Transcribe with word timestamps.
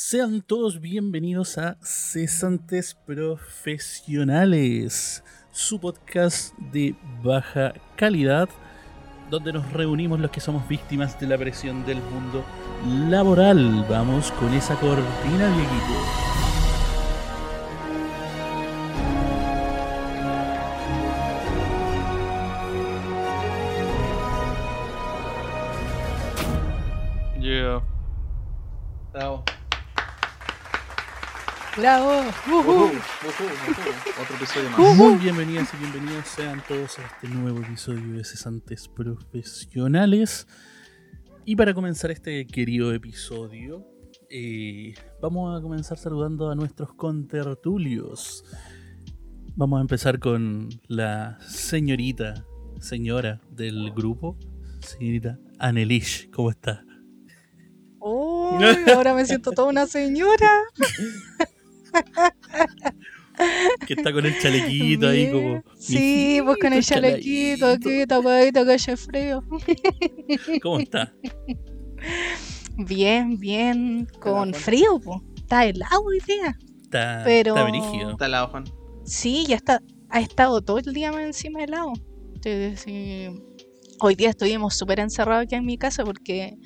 Sean 0.00 0.42
todos 0.42 0.80
bienvenidos 0.80 1.58
a 1.58 1.76
Cesantes 1.82 2.96
Profesionales, 3.04 5.24
su 5.50 5.80
podcast 5.80 6.56
de 6.72 6.94
baja 7.20 7.74
calidad, 7.96 8.48
donde 9.28 9.52
nos 9.52 9.72
reunimos 9.72 10.20
los 10.20 10.30
que 10.30 10.38
somos 10.38 10.68
víctimas 10.68 11.18
de 11.18 11.26
la 11.26 11.36
presión 11.36 11.84
del 11.84 11.98
mundo 11.98 12.44
laboral. 13.10 13.84
Vamos 13.90 14.30
con 14.30 14.54
esa 14.54 14.76
cortina, 14.76 15.48
viejito. 15.56 16.47
Ujú, 31.78 32.58
ujú. 32.58 32.90
Otro 34.20 34.36
episodio 34.36 34.70
más. 34.70 34.80
Uh. 34.80 34.94
Muy 34.96 35.14
bienvenidas 35.14 35.72
y 35.72 35.76
bienvenidos 35.76 36.26
sean 36.26 36.60
todos 36.66 36.98
a 36.98 37.02
este 37.02 37.28
nuevo 37.28 37.60
episodio 37.60 38.14
de 38.14 38.24
Cesantes 38.24 38.88
Profesionales. 38.88 40.48
Y 41.44 41.54
para 41.54 41.74
comenzar 41.74 42.10
este 42.10 42.48
querido 42.48 42.92
episodio, 42.92 43.86
eh, 44.28 44.92
vamos 45.22 45.56
a 45.56 45.62
comenzar 45.62 45.98
saludando 45.98 46.50
a 46.50 46.56
nuestros 46.56 46.94
contertulios. 46.94 48.44
Vamos 49.54 49.78
a 49.78 49.82
empezar 49.82 50.18
con 50.18 50.70
la 50.88 51.38
señorita, 51.46 52.44
señora 52.80 53.40
del 53.52 53.92
grupo, 53.92 54.36
señorita 54.80 55.38
Annelish. 55.60 56.28
¿Cómo 56.32 56.50
está? 56.50 56.84
Uy, 58.00 58.64
ahora 58.92 59.14
me 59.14 59.24
siento 59.24 59.52
toda 59.52 59.68
una 59.68 59.86
señora. 59.86 60.50
Que 63.86 63.94
está 63.94 64.12
con 64.12 64.26
el 64.26 64.36
chalequito 64.40 65.08
ahí 65.08 65.30
como... 65.30 65.62
Sí, 65.78 66.40
pues 66.44 66.58
con 66.60 66.72
el 66.72 66.82
chalequito 66.84 67.66
aquí, 67.66 68.04
tapadito, 68.06 68.64
que 68.66 68.72
hace 68.72 68.96
frío. 68.96 69.44
¿Cómo 70.62 70.80
está? 70.80 71.12
Bien, 72.76 73.38
bien. 73.38 74.08
Con 74.20 74.52
frío, 74.54 74.98
pues. 75.00 75.20
Está 75.36 75.64
helado 75.66 76.02
hoy 76.04 76.18
día. 76.26 76.56
Está, 76.82 77.22
Pero- 77.24 77.56
está 77.56 77.70
brígido. 77.70 78.10
Está 78.10 78.24
al 78.24 78.30
lado, 78.32 78.48
Juan. 78.48 78.64
Sí, 79.04 79.46
ya 79.46 79.56
está. 79.56 79.82
Ha 80.10 80.20
estado 80.20 80.60
todo 80.60 80.78
el 80.78 80.92
día 80.92 81.10
encima 81.22 81.62
helado. 81.62 81.92
Sí, 82.42 82.76
sí. 82.76 83.28
Hoy 84.00 84.14
día 84.14 84.30
estuvimos 84.30 84.76
súper 84.76 85.00
encerrados 85.00 85.44
aquí 85.44 85.56
en 85.56 85.66
mi 85.66 85.76
casa 85.76 86.04
porque 86.04 86.56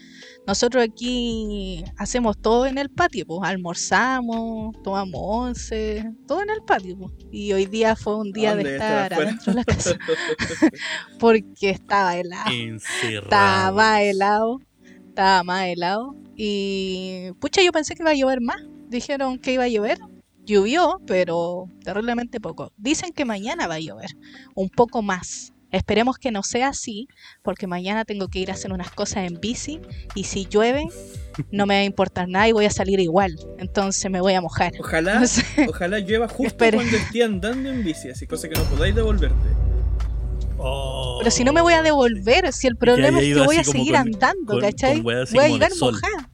nosotros 0.46 0.84
aquí 0.84 1.82
hacemos 1.96 2.36
todo 2.38 2.66
en 2.66 2.76
el 2.76 2.90
patio, 2.90 3.24
pues 3.26 3.40
almorzamos, 3.42 4.76
tomamos 4.82 5.20
once, 5.22 6.04
todo 6.26 6.42
en 6.42 6.50
el 6.50 6.62
patio. 6.62 6.98
pues. 6.98 7.12
Y 7.30 7.52
hoy 7.54 7.64
día 7.64 7.96
fue 7.96 8.16
un 8.16 8.32
día 8.32 8.54
de 8.54 8.74
estar 8.74 9.12
¿Estar 9.12 9.22
adentro 9.22 9.52
de 9.52 9.54
la 9.54 9.64
casa 9.64 9.96
porque 11.18 11.70
estaba 11.70 12.16
helado. 12.18 12.50
Encerrado. 12.52 13.24
Estaba 13.24 13.72
más 13.72 14.00
helado, 14.00 14.60
estaba 15.08 15.42
más 15.42 15.66
helado. 15.68 16.14
Y 16.36 17.30
pucha, 17.40 17.62
yo 17.62 17.72
pensé 17.72 17.94
que 17.94 18.02
iba 18.02 18.10
a 18.10 18.14
llover 18.14 18.42
más. 18.42 18.60
Dijeron 18.88 19.38
que 19.38 19.54
iba 19.54 19.64
a 19.64 19.68
llover. 19.68 19.98
Llovió, 20.44 21.00
pero 21.06 21.66
terriblemente 21.82 22.40
poco. 22.40 22.72
Dicen 22.76 23.12
que 23.12 23.24
mañana 23.24 23.68
va 23.68 23.74
a 23.74 23.80
llover, 23.80 24.10
un 24.54 24.68
poco 24.68 25.00
más. 25.00 25.52
Esperemos 25.72 26.18
que 26.18 26.30
no 26.30 26.42
sea 26.42 26.68
así, 26.68 27.08
porque 27.42 27.66
mañana 27.66 28.04
tengo 28.04 28.28
que 28.28 28.38
ir 28.38 28.50
a 28.50 28.54
hacer 28.54 28.72
unas 28.72 28.90
cosas 28.90 29.26
en 29.30 29.40
bici 29.40 29.80
y 30.14 30.24
si 30.24 30.46
llueve 30.46 30.86
no 31.50 31.64
me 31.66 31.74
va 31.74 31.80
a 31.80 31.84
importar 31.84 32.28
nada 32.28 32.46
y 32.46 32.52
voy 32.52 32.66
a 32.66 32.70
salir 32.70 33.00
igual. 33.00 33.34
Entonces 33.58 34.10
me 34.10 34.20
voy 34.20 34.34
a 34.34 34.40
mojar. 34.42 34.72
Ojalá, 34.78 35.20
No 35.20 35.26
sé. 35.26 35.44
ojalá 35.68 35.98
llueva 35.98 36.28
justo 36.28 36.44
Espere. 36.46 36.76
cuando 36.76 36.96
esté 36.96 37.24
andando 37.24 37.70
en 37.70 37.82
bici, 37.82 38.10
así 38.10 38.26
cosa 38.26 38.48
que 38.48 38.54
no 38.54 38.64
podáis 38.64 38.94
devolverte. 38.94 39.48
Oh. 40.58 41.16
Pero 41.18 41.30
si 41.30 41.42
no 41.42 41.52
me 41.52 41.60
voy 41.60 41.72
a 41.72 41.82
devolver, 41.82 42.52
si 42.52 42.66
el 42.68 42.76
problema 42.76 43.18
es 43.20 43.34
que 43.34 43.40
voy 43.40 43.56
a 43.56 43.64
seguir 43.64 43.92
con- 43.94 44.00
andando, 44.02 44.52
con- 44.52 44.60
¿cachai? 44.60 44.94
con 44.94 45.02
Voy 45.04 45.14
a 45.16 45.48
llegar 45.48 45.72
mojada. 45.80 46.30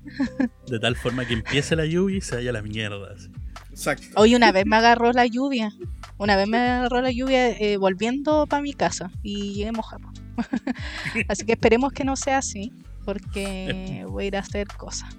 De 0.67 0.79
tal 0.81 0.97
forma 0.97 1.25
que 1.27 1.35
empiece 1.35 1.77
la 1.77 1.87
lluvia 1.87 2.19
y 2.19 2.21
se 2.21 2.35
vaya 2.37 2.53
la 2.53 2.61
mierda. 2.63 3.15
así. 3.15 3.29
Exacto. 3.71 4.07
Hoy 4.17 4.35
una 4.35 4.53
vez 4.53 4.67
me 4.67 4.77
agarró 4.77 5.13
la 5.13 5.25
lluvia. 5.27 5.73
Una 6.19 6.37
vez 6.37 6.49
me 6.49 6.59
agarró 6.59 7.01
la 7.01 7.11
lluvia 7.11 7.49
eh, 7.51 7.77
volviendo 7.77 8.47
para 8.47 8.63
mi 8.63 8.75
casa 8.75 9.11
y 9.23 9.55
llegué 9.55 9.73
mojado. 9.73 10.05
así 11.29 11.45
que 11.47 11.53
esperemos 11.53 11.93
que 11.93 12.05
no 12.05 12.17
sea 12.17 12.39
así, 12.39 12.73
porque 13.05 14.05
voy 14.09 14.25
a 14.25 14.27
ir 14.27 14.37
a 14.37 14.41
hacer 14.41 14.67
cosas. 14.69 15.17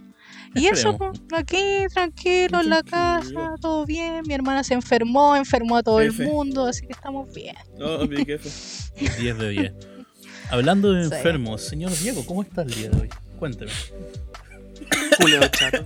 Y 0.55 0.65
eso, 0.65 0.97
aquí 1.31 1.57
tranquilo 1.93 2.61
en 2.61 2.69
la 2.71 2.81
casa, 2.83 3.53
todo 3.61 3.85
bien. 3.85 4.23
Mi 4.27 4.33
hermana 4.33 4.63
se 4.63 4.73
enfermó, 4.73 5.35
enfermó 5.35 5.77
a 5.77 5.83
todo 5.83 6.01
el 6.01 6.11
mundo, 6.11 6.65
así 6.65 6.85
que 6.87 6.93
estamos 6.93 7.31
bien. 7.33 7.55
No, 7.77 7.99
mi 8.07 8.25
jefe. 8.25 8.49
10 9.19 9.37
de 9.37 9.49
10. 9.49 9.73
Hablando 10.49 10.91
de 10.91 11.07
Sí. 11.07 11.13
enfermos, 11.13 11.61
señor 11.61 11.95
Diego, 11.99 12.25
¿cómo 12.25 12.41
está 12.41 12.63
el 12.63 12.71
día 12.71 12.89
de 12.89 13.01
hoy? 13.01 13.09
Cuénteme. 13.37 13.71
Julio 15.17 15.39
chato. 15.51 15.83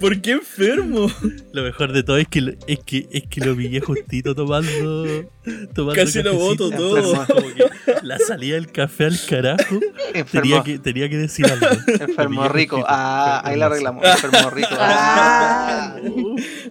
¿Por 0.00 0.20
qué 0.20 0.32
enfermo? 0.32 1.08
Lo 1.52 1.62
mejor 1.62 1.92
de 1.92 2.02
todo 2.02 2.16
es 2.16 2.26
que 2.26 2.40
lo, 2.40 2.52
es 2.66 2.80
que, 2.84 3.06
es 3.12 3.22
que 3.28 3.40
lo 3.40 3.56
pillé 3.56 3.80
justito 3.80 4.34
tomando. 4.34 5.30
tomando 5.74 5.94
Casi 5.94 6.22
lo 6.22 6.34
boto 6.34 6.70
todo. 6.70 6.96
Enfermo. 7.14 7.26
Como 7.42 7.54
que 7.54 7.64
la 8.02 8.18
salida 8.18 8.56
del 8.56 8.72
café 8.72 9.04
al 9.06 9.18
carajo. 9.28 9.78
Tenía 9.78 10.20
Enfermo. 10.20 10.64
que, 10.64 10.78
tenía 10.80 11.08
que 11.08 11.18
decir 11.18 11.46
algo. 11.46 11.66
Enfermo 11.86 12.42
Lo 12.42 12.48
pillé 12.48 12.48
rico. 12.48 12.76
justito. 12.76 12.86
Ah, 12.92 13.42
ahí 13.44 13.56
la 13.56 13.66
arreglamos. 13.66 14.04
Enfermo 14.04 14.50
rico. 14.50 14.68
Ah. 14.72 15.96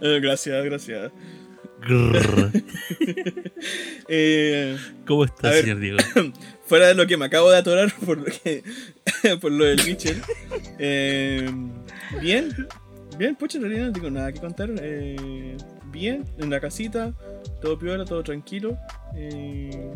Gracias, 0.01 0.66
gracias. 0.66 1.11
Grrr. 1.88 2.51
Eh, 4.07 4.78
¿Cómo 5.07 5.23
está, 5.23 5.53
señor 5.53 5.79
Diego? 5.79 5.97
fuera 6.71 6.87
de 6.87 6.95
lo 6.95 7.05
que 7.05 7.17
me 7.17 7.25
acabo 7.25 7.51
de 7.51 7.57
atorar 7.57 7.93
por 8.05 8.17
lo, 8.17 8.23
que, 8.23 8.63
por 9.41 9.51
lo 9.51 9.65
del 9.65 9.85
Mitchell. 9.85 10.21
eh, 10.79 11.51
bien, 12.21 12.65
bien, 13.17 13.35
pucha, 13.35 13.57
en 13.57 13.65
realidad 13.65 13.87
no 13.87 13.91
tengo 13.91 14.09
nada 14.09 14.31
que 14.31 14.39
contar. 14.39 14.69
eh, 14.81 15.57
bien, 15.87 16.23
en 16.37 16.49
la 16.49 16.61
casita, 16.61 17.13
todo 17.61 17.77
piola, 17.77 18.05
todo 18.05 18.23
tranquilo. 18.23 18.77
eh, 19.17 19.93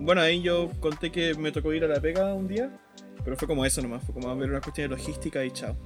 bueno, 0.00 0.20
ahí 0.20 0.42
yo 0.42 0.68
conté 0.80 1.12
que 1.12 1.34
me 1.34 1.52
tocó 1.52 1.72
ir 1.72 1.84
a 1.84 1.86
la 1.86 2.00
pega 2.00 2.34
un 2.34 2.48
día, 2.48 2.76
pero 3.24 3.36
fue 3.36 3.46
como 3.46 3.64
eso 3.64 3.80
nomás, 3.80 4.02
fue 4.02 4.12
como 4.12 4.28
a 4.28 4.34
ver 4.34 4.50
una 4.50 4.60
cuestión 4.60 4.90
de 4.90 4.96
logística 4.96 5.44
y 5.44 5.52
chao. 5.52 5.76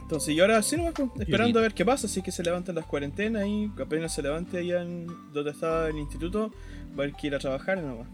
Entonces, 0.00 0.34
y 0.34 0.40
ahora 0.40 0.62
sí 0.62 0.78
nomás, 0.78 0.94
pues, 0.94 1.10
esperando 1.18 1.58
a 1.58 1.62
ver 1.62 1.74
qué 1.74 1.84
pasa, 1.84 2.06
así 2.06 2.22
que 2.22 2.32
se 2.32 2.42
levantan 2.42 2.74
las 2.74 2.86
cuarentenas 2.86 3.46
y 3.46 3.70
apenas 3.78 4.14
se 4.14 4.22
levante 4.22 4.56
allá 4.56 4.80
en 4.80 5.06
donde 5.34 5.50
estaba 5.50 5.88
el 5.90 5.98
instituto, 5.98 6.50
va 6.98 7.04
a 7.04 7.26
ir 7.26 7.34
a 7.34 7.38
trabajar 7.38 7.82
nomás. 7.82 8.08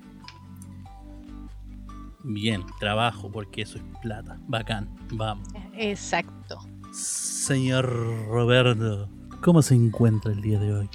Bien, 2.25 2.65
trabajo, 2.81 3.31
porque 3.31 3.63
eso 3.63 3.77
es 3.77 3.85
plata. 4.01 4.39
Bacán, 4.49 4.89
vamos. 5.13 5.47
Exacto. 5.77 6.59
Señor 6.91 7.87
Roberto, 8.29 9.11
¿cómo 9.43 9.61
se 9.61 9.75
encuentra 9.75 10.33
el 10.33 10.41
día 10.41 10.59
de 10.59 10.73
hoy? 10.73 10.89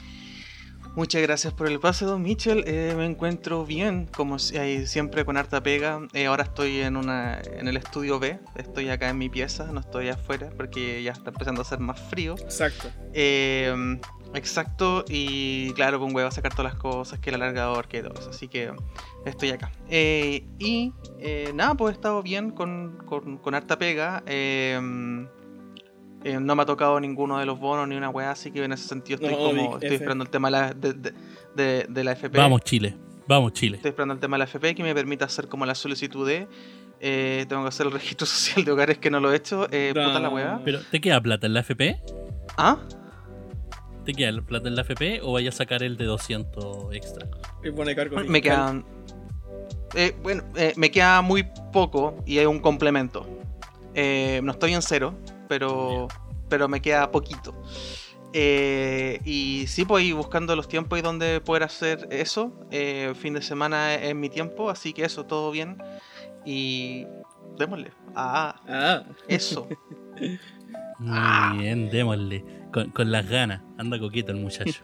Muchas 0.99 1.21
gracias 1.21 1.53
por 1.53 1.67
el 1.67 1.79
pase, 1.79 2.03
don 2.03 2.21
Mitchell. 2.21 2.61
Eh, 2.67 2.93
me 2.97 3.05
encuentro 3.05 3.65
bien, 3.65 4.05
como 4.13 4.37
siempre 4.37 5.23
con 5.23 5.37
harta 5.37 5.63
pega. 5.63 6.05
Eh, 6.11 6.25
ahora 6.25 6.43
estoy 6.43 6.81
en 6.81 6.97
una 6.97 7.39
en 7.39 7.69
el 7.69 7.77
estudio 7.77 8.19
B. 8.19 8.37
Estoy 8.57 8.89
acá 8.89 9.07
en 9.07 9.17
mi 9.17 9.29
pieza, 9.29 9.71
no 9.71 9.79
estoy 9.79 10.09
afuera 10.09 10.49
porque 10.57 11.01
ya 11.01 11.13
está 11.13 11.29
empezando 11.29 11.61
a 11.61 11.63
hacer 11.63 11.79
más 11.79 11.97
frío. 12.09 12.35
Exacto. 12.37 12.89
Eh, 13.13 13.97
exacto, 14.33 15.05
y 15.07 15.71
claro, 15.71 16.01
con 16.01 16.13
huevo 16.13 16.27
a 16.27 16.31
sacar 16.31 16.53
todas 16.53 16.73
las 16.73 16.81
cosas, 16.81 17.19
que 17.19 17.29
el 17.29 17.35
alargador, 17.35 17.87
que 17.87 18.03
todo 18.03 18.19
eso. 18.19 18.31
Así 18.31 18.49
que 18.49 18.73
estoy 19.25 19.51
acá. 19.51 19.71
Eh, 19.89 20.43
y 20.59 20.91
eh, 21.19 21.53
nada, 21.55 21.75
pues 21.75 21.93
he 21.93 21.95
estado 21.95 22.21
bien 22.21 22.51
con, 22.51 22.97
con, 23.05 23.37
con 23.37 23.55
harta 23.55 23.79
pega. 23.79 24.21
eh, 24.25 24.77
eh, 26.23 26.39
no 26.39 26.55
me 26.55 26.63
ha 26.63 26.65
tocado 26.65 26.99
ninguno 26.99 27.37
de 27.39 27.45
los 27.45 27.59
bonos 27.59 27.87
ni 27.87 27.95
una 27.95 28.09
weá, 28.09 28.31
así 28.31 28.51
que 28.51 28.63
en 28.63 28.73
ese 28.73 28.87
sentido 28.87 29.15
estoy 29.15 29.31
No, 29.31 29.37
como. 29.49 29.73
Estoy 29.77 29.95
esperando 29.95 30.23
el 30.23 30.29
tema 30.29 30.47
de 30.49 30.51
la, 30.51 30.73
de, 30.73 30.93
de- 30.93 31.13
de- 31.55 31.85
de 31.89 32.03
la 32.03 32.11
FP. 32.13 32.37
Vamos, 32.37 32.61
Chile. 32.61 32.95
Vamos, 33.27 33.53
Chile. 33.53 33.77
Estoy 33.77 33.89
esperando 33.89 34.13
el 34.15 34.19
tema 34.19 34.35
de 34.35 34.39
la 34.39 34.43
FP 34.45 34.73
que 34.75 34.83
me 34.83 34.93
permita 34.95 35.25
hacer 35.25 35.47
como 35.47 35.65
la 35.65 35.75
solicitud 35.75 36.27
de. 36.27 36.47
eh, 36.99 37.45
tengo 37.47 37.61
que 37.63 37.67
hacer 37.69 37.85
el 37.85 37.91
registro 37.93 38.25
social 38.27 38.65
de 38.65 38.71
hogares 38.71 38.97
que 38.97 39.09
no 39.11 39.19
lo 39.19 39.31
he 39.31 39.35
hecho. 39.37 39.67
Eh, 39.71 39.89
puta 39.93 40.19
la 40.19 40.29
No. 40.29 40.29
weá. 40.35 40.61
Pero, 40.65 40.79
¿te 40.91 40.99
queda 40.99 41.21
plata 41.21 41.47
en 41.47 41.53
la 41.53 41.59
FP? 41.61 42.01
¿Ah? 42.57 42.77
¿Te 44.05 44.13
queda 44.13 44.31
la 44.31 44.41
plata 44.41 44.67
en 44.67 44.75
la 44.75 44.81
FP 44.81 45.21
o 45.21 45.33
vaya 45.33 45.49
a 45.49 45.51
sacar 45.51 45.83
el 45.83 45.95
de 45.97 46.05
200 46.05 46.93
extra? 46.95 47.27
Y 47.63 47.71
pone 47.71 47.95
cargo 47.95 48.15
Me 48.17 48.23
fiscal. 48.23 48.41
quedan. 48.41 48.85
eh, 49.95 50.15
bueno, 50.23 50.43
eh, 50.55 50.73
me 50.77 50.89
queda 50.89 51.21
muy 51.21 51.45
poco 51.71 52.17
y 52.25 52.39
hay 52.39 52.45
un 52.47 52.59
complemento. 52.59 53.27
Eh, 53.93 54.39
no 54.43 54.51
estoy 54.53 54.73
en 54.73 54.81
cero, 54.81 55.13
pero, 55.49 56.07
pero 56.47 56.69
me 56.69 56.81
queda 56.81 57.11
poquito. 57.11 57.53
Eh, 58.31 59.19
y 59.25 59.65
sí, 59.67 59.83
pues 59.85 60.05
ir 60.05 60.13
buscando 60.13 60.55
los 60.55 60.67
tiempos 60.69 60.97
y 60.99 61.01
donde 61.01 61.41
poder 61.41 61.63
hacer 61.63 62.07
eso. 62.11 62.53
Eh, 62.71 63.13
fin 63.19 63.33
de 63.33 63.41
semana 63.41 63.95
es 63.95 64.15
mi 64.15 64.29
tiempo, 64.29 64.69
así 64.69 64.93
que 64.93 65.03
eso, 65.03 65.25
todo 65.25 65.51
bien. 65.51 65.81
Y, 66.45 67.05
Démosle. 67.57 67.91
Ah, 68.15 68.55
Ah, 68.69 69.03
eso. 69.27 69.67
Muy 70.19 70.39
Ah. 71.11 71.53
bien, 71.57 71.89
démosle. 71.89 72.45
Con, 72.71 72.91
con 72.91 73.11
las 73.11 73.27
ganas. 73.27 73.61
Anda 73.77 73.97
coqueto 73.99 74.31
el 74.31 74.37
muchacho. 74.37 74.79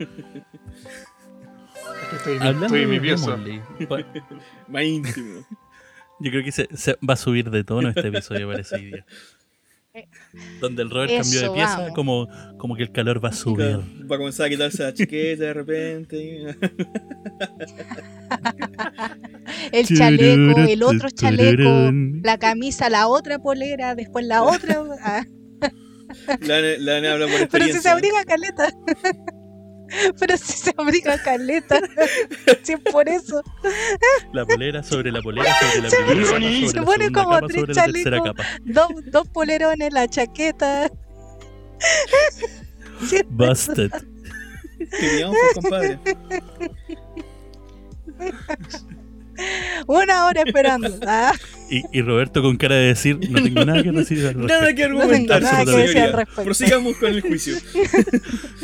Estoy, 2.11 2.35
Hablando 2.37 2.65
estoy 2.65 2.85
de 2.85 2.99
démosle, 2.99 3.61
pa- 3.87 3.99
más 4.67 4.83
íntimo. 4.83 5.41
Yo 6.19 6.31
creo 6.31 6.43
que 6.43 6.51
se, 6.51 6.67
se 6.75 6.93
va 7.07 7.13
a 7.13 7.17
subir 7.17 7.49
de 7.51 7.63
tono 7.63 7.89
este 7.89 8.07
episodio 8.07 8.47
parece 8.49 8.75
hoy 8.75 8.85
día. 8.85 9.05
Donde 10.59 10.83
el 10.83 10.89
Robert 10.89 11.11
cambió 11.21 11.41
de 11.41 11.49
pieza, 11.51 11.77
vamos. 11.77 11.93
como, 11.95 12.27
como 12.57 12.75
que 12.75 12.83
el 12.83 12.91
calor 12.91 13.23
va 13.23 13.29
a 13.29 13.33
subir. 13.33 13.79
Va 14.09 14.15
a 14.15 14.19
comenzar 14.19 14.47
a 14.47 14.49
quitarse 14.49 14.83
la 14.83 14.93
chiqueta 14.93 15.43
de 15.45 15.53
repente. 15.53 16.55
El 19.71 19.87
chaleco, 19.87 20.59
el 20.61 20.83
otro 20.83 21.09
chaleco, 21.09 21.91
la 22.23 22.37
camisa, 22.37 22.89
la 22.89 23.07
otra 23.07 23.39
polera, 23.39 23.95
después 23.95 24.25
la 24.25 24.43
otra. 24.43 24.83
La, 26.41 26.61
la, 26.61 27.01
la 27.01 27.13
habla 27.13 27.25
por 27.25 27.33
pero 27.33 27.43
experiencia. 27.45 27.77
si 27.79 27.83
se 27.83 27.89
abriga 27.89 28.23
caleta. 28.25 28.69
Pero 30.19 30.37
si 30.37 30.53
se 30.53 30.73
abriga 30.77 31.17
caleta. 31.21 31.79
Si 32.63 32.73
es 32.73 32.79
por 32.79 33.07
eso. 33.07 33.43
La 34.33 34.45
polera 34.45 34.81
sobre 34.81 35.11
la 35.11 35.21
polera 35.21 35.53
sobre 35.59 35.81
la 35.81 35.89
primera 35.89 36.25
capa 36.25 36.49
sobre 36.49 36.67
Se 36.67 36.75
la 36.77 36.83
pone 36.83 37.05
segunda 37.05 37.23
como 37.23 37.47
tres 37.47 37.67
la 37.67 37.73
chalecos. 37.73 38.31
Dos, 38.63 38.87
dos 39.11 39.27
polerones, 39.29 39.93
la 39.93 40.07
chaqueta. 40.07 40.91
Sí, 43.07 43.21
Busted. 43.29 43.91
Teníamos, 44.99 45.37
pues, 45.53 45.53
compadre. 45.53 45.99
Una 49.87 50.25
hora 50.27 50.41
esperando. 50.45 50.89
Ah, 51.07 51.33
Y, 51.69 51.83
y 51.91 52.01
Roberto 52.01 52.41
con 52.41 52.57
cara 52.57 52.75
de 52.75 52.87
decir, 52.87 53.19
no 53.29 53.41
tengo 53.41 53.65
nada 53.65 53.83
que 53.83 53.91
decir 53.91 54.25
al 54.27 54.37
Nada 54.47 54.59
respecto. 54.61 54.75
que 54.75 54.89
No 54.89 54.99
tengo 54.99 55.01
argumentar, 55.03 55.41
nada 55.41 55.65
que 55.65 55.71
decir 55.71 55.99
al 55.99 56.13
respecto. 56.13 56.43
Prosigamos 56.43 56.95
con 56.97 57.09
el 57.09 57.21
juicio. 57.21 57.55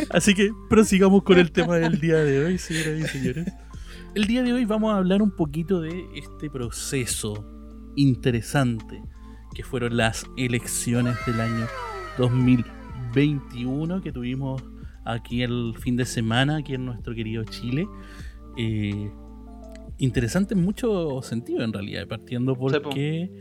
Así 0.09 0.33
que 0.33 0.51
prosigamos 0.69 1.23
con 1.23 1.37
el 1.39 1.51
tema 1.51 1.77
del 1.77 1.99
día 1.99 2.17
de 2.17 2.45
hoy, 2.45 2.57
señoras 2.57 2.99
y 2.99 3.07
señores. 3.07 3.47
El 4.15 4.25
día 4.25 4.43
de 4.43 4.53
hoy 4.53 4.65
vamos 4.65 4.93
a 4.93 4.97
hablar 4.97 5.21
un 5.21 5.31
poquito 5.31 5.79
de 5.81 6.05
este 6.15 6.49
proceso 6.49 7.45
interesante 7.95 9.01
que 9.53 9.63
fueron 9.63 9.97
las 9.97 10.25
elecciones 10.37 11.15
del 11.25 11.39
año 11.41 11.67
2021 12.17 14.01
que 14.01 14.11
tuvimos 14.11 14.63
aquí 15.05 15.41
el 15.43 15.73
fin 15.79 15.95
de 15.95 16.05
semana, 16.05 16.57
aquí 16.57 16.73
en 16.75 16.85
nuestro 16.85 17.13
querido 17.15 17.43
Chile. 17.45 17.87
Eh, 18.57 19.11
interesante 20.01 20.55
en 20.55 20.63
mucho 20.63 21.21
sentido 21.21 21.63
en 21.63 21.71
realidad, 21.71 22.07
partiendo 22.07 22.55
porque 22.55 23.31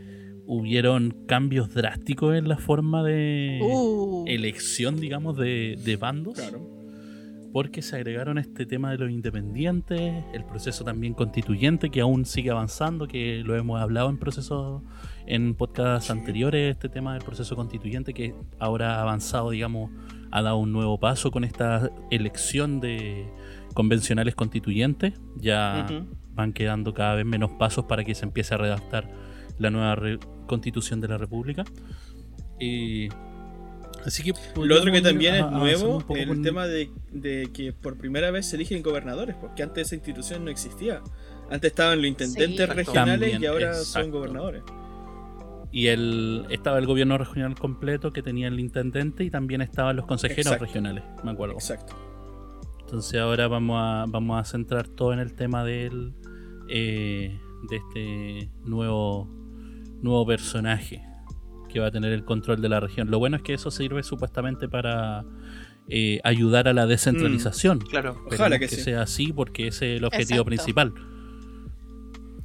hubieron 0.45 1.25
cambios 1.27 1.73
drásticos 1.73 2.35
en 2.35 2.47
la 2.47 2.57
forma 2.57 3.03
de 3.03 3.59
uh, 3.61 4.23
elección, 4.27 4.99
digamos, 4.99 5.37
de, 5.37 5.77
de 5.83 5.95
bandos. 5.97 6.35
Claro. 6.35 6.59
porque 7.51 7.81
se 7.81 7.97
agregaron 7.97 8.37
este 8.37 8.65
tema 8.65 8.91
de 8.91 8.97
los 8.97 9.11
independientes, 9.11 10.23
el 10.33 10.45
proceso 10.45 10.83
también 10.83 11.13
constituyente 11.13 11.89
que 11.89 12.01
aún 12.01 12.25
sigue 12.25 12.49
avanzando, 12.51 13.07
que 13.07 13.43
lo 13.43 13.55
hemos 13.55 13.81
hablado 13.81 14.09
en 14.09 14.17
procesos, 14.17 14.81
en 15.27 15.55
podcasts 15.55 16.11
anteriores, 16.11 16.71
este 16.71 16.89
tema 16.89 17.13
del 17.13 17.23
proceso 17.23 17.55
constituyente 17.55 18.13
que 18.13 18.33
ahora 18.59 18.95
ha 18.95 19.01
avanzado, 19.01 19.49
digamos, 19.49 19.91
ha 20.31 20.41
dado 20.41 20.57
un 20.57 20.71
nuevo 20.71 20.97
paso 20.99 21.29
con 21.31 21.43
esta 21.43 21.89
elección 22.09 22.79
de 22.79 23.27
convencionales 23.73 24.35
constituyentes, 24.35 25.13
ya. 25.35 25.87
Van 26.41 26.53
quedando 26.53 26.93
cada 26.93 27.15
vez 27.15 27.25
menos 27.25 27.51
pasos 27.51 27.85
para 27.85 28.03
que 28.03 28.13
se 28.15 28.25
empiece 28.25 28.53
a 28.53 28.57
redactar 28.57 29.09
la 29.57 29.69
nueva 29.69 29.95
re- 29.95 30.19
constitución 30.47 31.01
de 31.01 31.07
la 31.07 31.17
República. 31.17 31.63
Eh, 32.59 33.09
así 34.05 34.23
que 34.23 34.33
Lo 34.59 34.75
otro 34.77 34.91
que 34.91 35.01
también 35.01 35.35
es 35.35 35.49
nuevo, 35.51 35.99
poco 35.99 36.15
el 36.17 36.27
con- 36.27 36.41
tema 36.43 36.67
de, 36.67 36.89
de 37.11 37.49
que 37.53 37.73
por 37.73 37.97
primera 37.97 38.31
vez 38.31 38.47
se 38.47 38.55
eligen 38.55 38.81
gobernadores, 38.83 39.35
porque 39.35 39.63
antes 39.63 39.87
esa 39.87 39.95
institución 39.95 40.43
no 40.45 40.51
existía. 40.51 41.01
Antes 41.49 41.71
estaban 41.71 41.97
los 41.99 42.07
intendentes 42.07 42.67
Sí. 42.69 42.73
regionales 42.73 43.31
También, 43.31 43.41
y 43.41 43.45
ahora 43.45 43.73
son 43.73 44.09
gobernadores. 44.11 44.63
Y 45.73 45.87
el, 45.87 46.45
estaba 46.49 46.77
el 46.79 46.85
gobierno 46.85 47.17
regional 47.17 47.55
completo 47.55 48.11
que 48.11 48.21
tenía 48.21 48.47
el 48.49 48.59
intendente 48.59 49.23
y 49.23 49.29
también 49.29 49.61
estaban 49.61 49.95
los 49.95 50.05
consejeros 50.05 50.45
Exacto. 50.47 50.65
regionales, 50.65 51.03
me 51.23 51.31
acuerdo. 51.31 51.53
Exacto. 51.55 51.95
Entonces 52.81 53.19
ahora 53.21 53.47
vamos 53.47 53.77
a, 53.81 54.05
vamos 54.07 54.37
a 54.39 54.43
centrar 54.43 54.87
todo 54.89 55.13
en 55.13 55.19
el 55.19 55.33
tema 55.33 55.63
del, 55.63 56.13
eh, 56.73 57.37
de 57.69 57.75
este 57.75 58.49
nuevo, 58.63 59.27
nuevo 60.01 60.25
personaje 60.25 61.03
que 61.69 61.79
va 61.79 61.87
a 61.87 61.91
tener 61.91 62.11
el 62.13 62.23
control 62.25 62.61
de 62.61 62.69
la 62.69 62.79
región. 62.79 63.11
Lo 63.11 63.19
bueno 63.19 63.37
es 63.37 63.43
que 63.43 63.53
eso 63.53 63.71
sirve 63.71 64.03
supuestamente 64.03 64.67
para 64.67 65.25
eh, 65.89 66.19
ayudar 66.23 66.67
a 66.67 66.73
la 66.73 66.85
descentralización. 66.85 67.79
Claro. 67.79 68.11
Ojalá 68.25 68.55
Esperemos 68.55 68.59
que 68.59 68.67
que, 68.67 68.75
sí. 68.75 68.81
sea 68.81 69.01
así 69.01 69.33
porque 69.33 69.67
ese 69.67 69.93
es 69.93 69.97
el 69.99 70.05
objetivo 70.05 70.41
Exacto. 70.41 70.45
principal. 70.45 70.93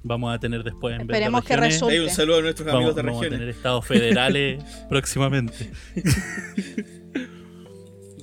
Vamos 0.02 0.34
a 0.34 0.38
tener 0.38 0.62
después 0.62 0.92
en 0.92 1.06
vez 1.06 1.08
de 1.08 1.12
Esperemos 1.14 1.44
que 1.44 1.56
regiones, 1.56 1.74
resulte. 1.74 1.94
Hay 1.94 2.00
un 2.00 2.10
saludo 2.10 2.38
a 2.38 2.42
nuestros 2.42 2.66
Vamos, 2.66 2.78
amigos 2.78 2.96
de 2.96 3.02
vamos 3.02 3.18
a 3.18 3.20
tener 3.22 3.38
regiones. 3.38 3.56
estados 3.56 3.86
federales 3.86 4.64
próximamente. 4.88 5.70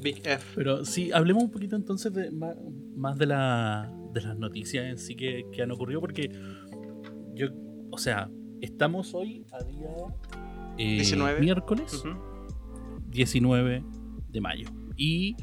Big 0.02 0.22
F. 0.26 0.46
Pero 0.56 0.86
sí, 0.86 1.12
hablemos 1.14 1.44
un 1.44 1.52
poquito 1.52 1.76
entonces 1.76 2.14
de 2.14 2.32
más 2.32 3.18
de, 3.18 3.26
la, 3.26 3.92
de 4.14 4.22
las 4.22 4.38
noticias 4.38 4.86
en 4.86 4.98
sí 4.98 5.16
que, 5.16 5.46
que 5.52 5.62
han 5.64 5.72
ocurrido, 5.72 6.00
porque 6.00 6.30
yo, 7.34 7.48
o 7.92 7.98
sea, 7.98 8.30
estamos 8.62 9.14
hoy 9.14 9.46
a 9.52 9.64
día 9.64 9.90
eh, 10.78 10.96
19. 10.96 11.40
miércoles 11.40 11.94
Ujú. 11.96 12.18
19 13.10 13.84
de 14.30 14.42
mayo. 14.42 14.68
Y 14.96 15.36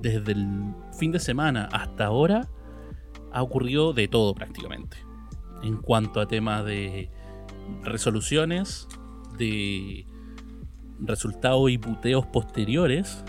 desde 0.00 0.32
el 0.32 0.74
fin 0.98 1.12
de 1.12 1.18
semana 1.18 1.68
hasta 1.72 2.06
ahora 2.06 2.48
ha 3.32 3.42
ocurrido 3.42 3.92
de 3.92 4.08
todo 4.08 4.34
prácticamente. 4.34 4.96
En 5.62 5.76
cuanto 5.76 6.20
a 6.20 6.28
temas 6.28 6.64
de 6.64 7.10
resoluciones, 7.82 8.88
de 9.36 10.06
resultados 11.00 11.70
y 11.70 11.78
puteos 11.78 12.26
posteriores. 12.26 13.24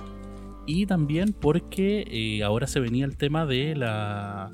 Y 0.65 0.85
también 0.85 1.33
porque 1.33 2.05
eh, 2.07 2.43
ahora 2.43 2.67
se 2.67 2.79
venía 2.79 3.05
el 3.05 3.17
tema 3.17 3.45
de 3.45 3.75
la, 3.75 4.51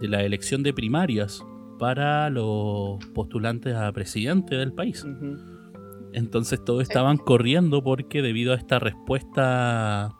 de 0.00 0.08
la 0.08 0.22
elección 0.22 0.62
de 0.62 0.72
primarias 0.72 1.44
para 1.78 2.28
los 2.30 3.04
postulantes 3.14 3.74
a 3.74 3.90
presidente 3.92 4.56
del 4.56 4.72
país. 4.72 5.06
Entonces 6.12 6.62
todos 6.64 6.82
estaban 6.82 7.16
corriendo 7.16 7.82
porque 7.82 8.20
debido 8.22 8.52
a 8.52 8.56
esta 8.56 8.78
respuesta, 8.78 10.14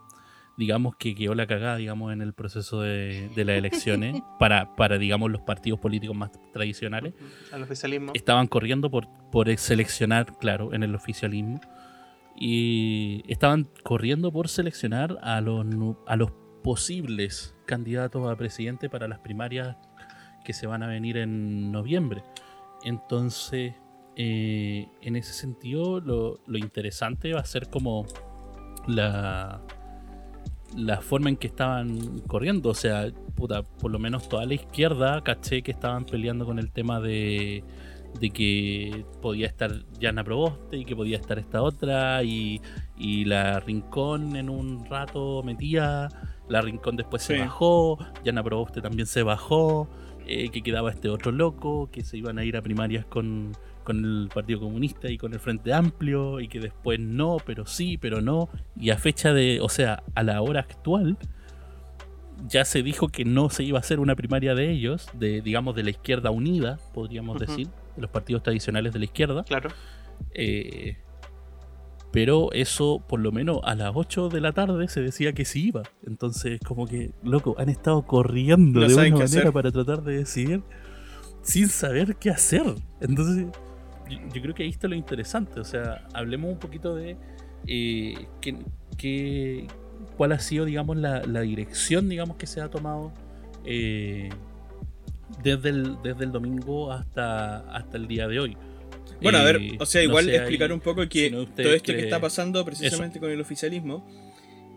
digamos 0.57 0.97
que 0.97 1.15
quedó 1.15 1.35
la 1.35 1.47
cagada, 1.47 1.77
digamos, 1.77 2.13
en 2.13 2.23
el 2.23 2.33
proceso 2.33 2.81
de, 2.81 3.29
de 3.35 3.45
las 3.45 3.57
elecciones 3.57 4.23
para, 4.39 4.75
para, 4.77 4.99
digamos, 4.99 5.31
los 5.31 5.43
partidos 5.43 5.81
políticos 5.81 6.17
más 6.17 6.31
tradicionales, 6.53 7.15
Al 7.53 7.63
oficialismo. 7.63 8.13
estaban 8.15 8.47
corriendo 8.47 8.91
por, 8.91 9.09
por 9.33 9.55
seleccionar, 9.57 10.39
claro, 10.39 10.73
en 10.73 10.83
el 10.83 10.95
oficialismo, 10.95 11.61
y 12.37 13.23
estaban 13.29 13.69
corriendo 13.83 14.33
por 14.33 14.49
seleccionar 14.49 15.19
a 15.23 15.41
los, 15.41 15.67
a 16.07 16.17
los 16.17 16.31
posibles 16.63 17.55
candidatos 17.71 18.29
a 18.29 18.35
presidente 18.35 18.91
para 18.91 19.07
las 19.07 19.21
primarias 19.21 19.77
que 20.45 20.53
se 20.53 20.67
van 20.67 20.83
a 20.83 20.89
venir 20.89 21.17
en 21.17 21.71
noviembre. 21.71 22.25
Entonces, 22.83 23.75
eh, 24.17 24.89
en 25.00 25.15
ese 25.15 25.33
sentido, 25.33 26.00
lo, 26.00 26.41
lo 26.49 26.59
interesante 26.59 27.33
va 27.33 27.41
a 27.41 27.45
ser 27.45 27.71
como 27.71 28.07
la, 28.89 29.62
la 30.77 31.00
forma 31.00 31.31
en 31.31 31.37
que 31.37 31.47
estaban 31.47 32.19
corriendo. 32.27 32.71
O 32.71 32.75
sea, 32.75 33.07
puta, 33.37 33.62
por 33.62 33.93
lo 33.93 34.00
menos 34.00 34.29
toda 34.29 34.45
la 34.47 34.55
izquierda 34.55 35.23
caché 35.23 35.62
que 35.62 35.71
estaban 35.71 36.05
peleando 36.05 36.45
con 36.45 36.59
el 36.59 36.73
tema 36.73 36.99
de, 37.00 37.62
de 38.19 38.31
que 38.31 39.05
podía 39.23 39.47
estar 39.47 39.71
Yana 40.00 40.25
Proboste 40.25 40.79
y 40.79 40.85
que 40.85 40.97
podía 40.97 41.19
estar 41.19 41.39
esta 41.39 41.62
otra 41.62 42.25
y, 42.25 42.61
y 42.97 43.25
la 43.27 43.61
Rincón 43.61 44.37
en 44.37 44.50
un 44.50 44.85
rato 44.87 45.43
metía, 45.45 46.09
la 46.50 46.61
Rincón 46.61 46.97
después 46.97 47.23
se 47.23 47.38
bajó, 47.38 47.99
Yana 48.25 48.42
Proboste 48.42 48.83
también 48.83 49.07
se 49.07 49.23
bajó, 49.23 49.88
eh, 50.26 50.50
que 50.50 50.62
quedaba 50.62 50.90
este 50.90 51.09
otro 51.09 51.30
loco, 51.33 51.88
que 51.90 52.02
se 52.02 52.19
iban 52.19 52.38
a 52.38 52.45
ir 52.45 52.57
a 52.57 52.62
primarias 52.62 53.07
con, 53.07 53.52
con 53.85 54.04
el 54.04 54.28
Partido 54.35 54.61
Comunista 54.61 55.09
y 55.09 55.16
con 55.16 55.33
el 55.33 55.38
Frente 55.38 55.73
Amplio 55.73 56.40
y 56.40 56.49
que 56.49 56.59
después 56.59 56.99
no, 56.99 57.37
pero 57.47 57.66
sí, 57.66 57.99
pero 57.99 58.21
no. 58.21 58.49
Y 58.76 58.90
a 58.90 58.99
fecha 58.99 59.33
de, 59.33 59.61
o 59.61 59.69
sea, 59.69 60.02
a 60.14 60.23
la 60.25 60.42
hora 60.42 60.61
actual, 60.61 61.16
ya 62.49 62.64
se 62.64 62.83
dijo 62.83 63.09
que 63.09 63.25
no 63.25 63.49
se 63.49 63.62
iba 63.62 63.78
a 63.78 63.80
hacer 63.80 64.00
una 64.00 64.16
primaria 64.16 64.54
de 64.57 64.71
ellos, 64.71 65.09
de 65.14 65.42
digamos 65.42 65.76
de 65.76 65.85
la 65.85 65.90
izquierda 65.90 66.33
unida, 66.33 66.78
podríamos 66.92 67.38
decir, 67.38 67.69
de 67.95 68.02
los 68.02 68.11
partidos 68.11 68.42
tradicionales 68.42 68.92
de 68.92 68.99
la 68.99 69.04
izquierda. 69.04 69.45
Claro. 69.45 69.71
Eh, 70.33 70.97
pero 72.12 72.50
eso, 72.52 73.02
por 73.09 73.21
lo 73.21 73.31
menos 73.33 73.61
a 73.64 73.75
las 73.75 73.93
8 73.95 74.29
de 74.31 74.40
la 74.40 74.52
tarde, 74.52 74.88
se 74.88 75.00
decía 75.00 75.33
que 75.33 75.45
sí 75.45 75.69
iba. 75.69 75.83
Entonces, 76.07 76.59
como 76.67 76.87
que, 76.87 77.12
loco, 77.23 77.55
han 77.59 77.69
estado 77.69 78.02
corriendo 78.02 78.81
No 78.81 78.87
de 78.88 78.95
una 78.95 79.02
manera 79.05 79.25
hacer. 79.25 79.52
para 79.52 79.71
tratar 79.71 80.02
de 80.02 80.17
decidir 80.19 80.62
sin 81.43 81.69
saber 81.69 82.17
qué 82.17 82.31
hacer. 82.31 82.62
Entonces, 83.00 83.47
yo, 84.09 84.19
yo 84.35 84.43
creo 84.43 84.55
que 84.55 84.64
ahí 84.64 84.69
está 84.71 84.88
lo 84.88 84.97
interesante. 84.97 85.61
O 85.61 85.64
sea, 85.64 86.07
hablemos 86.12 86.50
un 86.52 86.59
poquito 86.59 86.95
de 86.97 87.17
eh, 87.67 88.26
qué, 88.40 88.57
qué- 88.97 89.67
cuál 90.17 90.33
ha 90.33 90.38
sido, 90.40 90.64
digamos, 90.64 90.97
la, 90.97 91.23
la 91.23 91.40
dirección, 91.43 92.09
digamos, 92.09 92.37
que 92.37 92.47
se 92.47 92.61
ha 92.61 92.69
tomado 92.69 93.12
eh, 93.64 94.31
desde, 95.43 95.69
el, 95.69 95.97
desde 96.02 96.25
el 96.25 96.33
domingo 96.33 96.93
hasta, 96.93 97.59
hasta 97.75 97.97
el 97.97 98.09
día 98.09 98.26
de 98.26 98.40
hoy. 98.40 98.57
Bueno, 99.23 99.39
a 99.39 99.45
ver, 99.45 99.61
o 99.79 99.87
sea, 99.87 100.03
no 100.03 100.09
igual 100.09 100.25
sé, 100.27 100.37
explicar 100.37 100.73
un 100.73 100.81
poco 100.81 101.09
que 101.09 101.29
si 101.29 101.31
no 101.31 101.43
usted 101.43 101.65
todo 101.65 101.75
esto 101.75 101.93
que 101.93 102.00
está 102.00 102.21
pasando 102.21 102.65
precisamente 102.65 103.21
con 103.21 103.31
el 103.31 103.41
oficialismo, 103.41 104.07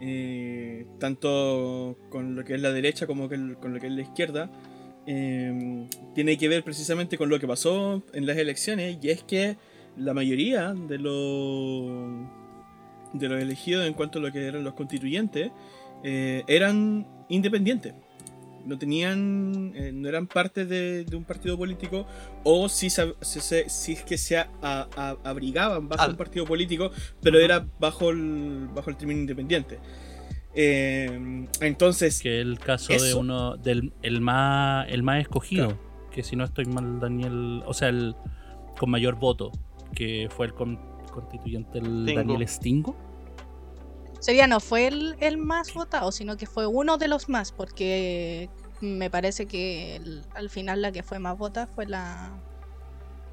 eh, 0.01 0.85
tanto 0.99 1.97
con 2.09 2.35
lo 2.35 2.43
que 2.43 2.55
es 2.55 2.61
la 2.61 2.71
derecha 2.71 3.07
como 3.07 3.29
con 3.29 3.73
lo 3.73 3.79
que 3.79 3.87
es 3.87 3.93
la 3.93 4.01
izquierda, 4.01 4.49
eh, 5.05 5.87
tiene 6.15 6.37
que 6.37 6.47
ver 6.47 6.63
precisamente 6.63 7.17
con 7.17 7.29
lo 7.29 7.39
que 7.39 7.47
pasó 7.47 8.03
en 8.13 8.25
las 8.25 8.37
elecciones 8.37 8.97
y 9.01 9.09
es 9.09 9.23
que 9.23 9.57
la 9.97 10.13
mayoría 10.13 10.73
de 10.73 10.97
los 10.97 12.27
de 13.13 13.29
los 13.29 13.41
elegidos 13.41 13.85
en 13.85 13.93
cuanto 13.93 14.19
a 14.19 14.21
lo 14.21 14.31
que 14.31 14.45
eran 14.45 14.63
los 14.63 14.73
constituyentes 14.73 15.51
eh, 16.03 16.43
eran 16.47 17.05
independientes 17.29 17.93
no 18.65 18.77
tenían 18.77 19.73
eh, 19.75 19.91
no 19.93 20.07
eran 20.07 20.27
parte 20.27 20.65
de, 20.65 21.03
de 21.03 21.15
un 21.15 21.23
partido 21.25 21.57
político 21.57 22.05
o 22.43 22.69
si, 22.69 22.89
se- 22.89 23.13
si, 23.21 23.39
se- 23.41 23.69
si 23.69 23.93
es 23.93 24.03
que 24.03 24.17
se 24.17 24.37
a- 24.37 24.47
a- 24.61 25.17
abrigaban 25.23 25.89
bajo 25.89 26.01
Al- 26.03 26.11
un 26.11 26.17
partido 26.17 26.45
político 26.45 26.91
pero 27.21 27.39
era 27.39 27.65
bajo 27.79 28.09
el 28.11 28.69
bajo 28.73 28.89
el 28.89 28.95
término 28.97 29.19
independiente. 29.21 29.79
Eh, 30.55 31.47
entonces 31.61 32.21
que 32.21 32.39
el 32.39 32.59
caso 32.59 32.93
de 32.93 33.13
uno 33.15 33.57
del 33.57 33.91
el 34.03 34.21
más 34.21 34.87
el 34.89 35.01
más 35.01 35.19
escogido 35.19 35.77
que 36.11 36.21
si 36.21 36.35
no 36.35 36.43
estoy 36.43 36.65
mal 36.65 36.99
Daniel 36.99 37.63
o 37.65 37.73
sea 37.73 37.89
el 37.89 38.15
con 38.77 38.91
mayor 38.91 39.15
voto 39.15 39.51
que 39.95 40.29
fue 40.29 40.45
el 40.45 40.53
con- 40.53 40.79
constituyente 41.11 41.79
el 41.79 41.85
Stingo. 42.03 42.13
Daniel 42.15 42.47
Stingo 42.47 42.95
Sería 44.23 44.47
no 44.47 44.59
fue 44.61 44.87
el, 44.87 45.15
el 45.19 45.37
más 45.37 45.73
votado, 45.73 46.11
sino 46.13 46.37
que 46.37 46.45
fue 46.45 46.65
uno 46.65 46.97
de 46.97 47.09
los 47.09 47.27
más, 47.27 47.51
porque 47.51 48.49
me 48.79 49.09
parece 49.09 49.47
que 49.47 49.97
el- 49.97 50.23
al 50.33 50.49
final 50.49 50.81
la 50.81 50.91
que 50.93 51.03
fue 51.03 51.19
más 51.19 51.37
votada 51.37 51.67
fue 51.67 51.85
la. 51.85 52.31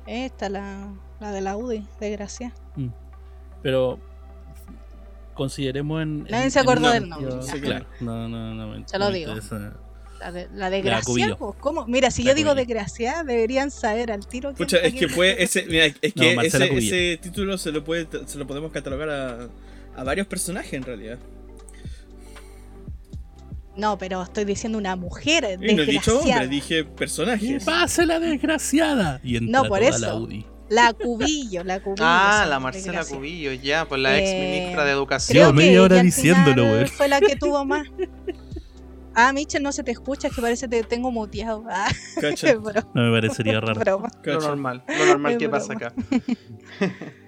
Esta, 0.06 0.48
la, 0.48 0.92
la 1.20 1.30
de 1.30 1.40
la 1.42 1.56
UDI, 1.56 1.86
de 2.00 2.10
Gracia. 2.10 2.52
pero 3.62 4.00
consideremos 5.34 6.02
en, 6.02 6.24
Nadie 6.24 6.44
en- 6.46 6.50
se 6.50 6.58
acordó 6.58 6.90
del 6.90 7.08
nombre, 7.08 7.34
ya. 7.46 7.52
claro 7.60 7.86
no 8.00 8.28
no 8.28 8.54
no 8.54 8.68
me- 8.68 8.88
Se 8.88 8.98
lo 8.98 9.04
no 9.06 9.10
me 9.12 9.18
digo. 9.18 9.32
interesa. 9.32 9.72
La 10.18 10.32
de, 10.32 10.48
la 10.52 10.68
de 10.68 10.78
La 10.82 10.84
Gracia. 10.84 11.04
Cubillo. 11.06 11.36
pues, 11.38 11.56
¿Cómo? 11.60 11.86
Mira, 11.86 12.10
si 12.10 12.22
La 12.24 12.32
yo 12.32 12.34
digo 12.34 12.54
de 12.54 12.64
Cubillo. 12.64 12.80
Gracia, 12.80 13.22
deberían 13.24 13.70
saber 13.70 14.12
al 14.12 14.26
tiro. 14.26 14.52
Pucha, 14.52 14.76
es 14.78 14.92
que 14.94 15.08
puede, 15.08 15.42
ese, 15.42 15.64
mira, 15.66 15.86
es 15.86 16.14
No, 16.16 16.22
que 16.22 16.34
Marcela 16.36 16.66
ese, 16.66 17.12
ese 17.12 17.16
título 17.22 17.56
se 17.56 17.72
lo 17.72 17.82
puede, 17.84 18.06
se 18.26 18.36
lo 18.36 18.46
podemos 18.46 18.70
catalogar 18.70 19.08
a, 19.08 19.48
a 20.00 20.04
varios 20.04 20.26
personajes 20.26 20.72
en 20.72 20.82
realidad. 20.82 21.18
No, 23.76 23.96
pero 23.98 24.22
estoy 24.22 24.44
diciendo 24.44 24.78
una 24.78 24.96
mujer 24.96 25.58
Y 25.60 25.74
no 25.74 25.82
he 25.82 25.86
dicho 25.86 26.12
desgraciada. 26.12 26.40
hombre, 26.42 26.48
dije 26.48 26.84
personajes. 26.84 27.64
pase 27.64 28.04
la 28.06 28.18
desgraciada 28.18 29.20
y 29.22 29.36
entra 29.36 29.62
No, 29.62 29.68
por 29.68 29.78
toda 29.78 29.90
la 29.98 30.06
eso. 30.08 30.16
UDI 30.18 30.46
La 30.68 30.92
Cubillo, 30.92 31.64
la 31.64 31.80
Cubillo. 31.80 32.04
Ah, 32.04 32.46
la 32.48 32.58
Marcela. 32.60 33.04
Cubillo, 33.04 33.52
ya, 33.52 33.86
pues 33.88 34.00
la 34.00 34.18
ex 34.18 34.28
Eh, 34.30 34.40
ministra 34.50 34.84
de 34.84 34.90
Educación. 34.92 35.34
Llevo 35.36 35.50
Creo 35.52 35.58
que 35.60 35.66
media 35.66 35.82
hora 35.82 36.02
diciéndolo, 36.02 36.62
weón. 36.64 36.88
Fue 36.88 37.08
la 37.08 37.20
que 37.20 37.36
tuvo 37.36 37.64
más. 37.64 37.86
Ah, 39.14 39.32
Michel, 39.32 39.62
no 39.62 39.72
se 39.72 39.82
te 39.82 39.90
escucha, 39.90 40.28
es 40.28 40.34
que 40.34 40.40
parece 40.40 40.68
que 40.68 40.82
te 40.82 40.84
tengo 40.84 41.10
muteado. 41.10 41.64
Ah, 41.68 41.88
no 42.94 43.02
me 43.02 43.10
parecería 43.20 43.60
raro 43.60 43.80
broma, 43.80 44.08
Lo 44.24 44.40
normal, 44.40 44.82
lo 44.86 45.06
normal 45.06 45.32
Es 45.32 45.38
que 45.38 45.48
broma. 45.48 45.58
pasa 45.58 45.72
acá. 45.74 45.92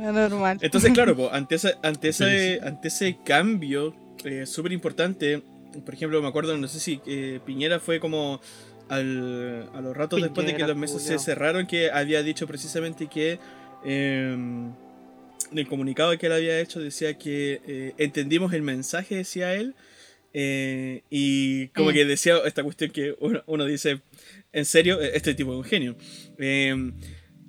normal. 0.12 0.58
Entonces, 0.60 0.92
claro, 0.92 1.16
po, 1.16 1.30
ante, 1.32 1.54
ese, 1.56 1.74
ante, 1.82 2.12
Sí, 2.12 2.24
ese, 2.24 2.60
ante 2.62 2.88
ese 2.88 3.18
cambio 3.24 3.94
eh, 4.24 4.46
súper 4.46 4.72
importante, 4.72 5.42
por 5.84 5.94
ejemplo, 5.94 6.20
me 6.22 6.28
acuerdo, 6.28 6.56
no 6.56 6.68
sé 6.68 6.80
si 6.80 7.00
eh, 7.06 7.40
Piñera 7.44 7.80
fue 7.80 8.00
como 8.00 8.40
al- 8.88 9.68
a 9.74 9.80
los 9.80 9.96
ratos 9.96 10.22
después 10.22 10.46
de 10.46 10.54
que 10.56 10.66
los 10.66 10.76
meses 10.76 11.02
se 11.02 11.18
cerraron, 11.18 11.66
que 11.66 11.90
había 11.90 12.22
dicho 12.22 12.46
precisamente 12.46 13.08
que 13.08 13.38
eh, 13.84 14.32
en 14.32 15.58
el 15.58 15.66
comunicado 15.68 16.16
que 16.18 16.26
él 16.26 16.32
había 16.32 16.58
hecho 16.60 16.80
decía 16.80 17.16
que 17.18 17.60
eh, 17.66 17.94
entendimos 17.98 18.52
el 18.52 18.62
mensaje, 18.62 19.16
decía 19.16 19.54
él, 19.54 19.74
eh, 20.34 21.02
y 21.10 21.68
como 21.68 21.90
Mm. 21.90 21.94
que 21.94 22.04
decía 22.04 22.36
esta 22.44 22.62
cuestión 22.62 22.90
que 22.90 23.14
uno, 23.20 23.42
uno 23.46 23.64
dice, 23.64 24.00
en 24.52 24.64
serio, 24.64 25.00
este 25.00 25.34
tipo 25.34 25.52
es 25.52 25.58
un 25.58 25.64
genio. 25.64 25.96
Eh, 26.38 26.74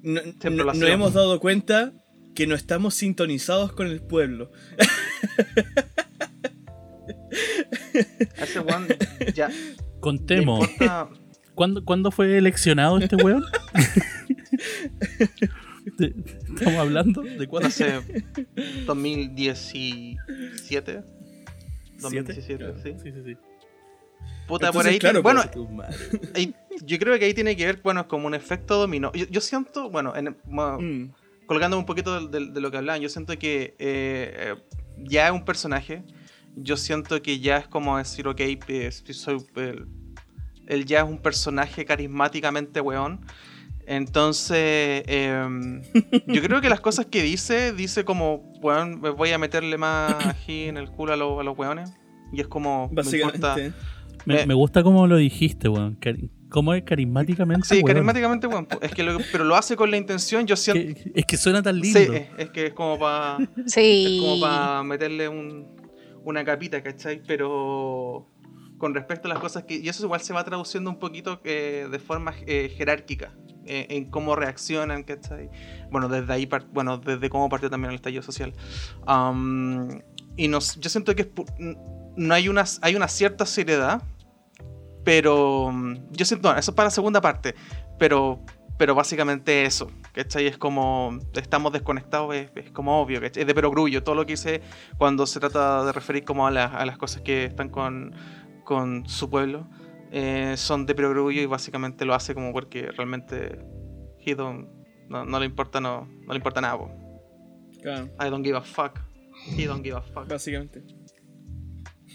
no, 0.03 0.21
no- 0.43 0.87
hemos 0.87 1.13
dado 1.13 1.39
cuenta 1.39 1.91
que 2.37 2.45
no 2.45 2.53
estamos 2.53 2.93
sintonizados 2.93 3.71
con 3.73 3.87
el 3.87 3.99
pueblo. 3.99 4.51
Ese 8.39 8.59
weón, 8.59 8.85
ya. 9.33 9.49
contemos 9.99 10.69
¿Cuándo, 11.55 11.83
cuándo 11.83 12.11
fue 12.11 12.37
eleccionado 12.37 12.99
este 12.99 13.15
weón? 13.15 13.43
¿Estamos 15.99 16.75
hablando? 16.79 17.23
¿De 17.23 17.47
cuándo? 17.47 17.71
sé, 17.71 18.01
2017. 18.85 21.01
2017, 21.99 22.57
Claro. 22.63 22.75
sí. 22.83 22.93
Sí, 23.01 23.11
sí, 23.11 23.21
sí. 23.25 23.35
Puta, 24.47 24.67
Entonces, 24.67 24.73
por 24.73 24.85
ahí. 24.93 24.99
claro, 24.99 25.23
bueno, 25.23 25.41
ahí- 26.35 26.53
yo 26.83 26.99
creo 26.99 27.17
que 27.17 27.25
ahí 27.25 27.33
tiene 27.33 27.55
que 27.55 27.65
ver, 27.65 27.79
bueno, 27.83 28.01
es 28.01 28.07
como 28.07 28.27
un 28.27 28.35
efecto 28.35 28.75
dominó. 28.77 29.11
Yo, 29.13 29.25
yo 29.27 29.41
siento, 29.41 29.89
bueno, 29.89 30.15
en, 30.15 30.37
bueno, 30.45 30.77
Mm, 30.79 31.09
colgando 31.47 31.79
un 31.79 31.85
poquito 31.85 32.27
de, 32.27 32.39
de- 32.39 32.51
de 32.51 32.61
lo 32.61 32.69
que 32.69 32.77
hablaban, 32.77 33.01
yo 33.01 33.09
siento 33.09 33.37
que 33.39 33.75
eh, 33.79 34.55
eh, 34.55 34.55
ya 34.99 35.27
es 35.27 35.31
un 35.33 35.43
personaje. 35.45 36.03
Yo 36.55 36.75
siento 36.77 37.21
que 37.21 37.39
ya 37.39 37.57
es 37.57 37.67
como 37.67 37.97
decir, 37.97 38.27
ok, 38.27 38.39
eh, 38.39 38.91
soy. 38.91 39.37
el- 39.55 39.87
él 40.67 40.85
ya 40.85 40.99
es 40.99 41.05
un 41.09 41.19
personaje 41.19 41.85
carismáticamente 41.85 42.81
weón. 42.81 43.21
Entonces, 43.85 45.03
em, 45.07 45.81
yo 46.27 46.41
creo 46.41 46.59
que 46.59 46.67
las 46.69 46.81
cosas 46.81 47.05
que 47.05 47.23
dice, 47.23 47.71
dice 47.73 48.03
como, 48.03 48.51
weón, 48.61 48.99
me 48.99 49.09
voy 49.11 49.31
a 49.31 49.37
meterle 49.37 49.77
más 49.77 50.13
ají 50.25 50.63
en 50.65 50.75
el 50.77 50.89
culo 50.89 51.13
a, 51.13 51.15
los- 51.15 51.39
a 51.39 51.43
los 51.43 51.57
weones. 51.57 51.89
Y 52.33 52.41
es 52.41 52.47
como, 52.47 52.89
me 52.91 53.01
importa. 53.01 53.47
básicamente. 53.49 53.77
Me, 54.25 54.45
me 54.45 54.53
gusta 54.53 54.83
cómo 54.83 55.07
lo 55.07 55.15
dijiste, 55.15 55.69
weón. 55.69 55.97
¿Cómo 56.49 56.73
es 56.73 56.83
carismáticamente? 56.83 57.67
Sí, 57.67 57.75
weón? 57.75 57.87
carismáticamente, 57.87 58.47
weón. 58.47 58.67
Es 58.81 58.91
que 58.93 59.03
lo- 59.03 59.17
pero 59.31 59.43
lo 59.43 59.55
hace 59.55 59.75
con 59.75 59.91
la 59.91 59.97
intención, 59.97 60.45
yo 60.47 60.55
siento. 60.55 60.99
Es 61.13 61.25
que 61.25 61.35
suena 61.37 61.61
tan 61.61 61.79
lindo. 61.79 61.99
Sí, 61.99 62.07
es, 62.13 62.27
es 62.37 62.49
que 62.51 62.67
es 62.67 62.73
como 62.73 62.97
para. 62.97 63.37
Es 63.65 63.73
Sí. 63.73 64.17
como 64.21 64.39
para 64.41 64.83
meterle 64.83 65.27
un, 65.27 65.67
una 66.23 66.43
capita, 66.45 66.81
¿cachai? 66.81 67.21
Pero 67.27 68.29
con 68.77 68.93
respecto 68.93 69.27
a 69.27 69.33
las 69.33 69.39
cosas 69.39 69.63
que... 69.63 69.75
Y 69.77 69.89
eso 69.89 70.05
igual 70.05 70.21
se 70.21 70.33
va 70.33 70.43
traduciendo 70.43 70.89
un 70.91 70.99
poquito 70.99 71.41
eh, 71.43 71.87
de 71.91 71.97
forma 71.99 72.35
eh, 72.45 72.71
jerárquica 72.77 73.31
eh, 73.65 73.87
en 73.89 74.05
cómo 74.11 74.35
reaccionan, 74.35 75.01
¿cachai? 75.03 75.49
Bueno, 75.89 76.07
desde 76.09 76.31
ahí, 76.31 76.47
bueno, 76.73 76.99
desde 76.99 77.27
cómo 77.29 77.49
partió 77.49 77.69
también 77.71 77.89
el 77.89 77.95
estallido 77.95 78.21
social. 78.21 78.53
Am, 79.07 79.99
y 80.35 80.47
nos, 80.47 80.75
yo 80.79 80.89
siento 80.89 81.15
que 81.15 81.23
es 81.23 81.27
no 82.15 82.33
hay 82.33 82.49
una, 82.49 82.63
hay 82.81 82.95
una 82.95 83.07
cierta 83.07 83.45
seriedad, 83.45 84.01
pero 85.07 85.71
mm, 85.71 86.11
yo 86.11 86.25
siento, 86.25 86.51
no, 86.51 86.59
eso 86.59 86.71
es 86.71 86.75
para 86.75 86.87
la 86.87 86.91
segunda 86.91 87.21
parte, 87.21 87.55
pero 87.97 88.41
pero 88.77 88.93
básicamente 88.93 89.63
eso, 89.63 89.89
¿cachai? 90.13 90.45
Es 90.47 90.57
como, 90.57 91.17
estamos 91.33 91.71
desconectados, 91.71 92.35
es, 92.35 92.51
es 92.55 92.69
como 92.71 93.01
obvio, 93.01 93.21
¿cachai? 93.21 93.41
Es 93.41 93.47
de 93.47 93.55
perogrullo, 93.55 94.03
todo 94.03 94.15
lo 94.15 94.25
que 94.25 94.33
hice 94.33 94.61
cuando 94.99 95.25
se 95.25 95.39
trata 95.39 95.85
de 95.85 95.91
referir 95.93 96.25
como 96.25 96.45
a, 96.45 96.51
las- 96.51 96.73
a 96.75 96.85
las 96.85 96.97
cosas 96.97 97.21
que 97.23 97.45
están 97.45 97.69
con, 97.69 98.13
con 98.65 99.07
su 99.07 99.29
pueblo, 99.29 99.67
eh, 100.11 100.55
son 100.57 100.85
de 100.85 100.93
perogrullo 100.93 101.41
y 101.41 101.45
básicamente 101.47 102.03
lo 102.05 102.13
hace 102.13 102.35
como 102.35 102.51
porque 102.51 102.91
realmente 102.91 103.59
he 104.25 104.35
don't- 104.35 104.67
no, 105.07 105.23
no 105.25 105.39
le 105.39 105.45
importa, 105.45 105.79
no, 105.79 106.05
no 106.27 106.33
le 106.33 106.37
importa 106.37 106.59
nada. 106.61 106.77
Claro, 107.81 108.09
I 108.19 108.29
don't 108.29 108.45
give 108.45 108.57
a 108.57 108.61
fuck. 108.61 108.99
He 109.57 109.65
don't 109.65 109.83
give 109.83 109.95
a 109.97 110.01
fuck. 110.01 110.27
básicamente. 110.27 110.83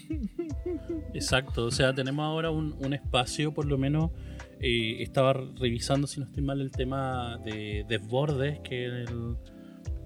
Exacto, 1.13 1.65
o 1.65 1.71
sea, 1.71 1.93
tenemos 1.93 2.23
ahora 2.25 2.49
un, 2.51 2.75
un 2.79 2.93
espacio, 2.93 3.53
por 3.53 3.65
lo 3.65 3.77
menos, 3.77 4.11
eh, 4.59 5.01
estaba 5.01 5.33
revisando, 5.33 6.07
si 6.07 6.19
no 6.19 6.25
estoy 6.25 6.43
mal, 6.43 6.61
el 6.61 6.71
tema 6.71 7.37
de 7.43 7.85
Desbordes, 7.87 8.59
que 8.61 8.85
el, 8.85 9.37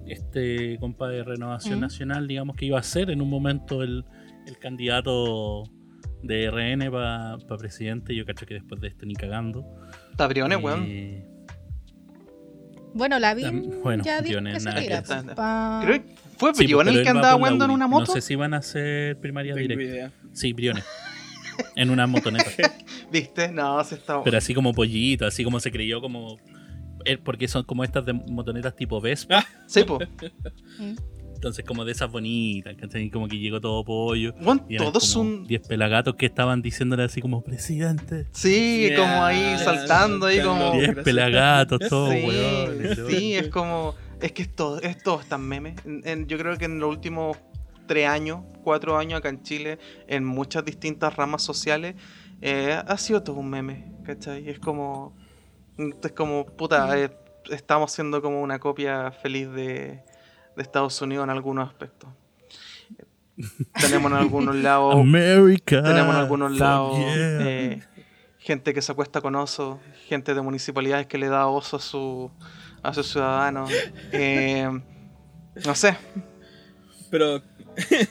este 0.06 0.78
compa 0.80 1.08
de 1.08 1.22
Renovación 1.22 1.78
¿Mm? 1.78 1.82
Nacional, 1.82 2.28
digamos 2.28 2.56
que 2.56 2.66
iba 2.66 2.78
a 2.78 2.82
ser 2.82 3.10
en 3.10 3.20
un 3.20 3.28
momento 3.30 3.82
el, 3.82 4.04
el 4.46 4.58
candidato 4.58 5.64
de 6.22 6.50
RN 6.50 6.90
para 6.90 7.36
presidente, 7.58 8.14
yo 8.14 8.24
cacho 8.24 8.44
que 8.46 8.54
después 8.54 8.80
de 8.80 8.88
esto 8.88 9.06
ni 9.06 9.14
cagando. 9.14 9.64
Está 10.10 10.26
Briones, 10.26 10.58
weón. 10.62 10.84
Eh, 10.86 11.24
Bueno, 12.94 13.18
la 13.18 13.34
vi. 13.34 13.44
Bueno, 13.82 14.02
ya 14.02 14.20
Briones 14.20 14.64
nada 14.64 14.80
que 14.82 15.02
pues, 15.06 15.24
pa- 15.36 15.80
Creo 15.84 16.02
fue 16.38 16.54
sí, 16.54 16.64
Briones 16.64 16.94
el 16.94 17.02
que 17.02 17.08
andaba 17.08 17.36
weando 17.36 17.64
en 17.64 17.70
una 17.70 17.86
moto. 17.86 18.06
No 18.06 18.12
sé 18.14 18.20
si 18.20 18.34
van 18.36 18.54
a 18.54 18.58
hacer 18.58 19.18
primaria 19.20 19.54
Tengo 19.54 19.68
directa. 19.68 19.84
idea. 19.84 20.12
Sí, 20.32 20.52
Briones. 20.52 20.84
en 21.76 21.90
una 21.90 22.06
motoneta. 22.06 22.50
¿Viste? 23.12 23.50
No, 23.50 23.82
se 23.84 23.96
está. 23.96 24.22
Pero 24.22 24.38
así 24.38 24.54
como 24.54 24.72
pollito, 24.72 25.26
así 25.26 25.44
como 25.44 25.60
se 25.60 25.70
creyó 25.70 26.00
como 26.00 26.38
eh, 27.04 27.16
porque 27.18 27.48
son 27.48 27.64
como 27.64 27.84
estas 27.84 28.04
de 28.04 28.12
motonetas 28.12 28.74
tipo 28.76 29.00
Vespa. 29.00 29.38
Ah, 29.38 29.46
Sí, 29.66 29.84
po. 29.84 29.98
Mm. 30.78 30.94
Entonces, 31.34 31.64
como 31.64 31.84
de 31.84 31.92
esas 31.92 32.10
bonitas, 32.10 32.74
¿cachai? 32.76 33.10
Como 33.10 33.28
que 33.28 33.38
llegó 33.38 33.60
todo 33.60 33.84
pollo. 33.84 34.34
Weón, 34.40 34.64
Y 34.68 34.74
eran 34.74 34.88
todos 34.88 35.04
son. 35.06 35.46
10 35.46 35.68
pelagatos 35.68 36.16
que 36.16 36.26
estaban 36.26 36.62
diciéndole 36.62 37.04
así 37.04 37.20
como 37.20 37.42
presidente. 37.44 38.26
Sí, 38.32 38.90
como 38.96 39.24
ahí 39.24 39.56
saltando 39.58 40.26
ahí 40.26 40.40
como. 40.40 40.58
saltando. 40.58 40.72
10 40.72 40.86
gracias. 40.86 41.04
pelagatos, 41.04 41.78
todos, 41.88 42.12
sí, 42.12 42.24
weones. 42.26 42.98
sí, 43.08 43.34
es 43.34 43.48
como. 43.48 43.94
Es 44.20 44.32
que 44.32 44.42
es 44.42 44.54
todo, 44.54 44.80
es 44.80 44.98
todo 45.02 45.20
tan 45.28 45.42
meme. 45.42 45.74
En- 45.84 46.02
en- 46.04 46.26
yo 46.26 46.38
creo 46.38 46.56
que 46.58 46.64
en 46.64 46.78
los 46.80 46.90
últimos 46.90 47.36
tres 47.86 48.08
años, 48.08 48.40
cuatro 48.64 48.96
años 48.98 49.18
acá 49.18 49.28
en 49.28 49.42
Chile, 49.42 49.78
en 50.06 50.24
muchas 50.24 50.64
distintas 50.64 51.14
ramas 51.16 51.42
sociales, 51.42 51.94
eh, 52.40 52.80
ha 52.86 52.96
sido 52.98 53.22
todo 53.22 53.36
un 53.36 53.50
meme, 53.50 53.92
¿cachai? 54.04 54.48
Es 54.48 54.58
como. 54.58 55.16
Es 56.02 56.12
como, 56.12 56.44
puta, 56.44 56.98
eh, 56.98 57.10
estamos 57.50 57.92
siendo 57.92 58.20
como 58.20 58.42
una 58.42 58.58
copia 58.58 59.12
feliz 59.12 59.48
de, 59.52 60.02
de 60.56 60.62
Estados 60.62 61.00
Unidos 61.00 61.22
en 61.24 61.30
algunos 61.30 61.68
aspectos. 61.68 62.10
Tenemos 63.80 64.10
en 64.10 64.18
algunos 64.18 64.56
lados. 64.56 64.94
America. 64.96 65.82
Tenemos 65.82 66.14
en 66.14 66.20
algunos 66.20 66.58
lados 66.58 66.98
yeah. 66.98 67.06
eh, 67.48 67.82
gente 68.38 68.74
que 68.74 68.82
se 68.82 68.90
acuesta 68.90 69.20
con 69.20 69.36
osos, 69.36 69.78
gente 70.08 70.34
de 70.34 70.40
municipalidades 70.42 71.06
que 71.06 71.18
le 71.18 71.28
da 71.28 71.46
oso 71.46 71.76
a, 71.76 71.80
su, 71.80 72.30
a 72.82 72.94
sus 72.94 73.08
ciudadanos. 73.12 73.70
eh, 74.12 74.68
no 75.64 75.74
sé, 75.74 75.96
Pero, 77.10 77.40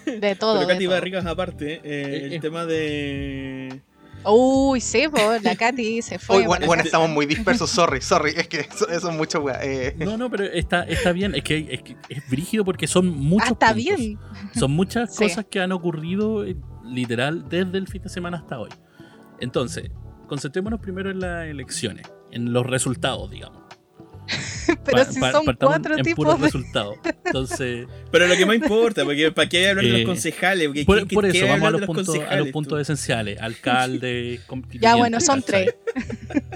De 0.05 0.35
todo. 0.35 0.55
pero 0.55 0.67
Katy 0.67 0.85
todo. 0.85 0.93
Barrigas, 0.95 1.25
aparte, 1.25 1.73
eh, 1.75 1.81
Eh, 1.83 2.25
el 2.25 2.33
eh. 2.33 2.39
tema 2.39 2.65
de. 2.65 3.81
Uy, 4.29 4.81
sí, 4.81 5.05
la 5.43 5.55
Katy 5.55 6.01
se 6.01 6.19
fue. 6.19 6.45
Bueno, 6.45 6.73
estamos 6.83 7.09
muy 7.09 7.25
dispersos, 7.25 7.69
sorry, 7.69 8.01
sorry, 8.01 8.33
es 8.35 8.47
que 8.47 8.61
eso, 8.61 8.89
eso 8.89 9.09
es 9.09 9.15
mucho 9.15 9.45
eh. 9.61 9.95
No, 9.99 10.17
no, 10.17 10.29
pero 10.29 10.43
está, 10.45 10.83
está 10.83 11.11
bien. 11.13 11.33
Es 11.35 11.43
que, 11.43 11.67
es 11.69 11.81
que 11.83 11.95
es 12.09 12.29
brígido 12.29 12.65
porque 12.65 12.87
son 12.87 13.07
muchos. 13.07 13.47
Ah, 13.49 13.53
está 13.53 13.73
puntos. 13.73 13.97
bien. 13.97 14.19
Son 14.53 14.71
muchas 14.71 15.15
Sí. 15.15 15.23
cosas 15.23 15.45
que 15.49 15.61
han 15.61 15.71
ocurrido 15.71 16.43
eh, 16.45 16.57
literal 16.83 17.47
desde 17.47 17.77
el 17.77 17.87
fin 17.87 18.01
de 18.01 18.09
semana 18.09 18.37
hasta 18.37 18.59
hoy. 18.59 18.69
Entonces, 19.39 19.91
concentrémonos 20.27 20.79
primero 20.81 21.09
en 21.11 21.19
las 21.19 21.45
elecciones, 21.47 22.07
en 22.31 22.51
los 22.51 22.65
resultados, 22.65 23.29
digamos. 23.31 23.61
Pero 24.85 24.97
Pa- 24.97 25.05
si 25.05 25.19
pa- 25.19 25.31
son 25.31 25.45
cuatro 25.59 25.95
en 25.97 26.03
tipos 26.03 26.15
puros 26.25 26.39
de. 26.39 26.45
resultados. 26.45 26.95
Entonces, 27.25 27.87
Pero 28.11 28.27
lo 28.27 28.35
que 28.35 28.45
más 28.45 28.55
importa, 28.57 29.03
porque 29.05 29.31
¿para 29.31 29.47
qué 29.49 29.69
hablar 29.69 29.83
de 29.85 29.89
Eh, 29.89 29.97
los 29.99 30.05
concejales? 30.07 30.67
Porque 30.67 30.85
por, 30.85 31.07
¿qué- 31.07 31.13
por 31.15 31.23
qué- 31.23 31.29
eso, 31.37 31.45
qué 31.45 31.51
vamos 31.51 31.67
a 31.67 31.71
los, 31.71 31.81
puntos, 31.85 32.19
a 32.29 32.35
los 32.35 32.47
puntos 32.49 32.73
tú? 32.73 32.77
esenciales. 32.77 33.39
Alcalde, 33.41 34.39
Ya, 34.81 34.95
bueno, 34.95 35.19
son 35.21 35.41
tres. 35.41 35.75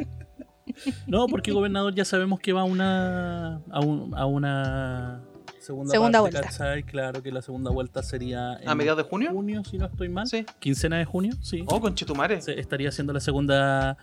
No, 1.06 1.28
porque 1.28 1.52
gobernador 1.52 1.94
ya 1.94 2.06
sabemos 2.06 2.40
que 2.40 2.54
va 2.54 2.62
a 2.62 2.64
una, 2.64 3.58
a, 3.70 3.80
un- 3.82 4.16
a 4.18 4.26
una 4.26 5.22
segunda, 5.62 5.92
Segunda 5.92 6.22
parte, 6.22 6.38
vuelta. 6.38 6.50
¿cachai? 6.50 6.84
Claro 6.84 7.22
que 7.24 7.32
la 7.32 7.42
segunda 7.42 7.72
vuelta 7.72 8.04
sería 8.04 8.58
en 8.62 8.68
¿A 8.68 8.76
mediados 8.76 9.04
de 9.04 9.10
junio? 9.10 9.32
junio, 9.32 9.64
si 9.64 9.78
no 9.78 9.86
estoy 9.86 10.10
mal. 10.10 10.28
Sí. 10.28 10.46
Quincena 10.60 10.98
de 10.98 11.06
junio, 11.06 11.34
sí. 11.42 11.64
Oh, 11.68 11.80
conchetumare. 11.80 12.42
Se- 12.42 12.60
estaría 12.60 12.90
haciendo 12.90 13.14
la 13.14 13.20
segunda. 13.20 13.98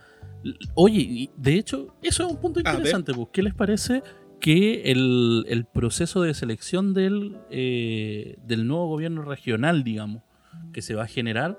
Oye, 0.75 0.99
y 1.01 1.29
de 1.37 1.55
hecho, 1.55 1.95
eso 2.01 2.25
es 2.25 2.31
un 2.31 2.37
punto 2.37 2.59
A 2.61 2.63
ver. 2.63 2.73
interesante. 2.75 3.13
pues. 3.13 3.27
¿Qué 3.31 3.43
les 3.43 3.53
parece 3.53 4.01
que 4.39 4.91
el, 4.91 5.45
el 5.49 5.65
proceso 5.65 6.21
de 6.21 6.33
selección 6.33 6.93
del, 6.93 7.37
eh, 7.49 8.37
del 8.45 8.65
nuevo 8.67 8.87
gobierno 8.87 9.21
regional, 9.23 9.83
digamos, 9.83 10.23
que 10.71 10.81
se 10.81 10.95
va 10.95 11.03
a 11.03 11.07
generar, 11.07 11.57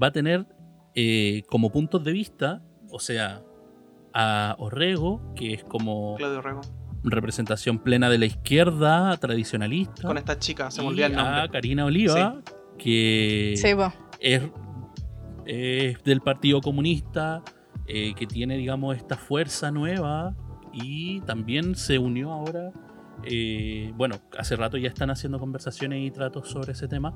va 0.00 0.08
a 0.08 0.12
tener 0.12 0.46
eh, 0.94 1.42
como 1.48 1.70
puntos 1.72 2.04
de 2.04 2.12
vista, 2.12 2.62
o 2.90 3.00
sea, 3.00 3.42
a 4.14 4.54
Orrego, 4.58 5.20
que 5.34 5.52
es 5.52 5.64
como 5.64 6.14
Claudio 6.16 6.40
Rego. 6.42 6.60
Representación 7.10 7.78
plena 7.78 8.08
de 8.10 8.18
la 8.18 8.26
izquierda 8.26 9.16
tradicionalista, 9.16 10.06
Con 10.06 10.18
esta 10.18 10.38
chica, 10.38 10.70
se 10.70 10.80
me 10.80 10.86
y 10.86 10.90
olvida 10.90 11.06
el 11.06 11.18
a 11.18 11.22
nombre. 11.22 11.48
Karina 11.50 11.84
Oliva, 11.84 12.40
que 12.78 13.54
Sí, 13.56 13.68
es, 14.20 14.42
es 15.46 16.02
del 16.04 16.20
Partido 16.20 16.60
Comunista, 16.60 17.42
eh, 17.86 18.14
que 18.14 18.26
tiene, 18.26 18.56
digamos, 18.56 18.96
esta 18.96 19.16
fuerza 19.16 19.70
nueva 19.70 20.34
y 20.72 21.20
también 21.22 21.74
se 21.76 21.98
unió 21.98 22.32
ahora. 22.32 22.70
eh, 23.24 23.92
bueno, 23.96 24.16
hace 24.38 24.56
rato 24.56 24.76
ya 24.76 24.88
están 24.88 25.10
haciendo 25.10 25.38
conversaciones 25.38 26.04
y 26.06 26.10
tratos 26.10 26.48
sobre 26.50 26.72
ese 26.72 26.86
tema 26.88 27.14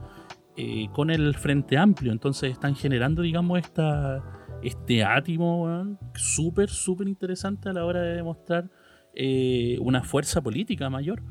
eh, 0.56 0.88
con 0.92 1.10
el 1.10 1.34
Frente 1.34 1.76
Amplio. 1.76 2.12
Entonces 2.12 2.52
están 2.52 2.74
generando, 2.74 3.22
digamos, 3.22 3.58
esta, 3.58 4.22
este 4.62 5.04
átimo 5.04 5.98
súper, 6.14 6.70
súper 6.70 7.08
interesante 7.08 7.68
a 7.68 7.72
la 7.72 7.84
hora 7.84 8.00
de 8.00 8.14
demostrar 8.16 8.70
eh, 9.14 9.78
una 9.80 10.02
fuerza 10.02 10.40
política 10.42 10.90
mayor. 10.90 11.22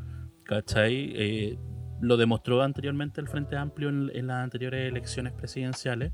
¿Cachai? 0.43 1.13
Eh, 1.15 1.57
lo 2.01 2.17
demostró 2.17 2.61
anteriormente 2.61 3.21
el 3.21 3.27
Frente 3.27 3.55
Amplio 3.55 3.89
en, 3.89 4.11
en 4.13 4.27
las 4.27 4.43
anteriores 4.43 4.89
elecciones 4.89 5.33
presidenciales, 5.33 6.11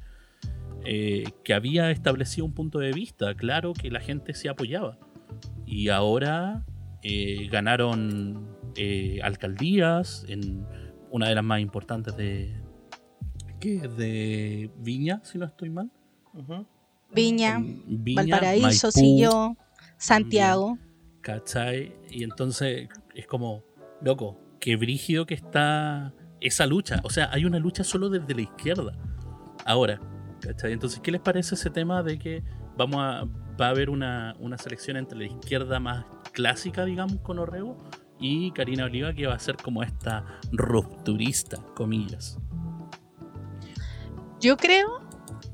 eh, 0.83 1.23
que 1.43 1.53
había 1.53 1.89
establecido 1.89 2.45
un 2.45 2.53
punto 2.53 2.79
de 2.79 2.91
vista, 2.91 3.33
claro 3.35 3.73
que 3.73 3.89
la 3.89 3.99
gente 3.99 4.33
se 4.33 4.49
apoyaba. 4.49 4.99
Y 5.65 5.89
ahora 5.89 6.63
eh, 7.01 7.47
ganaron 7.51 8.47
eh, 8.75 9.19
alcaldías 9.23 10.25
en 10.27 10.65
una 11.09 11.29
de 11.29 11.35
las 11.35 11.43
más 11.43 11.59
importantes 11.61 12.15
de, 12.17 12.53
que 13.59 13.77
es 13.77 13.97
de 13.97 14.69
Viña, 14.77 15.21
si 15.23 15.39
no 15.39 15.45
estoy 15.45 15.69
mal. 15.71 15.89
Viña, 17.11 17.59
Valparaíso, 17.87 18.89
Maipú, 18.95 19.57
Santiago. 19.97 20.77
¿Cachai? 21.25 21.91
Y 22.07 22.23
entonces 22.23 22.87
es 23.15 23.25
como, 23.25 23.63
loco, 23.99 24.37
qué 24.59 24.75
brígido 24.75 25.25
que 25.25 25.33
está 25.33 26.13
esa 26.39 26.67
lucha. 26.67 27.01
O 27.03 27.09
sea, 27.09 27.31
hay 27.31 27.45
una 27.45 27.57
lucha 27.57 27.83
solo 27.83 28.09
desde 28.09 28.35
la 28.35 28.41
izquierda. 28.41 28.95
Ahora, 29.65 29.99
¿cachai? 30.39 30.73
Entonces, 30.73 30.99
¿qué 30.99 31.11
les 31.11 31.21
parece 31.21 31.55
ese 31.55 31.71
tema 31.71 32.03
de 32.03 32.19
que 32.19 32.43
vamos 32.77 32.97
a, 32.99 33.25
va 33.59 33.65
a 33.65 33.69
haber 33.69 33.89
una, 33.89 34.35
una 34.39 34.59
selección 34.59 34.97
entre 34.97 35.17
la 35.17 35.25
izquierda 35.25 35.79
más 35.79 36.05
clásica, 36.31 36.85
digamos, 36.85 37.17
con 37.21 37.39
Orrego, 37.39 37.75
y 38.19 38.51
Karina 38.51 38.85
Oliva, 38.85 39.11
que 39.11 39.25
va 39.25 39.33
a 39.33 39.39
ser 39.39 39.57
como 39.57 39.81
esta 39.81 40.23
rupturista, 40.51 41.57
comillas? 41.73 42.37
Yo 44.39 44.57
creo, 44.57 45.01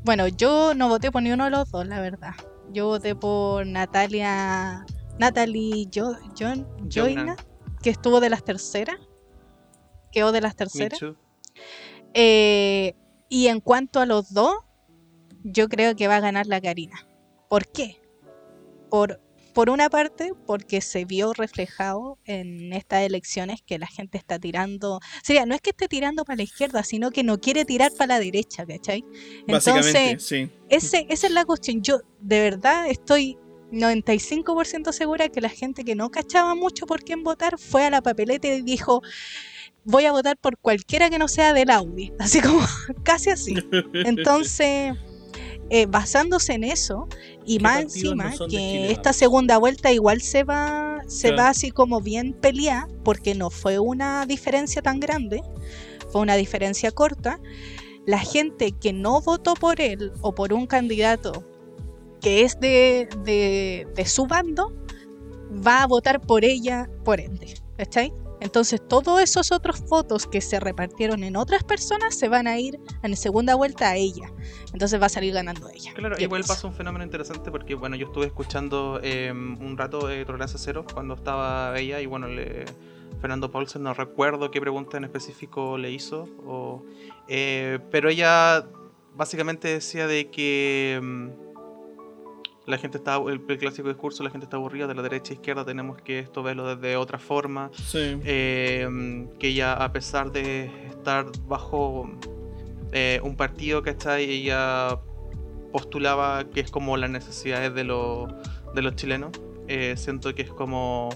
bueno, 0.03 0.27
yo 0.27 0.73
no 0.73 0.89
voté 0.89 1.11
por 1.11 1.23
ni 1.23 1.31
uno 1.31 1.45
de 1.45 1.51
los 1.51 1.71
dos, 1.71 1.87
la 1.87 2.01
verdad. 2.01 2.33
Yo 2.73 2.87
voté 2.87 3.15
por 3.15 3.65
Natalia, 3.65 4.85
Natalie 5.19 5.87
jo, 5.93 6.15
John, 6.37 6.67
Joyna, 6.89 7.35
que 7.81 7.89
estuvo 7.89 8.19
de 8.19 8.29
las 8.29 8.43
terceras, 8.43 8.99
quedó 10.11 10.31
de 10.31 10.41
las 10.41 10.55
terceras. 10.55 10.99
Eh, 12.13 12.95
y 13.29 13.47
en 13.47 13.61
cuanto 13.61 13.99
a 13.99 14.05
los 14.05 14.33
dos, 14.33 14.53
yo 15.43 15.69
creo 15.69 15.95
que 15.95 16.07
va 16.07 16.17
a 16.17 16.19
ganar 16.19 16.47
la 16.47 16.61
Karina. 16.61 17.07
¿Por 17.49 17.67
qué? 17.67 18.01
Por, 18.89 19.21
por 19.53 19.69
una 19.69 19.89
parte, 19.89 20.33
porque 20.45 20.81
se 20.81 21.05
vio 21.05 21.33
reflejado 21.33 22.17
en 22.25 22.73
estas 22.73 23.03
elecciones 23.03 23.61
que 23.61 23.79
la 23.79 23.87
gente 23.87 24.17
está 24.17 24.37
tirando. 24.37 24.99
Sería, 25.23 25.45
no 25.45 25.55
es 25.55 25.61
que 25.61 25.71
esté 25.71 25.87
tirando 25.87 26.25
para 26.25 26.37
la 26.37 26.43
izquierda, 26.43 26.83
sino 26.83 27.11
que 27.11 27.23
no 27.23 27.39
quiere 27.39 27.65
tirar 27.65 27.91
para 27.97 28.15
la 28.15 28.19
derecha, 28.19 28.65
¿cachai? 28.65 29.03
Básicamente, 29.47 30.11
Entonces, 30.11 30.27
sí. 30.27 30.49
ese, 30.69 31.05
esa 31.09 31.27
es 31.27 31.33
la 31.33 31.45
cuestión. 31.45 31.81
Yo 31.81 32.01
de 32.19 32.41
verdad 32.41 32.89
estoy 32.89 33.37
95% 33.71 34.91
segura 34.91 35.29
que 35.29 35.41
la 35.41 35.49
gente 35.49 35.83
que 35.83 35.95
no 35.95 36.09
cachaba 36.11 36.55
mucho 36.55 36.85
por 36.85 37.03
quién 37.03 37.23
votar 37.23 37.57
fue 37.57 37.85
a 37.85 37.89
la 37.89 38.01
papeleta 38.01 38.47
y 38.47 38.61
dijo, 38.61 39.01
voy 39.83 40.05
a 40.05 40.11
votar 40.11 40.37
por 40.37 40.57
cualquiera 40.57 41.09
que 41.09 41.17
no 41.17 41.27
sea 41.27 41.53
del 41.53 41.69
Audi. 41.69 42.11
Así 42.19 42.41
como, 42.41 42.59
casi 43.03 43.29
así. 43.29 43.55
Entonces, 43.93 44.93
eh, 45.69 45.85
basándose 45.85 46.53
en 46.53 46.65
eso, 46.65 47.07
y 47.45 47.57
¿Qué 47.57 47.63
más 47.63 47.75
no 47.75 47.81
encima 47.81 48.33
que 48.49 48.91
esta 48.91 49.13
segunda 49.13 49.57
vuelta 49.57 49.91
igual 49.91 50.21
se 50.21 50.43
va, 50.43 50.99
se 51.07 51.29
Claro. 51.29 51.43
va 51.43 51.49
así 51.49 51.71
como 51.71 52.01
bien 52.01 52.33
peleada, 52.33 52.87
porque 53.03 53.35
no 53.35 53.49
fue 53.49 53.79
una 53.79 54.25
diferencia 54.25 54.81
tan 54.81 54.99
grande, 54.99 55.41
fue 56.11 56.21
una 56.21 56.35
diferencia 56.35 56.91
corta. 56.91 57.39
La 58.05 58.19
gente 58.19 58.71
que 58.71 58.93
no 58.93 59.21
votó 59.21 59.53
por 59.53 59.79
él 59.79 60.11
o 60.21 60.33
por 60.33 60.53
un 60.53 60.65
candidato 60.65 61.45
que 62.21 62.43
es 62.43 62.59
de, 62.59 63.09
de, 63.23 63.87
de 63.95 64.05
su 64.05 64.27
bando, 64.27 64.73
va 65.65 65.83
a 65.83 65.87
votar 65.87 66.21
por 66.21 66.45
ella 66.45 66.89
por 67.03 67.19
ende. 67.19 67.55
¿Cachai? 67.77 68.13
Entonces 68.41 68.81
todos 68.85 69.21
esos 69.21 69.51
otros 69.51 69.81
votos 69.87 70.25
que 70.25 70.41
se 70.41 70.59
repartieron 70.59 71.23
en 71.23 71.35
otras 71.35 71.63
personas 71.63 72.17
se 72.17 72.27
van 72.27 72.47
a 72.47 72.57
ir 72.57 72.79
en 73.03 73.15
segunda 73.15 73.53
vuelta 73.53 73.89
a 73.89 73.95
ella. 73.95 74.31
Entonces 74.73 74.99
va 74.99 75.05
a 75.05 75.09
salir 75.09 75.33
ganando 75.33 75.69
ella. 75.69 75.93
Claro, 75.93 76.15
igual 76.19 76.43
pasa 76.47 76.67
un 76.67 76.73
fenómeno 76.73 77.05
interesante 77.05 77.51
porque, 77.51 77.75
bueno, 77.75 77.95
yo 77.95 78.07
estuve 78.07 78.25
escuchando 78.25 78.99
eh, 79.03 79.31
un 79.31 79.77
rato 79.77 80.07
de 80.07 80.25
Tolerancia 80.25 80.59
Cero 80.59 80.85
cuando 80.91 81.13
estaba 81.13 81.77
ella 81.77 82.01
y, 82.01 82.07
bueno, 82.07 82.27
le, 82.27 82.65
Fernando 83.21 83.51
Paulsen, 83.51 83.83
no 83.83 83.93
recuerdo 83.93 84.49
qué 84.49 84.59
pregunta 84.59 84.97
en 84.97 85.03
específico 85.03 85.77
le 85.77 85.91
hizo, 85.91 86.27
o, 86.43 86.83
eh, 87.27 87.77
pero 87.91 88.09
ella 88.09 88.65
básicamente 89.15 89.67
decía 89.67 90.07
de 90.07 90.31
que 90.31 90.99
mm, 91.01 91.27
la 92.67 92.77
gente 92.77 92.97
está, 92.97 93.17
el, 93.17 93.41
el 93.47 93.57
clásico 93.57 93.87
discurso, 93.87 94.23
la 94.23 94.29
gente 94.29 94.45
está 94.45 94.57
aburrida, 94.57 94.87
de 94.87 94.95
la 94.95 95.01
derecha 95.01 95.33
a 95.33 95.35
izquierda 95.35 95.65
tenemos 95.65 96.01
que 96.01 96.19
esto 96.19 96.43
verlo 96.43 96.75
desde 96.75 96.95
otra 96.95 97.17
forma, 97.17 97.69
Sí. 97.73 98.19
eh, 98.23 99.27
que 99.39 99.47
ella 99.49 99.73
a 99.73 99.91
pesar 99.91 100.31
de 100.31 100.65
estar 100.89 101.25
bajo 101.47 102.09
eh, 102.91 103.19
un 103.23 103.35
partido, 103.35 103.81
¿cachai? 103.81 104.25
Ella 104.29 104.99
postulaba 105.71 106.43
que 106.45 106.59
es 106.59 106.69
como 106.71 106.97
las 106.97 107.09
necesidades 107.09 107.73
de, 107.73 107.83
lo- 107.83 108.27
de 108.75 108.81
los 108.81 108.95
chilenos. 108.95 109.31
Eh, 109.67 109.95
siento 109.97 110.35
que 110.35 110.41
es 110.41 110.49
como 110.51 111.09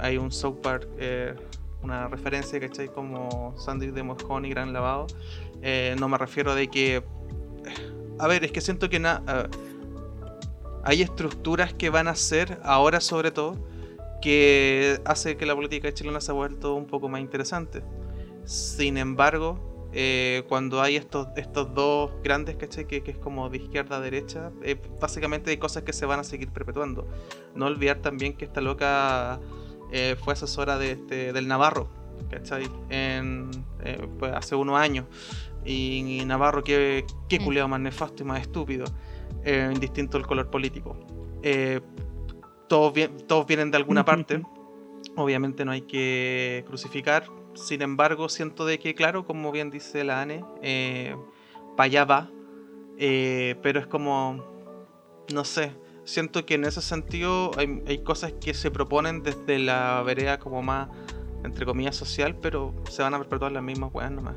hay 0.00 0.16
un 0.16 0.30
South 0.30 0.60
Park, 0.62 0.86
eh, 0.98 1.34
una 1.82 2.06
referencia, 2.08 2.58
¿cachai? 2.60 2.88
Como 2.88 3.54
sándwich 3.58 3.92
de 3.92 4.02
moscón 4.02 4.44
y 4.44 4.50
gran 4.50 4.72
lavado. 4.72 5.06
No 5.98 6.08
me 6.08 6.18
refiero 6.18 6.54
de 6.54 6.68
que... 6.68 7.02
A 8.18 8.28
ver, 8.28 8.44
es 8.44 8.52
que 8.52 8.60
siento 8.60 8.88
que 8.88 8.98
na- 9.00 9.22
ah, 9.26 9.46
hay 10.86 11.02
estructuras 11.02 11.74
que 11.74 11.90
van 11.90 12.06
a 12.06 12.14
ser, 12.14 12.60
ahora 12.62 13.00
sobre 13.00 13.32
todo, 13.32 13.56
que 14.22 15.00
hace 15.04 15.36
que 15.36 15.44
la 15.44 15.54
política 15.56 15.92
chilena 15.92 16.20
se 16.20 16.30
ha 16.30 16.34
vuelto 16.34 16.74
un 16.74 16.86
poco 16.86 17.08
más 17.08 17.20
interesante. 17.20 17.82
Sin 18.44 18.96
embargo, 18.96 19.88
eh, 19.92 20.44
cuando 20.48 20.80
hay 20.80 20.94
estos, 20.94 21.26
estos 21.36 21.74
dos 21.74 22.12
grandes, 22.22 22.54
¿cachai? 22.54 22.86
Que, 22.86 23.02
que 23.02 23.10
es 23.10 23.18
como 23.18 23.48
de 23.48 23.58
izquierda 23.58 23.96
a 23.96 24.00
derecha, 24.00 24.52
eh, 24.62 24.80
básicamente 25.00 25.50
hay 25.50 25.56
cosas 25.56 25.82
que 25.82 25.92
se 25.92 26.06
van 26.06 26.20
a 26.20 26.24
seguir 26.24 26.50
perpetuando. 26.52 27.08
No 27.56 27.66
olvidar 27.66 27.96
también 27.98 28.36
que 28.36 28.44
esta 28.44 28.60
loca 28.60 29.40
eh, 29.90 30.14
fue 30.22 30.34
asesora 30.34 30.78
de 30.78 30.92
este, 30.92 31.32
del 31.32 31.48
Navarro, 31.48 31.88
¿cachai? 32.30 32.70
En, 32.90 33.50
pues, 34.20 34.32
hace 34.32 34.54
unos 34.54 34.78
años. 34.78 35.06
Y, 35.64 36.22
Navarro, 36.26 36.62
qué, 36.62 37.04
qué 37.28 37.40
Mm. 37.40 37.44
culeado 37.44 37.68
más 37.68 37.80
nefasto 37.80 38.22
y 38.22 38.26
más 38.26 38.40
estúpido, 38.40 38.84
eh, 39.46 39.70
indistinto 39.72 40.18
el 40.18 40.26
color 40.26 40.50
político. 40.50 40.96
Eh, 41.42 41.80
todos, 42.68 42.92
vi- 42.92 43.08
todos 43.26 43.46
vienen 43.46 43.70
de 43.70 43.78
alguna 43.78 44.04
parte. 44.10 44.42
Obviamente 45.16 45.64
no 45.64 45.72
hay 45.72 45.82
que 45.82 46.64
crucificar. 46.66 47.24
Sin 47.54 47.80
embargo, 47.80 48.28
siento 48.28 48.66
de 48.66 48.78
que, 48.78 48.94
claro, 48.94 49.24
como 49.24 49.50
bien 49.52 49.70
dice 49.70 50.04
la 50.04 50.20
ANE, 50.20 50.44
eh, 50.62 51.16
para 51.76 51.86
allá 51.86 52.04
va. 52.04 52.30
Eh, 52.98 53.56
pero 53.62 53.80
es 53.80 53.86
como, 53.86 54.44
no 55.32 55.44
sé, 55.44 55.72
siento 56.04 56.44
que 56.44 56.54
en 56.54 56.64
ese 56.64 56.82
sentido 56.82 57.50
hay, 57.56 57.82
hay 57.86 57.98
cosas 57.98 58.32
que 58.40 58.52
se 58.54 58.70
proponen 58.70 59.22
desde 59.22 59.58
la 59.58 60.02
vereda 60.04 60.38
como 60.38 60.62
más, 60.62 60.88
entre 61.44 61.64
comillas, 61.66 61.94
social, 61.96 62.36
pero 62.40 62.74
se 62.90 63.02
van 63.02 63.14
a 63.14 63.18
perpetuar 63.18 63.52
las 63.52 63.62
mismas 63.62 63.90
weas 63.94 64.10
nomás. 64.10 64.36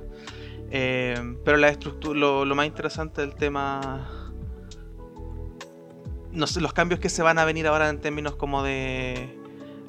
Eh, 0.71 1.15
pero 1.43 1.57
la 1.57 1.69
estructura, 1.69 2.17
lo, 2.19 2.45
lo 2.45 2.55
más 2.55 2.67
interesante 2.67 3.21
del 3.21 3.33
tema, 3.35 4.18
no 6.31 6.47
sé, 6.47 6.61
los 6.61 6.73
cambios 6.73 6.99
que 6.99 7.09
se 7.09 7.23
van 7.23 7.39
a 7.39 7.45
venir 7.45 7.67
ahora 7.67 7.89
en 7.89 7.99
términos 7.99 8.35
como 8.35 8.63
de 8.63 9.37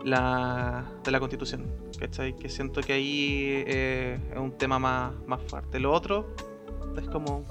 la, 0.04 0.90
de 1.04 1.10
la 1.10 1.20
constitución, 1.20 1.66
¿cachai? 1.98 2.36
Que 2.36 2.48
siento 2.48 2.80
que 2.80 2.92
ahí 2.94 3.64
eh, 3.66 4.18
es 4.32 4.38
un 4.38 4.56
tema 4.56 4.78
más, 4.78 5.12
más 5.26 5.40
fuerte. 5.42 5.78
Lo 5.78 5.92
otro 5.92 6.34
es 7.00 7.08
como 7.08 7.44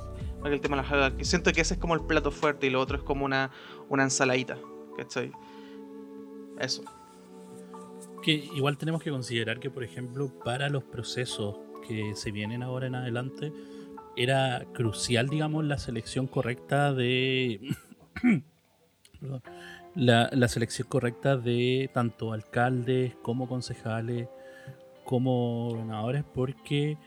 el 0.46 0.62
tema 0.62 0.82
de 0.82 1.26
siento 1.26 1.52
que 1.52 1.62
ese 1.62 1.76
es 1.76 1.80
como 1.80 1.94
el 1.94 2.02
plato 2.02 2.32
fuerte 2.32 2.68
y 2.68 2.70
lo 2.70 2.80
otro 2.80 2.98
es 2.98 3.04
como 3.04 3.26
una, 3.26 3.52
una 3.90 4.04
ensaladita, 4.04 4.58
¿cachai? 4.98 5.32
Eso. 6.60 6.84
Que 8.22 8.32
igual 8.32 8.78
tenemos 8.78 9.02
que 9.02 9.12
considerar 9.12 9.60
que, 9.60 9.70
por 9.70 9.84
ejemplo, 9.84 10.32
para 10.44 10.70
los 10.70 10.84
procesos 10.84 11.58
que 11.88 12.16
se 12.16 12.32
vienen 12.32 12.64
ahora 12.64 12.88
en 12.88 12.96
adelante, 12.96 13.54
era 14.16 14.66
crucial, 14.74 15.28
digamos, 15.30 15.66
la 15.66 15.78
selección 15.78 16.28
correcta 16.28 16.94
de. 16.94 17.76
Perdón. 19.20 19.42
la, 19.96 20.30
la 20.32 20.48
selección 20.48 20.88
correcta 20.88 21.36
de 21.38 21.90
tanto 21.94 22.32
alcaldes 22.34 23.16
como 23.22 23.48
concejales 23.48 24.28
como 25.04 25.70
gobernadores, 25.70 26.24
porque 26.34 26.98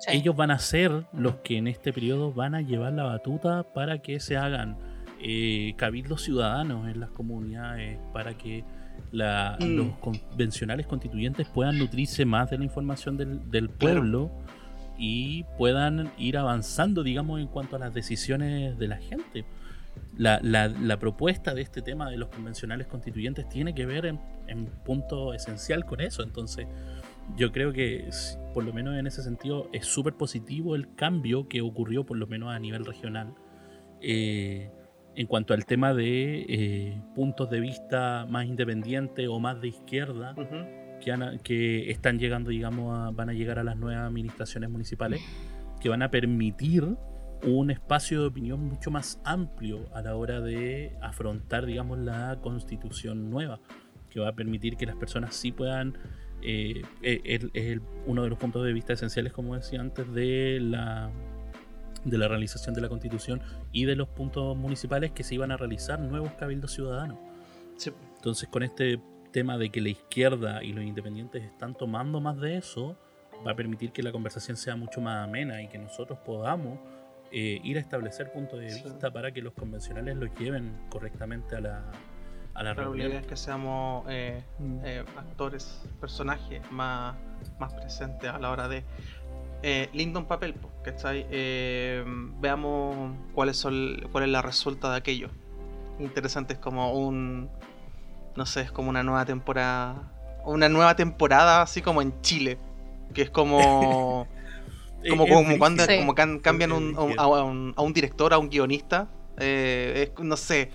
Sí. 0.00 0.16
ellos 0.16 0.36
van 0.36 0.50
a 0.52 0.58
ser 0.58 1.06
los 1.12 1.36
que 1.36 1.56
en 1.56 1.66
este 1.66 1.92
periodo 1.92 2.32
van 2.32 2.54
a 2.54 2.60
llevar 2.60 2.92
la 2.92 3.02
batuta 3.04 3.64
para 3.64 3.98
que 3.98 4.20
se 4.20 4.36
hagan 4.36 4.76
eh, 5.20 5.74
cabildos 5.76 6.22
ciudadanos 6.22 6.86
en 6.88 7.00
las 7.00 7.10
comunidades, 7.10 7.98
para 8.12 8.38
que 8.38 8.62
la- 9.10 9.56
Mm. 9.60 9.64
los 9.76 9.88
convencionales 9.98 10.86
constituyentes 10.86 11.48
puedan 11.48 11.76
nutrirse 11.78 12.24
más 12.24 12.50
de 12.50 12.58
la 12.58 12.64
información 12.64 13.16
del, 13.16 13.50
del 13.50 13.68
Claro. 13.70 13.78
pueblo 14.00 14.30
y 14.96 15.44
puedan 15.56 16.10
ir 16.18 16.36
avanzando, 16.38 17.02
digamos, 17.02 17.40
en 17.40 17.48
cuanto 17.48 17.74
a 17.74 17.78
las 17.80 17.92
decisiones 17.94 18.78
de 18.78 18.86
la 18.88 18.98
gente. 18.98 19.44
La, 20.16 20.40
la- 20.42 20.68
la 20.68 20.98
propuesta 20.98 21.54
de 21.54 21.62
este 21.62 21.82
tema 21.82 22.10
de 22.10 22.16
los 22.16 22.28
convencionales 22.28 22.86
constituyentes 22.86 23.48
tiene 23.48 23.74
que 23.74 23.86
ver 23.86 24.06
en, 24.06 24.20
en 24.46 24.66
punto 24.84 25.34
esencial 25.34 25.84
con 25.84 26.00
eso. 26.00 26.22
Entonces, 26.22 26.66
yo 27.36 27.52
creo 27.52 27.72
que 27.72 28.08
por 28.54 28.64
lo 28.64 28.72
menos 28.72 28.96
en 28.98 29.06
ese 29.06 29.22
sentido 29.22 29.68
es 29.72 29.86
súper 29.86 30.14
positivo 30.14 30.74
el 30.74 30.94
cambio 30.94 31.46
que 31.48 31.60
ocurrió 31.60 32.04
por 32.06 32.16
lo 32.16 32.26
menos 32.26 32.50
a 32.54 32.58
nivel 32.58 32.84
regional 32.86 33.34
eh, 34.00 34.70
en 35.14 35.26
cuanto 35.26 35.52
al 35.54 35.66
tema 35.66 35.92
de 35.94 36.46
eh, 36.48 37.02
puntos 37.14 37.50
de 37.50 37.60
vista 37.60 38.26
más 38.30 38.46
independientes 38.46 39.26
o 39.28 39.40
más 39.40 39.60
de 39.60 39.68
izquierda 39.68 40.32
Ujú. 40.36 41.00
que, 41.04 41.12
han- 41.12 41.38
que 41.40 41.90
están 41.90 42.18
llegando, 42.18 42.50
digamos, 42.50 42.96
a- 42.96 43.10
van 43.10 43.28
a 43.28 43.32
llegar 43.32 43.58
a 43.58 43.64
las 43.64 43.76
nuevas 43.76 44.04
administraciones 44.08 44.70
municipales 44.70 45.20
que 45.80 45.88
van 45.88 46.02
a 46.02 46.10
permitir 46.10 46.96
un 47.44 47.70
espacio 47.70 48.20
de 48.20 48.26
opinión 48.28 48.64
mucho 48.64 48.90
más 48.90 49.20
amplio 49.24 49.86
a 49.94 50.02
la 50.02 50.16
hora 50.16 50.40
de 50.40 50.96
afrontar, 51.00 51.66
digamos, 51.66 51.98
la 51.98 52.38
constitución 52.42 53.30
nueva, 53.30 53.60
que 54.10 54.20
va 54.20 54.28
a 54.28 54.32
permitir 54.34 54.76
que 54.76 54.86
las 54.86 54.96
personas 54.96 55.34
sí 55.34 55.52
puedan, 55.52 55.96
eh, 56.42 56.82
eh, 57.02 57.20
es 57.24 57.66
el- 57.66 57.82
uno 58.06 58.22
de 58.22 58.30
los 58.30 58.38
puntos 58.38 58.64
de 58.64 58.72
vista 58.72 58.92
esenciales, 58.92 59.32
como 59.32 59.54
decía 59.54 59.80
antes, 59.80 60.12
de 60.12 60.58
la 60.60 61.10
de 62.04 62.16
la 62.16 62.28
realización 62.28 62.74
de 62.76 62.80
la 62.80 62.88
constitución 62.88 63.42
y 63.72 63.84
de 63.84 63.96
los 63.96 64.08
puntos 64.08 64.56
municipales 64.56 65.10
que 65.10 65.24
se 65.24 65.34
iban 65.34 65.50
a 65.50 65.56
realizar 65.56 65.98
nuevos 65.98 66.32
cabildos 66.34 66.72
ciudadanos. 66.72 67.18
Sí. 67.76 67.90
Entonces, 68.16 68.48
con 68.48 68.62
este 68.62 69.00
tema 69.32 69.58
de 69.58 69.70
que 69.70 69.80
la 69.80 69.88
izquierda 69.90 70.62
y 70.62 70.72
los 70.72 70.84
independientes 70.84 71.42
están 71.42 71.74
tomando 71.74 72.20
más 72.20 72.38
de 72.40 72.56
eso, 72.56 72.96
va 73.46 73.50
a 73.50 73.56
permitir 73.56 73.90
que 73.92 74.02
la 74.02 74.12
conversación 74.12 74.56
sea 74.56 74.76
mucho 74.76 75.00
más 75.00 75.24
amena 75.24 75.60
y 75.60 75.68
que 75.68 75.76
nosotros 75.78 76.18
podamos 76.24 76.78
eh, 77.30 77.60
ir 77.62 77.76
a 77.76 77.80
establecer 77.80 78.32
puntos 78.32 78.58
de 78.60 78.70
Sí. 78.70 78.82
vista 78.84 79.10
para 79.10 79.32
que 79.32 79.42
los 79.42 79.52
convencionales 79.54 80.16
los 80.16 80.34
lleven 80.38 80.76
correctamente 80.88 81.56
a 81.56 81.60
la, 81.60 81.82
a 82.54 82.62
la 82.62 82.74
Claro, 82.74 82.90
la 82.90 82.96
idea 82.96 83.04
reunión. 83.08 83.22
es 83.22 83.26
que 83.28 83.36
seamos 83.36 84.04
eh, 84.08 84.42
Mm. 84.58 84.78
eh, 84.84 85.04
actores, 85.16 85.82
personajes 86.00 86.62
más, 86.72 87.16
más 87.58 87.72
presentes 87.74 88.30
a 88.30 88.38
la 88.38 88.50
hora 88.50 88.68
de. 88.68 88.84
Eh, 89.62 89.88
lindo 89.92 90.20
un 90.20 90.26
papel, 90.26 90.54
¿cachai? 90.84 91.26
Eh, 91.30 92.04
veamos 92.40 93.16
cuáles 93.34 93.56
son, 93.56 94.08
cuál 94.12 94.24
es 94.24 94.30
la 94.30 94.40
resulta 94.42 94.90
de 94.90 94.96
aquello. 94.96 95.28
Interesante, 95.98 96.52
es 96.54 96.58
como 96.60 96.92
un. 96.92 97.50
No 98.36 98.46
sé, 98.46 98.60
es 98.62 98.70
como 98.72 98.88
una 98.88 99.02
nueva 99.02 99.24
temporada. 99.24 100.12
Una 100.44 100.68
nueva 100.68 100.94
temporada, 100.94 101.62
así 101.62 101.82
como 101.82 102.00
en 102.02 102.20
Chile. 102.22 102.56
Que 103.14 103.22
es 103.22 103.30
como. 103.30 104.28
Eh, 105.02 105.10
como, 105.10 105.24
es 105.24 105.28
como 105.30 105.40
brígido. 105.42 105.58
cuando 105.58 105.84
Sí. 105.84 105.96
como 105.98 106.14
can- 106.14 106.38
cambian 106.40 106.72
un- 106.72 106.94
a, 106.96 107.00
un, 107.00 107.06
brígido. 107.06 107.34
a 107.34 107.44
un- 107.44 107.74
a 107.76 107.82
un 107.82 107.92
director, 107.92 108.32
a 108.34 108.38
un 108.38 108.48
guionista. 108.50 109.08
eh, 109.40 110.10
es- 110.16 110.24
no 110.24 110.36
sé. 110.36 110.70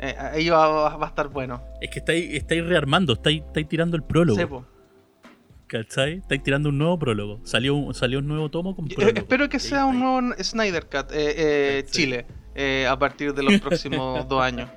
Eh, 0.00 0.14
ahí 0.18 0.48
va, 0.48 0.96
va 0.96 1.06
a 1.06 1.08
estar 1.08 1.28
bueno. 1.28 1.62
Es 1.80 1.88
que 1.90 2.00
estáis, 2.00 2.34
estáis 2.34 2.64
rearmando, 2.66 3.12
estáis, 3.12 3.42
estáis 3.44 3.68
tirando 3.68 3.96
el 3.96 4.02
prólogo. 4.02 4.38
Sí, 4.38 4.44
po. 4.46 4.64
¿Cachai? 5.68 6.14
Estáis 6.14 6.42
tirando 6.42 6.70
un 6.70 6.78
nuevo 6.78 6.98
prólogo. 6.98 7.40
Salió, 7.44 7.74
un- 7.76 7.94
salió 7.94 8.18
un 8.20 8.26
nuevo 8.26 8.48
tomo 8.50 8.74
con 8.74 8.88
prólogo. 8.88 9.16
espero 9.16 9.48
que 9.48 9.58
sea 9.60 9.84
un 9.86 10.00
nuevo 10.00 10.34
Snyder 10.42 10.84
Cut 10.86 11.12
eh, 11.12 11.34
eh, 11.36 11.84
Sí. 11.86 11.92
Chile 12.02 12.26
eh, 12.56 12.86
a 12.88 12.98
partir 12.98 13.32
de 13.34 13.42
los 13.44 13.52
próximos 13.60 14.26
dos 14.28 14.42
años. 14.42 14.68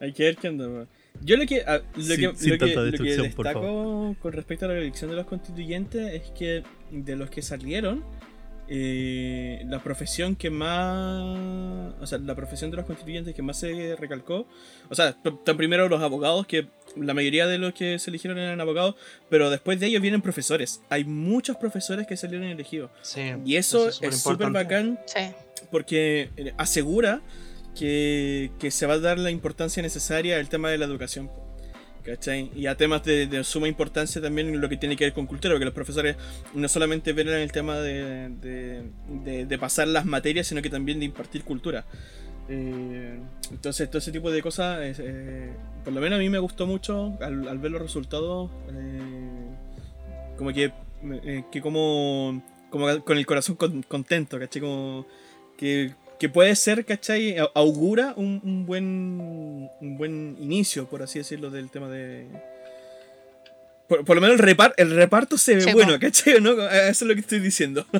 Hay 0.00 0.12
que 0.12 0.24
ver 0.24 0.36
qué 0.36 0.48
onda. 0.48 0.86
Yo 1.22 1.36
lo 1.36 1.46
que, 1.46 1.62
lo 1.96 2.02
Sin- 2.02 2.16
que, 2.32 2.36
sin 2.36 2.50
lo 2.52 2.58
que, 2.58 2.74
lo 2.74 2.82
destaco 3.22 4.16
con 4.20 4.32
respecto 4.32 4.64
a 4.66 4.68
la 4.68 4.78
elección 4.78 5.10
de 5.10 5.16
los 5.16 5.26
constituyentes 5.26 6.12
es 6.14 6.30
que 6.30 6.62
de 6.90 7.16
los 7.16 7.30
que 7.30 7.42
salieron, 7.42 8.04
eh, 8.68 9.62
la 9.68 9.80
profesión 9.82 10.34
que 10.34 10.50
más. 10.50 11.94
O 12.00 12.06
sea, 12.06 12.18
la 12.18 12.34
profesión 12.34 12.70
de 12.70 12.76
los 12.78 12.86
constituyentes 12.86 13.34
que 13.34 13.42
más 13.42 13.58
se 13.60 13.94
recalcó. 13.96 14.46
O 14.88 14.94
sea, 14.94 15.10
están 15.24 15.56
primero 15.56 15.88
los 15.88 16.02
abogados, 16.02 16.46
que 16.46 16.66
la 16.96 17.14
mayoría 17.14 17.46
de 17.46 17.58
los 17.58 17.74
que 17.74 17.98
se 17.98 18.10
eligieron 18.10 18.38
eran 18.38 18.60
abogados, 18.60 18.96
pero 19.28 19.50
después 19.50 19.78
de 19.80 19.86
ellos 19.86 20.02
vienen 20.02 20.20
profesores. 20.22 20.80
Hay 20.88 21.04
muchos 21.04 21.56
profesores 21.56 22.06
que 22.06 22.16
salieron 22.16 22.46
elegidos. 22.48 22.90
Sí, 23.02 23.20
Y 23.44 23.56
eso 23.56 23.88
es 23.88 24.20
súper 24.22 24.50
bacán 24.50 24.98
Sí. 25.06 25.20
porque 25.70 26.30
eh, 26.36 26.52
asegura 26.56 27.20
que, 27.78 28.50
se 28.70 28.86
va 28.86 28.94
a 28.94 28.98
dar 28.98 29.18
la 29.18 29.30
importancia 29.30 29.82
necesaria 29.82 30.38
al 30.38 30.48
tema 30.48 30.70
de 30.70 30.78
la 30.78 30.86
educación. 30.86 31.30
Y 32.54 32.66
a 32.66 32.76
temas 32.76 33.02
de, 33.02 33.42
suma 33.42 33.66
importancia 33.66 34.22
también 34.22 34.60
lo 34.60 34.68
que 34.68 34.76
tiene 34.76 34.94
que 34.94 35.04
ver 35.04 35.12
con 35.12 35.26
cultura, 35.26 35.54
porque 35.54 35.64
los 35.64 35.74
profesores 35.74 36.16
no 36.54 36.68
solamente 36.68 37.12
ven 37.12 37.28
el 37.28 37.50
tema 37.50 37.78
de, 37.80 38.28
de, 39.44 39.58
pasar 39.58 39.88
las 39.88 40.06
materias, 40.06 40.46
sino 40.46 40.62
que 40.62 40.70
también 40.70 41.00
de 41.00 41.06
impartir 41.06 41.42
cultura. 41.42 41.84
Eh, 42.48 43.18
entonces, 43.50 43.88
todo 43.88 43.98
ese 43.98 44.12
tipo 44.12 44.30
de 44.30 44.40
cosas, 44.40 44.78
eh, 45.00 45.50
por 45.84 45.92
lo 45.92 46.00
menos 46.00 46.18
a 46.18 46.20
mí 46.20 46.28
me 46.28 46.38
gustó 46.38 46.64
mucho 46.66 47.18
al, 47.20 47.58
ver 47.58 47.72
los 47.72 47.82
resultados, 47.82 48.50
eh, 48.72 50.36
como 50.36 50.52
que, 50.52 50.72
que 51.50 51.60
como, 51.60 52.40
como 52.70 53.04
con 53.04 53.18
el 53.18 53.26
corazón 53.26 53.56
con- 53.56 53.82
contento, 53.82 54.38
¿cachai? 54.38 54.62
Como 54.62 55.06
que, 55.56 55.92
que 56.18 56.28
puede 56.28 56.54
ser, 56.56 56.84
¿cachai? 56.84 57.36
Augura 57.54 58.14
un, 58.16 58.40
un 58.42 58.66
buen 58.66 59.70
un 59.80 59.98
buen 59.98 60.36
inicio, 60.40 60.86
por 60.88 61.02
así 61.02 61.18
decirlo, 61.18 61.50
del 61.50 61.70
tema 61.70 61.88
de... 61.88 62.26
Por, 63.88 64.04
por 64.04 64.16
lo 64.16 64.20
menos 64.22 64.40
el, 64.40 64.44
repar- 64.44 64.74
el 64.78 64.90
reparto 64.90 65.38
se 65.38 65.54
ve 65.54 65.60
Sí, 65.60 65.72
bueno. 65.72 65.96
¿cachai? 66.00 66.40
¿No? 66.40 66.50
Eso 66.70 66.88
es 66.88 67.02
lo 67.02 67.14
que 67.14 67.20
estoy 67.20 67.38
diciendo. 67.38 67.86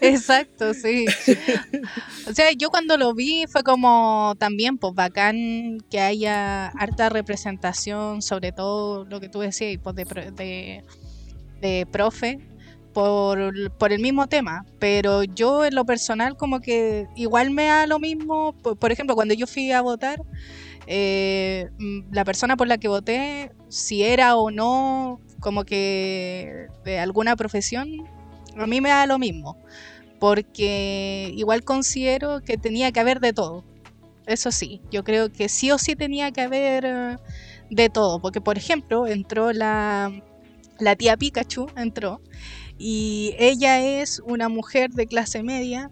Exacto, 0.00 0.74
sí. 0.74 1.06
O 2.28 2.34
sea, 2.34 2.52
yo 2.52 2.70
cuando 2.70 2.96
lo 2.96 3.14
vi 3.14 3.44
fue 3.48 3.62
como 3.62 4.34
también, 4.38 4.78
pues 4.78 4.94
bacán 4.94 5.78
que 5.90 6.00
haya 6.00 6.66
harta 6.68 7.08
representación, 7.08 8.22
sobre 8.22 8.52
todo 8.52 9.04
lo 9.04 9.20
que 9.20 9.28
tú 9.28 9.40
decías, 9.40 9.78
pues 9.82 9.96
de, 9.96 10.04
de, 10.36 10.84
de 11.60 11.86
profe, 11.90 12.40
por, 13.78 13.92
el 13.92 14.00
mismo 14.00 14.26
tema. 14.26 14.64
Pero 14.78 15.22
yo 15.22 15.64
en 15.64 15.74
lo 15.74 15.84
personal 15.84 16.36
como 16.36 16.60
que 16.60 17.06
igual 17.14 17.50
me 17.50 17.66
da 17.66 17.86
lo 17.86 17.98
mismo, 17.98 18.54
por, 18.62 18.76
por 18.76 18.92
ejemplo, 18.92 19.14
cuando 19.14 19.34
yo 19.34 19.46
fui 19.46 19.70
a 19.72 19.80
votar, 19.82 20.20
eh, 20.86 21.68
mm, 21.78 22.12
la 22.12 22.24
persona 22.24 22.56
por 22.56 22.66
la 22.66 22.78
que 22.78 22.88
voté, 22.88 23.52
si 23.68 24.02
era 24.02 24.36
o 24.36 24.50
no 24.50 25.20
como 25.40 25.64
que 25.64 26.66
de 26.84 26.98
alguna 26.98 27.36
profesión, 27.36 27.88
a 28.56 28.66
mí 28.66 28.80
me 28.80 28.88
da 28.88 29.06
lo 29.06 29.18
mismo, 29.18 29.56
porque 30.18 31.32
igual 31.36 31.62
considero 31.62 32.40
que 32.42 32.56
tenía 32.58 32.90
que 32.90 33.00
haber 33.00 33.20
de 33.20 33.32
todo. 33.32 33.64
Eso 34.26 34.50
sí, 34.50 34.80
yo 34.90 35.04
creo 35.04 35.32
que 35.32 35.48
sí 35.48 35.70
o 35.70 35.78
sí 35.78 35.94
tenía 35.96 36.32
que 36.32 36.42
haber 36.42 36.84
eh, 36.84 37.16
de 37.70 37.88
todo, 37.90 38.20
porque 38.20 38.40
por 38.40 38.58
ejemplo 38.58 39.06
entró 39.06 39.52
la, 39.52 40.12
la 40.80 40.96
tía 40.96 41.16
Pikachu, 41.16 41.68
entró, 41.76 42.20
y 42.78 43.34
ella 43.38 43.80
es 44.00 44.20
una 44.24 44.48
mujer 44.48 44.90
de 44.90 45.06
clase 45.06 45.42
media, 45.42 45.90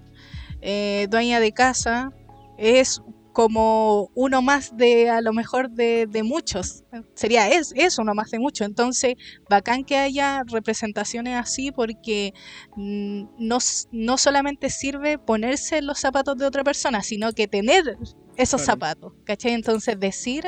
eh, 0.63 1.07
dueña 1.11 1.41
de 1.41 1.53
casa, 1.53 2.11
es 2.59 3.01
como 3.33 4.11
uno 4.15 4.41
más 4.41 4.75
de 4.79 5.11
a 5.11 5.21
lo 5.21 5.35
mejor 5.35 5.69
de, 5.71 6.07
de 6.07 6.23
muchos, 6.23 6.85
sería 7.15 7.51
es, 7.51 7.75
es 7.77 7.99
uno 7.99 8.15
más 8.15 8.31
de 8.31 8.39
muchos, 8.39 8.67
entonces 8.67 9.17
bacán 9.51 9.85
que 9.85 9.99
haya 9.99 10.43
representaciones 10.51 11.35
así 11.37 11.71
porque 11.71 12.33
mm, 12.77 13.25
no, 13.39 13.59
no 13.93 14.17
solamente 14.17 14.71
sirve 14.71 15.19
ponerse 15.19 15.83
los 15.83 15.99
zapatos 15.99 16.39
de 16.39 16.47
otra 16.47 16.65
persona, 16.65 17.03
sino 17.03 17.33
que 17.33 17.47
tener 17.47 17.99
esos 18.37 18.63
Claro. 18.63 18.73
zapatos, 18.73 19.13
¿cachai? 19.25 19.53
Entonces 19.53 20.01
decir, 20.01 20.45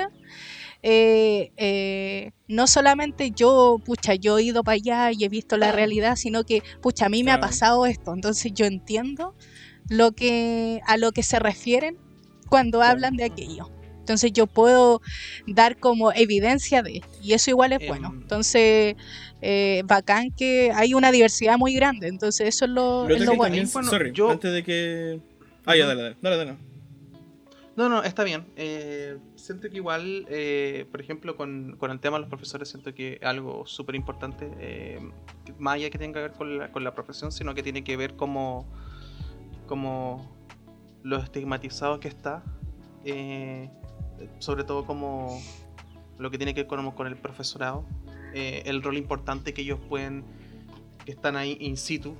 eh, 0.83 1.51
eh, 1.57 2.31
no 2.47 2.67
solamente 2.67 3.31
yo, 3.33 3.77
pucha, 3.85 4.15
yo 4.15 4.39
he 4.39 4.45
ido 4.45 4.63
para 4.63 4.77
allá 4.77 5.11
y 5.13 5.25
he 5.25 5.29
visto 5.29 5.57
la 5.57 5.73
realidad, 5.73 6.17
sino 6.17 6.45
que, 6.45 6.63
pucha, 6.81 7.07
a 7.07 7.09
mí 7.09 7.25
me 7.25 7.33
ha 7.33 7.41
pasado 7.41 7.87
esto, 7.87 8.13
entonces 8.15 8.53
yo 8.55 8.65
entiendo 8.67 9.35
lo 9.89 10.13
que, 10.13 10.81
a 10.87 10.97
lo 10.97 11.13
que 11.13 11.23
se 11.23 11.39
refieren 11.39 11.97
cuando 12.49 12.83
hablan 12.83 13.17
de 13.17 13.25
aquello. 13.25 13.71
Entonces 14.01 14.33
yo 14.33 14.47
puedo 14.47 15.03
dar 15.47 15.77
como 15.79 16.13
evidencia 16.13 16.83
de, 16.83 17.03
y 17.23 17.35
eso 17.35 17.51
igual 17.51 17.75
es 17.75 17.87
bueno. 17.87 18.09
Em. 18.15 18.23
Entonces, 18.23 18.95
eh, 19.43 19.83
bacán 19.85 20.31
que 20.31 20.71
hay 20.75 20.95
una 20.95 21.13
diversidad 21.13 21.59
muy 21.59 21.75
grande, 21.75 22.09
entonces 22.09 22.49
eso 22.49 22.65
es 22.65 22.71
lo, 22.71 23.07
es 23.09 23.27
bueno. 23.27 23.43
también, 23.43 23.69
Bueno, 23.71 23.91
sorry, 23.91 24.13
yo- 24.13 24.31
antes 24.31 24.51
de 24.53 24.63
que... 24.63 25.21
Ah, 25.67 25.77
ya, 25.77 25.87
dale, 25.87 26.03
dale, 26.03 26.17
dale, 26.23 26.37
dale. 26.37 26.57
No, 27.77 27.89
no, 27.91 28.03
está 28.03 28.25
bien. 28.25 28.47
Eh, 28.57 29.19
siento 29.49 29.71
que 29.71 29.77
igual, 29.79 30.27
eh, 30.29 30.87
por 30.91 31.01
ejemplo, 31.01 31.35
con, 31.35 31.77
con 31.79 31.91
el 31.91 32.01
tema 32.01 32.19
de 32.19 32.21
los 32.21 32.29
profesores, 32.29 32.69
siento 32.69 32.93
que 32.93 33.19
algo 33.23 33.65
súper 33.67 33.95
importante, 33.95 34.51
eh, 34.59 35.01
más 35.59 35.77
allá 35.77 35.89
que 35.89 35.97
tenga 35.97 36.21
que 36.21 36.29
ver 36.29 36.33
con 36.33 36.59
la, 36.59 36.71
con 36.71 36.85
la 36.85 36.95
profesión, 36.95 37.33
sino 37.33 37.55
que 37.55 37.63
tiene 37.63 37.83
que 37.83 37.97
ver 37.97 38.15
como, 38.15 38.67
como 39.67 40.37
lo 41.03 41.17
estigmatizado 41.17 41.99
que 41.99 42.09
está, 42.09 42.45
eh, 43.07 43.71
sobre 44.39 44.65
todo 44.65 44.85
como 44.85 45.41
lo 46.19 46.31
que 46.31 46.37
tiene 46.37 46.53
que 46.53 46.65
ver 46.65 46.69
con, 46.69 46.91
con 46.91 47.07
el 47.07 47.17
profesorado, 47.17 47.87
eh, 48.35 48.65
el 48.67 48.83
rol 48.83 48.99
importante 48.99 49.55
que 49.55 49.63
ellos 49.63 49.81
pueden, 49.89 50.25
que 51.07 51.13
están 51.13 51.37
ahí 51.37 51.57
in 51.59 51.79
situ, 51.79 52.19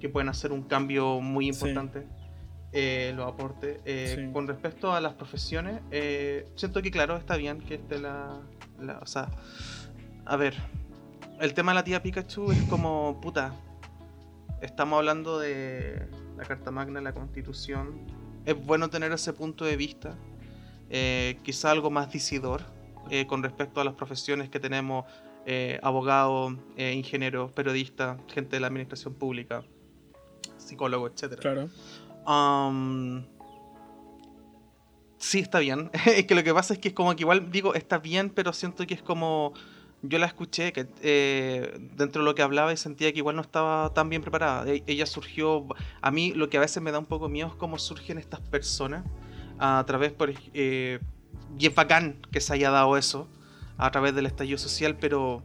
que 0.00 0.08
pueden 0.08 0.28
hacer 0.28 0.50
un 0.50 0.62
cambio 0.62 1.20
muy 1.20 1.46
Sí. 1.52 2.15
Eh, 2.72 3.12
los 3.16 3.26
aportes. 3.26 3.80
Eh, 3.84 4.14
Sí. 4.26 4.32
Con 4.32 4.46
respecto 4.46 4.92
a 4.92 5.00
las 5.00 5.14
profesiones, 5.14 5.80
eh, 5.90 6.46
siento 6.56 6.82
que 6.82 6.90
claro, 6.90 7.16
está 7.16 7.36
bien 7.36 7.60
que 7.60 7.74
esté 7.74 7.98
la, 7.98 8.40
la- 8.80 8.98
O 8.98 9.06
sea, 9.06 9.28
a 10.24 10.36
ver, 10.36 10.54
el 11.40 11.54
tema 11.54 11.72
de 11.72 11.76
la 11.76 11.84
tía 11.84 12.02
Pikachu 12.02 12.52
es 12.52 12.62
como, 12.64 13.18
puta, 13.20 13.54
estamos 14.60 14.98
hablando 14.98 15.38
de 15.38 16.06
la 16.36 16.44
Carta 16.44 16.70
Magna, 16.70 17.00
la 17.00 17.12
Constitución. 17.12 18.00
Es 18.44 18.54
bueno 18.64 18.88
tener 18.90 19.12
ese 19.12 19.32
punto 19.32 19.64
de 19.64 19.76
vista, 19.76 20.16
eh, 20.90 21.38
quizá 21.42 21.70
algo 21.70 21.90
más 21.90 22.12
decidor 22.12 22.62
eh, 23.10 23.26
con 23.26 23.42
respecto 23.42 23.80
a 23.80 23.84
las 23.84 23.94
profesiones 23.94 24.48
que 24.50 24.60
tenemos, 24.60 25.04
eh, 25.46 25.78
abogados, 25.82 26.54
ingenieros, 26.76 27.52
periodistas, 27.52 28.18
gente 28.28 28.56
de 28.56 28.60
la 28.60 28.66
administración 28.66 29.14
pública, 29.14 29.62
psicólogos, 30.56 31.12
etcétera. 31.12 31.40
Claro. 31.42 31.68
Sí, 35.18 35.40
está 35.40 35.58
bien. 35.58 35.90
es 36.06 36.26
que 36.26 36.34
lo 36.34 36.44
que 36.44 36.52
pasa 36.54 36.74
es 36.74 36.80
que 36.80 36.88
es 36.88 36.94
como 36.94 37.14
que 37.16 37.22
igual 37.22 37.50
digo, 37.50 37.74
está 37.74 37.98
bien, 37.98 38.30
pero 38.30 38.52
siento 38.52 38.86
que 38.86 38.94
es 38.94 39.02
como. 39.02 39.52
Yo 40.02 40.18
la 40.18 40.26
escuché 40.26 40.72
que 40.72 40.86
eh, 41.00 41.74
dentro 41.96 42.22
de 42.22 42.26
lo 42.26 42.34
que 42.34 42.42
hablaba 42.42 42.72
y 42.72 42.76
sentía 42.76 43.12
que 43.12 43.18
igual 43.18 43.34
no 43.34 43.42
estaba 43.42 43.92
tan 43.94 44.08
bien 44.08 44.22
preparada. 44.22 44.70
E- 44.70 44.84
ella 44.86 45.06
surgió. 45.06 45.66
A 46.02 46.10
mí 46.10 46.32
lo 46.32 46.48
que 46.50 46.58
a 46.58 46.60
veces 46.60 46.82
me 46.82 46.92
da 46.92 46.98
un 46.98 47.06
poco 47.06 47.28
miedo 47.28 47.48
es 47.48 47.54
cómo 47.54 47.78
surgen 47.78 48.18
estas 48.18 48.40
personas 48.40 49.04
a 49.58 49.82
través, 49.86 50.12
por, 50.12 50.32
eh, 50.54 51.00
y 51.58 51.66
es 51.66 51.74
bacán 51.74 52.20
que 52.30 52.40
se 52.40 52.52
haya 52.52 52.70
dado 52.70 52.96
eso 52.96 53.26
a 53.78 53.90
través 53.90 54.14
del 54.14 54.26
estallido 54.26 54.58
social, 54.58 54.96
pero 55.00 55.42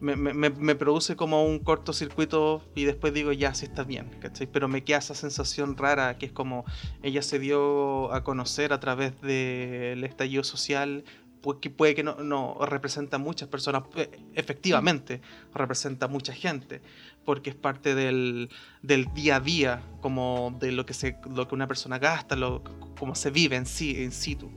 me, 0.00 0.16
me- 0.16 0.32
me- 0.50 0.74
produce 0.76 1.16
como 1.16 1.44
un 1.44 1.58
cortocircuito 1.58 2.62
y 2.74 2.84
después 2.84 3.12
digo, 3.12 3.32
ya, 3.32 3.52
sí 3.54 3.66
está 3.66 3.82
bien, 3.84 4.10
¿cachai? 4.20 4.46
Pero 4.46 4.68
me 4.68 4.84
queda 4.84 4.98
esa 4.98 5.14
sensación 5.14 5.76
rara 5.76 6.18
que 6.18 6.26
es 6.26 6.32
como 6.32 6.64
ella 7.02 7.22
se 7.22 7.38
dio 7.38 8.12
a 8.12 8.22
conocer 8.22 8.72
a 8.72 8.80
través 8.80 9.20
del 9.20 10.04
estallido 10.04 10.44
social, 10.44 11.04
pues 11.40 11.58
que 11.60 11.70
puede 11.70 11.94
que 11.94 12.02
no, 12.02 12.16
no 12.16 12.58
representa 12.66 13.16
a 13.16 13.18
muchas 13.18 13.48
personas, 13.48 13.82
eh, 13.96 14.10
efectivamente 14.34 15.20
representa 15.54 16.06
a 16.06 16.08
mucha 16.08 16.32
gente, 16.32 16.80
porque 17.24 17.50
es 17.50 17.56
parte 17.56 17.94
del, 17.94 18.50
del 18.82 19.12
día 19.14 19.36
a 19.36 19.40
día, 19.40 19.82
como 20.00 20.56
de 20.60 20.72
lo 20.72 20.84
que, 20.86 20.94
se, 20.94 21.16
lo 21.34 21.46
que 21.48 21.54
una 21.54 21.66
persona 21.68 21.98
gasta, 21.98 22.36
lo, 22.36 22.62
cómo 22.98 23.14
se 23.14 23.30
vive 23.30 23.56
en 23.56 23.66
sí, 23.66 24.02
en 24.02 24.12
situ. 24.12 24.50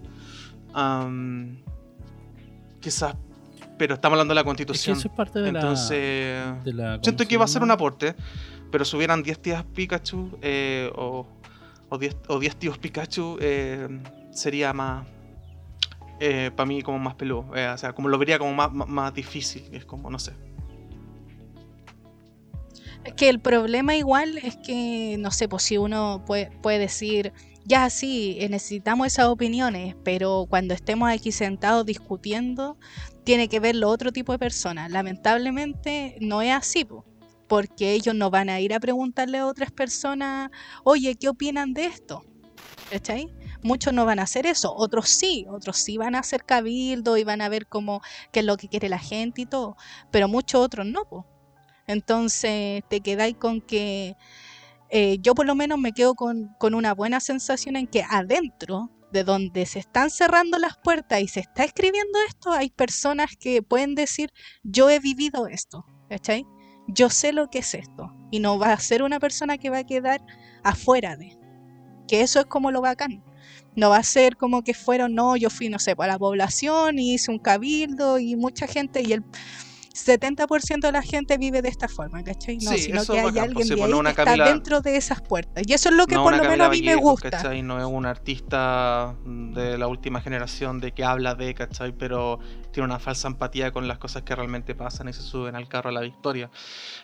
Am, 0.73 1.57
quizás, 2.79 3.15
pero 3.81 3.95
estamos 3.95 4.13
hablando 4.13 4.33
de 4.33 4.35
la 4.35 4.41
Es 4.41 4.43
que 4.43 4.47
constitución. 4.49 4.95
eso 4.95 5.07
es 5.07 5.13
parte 5.15 5.39
de 5.39 5.49
Entonces, 5.49 6.45
la. 6.45 6.53
De 6.63 6.73
la 6.73 6.91
¿cómo 6.91 7.03
siento 7.03 7.27
que 7.27 7.35
va 7.35 7.45
a 7.45 7.47
ser 7.47 7.63
un 7.63 7.71
aporte, 7.71 8.13
pero 8.71 8.85
si 8.85 8.95
hubieran 8.95 9.23
10 9.23 9.41
tías 9.41 9.63
Pikachu 9.63 10.37
eh, 10.43 10.91
o, 10.95 11.25
o, 11.89 11.97
10, 11.97 12.15
o 12.27 12.37
10 12.37 12.55
tíos 12.57 12.77
Pikachu, 12.77 13.39
eh, 13.41 13.87
sería 14.29 14.71
más. 14.71 15.07
para 16.55 16.67
mí, 16.67 16.83
como 16.83 16.99
más 16.99 17.15
peludo. 17.15 17.47
eh, 17.55 17.69
o 17.73 17.77
sea, 17.79 17.93
como 17.93 18.07
lo 18.07 18.19
vería 18.19 18.37
como 18.37 18.53
más, 18.53 18.71
más, 18.71 18.87
más 18.87 19.13
difícil. 19.15 19.63
Es 19.71 19.83
como, 19.83 20.11
no 20.11 20.19
sé. 20.19 20.33
Es 23.03 23.13
que 23.13 23.29
el 23.29 23.39
problema 23.39 23.95
igual 23.95 24.37
es 24.43 24.57
que, 24.57 25.15
no 25.17 25.31
sé, 25.31 25.49
pues 25.49 25.63
si 25.63 25.77
uno 25.79 26.23
puede, 26.27 26.51
puede 26.61 26.77
decir, 26.77 27.33
ya 27.65 27.89
sí, 27.89 28.37
eh, 28.39 28.49
necesitamos 28.49 29.07
esas 29.07 29.25
opiniones, 29.27 29.95
pero 30.03 30.45
cuando 30.49 30.73
estemos 30.73 31.09
aquí 31.09 31.31
sentados 31.31 31.85
discutiendo, 31.85 32.77
tiene 33.31 33.47
que 33.47 33.61
verlo 33.61 33.87
otro 33.87 34.11
tipo 34.11 34.33
de 34.33 34.39
personas. 34.39 34.91
Lamentablemente 34.91 36.17
no 36.19 36.41
es 36.41 36.51
así, 36.51 36.83
po, 36.83 37.05
porque 37.47 37.93
ellos 37.93 38.13
no 38.13 38.29
van 38.29 38.49
a 38.49 38.59
ir 38.59 38.73
a 38.73 38.79
preguntarle 38.81 39.37
a 39.37 39.47
otras 39.47 39.71
personas, 39.71 40.51
oye, 40.83 41.15
¿qué 41.15 41.29
opinan 41.29 41.73
de 41.73 41.85
esto? 41.85 42.25
¿Cachai? 42.89 43.33
Muchos 43.63 43.93
no 43.93 44.03
van 44.03 44.19
a 44.19 44.23
hacer 44.23 44.45
eso, 44.45 44.75
otros 44.75 45.07
sí, 45.07 45.45
otros 45.49 45.77
sí 45.77 45.95
van 45.97 46.15
a 46.15 46.19
hacer 46.19 46.43
cabildo 46.43 47.15
y 47.15 47.23
van 47.23 47.39
a 47.39 47.47
ver 47.47 47.67
cómo, 47.67 48.01
qué 48.33 48.41
es 48.41 48.45
lo 48.45 48.57
que 48.57 48.67
quiere 48.67 48.89
la 48.89 48.99
gente 48.99 49.43
y 49.43 49.45
todo, 49.45 49.77
pero 50.11 50.27
muchos 50.27 50.59
otros 50.59 50.85
no. 50.85 51.25
Entonces 51.87 52.83
te 52.89 52.99
quedáis 52.99 53.37
con 53.37 53.61
que 53.61 54.17
eh, 54.89 55.19
yo 55.21 55.35
por 55.35 55.45
lo 55.45 55.55
menos 55.55 55.79
me 55.79 55.93
quedo 55.93 56.15
con 56.15 56.73
una 56.73 56.93
buena 56.93 57.21
sensación 57.21 57.77
en 57.77 57.87
que 57.87 58.03
adentro 58.03 58.89
de 59.11 59.23
donde 59.23 59.65
se 59.65 59.79
están 59.79 60.09
cerrando 60.09 60.57
las 60.57 60.77
puertas 60.77 61.21
y 61.21 61.27
se 61.27 61.41
está 61.41 61.63
escribiendo 61.63 62.17
esto, 62.27 62.51
hay 62.51 62.69
personas 62.69 63.35
que 63.39 63.61
pueden 63.61 63.95
decir, 63.95 64.31
yo 64.63 64.89
he 64.89 64.99
vivido 64.99 65.47
esto, 65.47 65.85
¿cachai? 66.09 66.45
Yo 66.87 67.09
sé 67.09 67.31
lo 67.33 67.49
que 67.49 67.59
es 67.59 67.73
esto. 67.73 68.13
Y 68.31 68.39
no 68.39 68.57
va 68.57 68.73
a 68.73 68.79
ser 68.79 69.03
una 69.03 69.19
persona 69.19 69.57
que 69.57 69.69
va 69.69 69.79
a 69.79 69.85
quedar 69.85 70.21
afuera 70.63 71.15
de. 71.15 71.37
Que 72.07 72.21
eso 72.21 72.39
es 72.39 72.45
como 72.45 72.71
lo 72.71 72.81
bacán. 72.81 73.23
No 73.75 73.89
va 73.89 73.97
a 73.97 74.03
ser 74.03 74.35
como 74.35 74.63
que 74.63 74.73
fueron, 74.73 75.15
no, 75.15 75.37
yo 75.37 75.49
fui, 75.49 75.69
no 75.69 75.79
sé, 75.79 75.95
para 75.95 76.13
la 76.13 76.19
población 76.19 76.99
y 76.99 77.13
hice 77.13 77.31
un 77.31 77.39
cabildo 77.39 78.19
y 78.19 78.35
mucha 78.35 78.67
gente 78.67 79.01
y 79.01 79.13
el 79.13 79.23
70% 79.93 80.79
de 80.81 80.91
la 80.91 81.01
gente 81.01 81.37
vive 81.37 81.61
de 81.61 81.69
esta 81.69 81.87
forma, 81.87 82.23
¿cachai? 82.23 82.57
No, 82.57 82.71
Sí, 82.71 82.77
sino 82.79 83.05
que 83.05 83.19
hay 83.19 83.25
bacán, 83.25 83.37
alguien 83.43 83.53
pues, 83.53 83.69
de 83.69 83.75
pues, 83.77 83.91
ahí 83.93 84.01
que 84.03 84.09
está 84.09 84.23
Camila- 84.25 84.45
dentro 84.45 84.81
de 84.81 84.95
esas 84.97 85.21
puertas. 85.21 85.63
Y 85.67 85.73
eso 85.73 85.89
es 85.89 85.95
lo 85.95 86.07
que 86.07 86.15
no 86.15 86.23
por 86.23 86.35
lo 86.37 86.43
menos 86.43 86.67
a 86.67 86.69
mí 86.69 86.81
me 86.81 86.95
gusta. 86.95 87.29
¿cachai? 87.29 87.61
No 87.61 87.77
es 87.79 87.85
un 87.85 88.05
artista 88.05 89.15
de 89.25 89.77
la 89.77 89.87
última 89.87 90.21
generación 90.21 90.79
de 90.79 90.93
que 90.93 91.03
habla 91.03 91.35
de, 91.35 91.53
¿cachai? 91.53 91.91
Pero 91.91 92.39
tiene 92.71 92.85
una 92.85 92.99
falsa 92.99 93.27
empatía 93.27 93.71
con 93.71 93.87
las 93.87 93.97
cosas 93.97 94.23
que 94.23 94.33
realmente 94.35 94.75
pasan 94.75 95.09
y 95.09 95.13
se 95.13 95.21
suben 95.21 95.55
al 95.55 95.67
carro 95.67 95.89
a 95.89 95.93
la 95.93 96.01
victoria. 96.01 96.49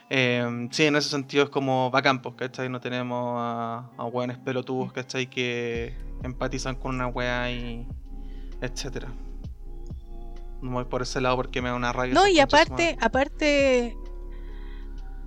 Eh, 0.10 0.68
sí, 0.72 0.86
en 0.86 0.96
ese 0.96 1.10
sentido 1.10 1.44
es 1.44 1.50
como 1.50 1.92
bacán, 1.92 2.22
pues, 2.22 2.36
¿cachai? 2.36 2.70
No 2.70 2.80
tenemos 2.80 3.36
a, 3.38 3.90
a 3.98 4.06
hueones 4.06 4.38
pelotudos, 4.38 4.94
¿cachai? 4.94 5.30
Que 5.30 5.94
empatizan 6.24 6.76
con 6.76 6.96
una 6.96 7.08
wea 7.08 7.52
y 7.52 7.86
etcétera. 8.62 9.10
No 10.62 10.72
voy 10.72 10.86
por 10.86 11.02
ese 11.02 11.22
lado 11.22 11.36
porque 11.36 11.62
me 11.62 11.70
da 11.70 11.76
una 11.76 11.94
rabia. 11.94 12.14
No, 12.14 12.28
y 12.28 12.40
aparte, 12.40 12.98
aparte, 13.02 13.96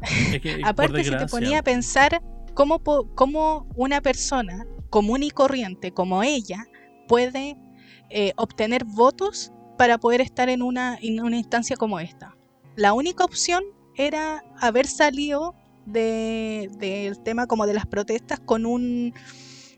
Es 0.03 0.41
que, 0.41 0.61
aparte 0.65 1.05
si 1.05 1.11
te 1.11 1.27
ponía 1.27 1.59
a 1.59 1.63
pensar 1.63 2.23
cómo, 2.55 2.79
po- 2.83 3.09
cómo 3.15 3.67
una 3.77 4.01
persona 4.01 4.67
común 4.89 5.23
y 5.23 5.31
corriente 5.31 5.93
como 5.93 6.23
ella 6.23 6.67
puede 7.07 7.57
eh, 8.09 8.33
obtener 8.37 8.85
votos 8.85 9.53
para 9.79 9.99
poder 9.99 10.21
estar 10.21 10.49
en 10.49 10.63
una, 10.63 10.99
en 11.01 11.21
una 11.21 11.37
instancia 11.37 11.77
como 11.77 12.01
esta. 12.01 12.37
La 12.77 12.93
única 12.93 13.25
opción 13.25 13.63
era 13.97 14.43
haber 14.61 14.87
salido 14.87 15.55
de- 15.87 16.71
del 16.79 17.21
tema 17.23 17.47
como 17.47 17.67
de 17.67 17.75
las 17.75 17.87
protestas 17.87 18.41
con 18.41 18.67
un 18.67 19.15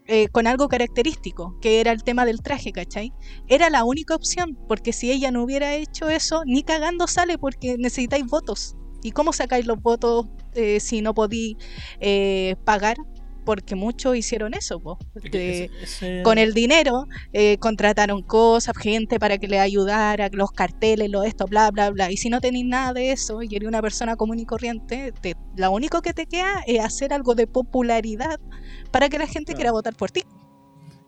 eh, 0.07 0.29
con 0.29 0.47
algo 0.47 0.69
característico, 0.69 1.57
que 1.61 1.81
era 1.81 1.93
el 1.93 2.03
tema 2.03 2.25
del 2.25 2.43
traje, 2.43 2.73
¿cachai? 2.73 3.13
Era 3.49 3.71
la 3.71 3.85
única 3.85 4.15
opción, 4.15 4.59
porque 4.69 4.93
si 4.93 5.11
ella 5.13 5.31
no 5.31 5.43
hubiera 5.43 5.75
hecho 5.75 6.09
eso, 6.09 6.43
ni 6.45 6.63
cagando 6.63 7.07
sale 7.07 7.39
porque 7.39 7.77
necesitáis 7.79 8.27
votos. 8.27 8.77
¿Y 9.03 9.13
cómo 9.13 9.33
sacáis 9.33 9.67
los 9.67 9.81
votos 9.81 10.27
eh, 10.55 10.81
si 10.81 11.03
no 11.03 11.15
podí 11.15 11.57
eh, 12.01 12.57
pagar? 12.65 12.97
Porque 13.45 13.75
muchos 13.75 14.17
hicieron 14.17 14.55
eso, 14.55 14.79
po, 14.81 14.99
ese- 15.23 15.71
ese- 15.83 16.23
con 16.23 16.39
el 16.39 16.55
dinero 16.55 17.07
eh, 17.33 17.59
contrataron 17.59 18.23
cosas, 18.23 18.77
gente 18.77 19.19
para 19.19 19.39
que 19.39 19.49
le 19.49 19.59
ayudara, 19.59 20.29
los 20.33 20.53
carteles, 20.53 21.11
lo 21.11 21.25
esto, 21.25 21.47
bla, 21.47 21.71
bla, 21.71 21.91
bla. 21.91 22.11
Y 22.11 22.17
si 22.17 22.29
no 22.31 22.41
tenéis 22.41 22.67
nada 22.67 22.93
de 22.93 23.13
eso 23.13 23.43
y 23.43 23.55
eres 23.57 23.69
una 23.69 23.83
persona 23.83 24.15
común 24.17 24.39
y 24.39 24.47
corriente, 24.47 25.13
te, 25.21 25.35
lo 25.57 25.71
único 25.73 26.03
que 26.03 26.13
te 26.13 26.27
queda 26.27 26.63
es 26.67 26.81
hacer 26.85 27.13
algo 27.13 27.35
de 27.35 27.47
popularidad 27.47 28.39
para 28.91 29.09
que 29.09 29.19
la 29.19 29.27
gente 29.27 29.47
Claro. 29.53 29.57
quiera 29.57 29.73
votar 29.73 29.95
por 29.97 30.11
ti. 30.11 30.23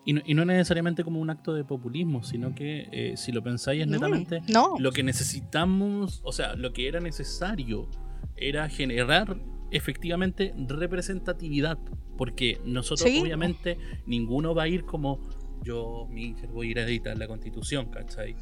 Y 0.07 0.13
no, 0.13 0.21
y 0.27 0.35
no 0.35 0.45
necesariamente 0.45 1.03
como 1.03 1.19
un 1.21 1.31
acto 1.31 1.55
de 1.55 1.65
populismo, 1.65 2.23
sino 2.25 2.55
que 2.55 2.89
eh, 2.93 3.15
si 3.17 3.33
lo 3.33 3.43
pensáis 3.43 3.83
es 3.83 3.87
netamente 3.89 4.41
Mm, 4.43 4.53
no, 4.53 4.75
lo 4.79 4.93
que 4.93 5.03
necesitamos, 5.03 6.21
o 6.25 6.33
sea, 6.33 6.55
lo 6.57 6.73
que 6.73 6.89
era 6.89 7.01
necesario 7.01 7.89
era 8.37 8.69
generar 8.69 9.37
efectivamente 9.77 10.55
representatividad, 10.57 11.79
porque 12.17 12.61
nosotros 12.65 13.11
Sí. 13.11 13.21
obviamente 13.21 13.77
ninguno 14.07 14.55
va 14.55 14.63
a 14.65 14.69
ir 14.69 14.85
como 14.85 15.21
yo, 15.63 16.07
Miguel, 16.11 16.49
voy 16.49 16.69
a 16.69 16.71
ir 16.73 16.79
a 16.79 16.83
editar 16.85 17.17
la 17.19 17.27
constitución, 17.27 17.87
¿cachai? 17.91 18.37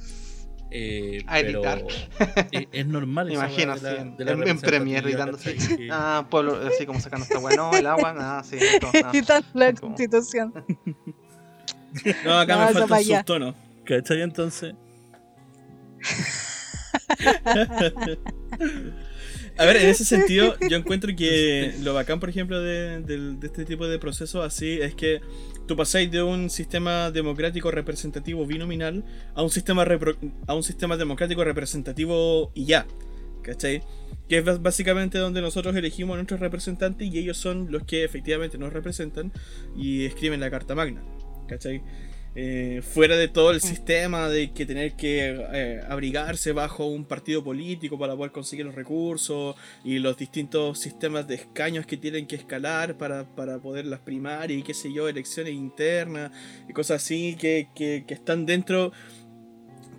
Eh, 0.75 1.23
A 1.27 1.41
editar. 1.41 1.85
es, 2.53 2.67
es 2.73 2.87
normal 2.87 3.27
Me 3.27 3.35
imagino 3.35 3.75
de 3.77 3.83
la- 3.83 4.01
en, 4.01 4.17
de 4.17 4.25
la 4.25 4.33
en- 4.33 4.49
en 4.49 4.59
Premiere. 4.61 5.15
Que- 5.15 5.89
Ah, 5.93 6.27
pueblo, 6.31 6.57
así 6.67 6.87
como 6.87 6.99
sacando 6.99 7.25
esta 7.25 7.39
weá. 7.39 7.55
No, 7.57 7.73
el 7.77 7.87
agua, 7.87 8.13
nada, 8.15 8.43
sí. 8.43 8.57
esto, 8.59 8.89
nada. 8.93 9.13
quitar 9.13 9.45
la 9.55 9.73
como- 9.75 9.89
constitución. 9.95 10.53
No, 12.25 12.39
acá 12.39 12.57
No, 12.57 12.67
me 12.67 12.73
falta 12.73 12.97
un 12.97 13.05
subtono. 13.05 13.55
¿Cachai? 13.85 14.23
Entonces, 14.23 14.75
A 19.63 19.67
ver, 19.67 19.77
en 19.77 19.89
ese 19.89 20.05
sentido, 20.17 20.55
yo 20.69 20.77
encuentro 20.77 21.15
que 21.17 21.75
lo 21.83 21.95
bacán, 21.95 22.21
por 22.21 22.29
ejemplo, 22.29 22.61
de, 22.61 23.01
del- 23.01 23.39
de 23.41 23.47
este 23.47 23.65
tipo 23.65 23.87
de 23.87 23.99
procesos 23.99 24.45
así 24.45 24.79
es 24.81 24.95
que 24.95 25.21
tú 25.67 25.77
pasáis 25.77 26.11
de 26.11 26.23
un 26.23 26.51
sistema 26.51 27.11
democrático 27.11 27.71
representativo 27.71 28.45
binominal 28.47 29.05
a 29.35 29.43
un 29.43 29.51
sistema 29.51 29.85
repro- 29.85 30.17
a 30.47 30.55
un 30.55 30.63
sistema 30.63 30.97
democrático 30.97 31.45
representativo 31.45 32.51
y 32.55 32.65
ya. 32.67 32.87
¿Cachai? 33.43 33.83
Que 34.29 34.39
es 34.39 34.63
básicamente 34.63 35.19
donde 35.19 35.41
nosotros 35.41 35.75
elegimos 35.75 36.15
a 36.15 36.17
nuestros 36.19 36.39
representantes 36.41 37.09
y 37.13 37.19
ellos 37.19 37.37
son 37.37 37.73
los 37.73 37.83
que 37.83 38.05
efectivamente 38.05 38.57
nos 38.57 38.73
representan 38.73 39.33
y 39.77 40.05
escriben 40.05 40.39
la 40.41 40.49
Carta 40.51 40.75
Magna. 40.77 41.03
¿Cachai? 41.49 41.83
Eh, 42.35 42.81
fuera 42.83 43.17
de 43.19 43.29
todo 43.29 43.51
el 43.51 43.61
sistema 43.61 44.31
de 44.31 44.53
que 44.53 44.65
tener 44.65 44.95
que 44.95 45.37
eh, 45.53 45.83
abrigarse 45.87 46.53
bajo 46.53 46.87
un 46.87 47.05
partido 47.05 47.45
político 47.45 47.99
para 47.99 48.17
poder 48.17 48.33
conseguir 48.33 48.65
los 48.65 48.75
recursos 48.75 49.55
y 49.85 49.99
los 49.99 50.17
distintos 50.17 50.79
sistemas 50.79 51.29
de 51.29 51.35
escaños 51.35 51.85
que 51.85 51.99
tienen 51.99 52.27
que 52.27 52.37
escalar 52.37 52.97
para, 52.97 53.25
para 53.25 53.59
poder 53.59 53.85
las 53.85 54.01
primarias 54.01 54.59
y 54.59 54.63
qué 54.63 54.73
sé 54.73 54.91
yo, 54.91 55.09
elecciones 55.09 55.53
internas 55.53 56.33
y 56.67 56.73
cosas 56.73 57.03
así 57.03 57.37
que, 57.39 57.69
que, 57.75 58.05
que 58.09 58.15
están 58.15 58.47
dentro 58.47 58.93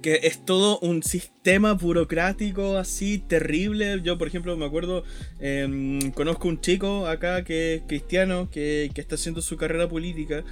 que 0.02 0.20
es 0.24 0.44
todo 0.44 0.80
un 0.80 1.02
sistema 1.02 1.74
burocrático 1.74 2.78
así 2.78 3.20
terrible. 3.20 4.02
Yo, 4.04 4.18
por 4.18 4.28
ejemplo, 4.28 4.58
me 4.58 4.66
acuerdo, 4.66 5.06
em, 5.40 6.12
conozco 6.12 6.50
un 6.50 6.60
chico 6.60 7.08
acá 7.08 7.44
que 7.46 7.76
es 7.76 7.84
cristiano, 7.88 8.50
que, 8.52 8.92
que 8.94 9.00
está 9.00 9.16
haciendo 9.16 9.42
su 9.42 9.56
carrera 9.56 9.88
política, 9.88 10.44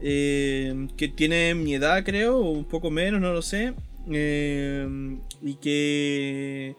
em, 0.00 0.88
que 0.96 1.08
tiene 1.08 1.54
mi 1.54 1.74
edad, 1.74 2.04
creo, 2.04 2.38
o 2.38 2.50
un 2.50 2.64
poco 2.64 2.90
menos, 2.90 3.20
no 3.20 3.32
lo 3.32 3.42
sé, 3.42 3.74
em, 4.10 5.20
y 5.42 5.54
que... 5.54 6.76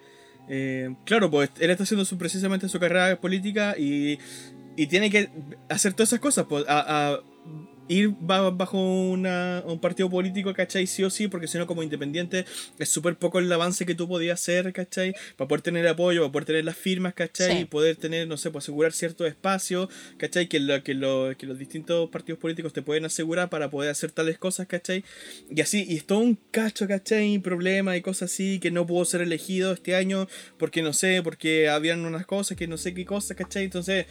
eh, 0.49 0.95
claro, 1.05 1.29
pues 1.29 1.49
él 1.59 1.69
está 1.71 1.83
haciendo 1.83 2.05
su, 2.05 2.17
precisamente 2.17 2.69
su 2.69 2.79
carrera 2.79 3.19
política 3.19 3.75
y, 3.77 4.17
y 4.75 4.87
tiene 4.87 5.09
que 5.09 5.29
hacer 5.69 5.93
todas 5.93 6.09
esas 6.09 6.19
cosas, 6.19 6.45
pues, 6.47 6.65
ir 7.89 8.09
ba- 8.19 8.49
bajo 8.51 8.77
una- 9.09 9.63
un 9.65 9.79
partido 9.79 10.09
político, 10.09 10.53
¿cachai? 10.53 10.87
Sí 10.87 11.03
o 11.03 11.09
sí, 11.09 11.27
porque 11.27 11.47
si 11.47 11.57
no, 11.57 11.67
como 11.67 11.83
independiente, 11.83 12.45
es 12.79 12.89
súper 12.89 13.15
poco 13.17 13.39
el 13.39 13.51
avance 13.51 13.85
que 13.85 13.95
tú 13.95 14.07
podías 14.07 14.41
hacer, 14.41 14.73
¿cachai? 14.73 15.13
Para 15.35 15.47
poder 15.47 15.61
tener 15.61 15.87
apoyo, 15.87 16.21
para 16.21 16.31
poder 16.31 16.45
tener 16.45 16.65
las 16.65 16.75
firmas, 16.77 17.13
¿cachai? 17.13 17.51
Sí. 17.51 17.57
Y 17.61 17.65
poder 17.65 17.95
tener, 17.95 18.27
no 18.27 18.37
sé, 18.37 18.51
pues 18.51 18.65
asegurar 18.65 18.91
ciertos 18.93 19.27
espacios, 19.27 19.89
¿cachai? 20.17 20.47
Que, 20.47 20.59
lo, 20.59 20.83
que, 20.83 20.93
lo- 20.93 21.35
que 21.37 21.45
los 21.45 21.57
distintos 21.57 22.09
partidos 22.09 22.39
políticos 22.39 22.73
te 22.73 22.81
pueden 22.81 23.05
asegurar 23.05 23.49
para 23.49 23.69
poder 23.69 23.89
hacer 23.91 24.11
tales 24.11 24.37
cosas, 24.37 24.67
¿cachai? 24.67 25.03
Y 25.49 25.61
así, 25.61 25.85
y 25.87 25.95
es 25.97 26.05
todo 26.05 26.19
un 26.19 26.37
cacho, 26.51 26.87
¿cachai? 26.87 27.39
Problema 27.39 27.95
y 27.97 28.01
cosas 28.01 28.31
así, 28.31 28.59
que 28.59 28.71
no 28.71 28.85
pudo 28.85 29.05
ser 29.05 29.21
elegido 29.21 29.71
este 29.73 29.95
año, 29.95 30.27
porque 30.57 30.81
no 30.81 30.93
sé, 30.93 31.21
porque 31.23 31.69
habían 31.69 32.05
unas 32.05 32.25
cosas 32.25 32.57
que 32.57 32.67
no 32.67 32.77
sé 32.77 32.93
qué 32.93 33.05
cosas, 33.05 33.37
¿cachai? 33.37 33.63
Entonces, 33.65 34.05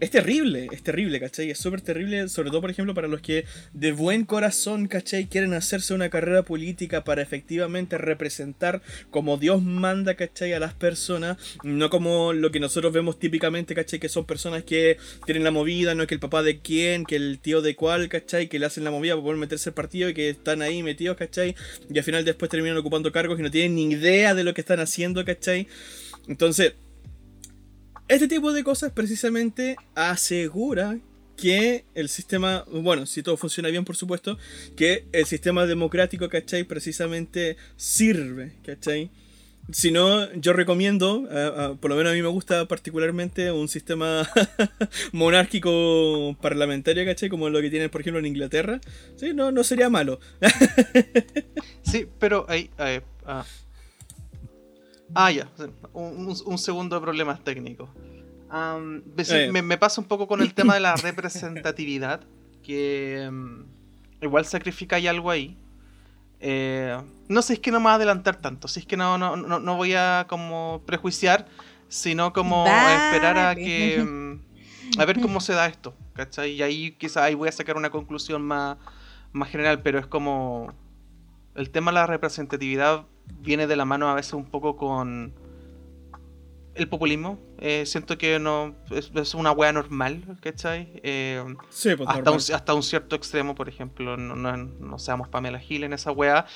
es 0.00 0.10
terrible, 0.10 0.68
es 0.72 0.82
terrible, 0.82 1.20
¿cachai? 1.20 1.50
Es 1.50 1.58
súper 1.58 1.82
terrible, 1.82 2.28
sobre 2.28 2.50
todo, 2.50 2.62
por 2.62 2.70
ejemplo, 2.70 2.94
para 2.94 3.06
los 3.06 3.20
que 3.20 3.44
de 3.74 3.92
buen 3.92 4.24
corazón, 4.24 4.88
¿cachai? 4.88 5.26
Quieren 5.26 5.52
hacerse 5.52 5.92
una 5.92 6.08
carrera 6.08 6.42
política 6.42 7.04
para 7.04 7.20
efectivamente 7.20 7.98
representar 7.98 8.80
como 9.10 9.36
Dios 9.36 9.62
manda, 9.62 10.14
¿cachai? 10.14 10.54
A 10.54 10.58
las 10.58 10.72
personas, 10.72 11.36
no 11.62 11.90
como 11.90 12.32
lo 12.32 12.50
que 12.50 12.60
nosotros 12.60 12.94
vemos 12.94 13.18
típicamente, 13.18 13.74
¿cachai? 13.74 14.00
Que 14.00 14.08
son 14.08 14.24
personas 14.24 14.64
que 14.64 14.96
tienen 15.26 15.44
la 15.44 15.50
movida, 15.50 15.94
no 15.94 16.06
que 16.06 16.14
el 16.14 16.20
papá 16.20 16.42
de 16.42 16.60
quién, 16.60 17.04
que 17.04 17.16
el 17.16 17.38
tío 17.38 17.60
de 17.60 17.76
cuál, 17.76 18.08
¿cachai? 18.08 18.48
Que 18.48 18.58
le 18.58 18.66
hacen 18.66 18.84
la 18.84 18.90
movida 18.90 19.14
para 19.14 19.22
poder 19.22 19.38
meterse 19.38 19.68
al 19.68 19.74
partido 19.74 20.08
y 20.08 20.14
que 20.14 20.30
están 20.30 20.62
ahí 20.62 20.82
metidos, 20.82 21.18
¿cachai? 21.18 21.54
Y 21.92 21.98
al 21.98 22.04
final 22.04 22.24
después 22.24 22.50
terminan 22.50 22.78
ocupando 22.78 23.12
cargos 23.12 23.38
y 23.38 23.42
no 23.42 23.50
tienen 23.50 23.74
ni 23.74 23.84
idea 23.92 24.34
de 24.34 24.44
lo 24.44 24.54
que 24.54 24.62
están 24.62 24.80
haciendo, 24.80 25.24
¿cachai? 25.26 25.68
Entonces, 26.26 26.72
este 28.10 28.26
tipo 28.26 28.52
de 28.52 28.64
cosas 28.64 28.90
precisamente 28.90 29.76
asegura 29.94 30.98
que 31.36 31.84
el 31.94 32.08
sistema, 32.08 32.64
bueno, 32.70 33.06
si 33.06 33.22
todo 33.22 33.36
funciona 33.36 33.68
bien, 33.68 33.84
por 33.84 33.94
supuesto, 33.96 34.36
que 34.76 35.06
el 35.12 35.26
sistema 35.26 35.64
democrático, 35.64 36.28
¿cachai? 36.28 36.64
Precisamente 36.64 37.56
sirve, 37.76 38.56
¿cachai? 38.64 39.12
Si 39.70 39.92
no, 39.92 40.30
yo 40.34 40.52
recomiendo, 40.52 41.28
ah, 41.30 41.54
ah, 41.56 41.76
por 41.80 41.90
lo 41.90 41.96
menos 41.96 42.10
a 42.10 42.16
mí 42.16 42.20
me 42.20 42.28
gusta 42.28 42.66
particularmente 42.66 43.52
un 43.52 43.68
sistema 43.68 44.28
monárquico 45.12 46.36
parlamentario, 46.42 47.04
¿cachai? 47.06 47.28
Como 47.28 47.48
lo 47.48 47.60
que 47.60 47.70
tienen, 47.70 47.90
por 47.90 48.00
ejemplo, 48.00 48.18
en 48.18 48.26
Inglaterra. 48.26 48.80
Sí, 49.14 49.32
no, 49.34 49.52
no 49.52 49.62
sería 49.62 49.88
malo. 49.88 50.18
Sí, 51.84 52.06
pero 52.20 52.44
ahí. 52.48 52.70
ahí, 52.76 53.00
ah. 53.24 53.44
Ah, 55.14 55.30
ya. 55.30 55.48
Un, 55.92 56.26
un- 56.28 56.36
un 56.44 56.58
segundo 56.58 56.96
de 56.96 57.02
problemas 57.02 57.42
técnicos. 57.42 57.88
Eh. 59.46 59.50
me, 59.52 59.62
me 59.62 59.78
pasa 59.78 60.00
un 60.00 60.06
poco 60.08 60.26
con 60.26 60.40
el 60.40 60.54
tema 60.54 60.74
de 60.74 60.80
la 60.80 60.96
representatividad. 60.96 62.20
Que. 62.62 63.28
mm, 63.30 63.64
igual 64.22 64.44
sacrificáis 64.44 65.08
algo 65.08 65.30
ahí. 65.30 65.56
Eh, 66.40 66.96
no 67.28 67.42
sé, 67.42 67.54
es 67.54 67.58
que 67.60 67.70
no 67.70 67.78
me 67.80 67.84
voy 67.84 67.92
a 67.92 67.94
adelantar 67.96 68.36
tanto, 68.36 68.66
si 68.66 68.80
es 68.80 68.86
que 68.86 68.96
no, 68.96 69.18
no, 69.18 69.36
no, 69.36 69.60
no 69.60 69.76
voy 69.76 69.92
a 69.94 70.24
como 70.28 70.82
prejuiciar, 70.86 71.46
sino 71.88 72.32
como 72.32 72.64
esperar 72.66 73.38
a 73.38 73.54
que... 73.54 74.02
mm, 74.02 74.98
A 75.00 75.04
ver 75.04 75.20
cómo 75.20 75.40
se 75.40 75.52
da 75.52 75.66
esto, 75.66 75.94
¿cachai? 76.14 76.52
Y 76.52 76.62
ahí 76.62 76.92
quizá 76.92 77.24
ahí 77.24 77.34
voy 77.34 77.48
a 77.48 77.52
sacar 77.52 77.76
una 77.76 77.90
conclusión 77.90 78.42
más, 78.42 78.78
más 79.32 79.48
general, 79.50 79.82
pero 79.82 79.98
es 79.98 80.06
como... 80.06 80.72
El 81.54 81.68
tema 81.70 81.90
de 81.90 81.96
la 81.96 82.06
representatividad 82.06 83.04
viene 83.40 83.66
de 83.66 83.76
la 83.76 83.84
mano 83.84 84.08
a 84.08 84.14
veces 84.14 84.32
un 84.34 84.46
poco 84.46 84.76
con 84.76 85.32
el 86.74 86.88
populismo. 86.88 87.38
Eh, 87.58 87.84
siento 87.86 88.16
que 88.16 88.38
no 88.38 88.74
es, 88.90 89.10
es 89.14 89.34
una 89.34 89.52
wea 89.52 89.72
normal, 89.72 90.24
¿cachai? 90.40 91.00
Eh, 91.02 91.44
Sí, 91.68 91.94
pues 91.96 92.08
hasta, 92.08 92.30
un, 92.30 92.36
hasta 92.36 92.74
un 92.74 92.82
cierto 92.82 93.16
extremo, 93.16 93.54
por 93.54 93.68
ejemplo, 93.68 94.16
no, 94.16 94.34
no, 94.36 94.56
no 94.56 94.98
seamos 94.98 95.28
Pamela 95.28 95.58
Gil 95.58 95.84
en 95.84 95.92
esa 95.92 96.12
wea, 96.12 96.46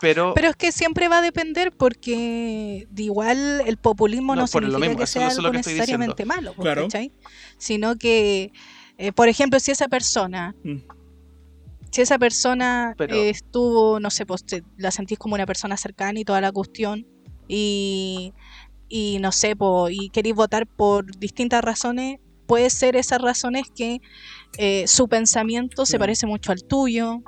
pero, 0.00 0.34
Pero 0.34 0.48
es 0.48 0.56
que 0.56 0.72
siempre 0.72 1.08
va 1.08 1.18
a 1.18 1.22
depender 1.22 1.70
porque 1.72 2.86
de 2.90 3.02
igual 3.04 3.62
el 3.64 3.76
populismo 3.76 4.34
No, 4.34 4.42
no, 4.42 4.46
significa 4.48 4.78
mismo, 4.80 4.98
que 4.98 5.06
sea 5.06 5.28
algo 5.28 5.50
necesariamente 5.52 6.24
malo, 6.24 6.52
pues, 6.54 6.64
Claro. 6.64 6.82
¿cachai? 6.82 7.12
Sino 7.58 7.96
que, 7.96 8.52
eh, 8.98 9.12
por 9.12 9.28
ejemplo, 9.28 9.58
si 9.60 9.70
esa 9.70 9.88
persona, 9.88 10.54
Mm. 10.64 10.78
Si 11.94 12.00
esa 12.00 12.18
persona 12.18 12.94
Pero- 12.98 13.14
eh, 13.14 13.30
estuvo, 13.30 14.00
no 14.00 14.10
sé, 14.10 14.26
pues 14.26 14.44
te- 14.44 14.64
la 14.76 14.90
sentís 14.90 15.16
como 15.16 15.36
una 15.36 15.46
persona 15.46 15.76
cercana 15.76 16.18
y 16.18 16.24
toda 16.24 16.40
la 16.40 16.50
cuestión, 16.50 17.06
y, 17.46 18.32
y 18.88 19.18
no 19.20 19.30
sé, 19.30 19.54
po, 19.54 19.88
y 19.90 20.08
queréis 20.10 20.34
votar 20.34 20.66
por 20.66 21.16
distintas 21.18 21.62
razones, 21.62 22.18
puede 22.46 22.68
ser 22.70 22.96
esas 22.96 23.20
razones 23.22 23.62
que 23.74 24.00
eh, 24.58 24.84
su 24.88 25.06
pensamiento 25.08 25.86
se 25.86 25.98
parece 26.00 26.26
mucho 26.26 26.50
al 26.50 26.64
tuyo, 26.64 27.22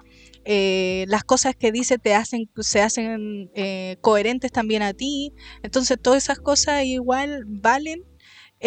eh, 0.44 1.04
las 1.08 1.22
cosas 1.22 1.54
que 1.54 1.70
dice 1.70 1.98
te 1.98 2.14
hacen, 2.14 2.50
se 2.58 2.80
hacen 2.82 3.50
eh, 3.54 3.96
coherentes 4.00 4.50
también 4.50 4.82
a 4.82 4.92
ti. 4.94 5.32
Entonces 5.62 5.96
todas 6.00 6.22
esas 6.24 6.38
cosas 6.38 6.84
igual 6.84 7.44
valen 7.46 8.02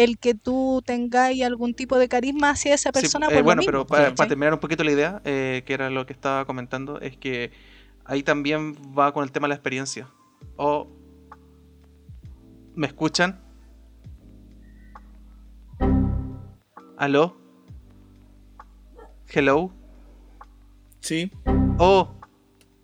el 0.04 0.18
que 0.18 0.34
tú 0.34 0.82
tengáis 0.84 1.42
algún 1.42 1.74
tipo 1.74 1.98
de 1.98 2.08
carisma 2.08 2.50
hacia 2.50 2.74
esa 2.74 2.90
Sí, 2.90 3.00
persona. 3.00 3.26
eh, 3.26 3.28
por 3.28 3.38
lo 3.38 3.44
bueno, 3.44 3.60
mismo, 3.60 3.86
pero 3.86 3.86
para, 3.86 4.14
terminar 4.14 4.54
un 4.54 4.60
poquito 4.60 4.84
la 4.84 4.92
idea, 4.92 5.22
eh, 5.24 5.62
que 5.66 5.74
era 5.74 5.90
lo 5.90 6.06
que 6.06 6.12
estaba 6.12 6.44
comentando, 6.44 7.00
es 7.00 7.16
que 7.16 7.50
ahí 8.04 8.22
también 8.22 8.74
va 8.96 9.12
con 9.12 9.24
el 9.24 9.32
tema 9.32 9.46
de 9.46 9.50
la 9.50 9.54
experiencia. 9.56 10.08
O 10.56 10.88
¿Me 12.74 12.86
escuchan? 12.86 13.40
¿Aló? 16.96 17.36
¿Hello? 19.28 19.70
Sí. 21.00 21.30
Oh, 21.78 22.14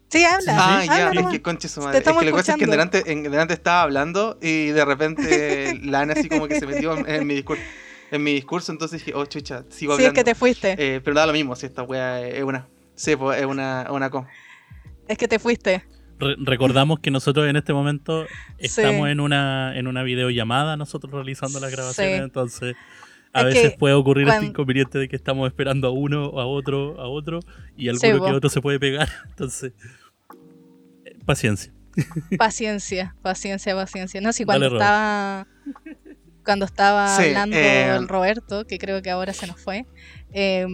Sí, 0.08 0.24
habla. 0.24 0.56
ah, 0.56 0.80
habla 0.82 0.86
ya, 0.86 1.08
es 1.08 1.14
nomás. 1.14 1.32
que 1.32 1.42
conche 1.42 1.68
su 1.68 1.80
Te 1.80 1.86
madre. 1.86 1.98
Es 1.98 2.04
que 2.04 2.12
lo 2.12 2.20
que 2.20 2.30
pasa 2.32 2.52
es 2.52 2.58
que 2.58 2.64
en 2.64 2.70
delante, 2.70 3.12
en 3.12 3.22
delante 3.24 3.54
estaba 3.54 3.82
hablando 3.82 4.38
y 4.40 4.66
de 4.68 4.84
repente 4.84 5.78
la 5.84 6.00
Ana 6.02 6.12
así 6.14 6.28
como 6.28 6.46
que 6.48 6.58
se 6.60 6.66
metió 6.66 6.96
en, 6.96 7.08
en 7.08 7.26
mi 7.26 7.34
discurso. 7.34 7.62
En 8.12 8.22
mi 8.22 8.34
discurso, 8.34 8.70
entonces 8.70 9.00
dije, 9.04 9.16
oh 9.18 9.26
chucha, 9.26 9.64
sigo 9.68 9.96
Sí, 9.96 10.02
es 10.02 10.08
hablando. 10.08 10.14
que 10.14 10.24
te 10.24 10.34
fuiste. 10.36 10.76
Eh, 10.78 11.00
pero 11.00 11.16
da 11.16 11.26
lo 11.26 11.32
mismo, 11.32 11.56
si 11.56 11.66
esta 11.66 11.82
wea 11.82 12.20
es 12.24 12.44
una. 12.44 12.68
Sí, 12.94 13.16
pues 13.16 13.40
es 13.40 13.46
una, 13.46 13.88
una 13.90 14.10
con. 14.10 14.26
Es 15.08 15.18
que 15.18 15.26
te 15.26 15.40
fuiste. 15.40 15.84
Re- 16.18 16.36
recordamos 16.38 17.00
que 17.00 17.10
nosotros 17.10 17.48
en 17.48 17.56
este 17.56 17.72
momento 17.72 18.26
estamos 18.58 19.06
Sí. 19.06 19.10
en 19.10 19.18
una 19.20 19.76
en 19.76 19.86
una 19.88 20.02
videollamada, 20.04 20.76
nosotros 20.76 21.12
realizando 21.12 21.58
las 21.60 21.70
grabaciones, 21.72 22.16
Sí. 22.18 22.22
entonces 22.22 22.76
a 23.38 23.48
Es 23.48 23.54
veces 23.54 23.74
puede 23.78 23.94
ocurrir 23.94 24.28
este 24.28 24.40
cuan- 24.40 24.48
inconveniente 24.50 24.98
de 24.98 25.08
que 25.08 25.16
estamos 25.16 25.46
esperando 25.48 25.88
a 25.88 25.90
uno, 25.90 26.38
a 26.40 26.46
otro, 26.46 27.00
a 27.00 27.08
otro, 27.08 27.40
y 27.76 27.82
Sí, 27.94 28.06
alguno 28.06 28.24
que 28.26 28.32
otro 28.32 28.50
se 28.50 28.60
puede 28.60 28.78
pegar, 28.80 29.08
entonces 29.28 29.72
eh, 31.04 31.16
paciencia. 31.24 31.72
Paciencia, 32.38 33.16
paciencia, 33.22 33.74
paciencia. 33.74 34.20
No, 34.20 34.32
si 34.32 34.44
Dale, 34.44 34.68
cuando 34.68 34.68
Robert. 34.68 34.82
estaba 34.82 35.46
cuando 36.44 36.64
estaba 36.66 37.16
Sí, 37.16 37.24
hablando 37.24 37.56
eh, 37.56 37.96
el 37.96 38.06
Roberto, 38.06 38.64
que 38.66 38.78
creo 38.78 39.02
que 39.02 39.10
ahora 39.10 39.32
se 39.32 39.46
nos 39.46 39.60
fue. 39.60 39.84
Eh, 40.32 40.66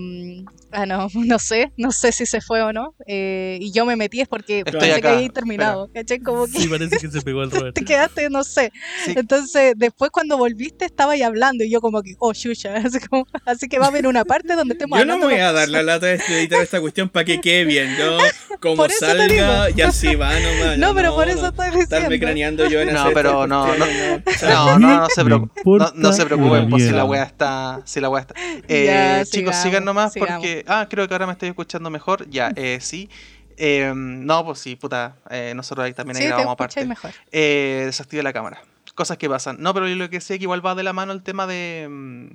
ah, 0.72 0.86
no, 0.86 1.08
no 1.14 1.38
sé, 1.38 1.72
no 1.76 1.92
sé 1.92 2.12
si 2.12 2.26
se 2.26 2.40
fue 2.40 2.62
o 2.62 2.72
no. 2.72 2.94
eh, 3.06 3.58
y 3.60 3.72
yo 3.72 3.84
me 3.86 3.96
metí 3.96 4.20
es 4.20 4.28
porque 4.28 4.60
Estoy 4.60 4.80
pensé 4.80 5.00
que 5.00 5.08
había 5.08 5.28
terminado. 5.28 5.90
¿cachai? 5.92 6.18
Como 6.20 6.46
que 6.46 6.52
Sí, 6.60 6.68
parece 6.68 6.96
que 6.98 7.08
se 7.10 7.20
pegó 7.22 7.42
el 7.42 7.50
Robert. 7.52 7.74
te 7.74 7.84
quedaste, 7.84 8.28
no 8.30 8.44
sé. 8.44 8.72
Sí. 9.04 9.14
Entonces, 9.16 9.74
después 9.76 10.10
cuando 10.10 10.36
volviste 10.38 10.84
estaba 10.84 11.12
ahí 11.12 11.22
hablando 11.22 11.64
y 11.64 11.70
yo 11.70 11.80
como 11.80 12.02
que, 12.02 12.14
oh, 12.18 12.32
chucha. 12.32 12.74
Así, 12.84 12.98
como- 13.00 13.26
así 13.46 13.68
que 13.68 13.78
va 13.78 13.86
a 13.86 13.88
haber 13.88 14.06
una 14.06 14.24
parte 14.24 14.54
donde 14.54 14.74
estemos 14.74 14.98
Yo 14.98 15.04
no 15.04 15.14
hablando 15.14 15.34
voy 15.34 15.40
a 15.42 15.52
dar 15.52 15.68
la 15.68 15.82
lata 15.82 16.06
de 16.06 16.14
editar 16.14 16.60
esta 16.62 16.80
cuestión 16.80 17.08
para 17.08 17.24
que 17.24 17.40
quede 17.40 17.64
bien. 17.64 17.94
Yo, 17.98 18.18
como 18.60 18.76
Por 18.76 18.90
eso 18.90 19.06
te 19.06 19.16
salga, 19.16 19.70
ya 19.70 19.90
sí 19.92 20.14
va 20.14 20.32
nomás. 20.38 20.78
No, 20.78 20.94
pero 20.94 21.14
por 21.14 21.28
eso 21.28 21.42
no, 21.42 21.48
estoy 21.48 21.66
Estarme 21.80 22.08
diciendo. 22.08 22.18
craneando 22.26 22.68
yo 22.68 22.80
en 22.80 22.92
No, 22.92 23.00
hacer 23.02 23.14
pero 23.14 23.46
no, 23.46 23.66
no. 23.76 23.86
No, 23.86 24.78
no, 24.78 24.98
no 25.00 25.08
se, 25.08 25.24
Me 25.24 25.30
preocu- 25.30 25.50
no, 25.78 25.92
no 25.94 26.12
se 26.12 26.24
preocupen 26.26 26.68
por 26.70 26.80
si 26.80 26.90
la 26.90 27.04
wea 27.04 27.22
está. 27.24 27.80
Si 27.84 28.00
la 28.00 28.08
wea 28.08 28.22
está. 28.22 28.34
Eh, 28.68 28.84
Ya, 28.86 29.24
chicos, 29.24 29.51
sigan 29.54 29.84
nomás 29.84 30.12
sigamos. 30.12 30.34
porque. 30.36 30.64
Ah, 30.68 30.86
creo 30.88 31.06
que 31.08 31.14
ahora 31.14 31.26
me 31.26 31.32
estoy 31.32 31.48
escuchando 31.48 31.90
mejor. 31.90 32.28
Ya, 32.30 32.52
eh, 32.56 32.78
sí. 32.80 33.08
Eh, 33.56 33.92
no, 33.94 34.44
pues 34.44 34.58
sí, 34.60 34.76
puta. 34.76 35.16
eh, 35.30 35.52
nosotros 35.54 35.84
ahí 35.84 35.92
también 35.92 36.16
ahí 36.16 36.22
Sí, 36.22 36.28
grabamos 36.28 36.52
aparte. 36.54 36.84
mejor. 36.86 37.10
Eh, 37.30 37.82
desactive 37.86 38.22
la 38.22 38.32
cámara. 38.32 38.62
Cosas 38.94 39.18
que 39.18 39.28
pasan. 39.28 39.56
No, 39.60 39.72
pero 39.74 39.88
yo 39.88 39.94
lo 39.96 40.10
que 40.10 40.20
sé 40.20 40.38
que 40.38 40.44
igual 40.44 40.64
va 40.64 40.74
de 40.74 40.82
la 40.82 40.92
mano 40.92 41.12
el 41.12 41.22
tema 41.22 41.46
de. 41.46 41.86
mm, 41.88 42.26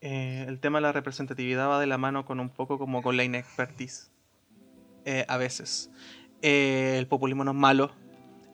el 0.00 0.60
tema 0.60 0.78
de 0.78 0.82
la 0.82 0.92
representatividad 0.92 1.68
va 1.68 1.80
de 1.80 1.86
la 1.86 1.98
mano 1.98 2.24
con 2.24 2.38
un 2.40 2.50
poco 2.50 2.78
como 2.78 3.02
con 3.02 3.16
la 3.16 3.24
inexpertise. 3.24 4.10
A 5.26 5.36
veces. 5.38 5.90
El 6.42 7.06
populismo 7.06 7.42
no 7.44 7.52
es 7.52 7.56
malo. 7.56 7.92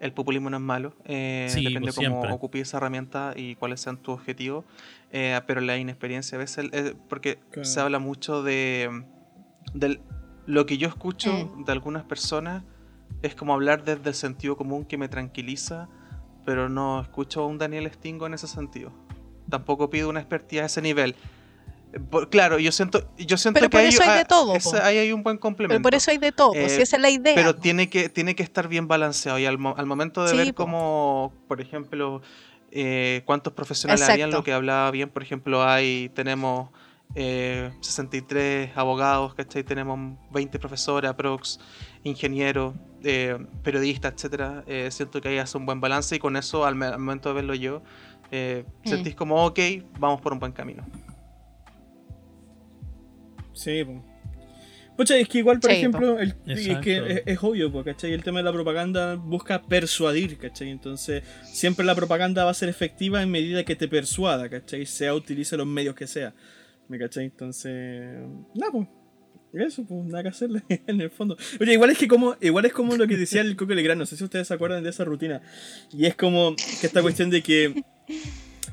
El 0.05 0.13
populismo 0.13 0.51
no 0.51 0.59
es 0.59 0.63
malo. 0.63 0.93
eh, 1.07 1.47
Sí, 1.49 1.65
depende 1.65 1.81
pues, 1.87 1.95
cómo 1.97 2.09
siempre. 2.09 2.31
ocupes 2.33 2.61
esa 2.69 2.77
herramienta 2.77 3.33
y 3.35 3.55
cuáles 3.55 3.81
sean 3.81 3.97
tus 3.97 4.13
objetivos. 4.15 4.67
Eh, 5.11 5.41
pero 5.47 5.63
la 5.63 5.79
inexperiencia 5.79 6.37
a 6.37 6.39
veces. 6.41 6.69
eh, 6.73 6.95
porque 7.09 7.39
Claro. 7.51 7.65
se 7.65 7.81
habla 7.81 7.99
mucho 7.99 8.43
de. 8.43 9.03
del- 9.73 10.03
lo 10.47 10.67
que 10.67 10.77
yo 10.77 10.89
escucho 10.89 11.51
de 11.65 11.73
algunas 11.73 12.03
personas 12.05 12.65
es 13.23 13.35
como 13.35 13.55
hablar 13.55 13.83
desde 13.83 14.11
el 14.11 14.15
sentido 14.15 14.59
común 14.59 14.85
que 14.85 14.99
me 14.99 15.09
tranquiliza, 15.09 15.89
pero 16.45 16.69
no 16.69 17.01
escucho 17.01 17.43
a 17.43 17.47
un 17.47 17.57
Daniel 17.57 17.91
Stingo 17.91 18.27
en 18.27 18.35
ese 18.35 18.47
sentido. 18.47 18.93
Tampoco 19.49 19.89
pido 19.89 20.11
una 20.11 20.21
expertise 20.21 20.61
a 20.61 20.67
ese 20.67 20.83
nivel. 20.83 21.15
Por- 22.11 22.29
claro, 22.29 22.59
yo 22.59 22.73
siento, 22.73 23.09
yo 23.19 23.37
siento 23.37 23.59
Pero 23.61 23.71
que 23.71 23.77
por 23.79 23.87
eso 23.87 24.03
hay 24.03 24.19
de 24.19 24.25
todo, 24.25 24.55
ahí 24.83 24.99
hay 24.99 25.13
un 25.13 25.23
buen 25.23 25.39
complemento. 25.39 25.75
Pero 25.79 25.83
por 25.83 25.95
eso 25.95 26.11
hay 26.11 26.19
de 26.19 26.33
todo, 26.33 26.53
pues, 26.53 26.73
Eh, 26.73 26.77
si 26.77 26.83
esa 26.83 26.97
es 26.97 27.03
la 27.03 27.11
idea. 27.11 27.35
Pero 27.35 27.55
tiene 27.55 27.89
que, 27.89 28.09
tiene 28.09 28.35
que 28.35 28.43
estar 28.43 28.69
bien 28.69 28.89
balanceado. 28.89 29.39
Y 29.39 29.47
al, 29.47 29.59
mo- 29.59 29.75
al 29.77 29.87
momento 29.87 30.25
de 30.25 30.31
Sí, 30.31 30.37
ver 30.37 30.55
po. 30.55 30.65
cómo, 30.65 31.33
por 31.49 31.61
ejemplo, 31.61 32.21
eh, 32.73 33.23
cuántos 33.27 33.53
profesionales 33.53 34.01
Exacto. 34.03 34.15
habían, 34.15 34.31
lo 34.31 34.43
que 34.43 34.53
hablaba 34.53 34.91
bien, 34.91 35.09
por 35.09 35.23
ejemplo, 35.23 35.63
hay, 35.65 36.11
tenemos 36.15 36.71
eh, 37.15 37.71
63 37.81 38.77
abogados, 38.77 39.35
¿cachai? 39.35 39.63
Tenemos 39.63 40.19
20 40.33 40.59
profesores, 40.59 41.09
aprox, 41.09 41.61
ingenieros, 42.03 42.75
eh, 43.05 43.39
periodistas, 43.63 44.15
etcétera. 44.15 44.65
Siento 44.91 45.21
que 45.21 45.29
ahí 45.29 45.39
hace 45.39 45.57
un 45.59 45.67
buen 45.67 45.81
balance 45.81 46.17
y 46.17 46.19
con 46.19 46.37
eso, 46.37 46.65
al, 46.65 46.75
me- 46.75 46.87
al 46.87 46.99
momento 46.99 47.29
de 47.29 47.35
verlo 47.37 47.55
yo, 47.55 47.83
Mm. 48.33 48.89
sentís 48.89 49.15
como, 49.15 49.47
ok, 49.47 49.61
vamos 50.01 50.21
por 50.21 50.33
un 50.33 50.41
buen 50.41 50.51
camino. 50.51 50.85
Sí, 53.55 53.85
po. 53.85 54.05
Pucha, 54.97 55.17
es 55.19 55.29
que 55.29 55.39
igual, 55.39 55.59
por 55.59 55.71
Sí, 55.73 55.77
ejemplo, 55.79 56.21
el- 56.21 56.37
es, 56.47 56.79
que 56.79 56.97
es, 56.99 57.23
es 57.27 57.39
obvio, 57.43 57.83
¿cachai? 57.83 58.13
El 58.13 58.23
tema 58.23 58.39
de 58.39 58.45
la 58.45 58.53
propaganda 58.53 59.17
busca 59.17 59.61
persuadir, 59.63 60.39
¿cachai? 60.39 60.71
Entonces, 60.71 61.25
siempre 61.45 61.85
la 61.85 61.97
propaganda 61.97 62.45
va 62.45 62.53
a 62.53 62.55
ser 62.55 62.69
efectiva 62.69 63.21
en 63.21 63.29
medida 63.31 63.65
que 63.65 63.75
te 63.75 63.89
persuada, 63.89 64.49
¿cachai? 64.49 64.87
Sea 64.87 65.13
utilice 65.15 65.57
los 65.57 65.67
medios 65.67 65.97
que 65.97 66.07
sea, 66.07 66.33
¿me 66.89 66.97
cachai? 66.99 67.25
Entonces, 67.25 68.21
nada, 68.55 68.71
pues. 68.73 68.89
Eso, 69.53 69.85
pues, 69.85 70.05
nada 70.07 70.23
que 70.25 70.29
hacerle 70.31 70.63
en 70.87 71.01
el 71.01 71.11
fondo. 71.11 71.37
Oye, 71.61 71.73
igual 71.73 71.91
es 71.91 71.99
que 71.99 72.09
como, 72.09 72.37
igual 72.41 72.65
es 72.65 72.73
como 72.73 72.97
lo 72.97 73.07
que 73.07 73.17
decía 73.17 73.41
el 73.41 73.55
Coco 73.57 73.73
Legrand, 73.75 73.99
no 74.01 74.07
sé 74.07 74.17
si 74.17 74.25
ustedes 74.25 74.47
se 74.49 74.55
acuerdan 74.55 74.83
de 74.85 74.91
esa 74.91 75.05
rutina. 75.05 75.43
Y 75.93 76.07
es 76.07 76.15
como 76.17 76.55
que 76.81 76.87
esta 76.87 77.03
cuestión 77.03 77.31
de 77.31 77.41
que 77.43 77.85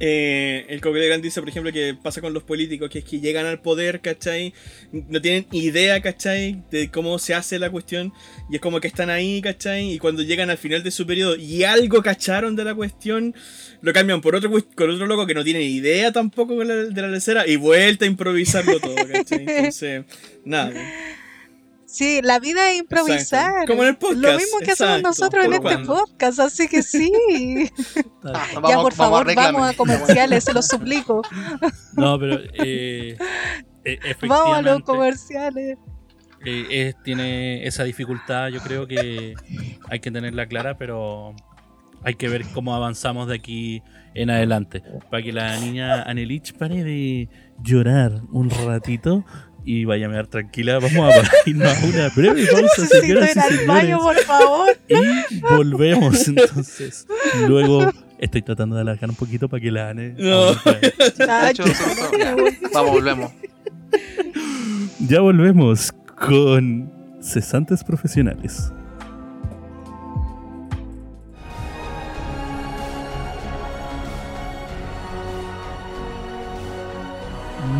eh, 0.03 0.65
el 0.67 0.81
Coco 0.81 0.95
Legrand 0.95 1.21
dice, 1.21 1.39
por 1.41 1.49
ejemplo, 1.49 1.71
que 1.71 1.93
pasa 1.93 2.21
con 2.21 2.33
los 2.33 2.41
políticos, 2.41 2.89
que 2.89 2.99
es 2.99 3.05
que 3.05 3.19
llegan 3.19 3.45
al 3.45 3.61
poder, 3.61 4.01
¿cachai? 4.01 4.51
No 4.91 5.21
tienen 5.21 5.45
idea, 5.51 6.01
¿cachai? 6.01 6.63
De 6.71 6.89
cómo 6.89 7.19
se 7.19 7.35
hace 7.35 7.59
la 7.59 7.69
cuestión. 7.69 8.11
Y 8.49 8.55
es 8.55 8.61
como 8.61 8.79
que 8.79 8.87
están 8.87 9.11
ahí, 9.11 9.43
¿cachai? 9.43 9.93
Y 9.93 9.99
cuando 9.99 10.23
llegan 10.23 10.49
al 10.49 10.57
final 10.57 10.81
de 10.81 10.89
su 10.89 11.05
periodo 11.05 11.35
y 11.35 11.65
algo 11.65 12.01
cacharon 12.01 12.55
de 12.55 12.63
la 12.63 12.73
cuestión, 12.73 13.35
lo 13.81 13.93
cambian 13.93 14.21
por 14.21 14.35
otro, 14.35 14.49
con 14.49 14.89
otro 14.89 15.05
loco 15.05 15.27
que 15.27 15.35
no 15.35 15.43
tiene 15.43 15.61
idea 15.61 16.11
tampoco 16.11 16.57
de 16.57 16.65
la, 16.65 16.75
de 16.75 17.01
la 17.03 17.07
lecera 17.07 17.47
y 17.47 17.57
vuelta 17.57 18.05
a 18.05 18.07
improvisarlo 18.07 18.79
todo, 18.79 18.95
¿cachai? 18.95 19.45
Entonces, 19.47 20.05
nada. 20.43 20.73
Sí, 21.91 22.21
la 22.23 22.39
vida 22.39 22.71
es 22.71 22.79
improvisar. 22.79 23.19
Exacto. 23.49 23.67
Como 23.67 23.83
en 23.83 23.89
el 23.89 23.97
podcast, 23.97 24.21
Lo 24.21 24.37
mismo 24.37 24.59
que 24.63 24.71
hacemos 24.71 25.01
nosotros 25.01 25.43
en 25.45 25.61
¿Por 25.61 25.71
este 25.73 25.85
podcast, 25.85 26.39
así 26.39 26.67
que 26.69 26.83
sí. 26.83 27.11
Ah, 28.23 28.45
ya, 28.53 28.59
vamos- 28.61 28.83
por 28.83 28.95
vamos 28.95 28.95
a 28.95 28.95
favor, 28.95 29.35
vamos 29.35 29.69
a 29.69 29.73
comerciales, 29.73 30.43
se 30.45 30.53
los 30.53 30.67
suplico. 30.67 31.21
No, 31.97 32.17
pero 32.17 32.39
eh, 32.53 33.17
e- 33.83 33.99
Vamos 34.27 34.57
a 34.57 34.61
los 34.61 34.81
comerciales. 34.83 35.77
Eh, 36.45 36.65
es- 36.69 37.03
tiene 37.03 37.65
esa 37.67 37.83
dificultad, 37.83 38.47
yo 38.49 38.61
creo 38.61 38.87
que 38.87 39.33
hay 39.89 39.99
que 39.99 40.11
tenerla 40.11 40.45
clara, 40.45 40.77
pero 40.77 41.35
hay 42.03 42.15
que 42.15 42.29
ver 42.29 42.45
cómo 42.53 42.73
avanzamos 42.73 43.27
de 43.27 43.35
aquí 43.35 43.83
en 44.13 44.29
adelante. 44.29 44.81
Para 45.09 45.21
que 45.23 45.33
la 45.33 45.57
niña 45.59 46.03
Anelich 46.03 46.53
pare 46.57 46.83
de 46.83 47.27
llorar 47.61 48.21
un 48.31 48.49
ratito 48.49 49.25
y 49.65 49.85
vaya 49.85 50.05
a 50.07 50.09
mirar 50.09 50.27
tranquila, 50.27 50.79
vamos 50.79 51.13
a 51.13 51.21
irnos 51.49 51.67
a 51.67 51.85
una 51.85 52.09
breve 52.15 52.45
pausa, 52.51 52.85
señoras 52.87 53.35
y 53.35 53.39
al 53.39 53.45
señores. 53.45 53.67
baño, 53.67 53.99
por 53.99 54.17
favor. 54.19 54.77
Y 54.87 55.39
volvemos 55.39 56.27
entonces. 56.27 57.05
Luego 57.47 57.91
estoy 58.19 58.41
tratando 58.41 58.75
de 58.75 58.81
alargar 58.81 59.09
un 59.09 59.15
poquito 59.15 59.47
para 59.49 59.61
que 59.61 59.71
la 59.71 59.89
Ane. 59.89 60.15
No. 60.17 60.55
vamos, 62.73 62.91
volvemos. 62.91 63.31
Ya 64.99 65.19
volvemos 65.21 65.91
con 66.15 66.91
cesantes 67.21 67.83
profesionales. 67.83 68.71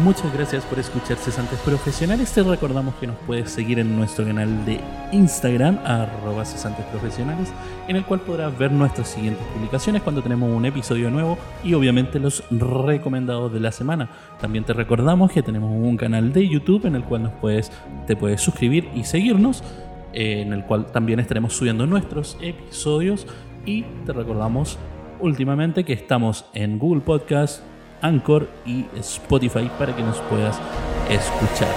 Muchas 0.04 0.34
gracias 0.34 0.66
por 0.66 0.80
escuchar 0.80 1.18
Cesantes 1.18 1.60
Profesionales. 1.60 2.34
Te 2.34 2.41
recordamos 2.41 2.95
que 2.95 3.06
nos 3.06 3.18
puedes 3.28 3.52
seguir 3.52 3.78
en 3.78 3.95
nuestro 3.95 4.26
canal 4.26 4.66
de 4.66 4.80
Instagram, 5.12 5.78
arroba 5.86 6.43
Cesantes 6.43 6.84
Profesionales, 6.86 7.54
en 7.88 7.97
el 7.97 8.04
cual 8.06 8.22
podrás 8.22 8.58
ver 8.58 8.72
nuestras 8.72 9.10
siguientes 9.10 9.45
publicaciones 9.54 10.02
cuando 10.02 10.24
tenemos 10.24 10.49
un 10.49 10.66
episodio 10.66 11.12
nuevo 11.12 11.38
y 11.64 11.76
obviamente 11.76 12.20
los 12.20 12.43
recomendados 12.49 13.54
de 13.54 13.60
la 13.60 13.72
semana. 13.72 14.10
También 14.39 14.64
te 14.64 14.74
recordamos 14.74 15.32
que 15.32 15.43
tenemos 15.43 15.70
un 15.70 15.97
canal 15.97 16.34
de 16.34 16.49
YouTube 16.49 16.88
en 16.88 16.95
el 16.95 17.04
cual 17.04 17.32
te 18.08 18.16
puedes 18.16 18.41
suscribir 18.41 18.89
y 18.95 19.04
seguirnos, 19.04 19.64
eh, 20.14 20.41
en 20.41 20.52
el 20.52 20.66
cual 20.66 20.88
también 20.88 21.20
estaremos 21.20 21.54
subiendo 21.54 21.86
nuestros 21.86 22.39
episodios 22.41 23.28
y 23.68 23.84
te 24.08 24.14
recordamos 24.14 24.80
últimamente 25.20 25.84
que 25.84 25.93
estamos 25.93 26.45
en 26.56 26.80
Google 26.80 27.02
Podcast, 27.02 27.62
Anchor 28.02 28.49
y 28.66 28.86
Spotify 28.95 29.70
para 29.78 29.95
que 29.95 30.04
nos 30.04 30.20
puedas 30.22 30.60
escuchar. 31.10 31.74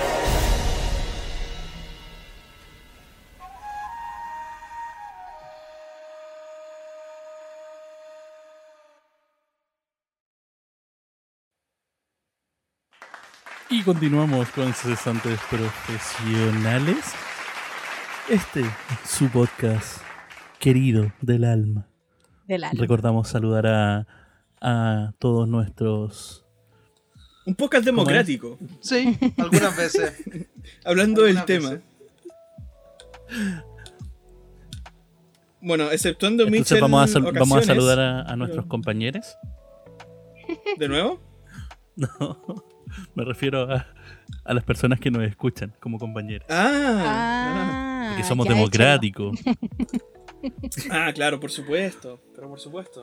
Y 13.70 13.82
continuamos 13.82 14.48
con 14.50 14.72
cesantes 14.72 15.40
profesionales. 15.50 17.12
Este 18.30 18.60
es 18.60 19.10
su 19.10 19.28
podcast 19.28 20.00
querido 20.60 21.12
del 21.20 21.44
alma. 21.44 21.88
Del 22.46 22.64
alma. 22.64 22.80
Recordamos 22.80 23.28
saludar 23.28 23.66
a, 23.66 24.06
a 24.64 25.12
todos 25.18 25.46
nuestros. 25.46 26.44
Un 27.46 27.54
podcast 27.54 27.84
democrático. 27.84 28.58
Sí, 28.80 29.16
algunas 29.36 29.76
veces. 29.76 30.24
Hablando 30.84 31.22
del 31.22 31.44
tema. 31.44 31.78
Bueno, 35.60 35.90
exceptuando 35.90 36.42
Entonces 36.44 36.72
Mitchell. 36.72 36.80
vamos 36.82 37.02
a, 37.02 37.12
sal- 37.12 37.32
vamos 37.32 37.58
a 37.58 37.62
saludar 37.62 37.98
a, 38.00 38.20
a 38.22 38.36
nuestros 38.36 38.66
compañeros. 38.66 39.36
¿De 40.78 40.88
nuevo? 40.88 41.20
No, 41.96 42.40
me 43.14 43.24
refiero 43.24 43.72
a, 43.72 43.86
a 44.44 44.52
las 44.52 44.64
personas 44.64 44.98
que 44.98 45.12
nos 45.12 45.22
escuchan 45.22 45.72
como 45.78 45.96
compañeros. 46.00 46.44
Ah, 46.50 48.10
Ah, 48.10 48.14
que 48.16 48.24
somos 48.24 48.48
democráticos. 48.48 49.38
ah, 50.90 51.12
claro, 51.14 51.38
por 51.38 51.52
supuesto. 51.52 52.20
Pero 52.34 52.48
por 52.48 52.58
supuesto. 52.58 53.00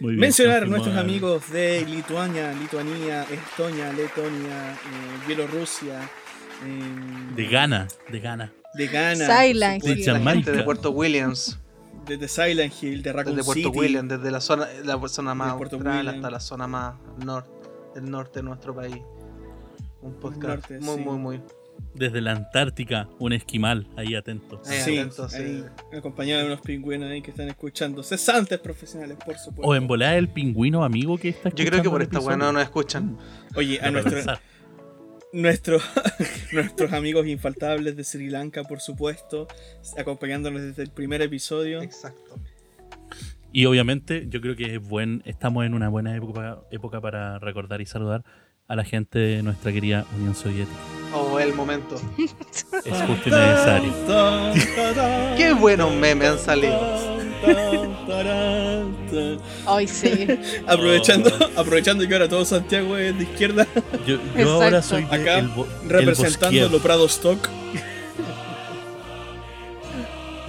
Muy 0.00 0.10
bien, 0.12 0.20
Mencionar 0.20 0.62
a 0.62 0.66
nuestros 0.66 0.96
amigos 0.96 1.50
de 1.50 1.84
Lituania, 1.86 2.52
Lituania, 2.52 3.22
Estonia, 3.24 3.92
Letonia, 3.92 4.72
eh, 4.72 5.26
Bielorrusia. 5.26 6.00
eh, 6.64 7.34
De 7.34 7.46
Ghana, 7.46 7.88
de 8.10 8.20
Ghana. 8.20 8.52
de 8.74 8.86
Ghana. 8.86 9.42
Silent 9.42 9.84
Hill. 9.84 9.90
De 9.96 10.06
La 10.06 10.18
gente 10.18 10.18
Jamaica. 10.24 10.50
de 10.52 10.62
Puerto 10.62 10.90
Williams, 10.90 11.58
Desde 12.06 12.28
Silent 12.28 12.72
Hill, 12.82 13.02
de 13.02 13.12
Raccoon 13.12 13.36
desde 13.36 13.46
Puerto 13.46 13.68
City. 13.70 13.78
Williams, 13.78 14.08
desde 14.08 14.30
la 14.30 14.40
zona, 14.40 14.66
la 14.84 15.08
zona 15.08 15.34
más 15.34 15.50
austral 15.52 16.08
hasta 16.08 16.30
la 16.30 16.40
zona 16.40 16.66
más 16.66 16.94
norte, 17.24 17.50
del 17.96 18.10
norte 18.10 18.38
de 18.38 18.42
nuestro 18.44 18.74
país. 18.74 18.96
Un 20.00 20.14
podcast 20.14 20.70
norte, 20.70 20.78
muy, 20.80 20.96
sí. 20.96 21.00
muy, 21.02 21.18
muy. 21.18 21.40
Desde 21.94 22.20
la 22.20 22.32
Antártica, 22.32 23.08
un 23.18 23.32
esquimal 23.32 23.88
ahí 23.96 24.14
atento. 24.14 24.62
Ahí 24.66 24.78
Sí, 24.80 24.98
ahí, 25.34 25.64
acompañado 25.96 26.42
de 26.42 26.46
unos 26.46 26.60
pingüinos 26.60 27.10
ahí 27.10 27.22
que 27.22 27.30
están 27.32 27.48
escuchando. 27.48 28.02
Cesantes 28.04 28.58
profesionales, 28.60 29.16
por 29.24 29.36
supuesto. 29.36 29.68
O 29.68 29.74
en 29.74 29.86
volada 29.88 30.16
el 30.16 30.28
pingüino 30.28 30.84
amigo 30.84 31.18
que 31.18 31.30
está 31.30 31.50
Yo 31.50 31.64
creo 31.64 31.82
que 31.82 31.90
por 31.90 32.02
escuchando 32.02 32.20
esta 32.20 32.28
weá 32.28 32.36
no 32.36 32.52
nos 32.52 32.62
escuchan. 32.62 33.18
Oye, 33.56 33.80
a 33.80 33.90
nuestro, 33.90 34.18
nuestro- 35.32 35.78
nuestros 36.52 36.92
amigos 36.92 37.26
infaltables 37.26 37.96
de 37.96 38.04
Sri 38.04 38.30
Lanka, 38.30 38.62
por 38.64 38.80
supuesto, 38.80 39.48
acompañándonos 39.98 40.62
desde 40.62 40.82
el 40.84 40.90
primer 40.90 41.20
episodio. 41.22 41.82
Exacto. 41.82 42.36
Y 43.52 43.64
obviamente 43.64 44.26
yo 44.28 44.40
creo 44.40 44.54
que 44.54 44.74
es 44.74 44.80
buen, 44.80 45.22
estamos 45.24 45.64
en 45.64 45.74
una 45.74 45.88
buena 45.88 46.14
época, 46.14 46.60
época 46.70 47.00
para 47.00 47.38
recordar 47.38 47.80
y 47.80 47.86
saludar 47.86 48.22
a 48.68 48.76
la 48.76 48.84
gente 48.84 49.18
de 49.18 49.42
nuestra 49.42 49.72
querida 49.72 50.06
Unión 50.16 50.34
Soviética. 50.34 50.76
O 51.14 51.40
el 51.40 51.54
momento. 51.54 51.96
Es 52.18 52.34
justo 53.06 53.28
y 53.28 53.32
necesario. 53.32 53.92
Qué 55.36 55.54
buenos 55.54 55.92
memes 55.94 56.28
han 56.28 56.38
salido. 56.38 57.08
Ay, 59.66 59.86
sí. 59.88 60.26
aprovechando, 60.66 61.30
aprovechando 61.56 62.06
que 62.06 62.12
ahora 62.12 62.28
todo 62.28 62.44
Santiago 62.44 62.96
es 62.96 63.16
de 63.16 63.24
izquierda, 63.24 63.66
Yo, 64.06 64.18
ahora 64.50 64.82
soy 64.82 65.04
de 65.04 65.16
Acá, 65.16 65.38
el, 65.38 65.46
el 65.46 65.88
representando 65.88 66.46
Bosquiev. 66.46 66.70
lo 66.70 66.78
Prado 66.80 67.06
Stock. 67.06 67.48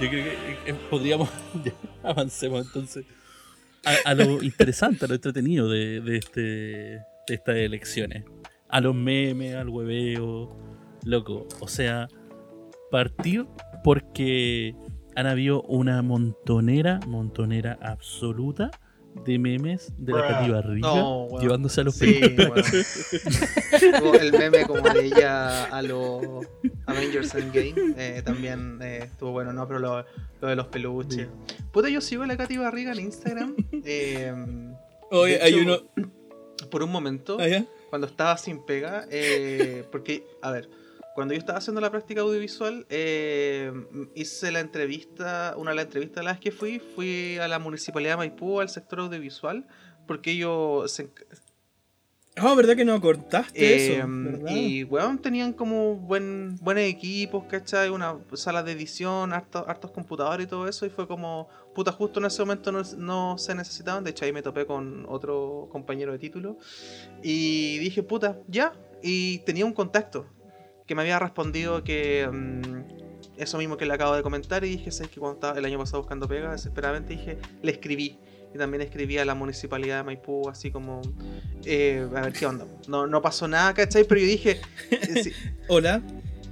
Yo 0.00 0.08
creo 0.08 0.24
que 0.24 0.70
eh, 0.70 0.74
podríamos. 0.90 1.28
ya, 1.64 1.72
avancemos 2.02 2.66
entonces. 2.66 3.04
A, 3.84 4.10
a 4.10 4.14
lo 4.14 4.42
interesante, 4.42 5.06
a 5.06 5.08
lo 5.08 5.14
entretenido 5.14 5.68
de, 5.70 6.00
de, 6.00 6.16
este, 6.16 7.00
estas 7.26 7.56
elecciones. 7.56 8.24
A 8.68 8.80
los 8.80 8.94
memes, 8.94 9.54
al 9.54 9.68
hueveo. 9.68 10.56
Loco. 11.04 11.46
O 11.60 11.68
sea, 11.68 12.08
partir 12.90 13.46
porque 13.82 14.74
han 15.16 15.26
habido 15.26 15.62
una 15.62 16.02
montonera, 16.02 17.00
montonera 17.06 17.78
absoluta 17.82 18.70
de 19.24 19.38
memes 19.38 19.92
de 19.98 20.12
la 20.12 20.40
No, 20.78 21.24
weón. 21.24 21.42
llevándose 21.42 21.80
a 21.80 21.84
los 21.84 21.96
Sí. 21.96 22.20
El 24.20 24.32
meme 24.32 24.64
como 24.66 24.88
de 24.88 25.06
ella 25.06 25.64
a 25.64 25.82
los 25.82 26.46
Avengers 26.86 27.34
Endgame 27.34 27.74
eh, 27.96 28.22
también 28.24 28.78
eh, 28.80 29.00
estuvo 29.04 29.32
bueno, 29.32 29.52
¿no? 29.52 29.66
Pero 29.66 29.80
lo, 29.80 30.04
lo 30.40 30.48
de 30.48 30.56
los 30.56 30.68
peluches. 30.68 31.28
Puta, 31.72 31.88
yo 31.88 32.00
sigo 32.00 32.22
a 32.22 32.26
la 32.26 32.36
Katy 32.36 32.56
Barriga 32.58 32.92
en 32.92 33.00
Instagram. 33.00 33.56
eh, 33.84 34.32
Oye, 35.10 35.38
de 35.38 35.42
hay 35.42 35.54
hecho, 35.54 35.62
uno. 35.62 35.78
Por 36.70 36.82
un 36.82 36.90
momento, 36.90 37.38
Allá. 37.40 37.66
cuando 37.88 38.06
estaba 38.06 38.36
sin 38.36 38.64
pega, 38.64 39.06
eh, 39.10 39.84
porque, 39.92 40.24
a 40.42 40.50
ver, 40.50 40.68
cuando 41.14 41.34
yo 41.34 41.38
estaba 41.38 41.58
haciendo 41.58 41.80
la 41.80 41.90
práctica 41.90 42.20
audiovisual, 42.20 42.86
eh, 42.88 43.72
hice 44.14 44.52
la 44.52 44.60
entrevista, 44.60 45.54
una 45.56 45.70
de 45.70 45.76
las 45.76 45.84
entrevistas 45.86 46.20
a 46.20 46.24
las 46.24 46.38
que 46.40 46.52
fui, 46.52 46.78
fui 46.78 47.38
a 47.38 47.48
la 47.48 47.58
Municipalidad 47.58 48.12
de 48.12 48.16
Maipú, 48.18 48.60
al 48.60 48.68
sector 48.68 49.00
audiovisual, 49.00 49.66
porque 50.06 50.30
ellos 50.32 50.90
se, 50.90 51.10
Ah, 52.42 52.54
¿verdad 52.54 52.74
que 52.74 52.84
no 52.84 53.00
cortaste 53.00 53.60
eh, 53.60 53.98
eso? 53.98 54.08
¿verdad? 54.08 54.50
y 54.54 54.84
weón, 54.84 55.18
tenían 55.18 55.52
como 55.52 55.94
buen, 55.96 56.56
buenos 56.62 56.84
equipos, 56.84 57.44
¿cachai? 57.44 57.90
Una 57.90 58.16
sala 58.34 58.62
de 58.62 58.72
edición, 58.72 59.32
harto- 59.32 59.64
hartos 59.68 59.90
computadores 59.90 60.46
y 60.46 60.48
todo 60.48 60.66
eso. 60.66 60.86
Y 60.86 60.90
fue 60.90 61.06
como, 61.06 61.48
puta, 61.74 61.92
justo 61.92 62.18
en 62.20 62.26
ese 62.26 62.42
momento 62.42 62.72
no, 62.72 62.82
no 62.96 63.36
se 63.38 63.54
necesitaban. 63.54 64.04
De 64.04 64.10
hecho, 64.10 64.24
ahí 64.24 64.32
me 64.32 64.42
topé 64.42 64.64
con 64.66 65.04
otro 65.08 65.68
compañero 65.70 66.12
de 66.12 66.18
título. 66.18 66.56
Y 67.22 67.78
dije, 67.78 68.02
puta, 68.02 68.38
ya. 68.48 68.72
Y 69.02 69.38
tenía 69.40 69.64
un 69.66 69.72
contacto 69.72 70.26
que 70.86 70.94
me 70.94 71.02
había 71.02 71.18
respondido 71.18 71.84
que 71.84 72.28
mm, 72.30 73.40
eso 73.40 73.58
mismo 73.58 73.76
que 73.76 73.86
le 73.86 73.94
acabo 73.94 74.14
de 74.16 74.22
comentar. 74.22 74.64
Y 74.64 74.70
dije, 74.70 74.90
¿sabes 74.90 75.10
que 75.12 75.20
cuando 75.20 75.34
estaba 75.36 75.58
el 75.58 75.64
año 75.64 75.78
pasado 75.78 75.98
buscando 76.02 76.26
pega, 76.26 76.52
desesperadamente 76.52 77.12
dije, 77.14 77.38
le 77.62 77.72
escribí. 77.72 78.18
Y 78.54 78.58
también 78.58 78.82
escribí 78.82 79.16
a 79.18 79.24
la 79.24 79.34
municipalidad 79.34 79.98
de 79.98 80.02
Maipú, 80.02 80.48
así 80.48 80.70
como, 80.70 81.02
eh, 81.64 82.06
a 82.16 82.20
ver 82.22 82.32
qué 82.32 82.46
onda. 82.46 82.66
No, 82.88 83.06
no 83.06 83.22
pasó 83.22 83.46
nada, 83.46 83.72
¿cachai? 83.74 84.04
Pero 84.04 84.20
yo 84.20 84.26
dije, 84.26 84.60
eh, 84.90 85.22
sí, 85.22 85.32
Hola, 85.68 86.02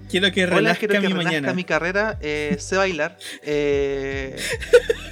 quiero 0.09 0.30
que 0.30 0.44
hola, 0.44 0.57
renazca 0.57 0.86
quiero 0.86 1.03
que 1.03 1.09
mi 1.09 1.14
mañana. 1.14 1.53
mi 1.55 1.64
carrera, 1.64 2.16
eh, 2.20 2.57
sé 2.61 2.76
bailar, 2.76 3.18
eh, 3.42 4.36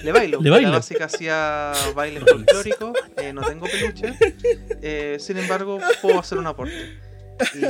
le 0.04 0.12
bailo. 0.12 0.38
Le 0.42 0.48
La 0.50 0.56
bailo. 0.56 0.70
básica 0.72 1.06
hacía 1.06 1.72
baile 1.96 2.20
folclórico, 2.20 2.92
eh, 3.16 3.32
no 3.32 3.42
tengo 3.42 3.66
peluche, 3.66 5.18
sin 5.18 5.38
embargo, 5.38 5.80
puedo 6.00 6.20
hacer 6.20 6.38
un 6.38 6.46
aporte. 6.46 6.98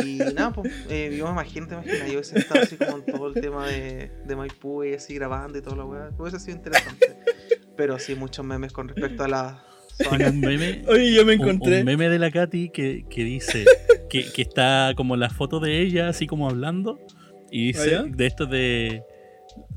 Y 0.05 0.19
nada, 0.35 0.53
pues, 0.53 0.71
yo 0.89 1.25
me 1.25 1.33
imagino, 1.33 1.67
te 1.67 1.75
imaginas, 1.75 2.07
yo 2.07 2.13
hubiese 2.13 2.39
estado 2.39 2.61
así 2.61 2.77
como 2.77 2.99
en 2.99 3.05
todo 3.07 3.27
el 3.29 3.35
tema 3.35 3.67
de, 3.67 4.13
de 4.25 4.37
Maipú 4.37 4.85
y 4.85 4.95
así 4.95 5.15
grabando 5.15 5.59
y 5.59 5.63
toda 5.63 5.75
la 5.77 5.85
weá. 5.87 6.11
Hubiese 6.17 6.39
sido 6.39 6.57
interesante. 6.59 7.17
Pero 7.77 7.99
sí, 7.99 8.15
muchos 8.15 8.45
memes 8.45 8.73
con 8.73 8.89
respecto 8.89 9.25
a 9.25 9.29
la. 9.29 9.63
Tengo 9.99 10.29
un 10.29 10.41
meme, 10.41 10.85
Oye, 10.89 11.15
yo 11.15 11.25
me 11.25 11.35
encontré. 11.35 11.81
un 11.81 11.87
meme 11.87 12.11
de 12.11 12.19
la 12.19 12.31
Katy 12.31 12.69
que, 12.69 13.07
que 13.09 13.25
dice 13.25 13.65
que, 14.11 14.31
que 14.31 14.43
está 14.43 14.93
como 14.95 15.17
la 15.17 15.31
foto 15.31 15.59
de 15.59 15.81
ella, 15.81 16.09
así 16.09 16.27
como 16.27 16.51
hablando, 16.51 16.99
y 17.51 17.69
dice 17.69 17.97
¿Ah, 17.97 18.05
de 18.07 18.27
esto 18.27 18.45
de 18.47 19.03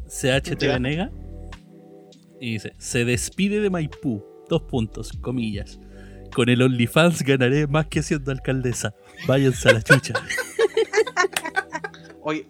CHT. 0.07 0.59
Venega, 0.61 1.09
y 2.41 2.53
dice: 2.53 2.73
Se 2.77 3.05
despide 3.05 3.61
de 3.61 3.69
Maipú, 3.69 4.25
dos 4.49 4.63
puntos, 4.63 5.13
comillas. 5.21 5.79
Con 6.33 6.49
el 6.49 6.61
OnlyFans 6.61 7.23
ganaré 7.23 7.65
más 7.67 7.87
que 7.87 8.03
siendo 8.03 8.31
alcaldesa. 8.31 8.93
Váyanse 9.25 9.69
a 9.69 9.73
la 9.73 9.81
chucha. 9.81 10.13
Oye, 12.21 12.45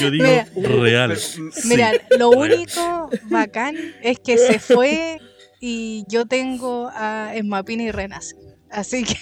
Yo 0.00 0.10
digo 0.10 0.24
Mira. 0.24 0.46
real. 0.56 1.12
mm, 1.12 1.16
Sí, 1.52 1.68
Mira, 1.68 1.92
lo 2.18 2.30
real. 2.30 2.52
único 2.52 3.10
bacán 3.24 3.76
es 4.02 4.18
que 4.18 4.38
se 4.38 4.58
fue 4.58 5.18
y 5.60 6.04
yo 6.08 6.26
tengo 6.26 6.90
a 6.94 7.32
Esmapina 7.34 7.82
y 7.84 7.90
Renace. 7.90 8.36
Así 8.70 9.04
que 9.04 9.16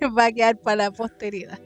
va 0.18 0.26
a 0.26 0.32
quedar 0.32 0.58
para 0.58 0.76
la 0.76 0.90
posteridad. 0.90 1.58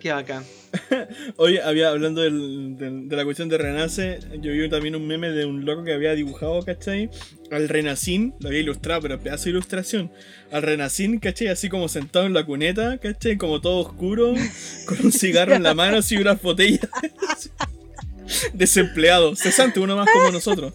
Qué 0.00 0.12
bacán. 0.12 0.44
Oye, 1.36 1.62
había 1.62 1.88
hablando 1.88 2.20
del- 2.22 2.76
del- 2.76 3.08
de 3.08 3.16
la 3.16 3.24
cuestión 3.24 3.48
de 3.48 3.58
Renace, 3.58 4.18
yo 4.40 4.52
vi 4.52 4.68
también 4.68 4.94
un 4.96 5.06
meme 5.06 5.30
de 5.30 5.44
un 5.46 5.64
loco 5.64 5.84
que 5.84 5.92
había 5.94 6.14
dibujado, 6.14 6.62
¿cachai? 6.62 7.10
Al 7.50 7.68
Renacín, 7.68 8.34
lo 8.40 8.48
había 8.48 8.60
ilustrado, 8.60 9.00
pero 9.02 9.18
pedazo 9.18 9.44
de 9.44 9.50
ilustración. 9.50 10.10
Al 10.52 10.62
Renacín, 10.62 11.18
¿cachai? 11.18 11.48
Así 11.48 11.68
como 11.68 11.88
sentado 11.88 12.26
en 12.26 12.34
la 12.34 12.44
cuneta, 12.44 12.98
¿cachai? 12.98 13.36
Como 13.38 13.60
todo 13.60 13.78
oscuro, 13.80 14.34
con 14.86 14.98
un 15.06 15.12
cigarro 15.12 15.54
en 15.54 15.62
la 15.62 15.74
mano, 15.74 15.98
así 15.98 16.16
unas 16.16 16.40
botellas. 16.42 16.88
Desempleado, 18.52 19.34
cesante, 19.36 19.80
uno 19.80 19.96
más 19.96 20.06
como 20.12 20.30
nosotros. 20.30 20.72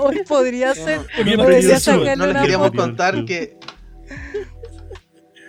Hoy 0.00 0.22
podría 0.26 0.74
ser. 0.74 1.00
No, 1.36 1.44
precioso. 1.44 1.78
sacarle 1.78 2.16
No 2.16 2.26
les 2.26 2.72
contar 2.72 3.24
que 3.24 3.56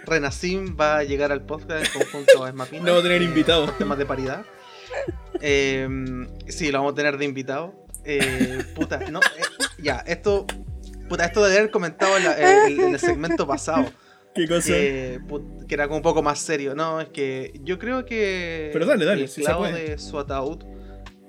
Renacim 0.05 0.75
va 0.79 0.97
a 0.99 1.03
llegar 1.03 1.31
al 1.31 1.45
podcast 1.45 1.85
en 1.95 2.01
conjunto 2.01 2.43
a 2.43 2.49
Esmapina. 2.49 2.83
No 2.83 2.93
va 2.93 2.99
a 2.99 3.03
tener 3.03 3.21
eh, 3.21 3.25
invitado. 3.25 3.65
por 3.65 3.77
temas 3.77 3.97
de 3.97 4.05
paridad. 4.05 4.45
Eh, 5.41 5.87
sí, 6.47 6.71
lo 6.71 6.79
vamos 6.79 6.93
a 6.93 6.95
tener 6.95 7.17
de 7.17 7.25
invitado. 7.25 7.73
Eh, 8.05 8.63
puta, 8.75 8.99
no, 9.09 9.19
eh, 9.19 9.41
ya, 9.81 10.03
esto. 10.05 10.45
Puta, 11.09 11.25
esto 11.25 11.43
de 11.45 11.57
haber 11.57 11.71
comentado 11.71 12.17
en, 12.17 12.23
la- 12.23 12.65
en- 12.67 12.79
en 12.79 12.93
el 12.93 12.99
segmento 12.99 13.45
pasado. 13.47 13.85
¿Qué 14.35 14.47
cosa? 14.47 14.67
Que, 14.69 15.19
put- 15.27 15.65
que 15.67 15.75
era 15.75 15.85
como 15.87 15.97
un 15.97 16.03
poco 16.03 16.23
más 16.23 16.39
serio. 16.39 16.73
No, 16.75 16.99
es 17.01 17.09
que 17.09 17.53
yo 17.63 17.77
creo 17.77 18.05
que. 18.05 18.69
Pero 18.73 18.85
dale, 18.85 19.05
dale, 19.05 19.23
El 19.25 19.29
clavo 19.31 19.65
de 19.67 19.97
su 19.97 20.17
ataúd. 20.17 20.63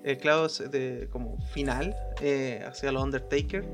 El 0.05 0.19
clavo 0.19 0.49
de 0.49 1.09
como 1.11 1.39
final 1.53 1.95
eh, 2.21 2.63
hacia 2.67 2.93
los 2.93 3.03
Undertaker. 3.03 3.65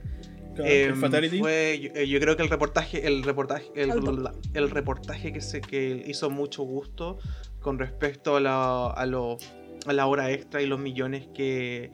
Em, 0.64 0.96
Fatality. 1.00 1.38
fue, 1.38 1.80
yo, 1.82 1.90
eh, 2.00 2.08
yo 2.08 2.20
creo 2.20 2.36
que 2.36 2.42
el 2.42 2.48
reportaje, 2.48 3.06
el 3.06 3.22
reportaje, 3.22 3.70
el, 3.74 4.70
reportaje 4.70 5.32
que 5.32 5.40
se 5.40 5.60
que 5.60 6.04
hizo 6.06 6.30
mucho 6.30 6.62
gusto 6.62 7.18
con 7.60 7.78
respecto 7.78 8.36
a 8.36 8.40
la, 8.40 8.86
a, 8.88 9.06
lo- 9.06 9.38
a 9.86 9.92
la 9.92 10.06
hora 10.06 10.30
extra 10.30 10.62
y 10.62 10.66
los 10.66 10.78
millones 10.78 11.28
que, 11.34 11.90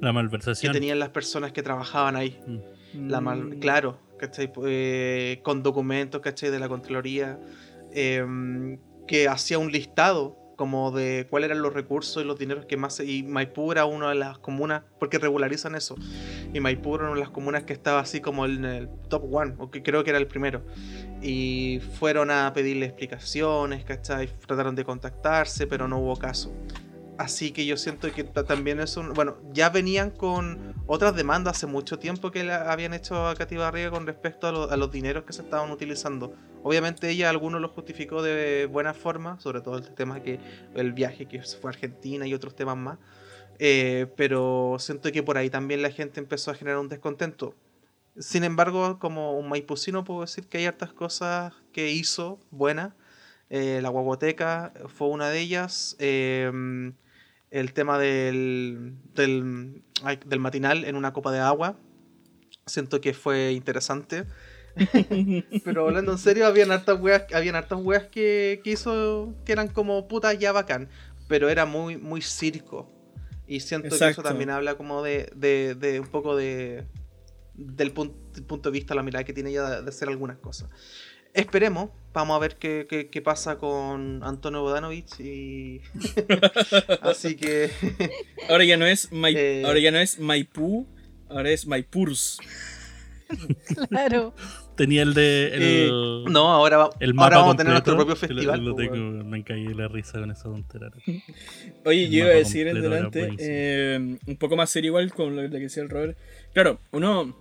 La 0.00 0.08
que 0.10 0.12
malversación. 0.14 0.72
tenían 0.72 0.98
las 0.98 1.10
personas 1.10 1.52
que 1.52 1.62
trabajaban 1.62 2.16
ahí. 2.16 2.38
La 2.94 3.20
mal- 3.20 3.56
Mm. 3.56 3.60
claro, 3.60 3.98
¿cachai? 4.18 4.52
Eh, 4.66 5.40
con 5.42 5.62
documentos, 5.62 6.20
¿cachai? 6.20 6.50
De 6.50 6.58
la 6.58 6.68
Contraloría, 6.68 7.38
em, 7.92 8.78
que 9.06 9.28
hacía 9.28 9.58
un 9.58 9.72
listado 9.72 10.36
como 10.62 10.92
de 10.92 11.26
cuáles 11.28 11.50
eran 11.50 11.60
los 11.60 11.74
recursos 11.74 12.22
y 12.22 12.24
los 12.24 12.38
dineros 12.38 12.66
que 12.66 12.76
más... 12.76 13.00
Y 13.00 13.24
Maipú 13.24 13.72
era 13.72 13.84
una 13.84 14.10
de 14.10 14.14
las 14.14 14.38
comunas, 14.38 14.84
porque 15.00 15.18
regularizan 15.18 15.74
eso, 15.74 15.96
y 16.54 16.60
Maipú 16.60 16.94
era 16.94 17.06
una 17.06 17.14
de 17.14 17.18
las 17.18 17.30
comunas 17.30 17.64
que 17.64 17.72
estaba 17.72 17.98
así 17.98 18.20
como 18.20 18.46
en 18.46 18.64
el 18.64 18.88
top 19.08 19.24
one, 19.34 19.54
o 19.58 19.72
que 19.72 19.82
creo 19.82 20.04
que 20.04 20.10
era 20.10 20.20
el 20.20 20.28
primero. 20.28 20.62
Y 21.20 21.80
fueron 21.98 22.30
a 22.30 22.52
pedirle 22.52 22.86
explicaciones, 22.86 23.84
¿cachai? 23.84 24.28
Trataron 24.46 24.76
de 24.76 24.84
contactarse, 24.84 25.66
pero 25.66 25.88
no 25.88 25.98
hubo 25.98 26.14
caso. 26.14 26.54
Así 27.22 27.52
que 27.52 27.64
yo 27.64 27.76
siento 27.76 28.10
que 28.10 28.24
ta- 28.24 28.42
también 28.42 28.80
es 28.80 28.96
un... 28.96 29.14
Bueno, 29.14 29.36
ya 29.52 29.70
venían 29.70 30.10
con 30.10 30.74
otras 30.88 31.14
demandas 31.14 31.56
hace 31.56 31.66
mucho 31.68 31.96
tiempo 32.00 32.32
que 32.32 32.42
le 32.42 32.52
habían 32.52 32.94
hecho 32.94 33.28
a 33.28 33.36
Katy 33.36 33.56
Barriga 33.58 33.92
con 33.92 34.08
respecto 34.08 34.48
a, 34.48 34.52
lo- 34.52 34.68
a 34.68 34.76
los 34.76 34.90
dineros 34.90 35.22
que 35.22 35.32
se 35.32 35.42
estaban 35.42 35.70
utilizando. 35.70 36.34
Obviamente 36.64 37.08
ella 37.08 37.30
algunos 37.30 37.60
los 37.60 37.70
justificó 37.70 38.22
de 38.22 38.66
buena 38.66 38.92
forma, 38.92 39.38
sobre 39.38 39.60
todo 39.60 39.78
el 39.78 39.94
tema 39.94 40.20
que 40.20 40.40
el 40.74 40.92
viaje 40.92 41.26
que 41.26 41.40
fue 41.42 41.70
a 41.70 41.74
Argentina 41.74 42.26
y 42.26 42.34
otros 42.34 42.56
temas 42.56 42.76
más. 42.76 42.98
Eh, 43.60 44.08
pero 44.16 44.76
siento 44.80 45.12
que 45.12 45.22
por 45.22 45.38
ahí 45.38 45.48
también 45.48 45.80
la 45.80 45.90
gente 45.92 46.18
empezó 46.18 46.50
a 46.50 46.54
generar 46.54 46.80
un 46.80 46.88
descontento. 46.88 47.54
Sin 48.18 48.42
embargo, 48.42 48.98
como 48.98 49.38
un 49.38 49.48
maipucino 49.48 50.02
puedo 50.02 50.22
decir 50.22 50.48
que 50.48 50.58
hay 50.58 50.66
hartas 50.66 50.92
cosas 50.92 51.52
que 51.72 51.92
hizo 51.92 52.40
buenas. 52.50 52.94
Eh, 53.48 53.78
la 53.80 53.90
guaguateca 53.90 54.72
fue 54.88 55.06
una 55.06 55.28
de 55.28 55.38
ellas. 55.38 55.94
Eh, 56.00 56.50
el 57.52 57.74
tema 57.74 57.98
del, 57.98 58.94
del, 59.14 59.82
matinal 60.40 60.84
en 60.84 60.96
una 60.96 61.12
copa 61.12 61.30
de 61.30 61.38
agua. 61.38 61.78
Siento 62.66 63.00
que 63.00 63.12
fue 63.12 63.52
interesante. 63.52 64.24
Pero 65.64 65.86
hablando 65.86 66.12
en 66.12 66.18
serio, 66.18 66.46
habían 66.46 66.70
hartas 66.72 66.98
weas, 66.98 67.24
habían 67.34 67.54
hartas 67.54 67.78
weas 67.82 68.04
que, 68.04 68.60
que 68.64 68.70
hizo 68.70 69.34
que 69.44 69.52
eran 69.52 69.68
como 69.68 70.08
putas 70.08 70.38
ya 70.38 70.50
bacán. 70.52 70.88
Pero 71.28 71.50
era 71.50 71.66
muy, 71.66 71.98
muy 71.98 72.22
circo. 72.22 72.90
Y 73.46 73.60
siento 73.60 73.98
que 73.98 74.08
eso 74.08 74.22
también 74.22 74.48
habla 74.48 74.76
como 74.76 75.02
de, 75.02 75.30
de, 75.36 75.74
de 75.74 76.00
un 76.00 76.06
poco 76.06 76.34
de 76.34 76.86
del 77.54 77.92
pun- 77.92 78.14
punto 78.46 78.70
de 78.70 78.78
vista, 78.78 78.94
la 78.94 79.02
mirada 79.02 79.24
que 79.24 79.34
tiene 79.34 79.50
ella 79.50 79.68
de, 79.68 79.82
de 79.82 79.88
hacer 79.90 80.08
algunas 80.08 80.38
cosas. 80.38 80.70
Esperemos, 81.34 81.90
vamos 82.12 82.36
a 82.36 82.38
ver 82.40 82.56
qué, 82.56 82.86
qué- 82.88 83.08
qué 83.08 83.22
pasa 83.22 83.56
con 83.56 84.22
Antonio 84.22 84.60
Bodanovich 84.60 85.18
y 85.20 85.80
así 87.02 87.36
que 87.36 87.70
Ahora 88.50 88.64
ya 88.64 88.76
no 88.76 88.86
es 88.86 89.10
Mai- 89.12 89.34
Eh. 89.36 89.62
ahora 89.64 89.78
ya 89.80 89.90
no 89.90 89.98
es 89.98 90.18
Maipú, 90.18 90.86
ahora 91.30 91.50
es 91.50 91.66
Maipurs. 91.66 92.38
Claro. 93.88 94.34
Tenía 94.76 95.02
el 95.02 95.14
de. 95.14 95.46
El, 95.54 95.62
eh, 95.62 95.90
no, 96.30 96.48
ahora, 96.52 96.76
va- 96.76 96.90
el 97.00 97.14
mapa 97.14 97.24
ahora 97.26 97.36
vamos 97.38 97.54
a 97.54 97.56
tener 97.58 97.72
nuestro 97.72 97.94
propio 97.96 98.10
lo- 98.14 98.16
festival. 98.16 98.62
lo 98.64 98.74
pues, 98.74 98.90
tengo- 98.90 99.24
me 99.24 99.42
caí 99.44 99.64
la 99.72 99.88
risa 99.88 100.18
con 100.20 100.30
esa 100.30 100.44
tontera. 100.44 100.90
Oye, 101.86 102.04
El 102.04 102.10
yo 102.10 102.18
iba 102.24 102.26
a 102.28 102.34
decir 102.36 102.68
en 102.68 102.80
delante, 102.82 103.30
eh, 103.38 104.18
un 104.26 104.36
poco 104.36 104.56
más 104.56 104.68
serio 104.70 104.88
igual 104.90 105.12
con 105.14 105.34
lo 105.36 105.42
que 105.50 105.58
decía 105.58 105.82
el 105.82 105.88
Robert. 105.88 106.18
Claro, 106.52 106.78
uno, 106.90 107.34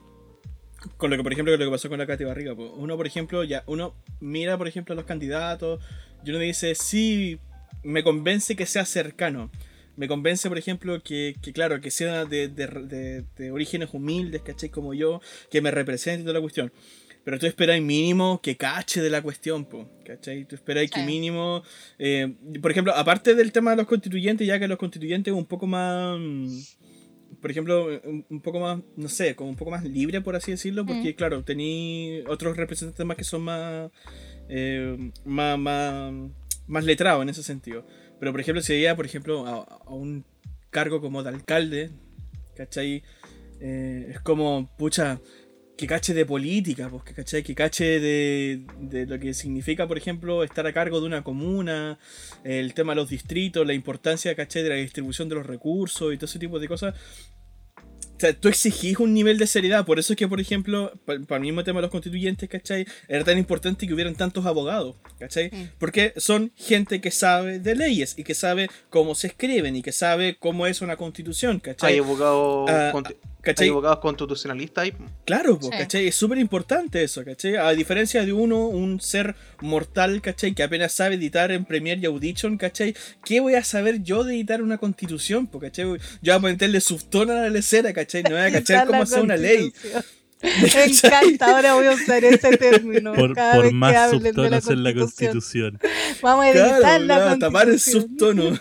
con 0.97 1.09
lo 1.11 1.17
que 1.17 1.23
por 1.23 1.31
ejemplo 1.33 1.55
lo 1.55 1.63
que 1.65 1.71
pasó 1.71 1.89
con 1.89 1.99
la 1.99 2.07
Katy 2.07 2.23
Barriga, 2.23 2.55
pues, 2.55 2.69
uno 2.75 2.97
por 2.97 3.07
ejemplo, 3.07 3.43
ya, 3.43 3.63
uno 3.67 3.93
mira 4.19 4.57
por 4.57 4.67
ejemplo 4.67 4.93
a 4.93 4.95
los 4.95 5.05
candidatos 5.05 5.79
y 6.25 6.29
uno 6.29 6.39
dice, 6.39 6.75
sí, 6.75 7.39
me 7.83 8.03
convence 8.03 8.55
que 8.55 8.65
sea 8.65 8.85
cercano. 8.85 9.49
Me 9.97 10.07
convence, 10.07 10.47
por 10.47 10.57
ejemplo, 10.57 11.01
que, 11.03 11.35
que, 11.41 11.51
claro, 11.51 11.81
que 11.81 11.91
sea 11.91 12.25
de, 12.25 12.47
de- 12.47 12.67
de- 12.67 13.25
de 13.37 13.51
orígenes 13.51 13.89
humildes, 13.93 14.41
¿cachai? 14.41 14.69
Como 14.69 14.93
yo, 14.93 15.19
que 15.51 15.61
me 15.61 15.69
represente 15.69 16.21
toda 16.23 16.33
la 16.35 16.41
cuestión. 16.41 16.71
Pero 17.23 17.37
tú 17.37 17.45
esperas 17.45 17.79
mínimo 17.81 18.39
que 18.41 18.55
cache 18.57 19.01
de 19.01 19.09
la 19.09 19.21
cuestión, 19.21 19.65
po, 19.65 19.87
¿cachai? 20.05 20.45
Tú 20.45 20.55
esperas 20.55 20.89
que 20.89 21.01
Sí. 21.01 21.05
mínimo... 21.05 21.61
eh, 21.99 22.33
por 22.61 22.71
ejemplo, 22.71 22.95
aparte 22.95 23.35
del 23.35 23.51
tema 23.51 23.71
de 23.71 23.77
los 23.77 23.85
constituyentes, 23.87 24.47
ya 24.47 24.57
que 24.59 24.67
los 24.67 24.77
constituyentes 24.79 25.33
un 25.33 25.45
poco 25.45 25.67
más... 25.67 26.17
Por 27.41 27.49
ejemplo, 27.51 27.87
un, 28.03 28.25
un 28.29 28.41
poco 28.41 28.59
más, 28.59 28.79
no 28.95 29.09
sé, 29.09 29.35
como 29.35 29.49
un 29.49 29.55
poco 29.55 29.71
más 29.71 29.83
libre, 29.83 30.21
por 30.21 30.35
así 30.35 30.51
decirlo, 30.51 30.85
porque 30.85 31.11
Mm. 31.11 31.15
claro, 31.15 31.43
tení 31.43 32.21
otros 32.27 32.55
representantes 32.55 33.05
más 33.05 33.17
que 33.17 33.23
son 33.23 33.41
más... 33.41 33.89
eh, 34.47 35.11
más, 35.25 35.57
más, 35.57 36.13
más 36.67 36.83
letrados 36.85 37.23
en 37.23 37.29
ese 37.29 37.41
sentido. 37.43 37.85
Pero 38.19 38.31
por 38.31 38.41
ejemplo, 38.41 38.61
si 38.61 38.73
veía, 38.73 38.95
por 38.95 39.05
ejemplo, 39.05 39.47
a, 39.47 39.63
a 39.63 39.89
un 39.93 40.23
cargo 40.69 41.01
como 41.01 41.23
de 41.23 41.29
alcalde, 41.29 41.89
¿cachai? 42.55 43.01
Eh, 43.59 44.07
es 44.11 44.19
como, 44.21 44.69
pucha, 44.77 45.19
que 45.77 45.87
cache 45.87 46.13
de 46.13 46.25
política, 46.25 46.89
pues, 46.89 47.03
que, 47.03 47.13
¿cachai? 47.13 47.43
Que 47.43 47.55
cache 47.55 47.99
de, 47.99 48.61
de 48.79 49.05
lo 49.05 49.19
que 49.19 49.33
significa, 49.33 49.87
por 49.87 49.97
ejemplo, 49.97 50.43
estar 50.43 50.65
a 50.67 50.73
cargo 50.73 50.99
de 50.99 51.07
una 51.07 51.23
comuna, 51.23 51.97
el 52.43 52.73
tema 52.73 52.93
de 52.93 52.97
los 52.97 53.09
distritos, 53.09 53.65
la 53.65 53.73
importancia, 53.73 54.35
¿cachai? 54.35 54.63
De 54.63 54.69
la 54.69 54.75
distribución 54.75 55.29
de 55.29 55.35
los 55.35 55.45
recursos 55.45 56.13
y 56.13 56.17
todo 56.17 56.25
ese 56.25 56.39
tipo 56.39 56.59
de 56.59 56.67
cosas. 56.67 56.95
O 56.95 58.23
sea, 58.23 58.33
tú 58.33 58.49
exigís 58.49 58.99
un 58.99 59.15
nivel 59.15 59.39
de 59.39 59.47
seriedad, 59.47 59.83
por 59.83 59.97
eso 59.97 60.13
es 60.13 60.17
que, 60.17 60.27
por 60.27 60.39
ejemplo, 60.39 60.93
para 61.05 61.37
el 61.37 61.41
mismo 61.41 61.63
tema 61.63 61.79
de 61.79 61.83
los 61.83 61.91
constituyentes, 61.91 62.47
¿cachai? 62.47 62.85
Era 63.07 63.23
tan 63.23 63.39
importante 63.39 63.87
que 63.87 63.93
hubieran 63.95 64.13
tantos 64.13 64.45
abogados, 64.45 64.97
¿cachai? 65.17 65.49
Mm. 65.51 65.69
Porque 65.79 66.13
son 66.17 66.51
gente 66.55 67.01
que 67.01 67.09
sabe 67.09 67.57
de 67.57 67.73
leyes 67.73 68.13
y 68.19 68.23
que 68.23 68.35
sabe 68.35 68.69
cómo 68.91 69.15
se 69.15 69.25
escriben 69.25 69.75
y 69.75 69.81
que 69.81 69.91
sabe 69.91 70.37
cómo 70.37 70.67
es 70.67 70.81
una 70.81 70.97
constitución, 70.97 71.59
¿cachai? 71.59 71.93
Hay 71.93 71.97
abogados 71.97 72.69
Ah, 72.69 72.93
¿cachai? 73.41 73.65
Hay 73.65 73.69
abogados 73.71 73.99
constitucionalistas 73.99 74.83
ahí. 74.83 74.93
Claro, 75.25 75.59
po, 75.59 75.65
Sí. 75.65 75.77
¿cachai? 75.77 76.07
Es 76.07 76.15
súper 76.15 76.37
importante 76.37 77.03
eso, 77.03 77.23
¿cachai? 77.25 77.55
A 77.57 77.69
diferencia 77.71 78.25
de 78.25 78.33
uno, 78.33 78.67
un 78.67 78.99
ser 79.01 79.35
mortal, 79.61 80.21
¿cachai? 80.21 80.53
Que 80.53 80.63
apenas 80.63 80.93
sabe 80.93 81.15
editar 81.15 81.51
en 81.51 81.65
Premiere 81.65 82.01
y 82.01 82.05
Audition, 82.05 82.57
¿cachai? 82.57 82.95
¿Qué 83.25 83.39
voy 83.39 83.55
a 83.55 83.63
saber 83.63 84.01
yo 84.03 84.23
de 84.23 84.35
editar 84.35 84.61
una 84.61 84.77
constitución, 84.77 85.47
po, 85.47 85.59
¿cachai? 85.59 85.85
Yo 85.85 85.97
voy 86.21 86.31
a 86.31 86.39
meterle 86.39 86.81
subtono 86.81 87.33
a 87.33 87.35
la 87.37 87.49
lecera, 87.49 87.93
¿cachai? 87.93 88.23
No 88.23 88.31
voy 88.31 88.39
a 88.41 88.51
cachar 88.51 88.85
cómo 88.87 88.99
la 88.99 89.03
hacer 89.03 89.21
una 89.21 89.37
ley. 89.37 89.71
constitución. 89.71 90.03
Me 90.43 90.67
encanta, 90.85 91.55
ahora 91.55 91.75
voy 91.75 91.85
a 91.85 91.91
usar 91.91 92.23
ese 92.25 92.57
término. 92.57 93.13
Por, 93.13 93.35
cada 93.35 93.53
por 93.53 93.61
vez 93.63 93.69
que 93.71 93.75
más 93.77 93.95
hablen 93.95 94.23
de 94.23 94.29
subtonos 94.31 94.67
en 94.69 94.83
la 94.83 94.93
constitución. 94.95 95.79
Vamos 96.23 96.45
a 96.45 96.49
editar 96.49 96.79
Claro, 96.79 97.03
la 97.05 97.15
claro, 97.17 97.37
tapar 97.39 97.67
el 97.69 97.73
constitución. 97.75 98.09
subtono, 98.09 98.59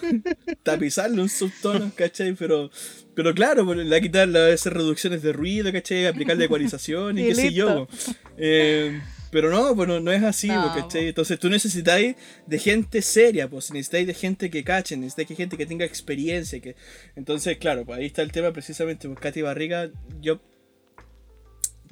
tapizarle 0.62 1.22
un 1.22 1.28
subtono, 1.30 1.90
¿cachai? 1.94 2.34
Pero, 2.34 2.70
pero 3.14 3.34
claro, 3.34 3.64
pues, 3.64 3.78
le 3.78 3.90
va 3.90 3.96
a 3.96 4.00
quitar 4.00 4.28
las 4.28 4.52
esas 4.52 4.72
reducciones 4.72 5.22
de 5.22 5.32
ruido, 5.32 5.72
¿cachai? 5.72 6.06
Aplicarle 6.06 6.44
ecualización 6.44 7.18
y, 7.18 7.22
Y 7.24 7.26
qué 7.28 7.34
sé 7.34 7.52
yo. 7.52 7.86
po. 7.86 7.88
Eh, 8.36 9.00
pero 9.30 9.50
no, 9.50 9.74
pues 9.76 9.88
no, 9.88 10.00
no 10.00 10.12
es 10.12 10.22
así, 10.22 10.48
No, 10.48 10.72
po, 10.72 10.80
¿cachai? 10.80 11.08
Entonces 11.08 11.38
tú 11.38 11.48
necesitáis 11.48 12.16
de 12.46 12.58
gente 12.58 13.02
seria, 13.02 13.48
pues 13.48 13.70
necesitáis 13.72 14.06
de 14.06 14.14
gente 14.14 14.50
que 14.50 14.64
cache, 14.64 14.96
necesitáis 14.96 15.28
de 15.28 15.36
gente 15.36 15.56
que 15.56 15.66
tenga 15.66 15.84
experiencia. 15.84 16.60
Que... 16.60 16.76
Entonces, 17.16 17.58
claro, 17.58 17.84
pues 17.84 17.98
ahí 17.98 18.06
está 18.06 18.22
el 18.22 18.32
tema 18.32 18.52
precisamente, 18.52 19.08
pues 19.08 19.20
Katy 19.20 19.42
Barriga, 19.42 19.90
yo... 20.20 20.40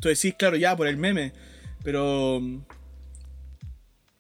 Tú 0.01 0.09
decís, 0.09 0.35
claro, 0.39 0.57
ya, 0.57 0.77
por 0.77 0.87
el 0.87 0.97
meme, 0.97 1.33
pero... 1.83 2.41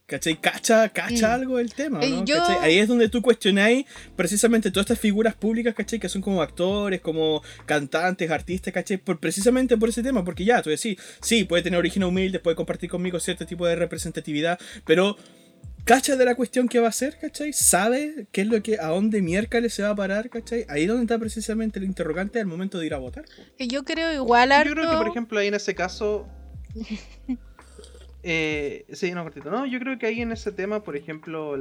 ¿Cachai? 0.08 0.40
¿Cacha, 0.40 0.88
cacha 0.88 1.28
Mm. 1.28 1.32
algo 1.32 1.58
el 1.58 1.74
tema? 1.74 2.00
¿no? 2.00 2.24
yo-. 2.24 2.42
Ahí 2.62 2.78
es 2.78 2.88
donde 2.88 3.10
tú 3.10 3.20
cuestionáis 3.20 3.84
precisamente 4.16 4.70
todas 4.70 4.86
estas 4.86 4.98
figuras 4.98 5.34
públicas, 5.34 5.74
¿cachai? 5.74 6.00
Que 6.00 6.08
son 6.08 6.22
como 6.22 6.40
actores, 6.40 7.02
como 7.02 7.42
cantantes, 7.66 8.30
artistas, 8.30 8.72
¿cachai? 8.72 8.96
Por, 8.96 9.20
precisamente 9.20 9.76
por 9.76 9.90
ese 9.90 10.02
tema, 10.02 10.24
porque 10.24 10.46
ya, 10.46 10.62
tú 10.62 10.70
decís, 10.70 10.96
sí, 11.20 11.44
puede 11.44 11.62
tener 11.62 11.78
origen 11.78 12.04
humilde, 12.04 12.38
puede 12.38 12.56
compartir 12.56 12.88
conmigo 12.88 13.20
cierto 13.20 13.44
tipo 13.44 13.66
de 13.66 13.76
representatividad, 13.76 14.58
pero 14.86 15.18
cacha 15.84 16.16
de 16.16 16.24
la 16.24 16.34
cuestión 16.36 16.68
que 16.68 16.80
va 16.80 16.86
a 16.86 16.88
hacer, 16.88 17.18
¿cachai? 17.20 17.52
¿Sabe 17.52 18.28
qué 18.32 18.40
es 18.40 18.46
lo 18.46 18.62
que, 18.62 18.78
a 18.80 18.86
dónde 18.86 19.20
miércoles 19.20 19.74
se 19.74 19.82
va 19.82 19.90
a 19.90 19.94
parar, 19.94 20.30
¿cachai? 20.30 20.64
Ahí 20.70 20.84
es 20.84 20.88
donde 20.88 21.02
está 21.02 21.18
precisamente 21.18 21.80
el 21.80 21.84
interrogante 21.84 22.40
al 22.40 22.46
momento 22.46 22.78
de 22.78 22.86
ir 22.86 22.94
a 22.94 22.98
votar. 22.98 23.26
Yo 23.58 23.84
creo 23.84 24.10
igual 24.14 24.48
Yo 24.64 24.72
creo 24.72 24.90
que, 24.90 24.96
por 24.96 25.08
ejemplo, 25.08 25.38
ahí 25.38 25.48
en 25.48 25.54
ese 25.54 25.74
caso. 25.74 26.26
Eh, 28.30 28.84
sí, 28.92 29.12
no, 29.12 29.22
cortito. 29.22 29.50
No, 29.50 29.64
yo 29.64 29.78
creo 29.78 29.98
que 29.98 30.04
ahí 30.04 30.20
en 30.20 30.32
ese 30.32 30.52
tema, 30.52 30.82
por 30.82 30.96
ejemplo, 30.96 31.56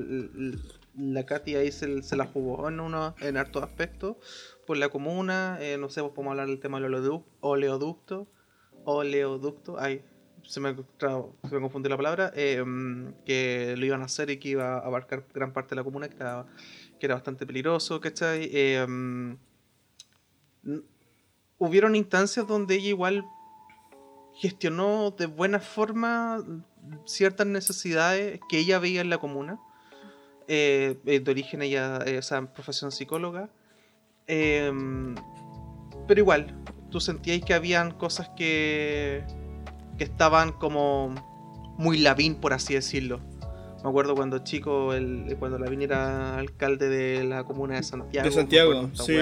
la 0.98 1.26
Katy 1.26 1.56
ahí 1.56 1.72
se, 1.72 1.88
la 2.18 2.26
jugó 2.26 2.68
en 2.68 2.82
uno, 2.82 3.16
en 3.22 3.38
hartos 3.38 3.64
aspectos. 3.64 4.18
Por 4.66 4.76
la 4.76 4.90
comuna, 4.90 5.58
eh, 5.62 5.78
no 5.78 5.88
sé, 5.90 6.02
podemos 6.02 6.32
hablar 6.32 6.48
del 6.48 6.60
tema 6.60 6.82
del 6.82 6.92
oleoduc- 6.94 7.24
oleoducto. 7.40 8.28
Oleoducto, 8.84 9.80
ay, 9.80 10.04
se 10.44 10.60
me, 10.60 10.76
se 10.76 11.60
me 11.60 11.90
la 11.90 11.96
palabra. 11.96 12.34
eh, 12.36 12.62
que 13.26 13.76
lo 13.78 13.86
iban 13.86 14.02
a 14.02 14.06
hacer 14.06 14.30
y 14.30 14.38
que 14.38 14.50
iba 14.50 14.76
a 14.76 14.80
abarcar 14.80 15.26
gran 15.34 15.54
parte 15.54 15.70
de 15.70 15.78
la 15.78 15.84
comuna, 15.86 16.10
que 16.10 16.18
era, 16.18 16.48
que 17.00 17.06
era 17.06 17.16
bastante 17.16 17.46
peligroso, 17.46 18.02
¿cachai? 18.02 18.50
Eh, 18.52 18.86
hubieron 21.58 21.96
instancias 21.96 22.46
donde 22.46 22.76
ella 22.76 22.90
igual 22.90 23.24
gestionó 24.38 25.12
de 25.12 25.26
buena 25.26 25.60
forma 25.60 26.44
ciertas 27.06 27.48
necesidades 27.48 28.40
que 28.50 28.60
ella 28.60 28.80
veía 28.80 29.02
en 29.02 29.10
la 29.10 29.18
comuna. 29.18 29.60
Eh, 30.48 30.98
eh, 31.06 31.20
de 31.20 31.32
origen 31.32 31.62
ella, 31.62 32.00
eh, 32.06 32.18
esa 32.18 32.42
profesión 32.54 32.92
psicóloga. 32.92 33.50
Em, 34.28 35.16
pero 36.08 36.22
igual, 36.22 36.56
tú 36.90 37.02
sentíais 37.02 37.44
que 37.44 37.54
habían 37.54 37.92
cosas 37.92 38.30
que, 38.38 39.26
que 39.98 40.06
estaban 40.06 40.54
como 40.54 41.14
muy 41.78 41.98
Lavín, 41.98 42.36
por 42.36 42.54
así 42.54 42.76
decirlo. 42.76 43.20
Me 43.84 43.90
acuerdo 43.90 44.16
cuando 44.16 44.40
chico, 44.40 44.94
el, 44.94 45.36
cuando 45.38 45.60
Lavín 45.60 45.82
era 45.82 46.38
alcalde 46.38 46.88
de 46.90 47.24
la 47.26 47.44
comuna 47.44 47.76
de 47.76 47.84
Santiago. 47.84 48.28
De 48.28 48.34
Santiago, 48.34 48.72
acuerdo 48.72 49.04
sí. 49.04 49.18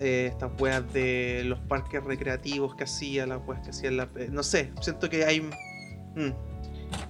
Eh, 0.00 0.26
estas 0.30 0.50
weas 0.60 0.92
de 0.92 1.44
los 1.46 1.58
parques 1.60 2.04
recreativos 2.04 2.74
que 2.74 2.84
hacía, 2.84 3.26
las 3.26 3.40
weas 3.46 3.62
que 3.62 3.70
hacían 3.70 3.96
la, 3.96 4.08
eh, 4.16 4.28
no 4.30 4.42
sé, 4.42 4.70
siento 4.82 5.08
que 5.08 5.24
hay 5.24 5.40
mm, 5.40 6.32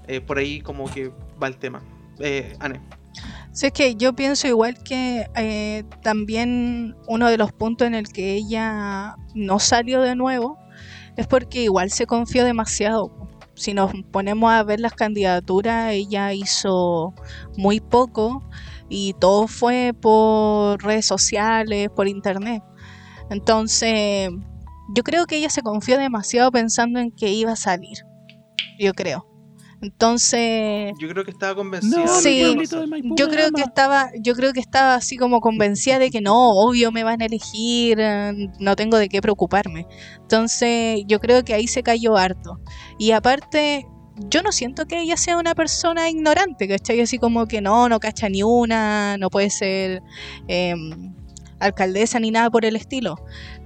eh, 0.07 0.21
por 0.21 0.39
ahí 0.39 0.61
como 0.61 0.89
que 0.89 1.11
va 1.43 1.49
el 1.49 1.57
tema. 1.57 1.83
Eh, 2.21 2.55
Ane, 2.61 2.81
Sí, 3.51 3.67
es 3.67 3.73
que 3.73 3.97
yo 3.97 4.15
pienso 4.15 4.47
igual 4.47 4.83
que 4.83 5.27
también 6.03 6.97
uno 7.09 7.29
de 7.29 7.37
los 7.37 7.53
puntos 7.53 7.87
en 7.87 7.95
el 7.95 8.09
que 8.09 8.35
ella 8.35 9.17
no 9.35 9.59
salió 9.59 10.01
de 10.01 10.15
nuevo 10.15 10.57
es 11.17 11.27
porque 11.27 11.65
igual 11.65 11.91
se 11.91 12.07
confió 12.07 12.45
demasiado. 12.45 13.29
Si 13.55 13.75
nos 13.75 13.93
ponemos 14.11 14.51
a 14.51 14.63
ver 14.63 14.81
las 14.81 14.95
candidaturas, 14.95 15.93
ella 15.93 16.33
hizo 16.33 17.13
muy 17.57 17.81
poco 17.81 18.49
y 18.93 19.15
todo 19.15 19.49
fue 19.49 19.95
por 19.99 20.83
redes 20.85 21.07
sociales, 21.07 21.89
por 21.97 22.09
internet. 22.09 22.63
Entonces, 23.31 24.29
yo 24.95 25.03
creo 25.03 25.25
que 25.25 25.37
ella 25.37 25.49
se 25.49 25.63
confió 25.63 25.97
demasiado 25.97 26.53
pensando 26.53 27.01
en 27.01 27.11
que 27.11 27.31
iba 27.31 27.53
a 27.53 27.57
salir. 27.57 27.97
Yo 28.79 28.93
creo. 28.93 29.27
Entonces, 29.81 30.93
yo 31.01 31.09
creo 31.09 31.25
que 31.25 31.31
estaba 31.31 31.55
convencido. 31.55 32.05
No, 32.05 32.13
de 32.13 32.21
Sí. 32.21 32.55
yo 33.17 33.29
creo 33.29 33.51
que 33.51 33.63
estaba 33.63 34.11
yo 34.21 34.35
creo 34.35 34.53
que 34.53 34.61
estaba 34.61 34.95
así 34.95 35.17
como 35.17 35.41
convencida 35.41 35.99
de 35.99 36.11
que 36.11 36.21
no 36.21 36.51
obvio 36.51 36.93
me 36.93 37.03
van 37.03 37.23
a 37.23 37.25
elegir 37.25 37.99
eh, 37.99 38.49
no 38.61 38.77
tengo 38.77 38.99
de 38.99 39.09
qué 39.09 39.21
preocuparme 39.21 39.89
entonces 40.21 41.03
yo 41.09 41.19
creo 41.19 41.43
que 41.43 41.55
ahí 41.55 41.67
se 41.67 41.83
cayó 41.83 42.17
harto 42.17 42.61
y 42.97 43.11
aparte 43.11 43.85
yo 44.29 44.43
no 44.43 44.53
siento 44.53 44.87
que 44.87 45.01
ella 45.01 45.17
sea 45.17 45.39
una 45.39 45.55
persona 45.55 46.09
ignorante 46.11 46.69
¿cachai? 46.69 47.01
así 47.01 47.19
como 47.19 47.47
que 47.47 47.61
no 47.61 47.89
no 47.89 47.99
cacha 48.01 48.29
ni 48.29 48.43
una 48.43 49.17
no 49.19 49.31
puede 49.31 49.51
ser 49.51 50.03
em, 50.49 51.15
alcaldesa 51.61 52.21
ni 52.21 52.31
nada 52.31 52.51
por 52.51 52.65
el 52.65 52.77
estilo 52.77 53.17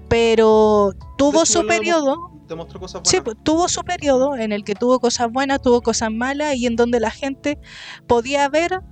pero 0.09 0.93
tuvo 1.19 1.43
hecho, 1.43 1.61
su 1.61 1.67
periodo 1.67 2.33
Demostró 2.49 2.79
cosas 2.79 3.03
Sí, 3.05 3.17
buenas. 3.17 3.25
pues, 3.25 3.45
tuvo 3.45 3.69
su 3.69 3.83
periodo 3.83 4.37
en 4.37 4.53
el 4.53 4.63
que 4.63 4.75
tuvo 4.75 5.01
cosas 5.01 5.33
buenas, 5.33 5.61
tuvo 5.63 5.83
cosas 5.83 6.13
malas 6.13 6.55
y 6.55 6.67
en 6.67 6.77
donde 6.77 7.01
la 7.01 7.11
gente 7.11 7.59
podía 8.07 8.49
ver 8.49 8.83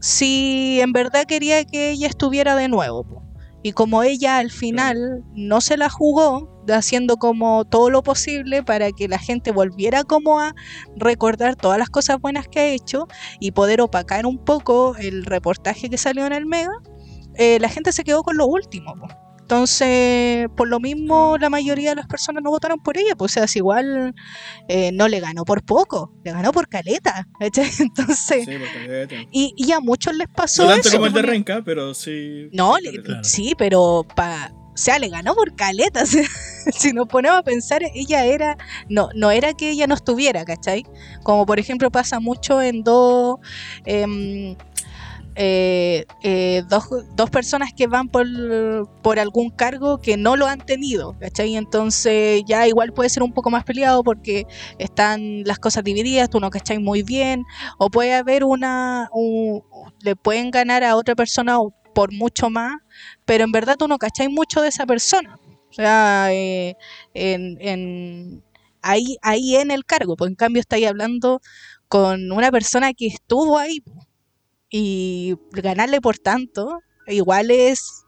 si 0.00 0.80
en 0.80 0.92
verdad 0.92 1.24
quería 1.26 1.64
que 1.64 1.90
ella 1.90 2.06
estuviera 2.06 2.56
de 2.56 2.68
nuevo. 2.68 3.04
po. 3.04 3.22
Y 3.62 3.72
como 3.72 4.02
ella 4.02 4.38
al 4.38 4.50
final 4.50 5.22
no 5.34 5.60
se 5.60 5.76
la 5.76 5.90
jugó, 5.90 6.59
haciendo 6.76 7.16
como 7.16 7.64
todo 7.64 7.90
lo 7.90 8.02
posible 8.02 8.62
para 8.62 8.90
que 8.92 9.08
la 9.08 9.18
gente 9.18 9.50
volviera 9.52 10.04
como 10.04 10.40
a 10.40 10.54
recordar 10.96 11.56
todas 11.56 11.78
las 11.78 11.90
cosas 11.90 12.20
buenas 12.20 12.48
que 12.48 12.60
ha 12.60 12.66
hecho 12.66 13.06
y 13.40 13.52
poder 13.52 13.80
opacar 13.80 14.26
un 14.26 14.38
poco 14.38 14.96
el 14.96 15.24
reportaje 15.24 15.88
que 15.90 15.98
salió 15.98 16.26
en 16.26 16.32
el 16.32 16.46
Mega, 16.46 16.72
eh, 17.36 17.58
la 17.60 17.68
gente 17.68 17.92
se 17.92 18.04
quedó 18.04 18.22
con 18.22 18.36
lo 18.36 18.46
último. 18.46 18.94
po. 18.96 19.08
Entonces, 19.40 20.46
por 20.56 20.68
lo 20.68 20.78
mismo, 20.78 21.36
la 21.36 21.50
mayoría 21.50 21.90
de 21.90 21.96
las 21.96 22.06
personas 22.06 22.40
no 22.42 22.50
votaron 22.50 22.78
por 22.78 22.96
ella. 22.96 23.16
Pues, 23.16 23.32
o 23.32 23.34
sea, 23.34 23.48
si 23.48 23.58
igual 23.58 24.14
eh, 24.68 24.92
no 24.92 25.08
le 25.08 25.18
ganó 25.18 25.44
por 25.44 25.64
poco, 25.64 26.12
le 26.24 26.30
ganó 26.30 26.52
por 26.52 26.68
caleta. 26.68 27.26
Entonces, 27.40 28.44
Sí, 28.44 28.56
por 28.58 28.72
caleta. 28.72 29.16
y, 29.32 29.52
y 29.56 29.72
a 29.72 29.80
muchos 29.80 30.14
les 30.14 30.28
pasó 30.28 30.62
No 30.64 30.70
tanto 30.70 30.86
eso. 30.88 30.96
como 30.98 31.06
el 31.08 31.12
de 31.12 31.22
Renca, 31.22 31.62
pero 31.64 31.94
sí. 31.94 32.48
No, 32.52 32.76
sí, 32.76 32.82
le- 32.84 32.90
caleta. 32.90 33.06
Claro. 33.06 33.24
sí, 33.24 33.54
pero 33.58 34.06
pa, 34.14 34.52
o 34.74 34.76
sea, 34.76 34.98
le 34.98 35.08
ganó 35.08 35.34
por 35.34 35.54
caleta. 35.54 36.04
si 36.72 36.92
nos 36.92 37.06
ponemos 37.08 37.38
a 37.38 37.42
pensar, 37.42 37.82
ella 37.94 38.24
era, 38.24 38.56
no, 38.88 39.08
no 39.14 39.30
era 39.30 39.54
que 39.54 39.70
ella 39.70 39.86
no 39.86 39.94
estuviera, 39.94 40.44
¿cachai? 40.44 40.84
Como 41.22 41.46
por 41.46 41.58
ejemplo 41.58 41.90
pasa 41.90 42.20
mucho 42.20 42.62
en 42.62 42.82
dos, 42.82 43.38
em, 43.84 44.56
eh, 45.36 46.04
eh, 46.22 46.62
dos, 46.68 46.84
dos 47.14 47.30
personas 47.30 47.70
que 47.74 47.86
van 47.86 48.08
por, 48.08 48.26
por 49.02 49.18
algún 49.18 49.50
cargo 49.50 50.00
que 50.00 50.16
no 50.16 50.36
lo 50.36 50.46
han 50.46 50.60
tenido, 50.60 51.16
¿cachai? 51.18 51.56
Entonces 51.56 52.42
ya 52.46 52.66
igual 52.66 52.92
puede 52.92 53.08
ser 53.10 53.22
un 53.22 53.32
poco 53.32 53.50
más 53.50 53.64
peleado 53.64 54.02
porque 54.02 54.46
están 54.78 55.44
las 55.44 55.58
cosas 55.58 55.84
divididas, 55.84 56.28
tú 56.30 56.40
no 56.40 56.50
cachai 56.50 56.78
muy 56.78 57.02
bien, 57.02 57.44
o 57.78 57.90
puede 57.90 58.14
haber 58.14 58.44
una, 58.44 59.08
un- 59.12 59.62
le 60.00 60.16
pueden 60.16 60.50
ganar 60.50 60.84
a 60.84 60.96
otra 60.96 61.14
persona 61.14 61.58
por 61.94 62.12
mucho 62.12 62.50
más, 62.50 62.74
pero 63.24 63.44
en 63.44 63.52
verdad 63.52 63.76
tú 63.78 63.88
no 63.88 63.98
cachai 63.98 64.28
mucho 64.28 64.60
de 64.62 64.68
esa 64.68 64.86
persona. 64.86 65.36
O 65.70 65.72
sea, 65.72 66.28
eh, 66.32 66.74
en, 67.14 67.56
en- 67.60 68.42
ahí, 68.82 69.16
ahí 69.22 69.56
en 69.56 69.70
el 69.70 69.84
cargo, 69.84 70.16
pues 70.16 70.30
en 70.30 70.34
cambio 70.36 70.60
estáis 70.60 70.86
hablando 70.86 71.40
con 71.88 72.32
una 72.32 72.50
persona 72.50 72.92
que 72.92 73.06
estuvo 73.06 73.58
ahí 73.58 73.82
y 74.70 75.34
ganarle 75.52 76.00
por 76.00 76.18
tanto, 76.18 76.80
igual 77.06 77.50
es, 77.50 78.04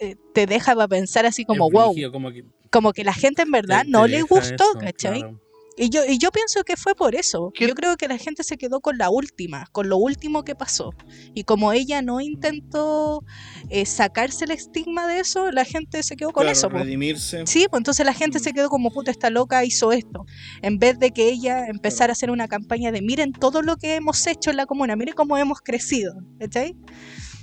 eh, 0.00 0.16
te 0.34 0.46
deja 0.46 0.74
para 0.74 0.88
pensar 0.88 1.26
así 1.26 1.44
como, 1.44 1.66
Es 1.66 1.72
wow, 1.72 1.88
brígido, 1.90 2.12
como 2.12 2.30
que 2.30 2.44
como 2.70 2.92
que 2.92 3.04
la 3.04 3.14
gente 3.14 3.42
en 3.42 3.50
verdad 3.50 3.84
no 3.86 4.06
le 4.06 4.22
gustó, 4.22 4.64
eso, 4.70 4.78
¿cachai? 4.80 5.20
claro. 5.20 5.40
Y 5.78 5.90
yo, 5.90 6.04
y 6.06 6.16
yo 6.18 6.30
pienso 6.30 6.64
que 6.64 6.76
fue 6.76 6.94
por 6.94 7.14
eso. 7.14 7.52
¿Qué- 7.54 7.68
Yo 7.68 7.74
creo 7.74 7.96
que 7.98 8.08
la 8.08 8.16
gente 8.16 8.42
se 8.44 8.56
quedó 8.56 8.80
con 8.80 8.96
la 8.96 9.10
última, 9.10 9.66
con 9.72 9.88
lo 9.90 9.98
último 9.98 10.42
que 10.42 10.54
pasó. 10.54 10.94
Y 11.34 11.44
como 11.44 11.72
ella 11.72 12.00
no 12.00 12.20
intentó 12.22 13.22
eh, 13.68 13.84
sacarse 13.84 14.46
el 14.46 14.52
estigma 14.52 15.06
de 15.06 15.20
eso, 15.20 15.50
la 15.50 15.64
gente 15.66 16.02
se 16.02 16.16
quedó 16.16 16.30
con 16.30 16.44
Claro, 16.44 16.52
eso. 16.56 16.68
redimirse. 16.70 17.46
Sí, 17.46 17.66
pues 17.68 17.80
entonces 17.80 18.06
la 18.06 18.14
gente 18.14 18.38
Mm. 18.38 18.42
se 18.42 18.52
quedó 18.54 18.68
como 18.70 18.90
puta, 18.90 19.10
esta 19.10 19.28
loca 19.28 19.64
hizo 19.64 19.92
esto. 19.92 20.24
En 20.62 20.78
vez 20.78 20.98
de 20.98 21.10
que 21.10 21.28
ella 21.28 21.66
empezara 21.66 22.10
a 22.10 22.14
hacer 22.14 22.30
una 22.30 22.48
campaña 22.48 22.90
de 22.90 23.02
miren 23.02 23.32
todo 23.32 23.60
lo 23.60 23.76
que 23.76 23.96
hemos 23.96 24.26
hecho 24.26 24.50
en 24.50 24.56
la 24.56 24.64
comuna, 24.66 24.96
miren 24.96 25.14
cómo 25.14 25.36
hemos 25.36 25.60
crecido. 25.60 26.14
¿Cachai? 26.40 26.74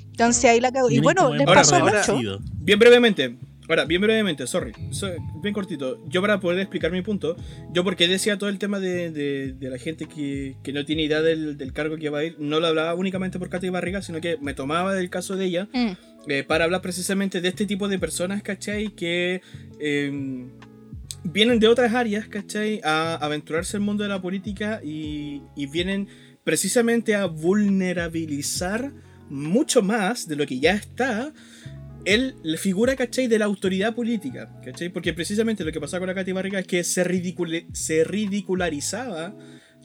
Entonces 0.08 0.46
ahí 0.46 0.60
la 0.60 0.72
cagó. 0.72 0.90
Y 0.90 1.00
bueno, 1.00 1.34
les 1.34 1.46
pasó 1.46 1.76
ahora- 1.76 2.00
mucho. 2.08 2.40
Bien 2.56 2.80
brevemente. 2.80 3.38
Ahora, 3.70 3.86
bien 3.86 4.02
brevemente, 4.02 4.46
sorry. 4.48 4.74
so- 4.92 5.10
bien 5.42 5.54
cortito. 5.54 6.04
Yo 6.08 6.22
para 6.22 6.40
poder 6.40 6.60
explicar 6.60 6.92
mi 6.92 7.02
punto, 7.02 7.36
yo 7.72 7.84
porque 7.84 8.08
decía 8.08 8.38
todo 8.38 8.50
el 8.50 8.60
tema 8.60 8.80
de, 8.80 9.10
de- 9.12 9.54
de 9.54 9.70
la 9.70 9.78
gente 9.78 10.06
que, 10.06 10.58
que 10.64 10.74
no 10.74 10.84
tiene 10.86 11.04
idea 11.04 11.22
del, 11.22 11.58
del 11.58 11.72
cargo 11.74 11.96
que 11.98 12.10
va 12.10 12.20
a 12.20 12.24
ir, 12.26 12.36
no 12.40 12.60
lo 12.60 12.68
hablaba 12.68 12.94
únicamente 12.96 13.40
por 13.40 13.50
Katy 13.50 13.70
Barriga, 13.70 14.02
sino 14.02 14.20
que 14.22 14.38
me 14.42 14.54
tomaba 14.54 14.94
del 14.94 15.10
caso 15.10 15.36
de 15.38 15.46
ella 15.46 15.70
Mm, 15.74 15.92
eh, 16.30 16.44
para 16.44 16.66
hablar 16.66 16.82
precisamente 16.82 17.40
de 17.42 17.48
este 17.50 17.66
tipo 17.66 17.88
de 17.88 18.00
personas, 18.00 18.42
¿cachai? 18.44 18.90
Que 18.90 19.42
eh, 19.80 20.46
vienen 21.24 21.60
de 21.60 21.68
otras 21.68 21.94
áreas, 21.94 22.28
¿cachai? 22.28 22.82
A 22.84 23.16
aventurarse 23.16 23.78
el 23.78 23.84
mundo 23.84 24.04
de 24.04 24.10
la 24.10 24.22
política 24.22 24.82
y, 24.84 25.42
y 25.56 25.68
vienen 25.68 26.08
precisamente 26.44 27.16
a 27.16 27.26
vulnerabilizar 27.28 28.92
mucho 29.30 29.82
más 29.82 30.28
de 30.28 30.36
lo 30.36 30.46
que 30.46 30.60
ya 30.60 30.74
está 30.74 31.34
el, 32.06 32.36
la 32.44 32.58
figura, 32.58 32.96
¿cachai? 32.96 33.28
De 33.28 33.40
la 33.40 33.46
autoridad 33.46 33.96
política, 33.96 34.52
¿cachai? 34.64 34.90
Porque 34.90 35.14
precisamente 35.14 35.64
lo 35.64 35.72
que 35.72 35.80
pasaba 35.80 36.00
con 36.02 36.08
la 36.08 36.16
Katy 36.16 36.32
Barriga 36.34 36.60
es 36.60 36.68
que 36.68 36.84
se, 36.84 37.04
ridicule- 37.06 37.66
se 37.74 38.04
ridicularizaba 38.04 39.36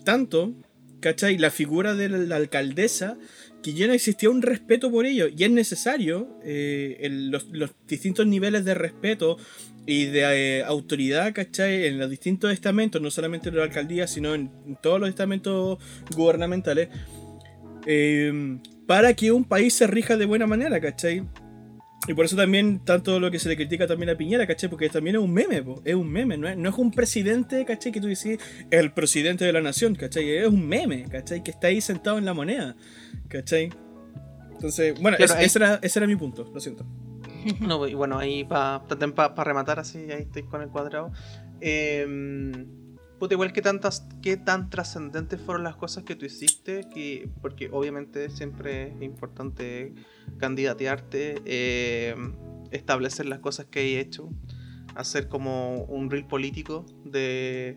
tanto, 0.04 0.54
¿cachai? 1.00 1.38
La 1.38 1.50
figura 1.50 1.94
de 1.94 2.08
la, 2.08 2.18
la 2.18 2.36
alcaldesa 2.36 3.16
que 3.62 3.72
ya 3.72 3.86
no 3.88 3.92
existía 3.92 4.30
un 4.30 4.42
respeto 4.42 4.90
por 4.90 5.04
ello 5.06 5.26
y 5.36 5.42
es 5.44 5.50
necesario 5.50 6.38
eh, 6.44 6.96
el- 7.00 7.30
los, 7.30 7.46
los 7.52 7.70
distintos 7.86 8.26
niveles 8.26 8.64
de 8.64 8.74
respeto 8.74 9.36
y 9.86 10.04
de 10.06 10.58
eh, 10.58 10.64
autoridad, 10.64 11.32
¿cachai? 11.32 11.86
En 11.86 11.98
los 11.98 12.10
distintos 12.10 12.52
estamentos, 12.52 13.00
no 13.00 13.10
solamente 13.10 13.48
en 13.48 13.56
la 13.56 13.62
alcaldía, 13.64 14.06
sino 14.06 14.34
en, 14.34 14.50
en 14.66 14.76
todos 14.82 15.00
los 15.00 15.08
estamentos 15.08 15.78
gubernamentales, 16.16 16.88
eh, 17.86 18.58
para 18.86 19.14
que 19.14 19.32
un 19.32 19.44
país 19.44 19.74
se 19.74 19.86
rija 19.86 20.16
de 20.16 20.26
buena 20.26 20.46
manera, 20.46 20.80
¿cachai? 20.80 21.22
Y 22.08 22.14
por 22.14 22.24
eso 22.24 22.34
también 22.36 22.80
tanto 22.80 23.20
lo 23.20 23.30
que 23.30 23.38
se 23.38 23.48
le 23.50 23.54
critica 23.56 23.86
también 23.86 24.08
a 24.10 24.16
Piñera, 24.16 24.46
¿cachai? 24.46 24.68
Porque 24.70 24.88
también 24.88 25.16
es 25.16 25.22
un 25.22 25.32
meme, 25.32 25.62
po, 25.62 25.80
es 25.84 25.94
un 25.94 26.10
meme, 26.10 26.36
no 26.38 26.48
es, 26.48 26.56
no 26.56 26.70
es 26.70 26.76
un 26.78 26.90
presidente, 26.90 27.64
¿cachai? 27.66 27.92
Que 27.92 28.00
tú 28.00 28.06
decís, 28.08 28.38
el 28.70 28.92
presidente 28.92 29.44
de 29.44 29.52
la 29.52 29.60
nación, 29.60 29.94
¿cachai? 29.94 30.28
Es 30.38 30.48
un 30.48 30.66
meme, 30.66 31.04
¿cachai? 31.10 31.42
Que 31.44 31.50
está 31.50 31.66
ahí 31.68 31.80
sentado 31.82 32.16
en 32.18 32.24
la 32.24 32.32
moneda, 32.34 32.74
¿cachai? 33.28 33.70
Entonces, 34.52 35.00
bueno, 35.00 35.16
Claro, 35.18 35.32
es- 35.34 35.38
ahí- 35.38 35.44
ese, 35.44 35.58
era, 35.58 35.78
ese 35.82 35.98
era 35.98 36.06
mi 36.06 36.16
punto, 36.16 36.50
lo 36.52 36.60
siento. 36.60 36.84
No, 37.60 37.86
y 37.86 37.94
bueno, 37.94 38.18
ahí 38.18 38.42
para 38.44 38.82
rematar 39.44 39.78
así, 39.78 39.98
ahí 40.10 40.22
estoy 40.22 40.42
con 40.44 40.62
el 40.62 40.68
cuadrado. 40.70 41.12
Eh, 41.60 42.64
puta, 43.18 43.34
igual 43.34 43.52
que 43.52 43.62
tantas, 43.62 44.06
qué 44.22 44.36
tan 44.36 44.70
trascendentes 44.70 45.40
fueron 45.40 45.64
las 45.64 45.76
cosas 45.76 46.04
que 46.04 46.14
tú 46.14 46.24
hiciste, 46.26 46.88
que, 46.92 47.28
porque 47.40 47.68
obviamente 47.72 48.30
siempre 48.30 48.94
es 48.96 49.02
importante 49.02 49.94
candidatearte, 50.38 51.42
eh, 51.44 52.14
establecer 52.70 53.26
las 53.26 53.40
cosas 53.40 53.66
que 53.66 53.80
hay 53.80 53.96
hecho, 53.96 54.30
hacer 54.94 55.28
como 55.28 55.82
un 55.84 56.10
reel 56.10 56.26
político 56.26 56.86
de, 57.04 57.76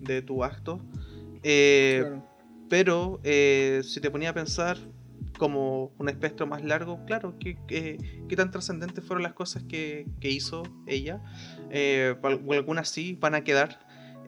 de 0.00 0.22
tu 0.22 0.44
acto. 0.44 0.80
Eh, 1.42 2.00
Claro. 2.02 2.24
pero 2.68 3.20
eh, 3.24 3.82
si 3.84 4.00
te 4.00 4.10
ponía 4.10 4.30
a 4.30 4.34
pensar 4.34 4.78
como 5.38 5.92
un 5.98 6.08
espectro 6.08 6.46
más 6.46 6.62
largo, 6.64 7.04
claro, 7.04 7.36
¿qué, 7.38 7.56
qué, 7.66 8.24
qué 8.28 8.36
tan 8.36 8.50
trascendentes 8.50 9.04
fueron 9.04 9.22
las 9.22 9.32
cosas 9.32 9.62
que, 9.64 10.06
que 10.20 10.30
hizo 10.30 10.62
ella? 10.86 11.20
Al- 12.22 12.40
algunas 12.50 12.88
sí 12.88 13.16
van 13.20 13.34
a 13.34 13.42
quedar, 13.42 13.80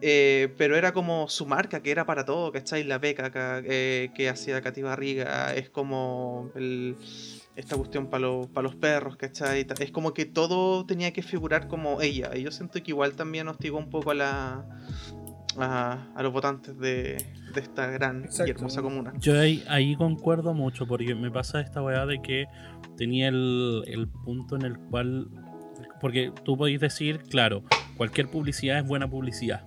eh, 0.07 0.53
pero 0.59 0.77
era 0.77 0.93
como 0.93 1.29
su 1.31 1.47
marca, 1.47 1.81
que 1.83 1.91
era 1.91 2.05
para 2.05 2.27
todo, 2.27 2.53
¿cachai? 2.53 2.85
La 2.85 2.99
beca 2.99 3.31
ca- 3.31 3.63
eh, 3.65 4.11
que 4.15 4.29
hacía 4.29 4.61
Katy 4.61 4.83
Barriga, 4.83 5.55
es 5.55 5.71
como 5.71 6.51
el- 6.55 6.97
esta 7.57 7.75
cuestión 7.77 8.09
para 8.11 8.27
los 8.63 8.75
perros, 8.77 9.17
¿cachai? 9.17 9.67
Es 9.81 9.91
como 9.91 10.13
que 10.13 10.27
todo 10.27 10.85
tenía 10.85 11.13
que 11.13 11.23
figurar 11.23 11.69
como 11.69 12.03
ella, 12.03 12.31
y 12.37 12.43
yo 12.43 12.51
siento 12.51 12.83
que 12.83 12.91
igual 12.91 13.15
también 13.15 13.49
hostigó 13.49 13.79
un 13.79 13.89
poco 13.89 14.11
a 14.11 14.15
la... 14.15 14.65
A, 15.57 16.09
a 16.17 16.23
los 16.25 16.33
votantes 16.33 16.77
de, 16.81 17.15
de 17.55 17.61
esta 17.61 17.87
gran 17.87 18.29
y 18.45 18.51
hermosa 18.51 18.83
comuna. 18.83 19.13
Yo 19.21 19.39
ahí, 19.39 19.63
ahí 19.69 19.95
concuerdo 19.95 20.53
mucho 20.53 20.85
porque 20.85 21.15
me 21.15 21.31
pasa 21.31 21.61
esta 21.61 21.81
weá 21.81 22.07
de 22.07 22.21
que 22.21 22.47
tenía 22.97 23.29
el, 23.29 23.85
el 23.87 24.09
punto 24.09 24.57
en 24.57 24.63
el 24.63 24.77
cual. 24.91 25.29
Porque 26.01 26.33
tú 26.45 26.57
podéis 26.57 26.81
decir, 26.81 27.21
claro, 27.31 27.63
cualquier 27.97 28.27
publicidad 28.29 28.79
es 28.81 28.85
buena 28.85 29.09
publicidad, 29.09 29.65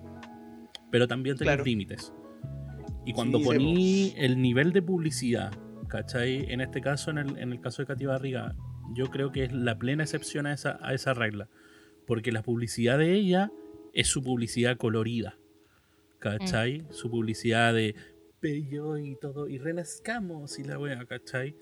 pero 0.91 1.07
también 1.07 1.35
tenés 1.37 1.53
Claro. 1.53 1.63
límites. 1.65 2.13
Y 3.05 3.13
cuando 3.13 3.39
Sí, 3.39 3.45
poní 3.45 4.13
el 4.17 4.41
nivel 4.41 4.73
de 4.73 4.81
publicidad, 4.81 5.51
¿cachai? 5.87 6.51
En 6.51 6.61
este 6.61 6.81
caso, 6.81 7.11
en 7.11 7.17
el, 7.19 7.37
en 7.37 7.51
el 7.53 7.61
caso 7.61 7.81
de 7.81 7.87
Katy 7.87 8.05
Barriga, 8.05 8.55
yo 8.93 9.09
creo 9.09 9.31
que 9.31 9.45
es 9.45 9.53
la 9.53 9.77
plena 9.77 10.03
excepción 10.03 10.45
a 10.45 10.53
esa, 10.53 10.77
a 10.81 10.93
esa 10.93 11.13
regla. 11.13 11.49
Porque 12.05 12.31
la 12.31 12.41
publicidad 12.41 12.97
de 12.97 13.13
ella 13.13 13.51
es 13.93 14.07
su 14.07 14.21
publicidad 14.23 14.77
colorida. 14.77 15.37
¿Cachai? 16.19 16.85
Su 16.89 17.09
publicidad 17.09 17.73
de 17.73 17.95
bello 18.41 18.97
y 18.97 19.15
todo, 19.19 19.47
y 19.47 19.57
renazcamos 19.57 20.57
y 20.59 20.63
la 20.63 20.79
wea, 20.79 21.05
¿cachai? 21.05 21.55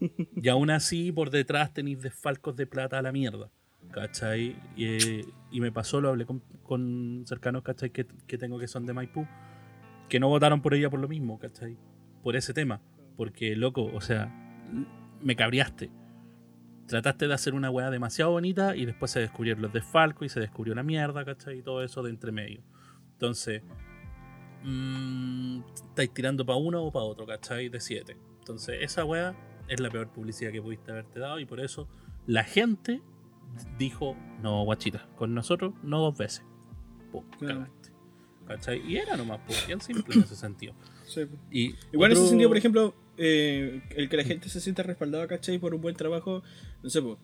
y 0.36 0.48
aún 0.48 0.70
así, 0.70 1.12
por 1.12 1.30
detrás 1.30 1.72
tenéis 1.74 2.00
desfalcos 2.02 2.56
de 2.56 2.66
plata 2.66 2.98
a 2.98 3.02
la 3.02 3.12
mierda, 3.12 3.50
¿cachai? 3.90 4.56
Y, 4.76 4.84
eh, 4.84 5.24
y 5.50 5.60
me 5.60 5.72
pasó, 5.72 6.00
lo 6.00 6.10
hablé 6.10 6.26
con, 6.26 7.24
cercanos, 7.26 7.62
¿cachai? 7.62 7.90
Que, 7.90 8.04
tengo 8.04 8.58
que 8.58 8.68
son 8.68 8.86
de 8.86 8.92
Maipú, 8.92 9.26
que 10.08 10.20
no 10.20 10.28
votaron 10.28 10.62
por 10.62 10.74
ella 10.74 10.90
por 10.90 11.00
lo 11.00 11.08
mismo, 11.08 11.38
¿cachai? 11.38 11.76
Por 12.22 12.36
ese 12.36 12.54
tema, 12.54 12.80
porque, 13.16 13.56
loco, 13.56 13.84
o 13.92 14.00
sea, 14.00 14.32
me 15.20 15.36
cabriaste. 15.36 15.90
Trataste 16.86 17.28
de 17.28 17.34
hacer 17.34 17.54
una 17.54 17.70
weá 17.70 17.90
demasiado 17.90 18.32
bonita 18.32 18.74
y 18.76 18.84
después 18.84 19.10
se 19.12 19.20
descubrieron 19.20 19.62
los 19.62 19.72
desfalcos 19.72 20.26
y 20.26 20.28
se 20.28 20.40
descubrió 20.40 20.74
la 20.74 20.82
mierda, 20.82 21.24
¿cachai? 21.24 21.58
Y 21.58 21.62
todo 21.62 21.82
eso 21.82 22.02
de 22.02 22.10
entre 22.10 22.32
medio. 22.32 22.62
Entonces, 23.12 23.62
mm, 24.64 25.60
estáis 25.88 26.12
tirando 26.12 26.44
para 26.44 26.58
uno 26.58 26.82
o 26.82 26.92
para 26.92 27.04
otro, 27.04 27.26
¿cachai? 27.26 27.68
De 27.68 27.80
siete. 27.80 28.16
Entonces, 28.38 28.78
esa 28.80 29.04
weá 29.04 29.36
es 29.68 29.78
la 29.78 29.88
peor 29.88 30.08
publicidad 30.10 30.50
que 30.50 30.60
pudiste 30.60 30.90
haberte 30.90 31.20
dado 31.20 31.38
y 31.38 31.46
por 31.46 31.60
eso 31.60 31.88
la 32.26 32.42
gente 32.42 33.02
dijo, 33.78 34.16
no, 34.42 34.64
guachita, 34.64 35.06
con 35.16 35.34
nosotros 35.34 35.74
no 35.82 36.00
dos 36.00 36.16
veces. 36.16 36.44
Pum, 37.12 37.24
Claro. 37.38 37.66
¿Cachai? 38.46 38.82
Y 38.84 38.96
era 38.96 39.16
nomás, 39.16 39.38
pues, 39.46 39.64
bien 39.66 39.80
simple 39.80 40.14
en 40.16 40.22
ese 40.22 40.34
sentido. 40.36 40.74
Sí. 41.06 41.22
Y 41.50 41.74
Igual 41.92 42.12
en 42.12 42.18
ese 42.18 42.28
sentido, 42.28 42.48
por 42.50 42.56
ejemplo, 42.56 42.94
eh, 43.16 43.82
el 43.90 44.08
que 44.08 44.16
la 44.16 44.24
gente 44.24 44.48
se 44.48 44.60
sienta 44.60 44.82
respaldada, 44.82 45.26
¿cachai? 45.28 45.58
Por 45.58 45.74
un 45.74 45.80
buen 45.80 45.94
trabajo, 45.94 46.42
no 46.82 46.90
sé, 46.90 47.00
pues. 47.00 47.16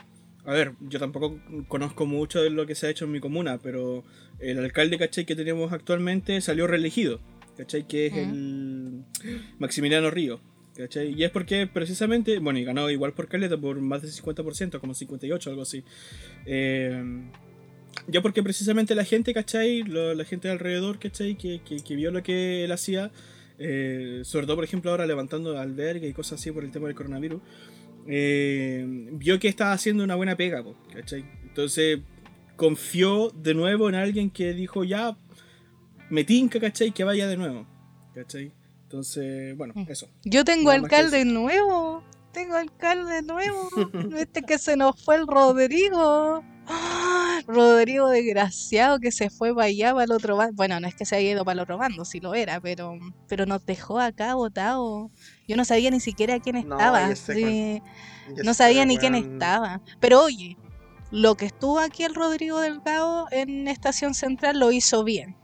A 0.45 0.53
ver, 0.53 0.75
yo 0.81 1.01
tampoco 1.01 1.41
conozco 1.67 2.07
mucho 2.07 2.41
de 2.41 2.51
lo 2.51 2.67
que 2.67 2.77
se 2.77 2.87
ha 2.87 2.91
hecho 2.91 3.07
en 3.07 3.11
mi 3.11 3.19
comuna, 3.19 3.59
pero 3.59 4.05
el 4.39 4.59
alcalde, 4.61 4.99
¿cachai? 4.99 5.25
Que 5.25 5.35
tenemos 5.35 5.73
actualmente 5.73 6.41
salió 6.41 6.69
reelegido, 6.69 7.19
¿cachai? 7.57 7.89
Que 7.89 8.07
es 8.07 8.13
el 8.15 9.03
Maximiliano 9.59 10.09
Río, 10.11 10.41
¿cachai? 10.77 11.13
Y 11.13 11.25
es 11.25 11.31
porque 11.31 11.67
precisamente, 11.67 12.39
bueno, 12.39 12.59
y 12.59 12.65
ganó 12.65 12.91
igual 12.91 13.13
por 13.13 13.29
Caleta, 13.29 13.57
por 13.57 13.81
más 13.81 14.03
del 14.03 14.11
50%, 14.13 14.79
como 14.81 14.95
58, 14.95 15.51
algo 15.51 15.63
así. 15.63 15.83
Eh, 16.47 17.23
ya 18.09 18.21
porque 18.21 18.43
precisamente 18.43 18.95
la 18.95 19.05
gente, 19.05 19.33
¿cachai? 19.35 19.83
Lo- 19.83 20.15
la 20.15 20.25
gente 20.25 20.49
de 20.49 20.53
alrededor, 20.53 20.99
¿cachai? 20.99 21.37
Que, 21.37 21.61
que, 21.63 21.83
que 21.83 21.97
vio 21.97 22.11
lo 22.11 22.23
que 22.23 22.65
él 22.65 22.73
hacía, 22.73 23.11
eh, 23.59 24.21
sobre 24.25 24.47
todo, 24.47 24.57
por 24.57 24.65
ejemplo, 24.65 24.91
ahora 24.91 25.07
levantando 25.07 25.59
albergue 25.59 26.09
y 26.09 26.13
cosas 26.13 26.39
así 26.41 26.51
por 26.53 26.63
el 26.65 26.71
tema 26.71 26.87
del 26.89 26.95
coronavirus, 26.97 27.41
eh, 28.07 28.85
vio 29.13 29.39
que 29.41 29.49
estaba 29.49 29.73
haciendo 29.73 30.05
una 30.05 30.15
buena 30.15 30.37
pega, 30.37 30.63
¿cachai? 30.93 31.25
Entonces 31.45 32.01
confió 32.57 33.31
de 33.31 33.55
nuevo 33.55 33.89
en 33.89 33.95
alguien 33.97 34.31
que 34.31 34.53
dijo, 34.55 34.85
ya, 34.85 35.17
me 36.11 36.23
tinca, 36.25 36.61
¿cachai? 36.61 36.93
Que 36.93 37.03
vaya 37.05 37.27
de 37.27 37.37
nuevo, 37.37 37.67
¿cachai? 38.15 38.53
Entonces, 38.87 39.57
bueno, 39.57 39.75
Mm. 39.77 39.87
eso. 39.91 40.09
Yo 40.25 40.45
tengo 40.45 40.71
Nada 40.71 40.85
alcalde 40.85 41.25
nuevo. 41.25 42.05
Tengo 42.33 42.55
alcalde 42.55 43.23
nuevo. 43.23 43.69
Este 44.17 44.43
que 44.43 44.59
se 44.59 44.77
nos 44.77 45.03
fue 45.05 45.17
el 45.17 45.27
Rodrigo. 45.27 46.45
¡Ah! 46.69 47.41
Rodrigo 47.49 48.09
desgraciado 48.09 48.99
que 49.01 49.11
se 49.13 49.29
fue 49.31 49.53
para 49.55 49.67
allá, 49.67 49.93
para 49.93 50.05
el 50.05 50.13
otro 50.13 50.37
bando. 50.37 50.55
Bueno, 50.55 50.79
no 50.81 50.87
es 50.87 50.95
que 50.95 51.05
se 51.05 51.17
haya 51.17 51.31
ido 51.33 51.45
para 51.45 51.55
el 51.55 51.61
otro 51.61 51.79
bando, 51.79 52.05
si 52.05 52.21
lo 52.21 52.35
era, 52.35 52.61
pero, 52.61 52.99
pero 53.29 53.45
nos 53.47 53.65
dejó 53.67 53.99
acá 54.01 54.35
botado. 54.35 55.11
Yo 55.49 55.57
no 55.57 55.65
sabía 55.65 55.91
ni 55.91 56.01
siquiera 56.01 56.39
quién 56.41 56.57
No, 56.69 56.77
estaba. 56.77 57.15
sí, 57.17 57.83
no 58.45 58.53
sé, 58.53 58.55
sabía 58.55 58.85
ni 58.85 58.99
quién 58.99 59.15
estaba. 59.15 59.81
Pero 60.01 60.23
oye, 60.25 60.57
lo 61.11 61.37
que 61.37 61.47
estuvo 61.47 61.79
aquí 61.79 62.03
el 62.05 62.15
Rodrigo 62.15 62.61
Delgado 62.61 63.27
en 63.31 63.69
Estación 63.69 64.15
Central 64.15 64.59
lo 64.59 64.73
hizo 64.73 65.05
bien. 65.05 65.37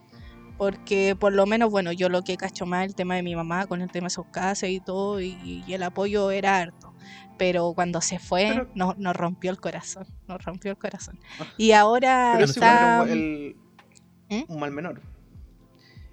Porque 0.62 1.16
por 1.18 1.32
lo 1.32 1.44
menos, 1.44 1.72
bueno, 1.72 1.90
yo 1.90 2.08
lo 2.08 2.22
que 2.22 2.36
cacho 2.36 2.66
más 2.66 2.86
el 2.86 2.94
tema 2.94 3.16
de 3.16 3.24
mi 3.24 3.34
mamá 3.34 3.66
con 3.66 3.82
el 3.82 3.90
tema 3.90 4.06
de 4.06 4.10
sus 4.10 4.26
casas 4.26 4.70
y 4.70 4.78
todo, 4.78 5.20
y, 5.20 5.36
y 5.66 5.72
el 5.72 5.82
apoyo 5.82 6.30
era 6.30 6.56
harto. 6.58 6.94
Pero 7.36 7.72
cuando 7.74 8.00
se 8.00 8.20
fue, 8.20 8.46
Pero- 8.52 8.68
nos, 8.76 8.96
nos 8.96 9.16
rompió 9.16 9.50
el 9.50 9.58
corazón, 9.58 10.06
nos 10.28 10.40
rompió 10.44 10.70
el 10.70 10.78
corazón. 10.78 11.18
Ah. 11.40 11.46
Y 11.58 11.72
ahora 11.72 12.34
Pero 12.34 12.44
está... 12.44 12.98
era 12.98 13.02
un, 13.02 13.10
el- 13.10 13.56
¿Mm? 14.30 14.52
un 14.52 14.60
mal 14.60 14.70
menor. 14.70 15.00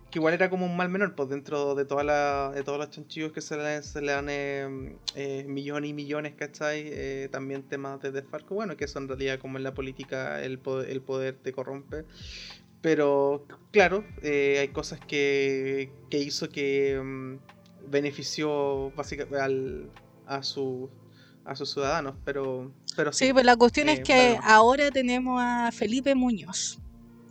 Que 0.10 0.18
igual 0.18 0.34
era 0.34 0.50
como 0.50 0.66
un 0.66 0.76
mal 0.76 0.90
menor, 0.90 1.14
pues 1.14 1.30
dentro 1.30 1.76
de 1.76 1.86
toda 1.86 2.04
la, 2.04 2.50
de 2.56 2.64
todos 2.64 2.80
los 2.80 2.90
chanchillos 2.90 3.32
que 3.32 3.42
se 3.42 3.56
le, 3.56 3.84
se 3.84 4.02
le 4.02 4.12
dan 4.14 4.26
eh, 4.32 4.98
eh, 5.14 5.46
millones 5.48 5.92
y 5.92 5.94
millones, 5.94 6.34
¿cachai? 6.36 6.82
Eh, 6.88 7.30
también 7.32 7.62
temas 7.62 8.02
de 8.02 8.12
desfalco, 8.12 8.56
bueno, 8.56 8.76
que 8.76 8.86
eso 8.86 8.98
en 8.98 9.08
realidad 9.08 9.38
como 9.38 9.60
en 9.60 9.64
la 9.64 9.76
política 9.76 10.42
el 10.42 10.58
poder, 10.58 10.90
el 10.90 11.02
poder 11.04 11.36
te 11.36 11.52
corrompe. 11.52 12.06
Pero 12.82 13.46
claro, 13.72 14.06
eh, 14.22 14.58
hay 14.60 14.68
cosas 14.70 15.00
que, 15.00 15.92
que 16.10 16.20
hizo 16.20 16.50
que 16.50 17.00
mm, 17.02 17.38
benefició 17.90 18.92
básicamente 18.92 19.40
al, 19.40 19.90
a, 20.26 20.44
su, 20.44 20.90
a 21.46 21.56
sus 21.56 21.72
ciudadanos, 21.74 22.16
pero, 22.24 22.72
pero 22.96 23.12
sí. 23.12 23.26
Sí, 23.28 23.34
pues 23.34 23.46
la 23.46 23.58
cuestión 23.58 23.90
eh, 23.90 23.94
es 23.94 24.02
que 24.02 24.32
bueno. 24.32 24.44
ahora 24.46 24.92
tenemos 24.92 25.42
a 25.42 25.72
Felipe 25.72 26.14
Muñoz. 26.16 26.80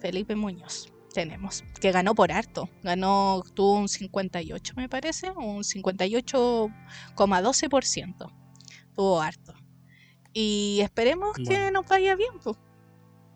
Felipe 0.01 0.36
Muñoz 0.36 0.92
tenemos, 1.12 1.64
que 1.80 1.90
ganó 1.90 2.14
por 2.14 2.30
harto. 2.30 2.70
Ganó, 2.82 3.42
tuvo 3.55 3.78
un 3.78 3.88
58, 3.88 4.74
me 4.76 4.88
parece, 4.88 5.30
un 5.30 5.64
58,12%. 5.64 8.32
Tuvo 8.94 9.20
harto. 9.20 9.55
Y 10.32 10.78
esperemos 10.82 11.36
que 11.36 11.72
nos 11.72 11.84
vaya 11.86 12.14
bien. 12.14 12.30
Pues. 12.42 12.57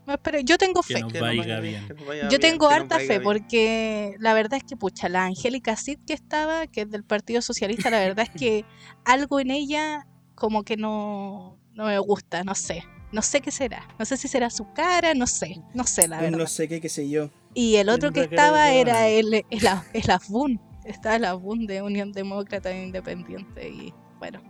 No 0.06 0.14
espere- 0.14 0.42
Yo 0.44 0.58
tengo 0.58 0.82
fe. 0.82 1.00
nos 1.00 1.12
Que 1.12 1.20
vaya 1.20 1.40
vaya 1.42 1.60
bien. 1.60 1.86
que 1.86 1.94
nos 1.94 2.06
vaya 2.06 2.22
Yo 2.24 2.28
bien, 2.30 2.40
tengo 2.40 2.68
que 2.68 2.74
nos 2.74 2.82
harta 2.82 2.94
vaya 2.96 3.06
fe 3.06 3.18
bien. 3.18 3.22
porque 3.22 4.14
la 4.18 4.34
verdad 4.34 4.58
es 4.58 4.64
que, 4.64 4.76
pucha, 4.76 5.08
la 5.08 5.24
Angélica 5.26 5.76
Cid 5.76 5.98
que 6.06 6.12
estaba, 6.12 6.66
que 6.66 6.82
es 6.82 6.90
del 6.90 7.04
Partido 7.04 7.40
Socialista, 7.42 7.88
la 7.90 8.00
verdad 8.00 8.26
es 8.32 8.38
que 8.40 8.64
algo 9.04 9.38
en 9.40 9.50
ella 9.50 10.06
como 10.34 10.64
que 10.64 10.76
no, 10.76 11.58
no 11.74 11.84
me 11.86 11.98
gusta, 11.98 12.42
no 12.44 12.54
sé. 12.54 12.84
No 13.12 13.20
sé 13.22 13.40
qué 13.42 13.50
será. 13.50 13.86
No 13.98 14.04
sé 14.06 14.16
si 14.16 14.26
será 14.26 14.48
su 14.48 14.72
cara, 14.72 15.12
no 15.14 15.26
sé. 15.26 15.60
No 15.74 15.84
sé, 15.84 16.08
la 16.08 16.18
verdad. 16.20 16.38
no 16.38 16.46
sé 16.46 16.66
qué, 16.66 16.80
qué 16.80 16.88
sé 16.88 17.08
yo. 17.10 17.28
Y 17.54 17.76
el 17.76 17.90
otro 17.90 18.10
que 18.10 18.22
estaba 18.22 18.70
era 18.72 19.08
el, 19.08 19.44
el, 19.50 19.66
A- 19.66 19.84
el 19.92 20.10
AFUN. 20.10 20.58
Estaba 20.86 21.16
el 21.16 21.26
AFUN 21.26 21.66
de 21.66 21.82
Unión 21.82 22.10
Demócrata 22.12 22.70
e 22.70 22.82
Independiente. 22.86 23.68
Y 23.68 23.92
bueno, 24.18 24.42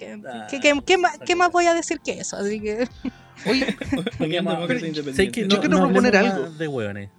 ¿qué, 0.00 0.20
Ah, 0.26 0.46
qué- 0.50 0.60
qué- 0.60 0.80
qué 1.26 1.36
más, 1.36 1.52
voy 1.52 1.66
a 1.66 1.74
decir 1.74 2.00
que 2.00 2.18
eso? 2.20 2.36
Así 2.36 2.60
que, 2.60 2.88
Oye, 3.46 3.76
Yo 4.18 5.60
quiero 5.60 5.78
no 5.78 5.88
proponer 5.88 6.16
algo. 6.16 6.50
De 6.50 6.68
hueones. 6.68 7.10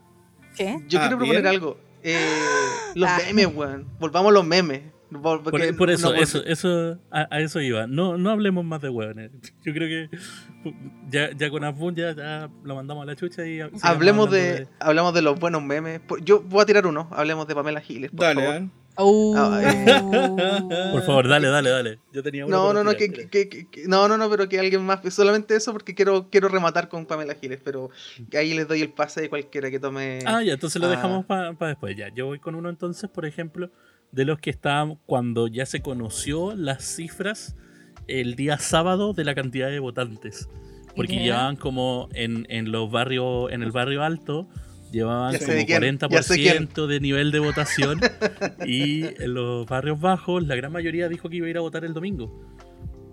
¿qué? 0.55 0.77
yo 0.87 0.99
Ah, 0.99 1.03
quiero 1.03 1.17
proponer 1.17 1.41
bien. 1.41 1.47
algo. 1.47 1.77
Eh, 2.03 2.17
los 2.95 3.09
Ah. 3.09 3.19
memes, 3.27 3.47
weón. 3.55 3.87
Volvamos 3.99 4.29
a 4.31 4.33
los 4.33 4.45
memes. 4.45 4.81
Por, 5.77 5.89
eso, 5.89 6.13
no- 6.13 6.15
eso, 6.15 6.41
eso, 6.45 6.97
a, 7.11 7.27
a 7.29 7.39
eso 7.41 7.59
iba. 7.59 7.85
No, 7.85 8.17
no 8.17 8.29
hablemos 8.29 8.63
más 8.63 8.81
de 8.81 8.89
hueones. 8.89 9.31
Yo 9.65 9.73
creo 9.73 9.87
que 10.09 10.17
ya, 11.09 11.31
ya 11.35 11.49
con 11.49 11.63
Afun 11.65 11.95
ya, 11.95 12.15
ya 12.15 12.49
lo 12.63 12.75
mandamos 12.75 13.03
a 13.03 13.05
la 13.07 13.15
chucha 13.17 13.45
y 13.45 13.59
Hablemos 13.59 13.81
hablando 13.83 14.27
de, 14.27 14.67
hablamos 14.79 15.13
de 15.13 15.21
los 15.21 15.37
buenos 15.39 15.61
memes. 15.63 15.99
Yo 16.23 16.41
voy 16.41 16.61
a 16.61 16.65
tirar 16.65 16.87
uno. 16.87 17.09
Hablemos 17.11 17.45
de 17.47 17.55
Pamela 17.55 17.81
Giles, 17.81 18.09
por 18.11 18.21
Dale, 18.21 18.41
favor. 18.45 18.69
Por 20.91 21.03
favor, 21.03 21.27
dale, 21.27 21.47
dale, 21.47 21.69
dale. 21.69 21.99
Yo 22.13 22.23
tenía 22.23 22.45
uno 22.45 22.55
No, 22.55 22.73
no, 22.73 22.83
no, 22.83 22.91
que, 22.95 23.11
que- 23.11 23.29
que- 23.29 23.47
que- 23.49 23.87
no, 23.87 24.07
no, 24.07 24.17
no, 24.17 24.29
pero 24.29 24.47
que 24.49 24.59
alguien 24.59 24.85
más, 24.85 25.01
solamente 25.13 25.55
eso 25.55 25.71
porque 25.71 25.95
quiero, 25.95 26.29
quiero 26.29 26.47
rematar 26.49 26.89
con 26.89 27.05
Pamela 27.05 27.35
Giles, 27.35 27.59
pero 27.63 27.89
que 28.29 28.37
ahí 28.37 28.53
les 28.53 28.67
doy 28.67 28.81
el 28.81 28.91
pase 28.91 29.21
de 29.21 29.29
cualquiera 29.29 29.69
que 29.71 29.79
tome. 29.79 30.19
Ah, 30.25 30.43
ya, 30.43 30.53
entonces 30.53 30.81
lo 30.81 30.87
Ah. 30.87 30.91
dejamos 30.91 31.25
para 31.25 31.53
después. 31.67 31.95
Ya, 31.95 32.09
yo 32.13 32.25
voy 32.27 32.39
con 32.39 32.55
uno 32.55 32.69
entonces, 32.69 33.09
por 33.09 33.25
ejemplo, 33.25 33.69
de 34.11 34.25
los 34.25 34.39
que 34.39 34.49
estaban 34.49 34.97
cuando 35.05 35.47
ya 35.47 35.65
se 35.65 35.81
conoció 35.81 36.53
las 36.55 36.83
cifras 36.83 37.55
el 38.07 38.35
día 38.35 38.57
sábado 38.59 39.13
de 39.13 39.23
la 39.23 39.35
cantidad 39.35 39.69
de 39.69 39.79
votantes. 39.79 40.49
Porque 40.95 41.15
Ya. 41.15 41.21
llevaban 41.21 41.55
como 41.55 42.09
en, 42.13 42.45
en 42.49 42.71
los 42.73 42.91
barrios, 42.91 43.49
en 43.53 43.63
el 43.63 43.71
barrio 43.71 44.03
alto, 44.03 44.49
llevaban 44.91 45.37
como 45.37 45.53
de 45.53 45.65
quién, 45.65 45.97
40% 45.99 46.09
ya 46.11 46.23
sé 46.23 46.35
quién. 46.35 46.69
de 46.87 46.99
nivel 46.99 47.31
de 47.31 47.39
votación. 47.39 47.99
y 48.65 49.05
en 49.21 49.33
los 49.33 49.65
barrios 49.65 49.99
bajos, 49.99 50.45
la 50.45 50.55
gran 50.55 50.71
mayoría 50.71 51.09
dijo 51.09 51.29
que 51.29 51.37
iba 51.37 51.47
a 51.47 51.49
ir 51.49 51.57
a 51.57 51.61
votar 51.61 51.85
el 51.85 51.93
domingo. 51.93 52.45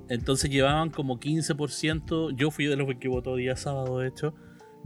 Entonces 0.09 0.51
llevaban 0.51 0.91
como 0.91 1.21
15%. 1.21 2.35
Yo 2.35 2.51
fui 2.51 2.67
de 2.67 2.77
los 2.77 2.89
que 2.97 3.09
votó 3.09 3.37
día 3.37 3.57
sábado, 3.57 3.99
de 3.99 4.09
hecho. 4.09 4.35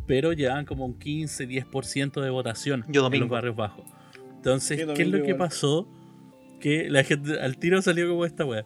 Pero 0.07 0.33
llevaban 0.33 0.65
como 0.65 0.85
un 0.85 0.99
15-10% 0.99 2.21
de 2.21 2.31
votación 2.31 2.85
Yo 2.89 3.07
en 3.07 3.21
los 3.21 3.29
barrios 3.29 3.55
bajos. 3.55 3.85
Entonces, 4.37 4.81
Yo 4.81 4.95
¿qué 4.95 5.03
es 5.03 5.09
lo 5.09 5.19
que 5.19 5.31
igual. 5.31 5.49
pasó? 5.49 5.89
Que 6.61 6.91
la 6.91 7.05
gente 7.05 7.41
al 7.41 7.57
tiro 7.59 7.81
salió 7.83 8.09
como 8.09 8.25
esta 8.25 8.45
wea. 8.45 8.65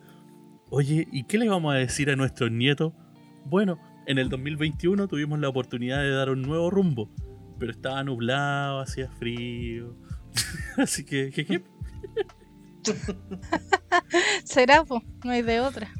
Oye, 0.70 1.06
¿y 1.12 1.24
qué 1.24 1.38
le 1.38 1.48
vamos 1.48 1.74
a 1.74 1.76
decir 1.76 2.10
a 2.10 2.16
nuestros 2.16 2.50
nietos? 2.50 2.92
Bueno, 3.44 3.78
en 4.06 4.18
el 4.18 4.28
2021 4.30 5.06
tuvimos 5.08 5.38
la 5.38 5.48
oportunidad 5.48 6.00
de 6.00 6.10
dar 6.10 6.30
un 6.30 6.42
nuevo 6.42 6.70
rumbo. 6.70 7.10
Pero 7.58 7.72
estaba 7.72 8.02
nublado, 8.04 8.80
hacía 8.80 9.10
frío. 9.10 9.96
Así 10.76 11.04
que, 11.04 11.32
jeje. 11.32 11.64
Será, 14.44 14.84
pues, 14.84 15.02
no 15.24 15.30
hay 15.30 15.42
de 15.42 15.60
otra. 15.60 15.90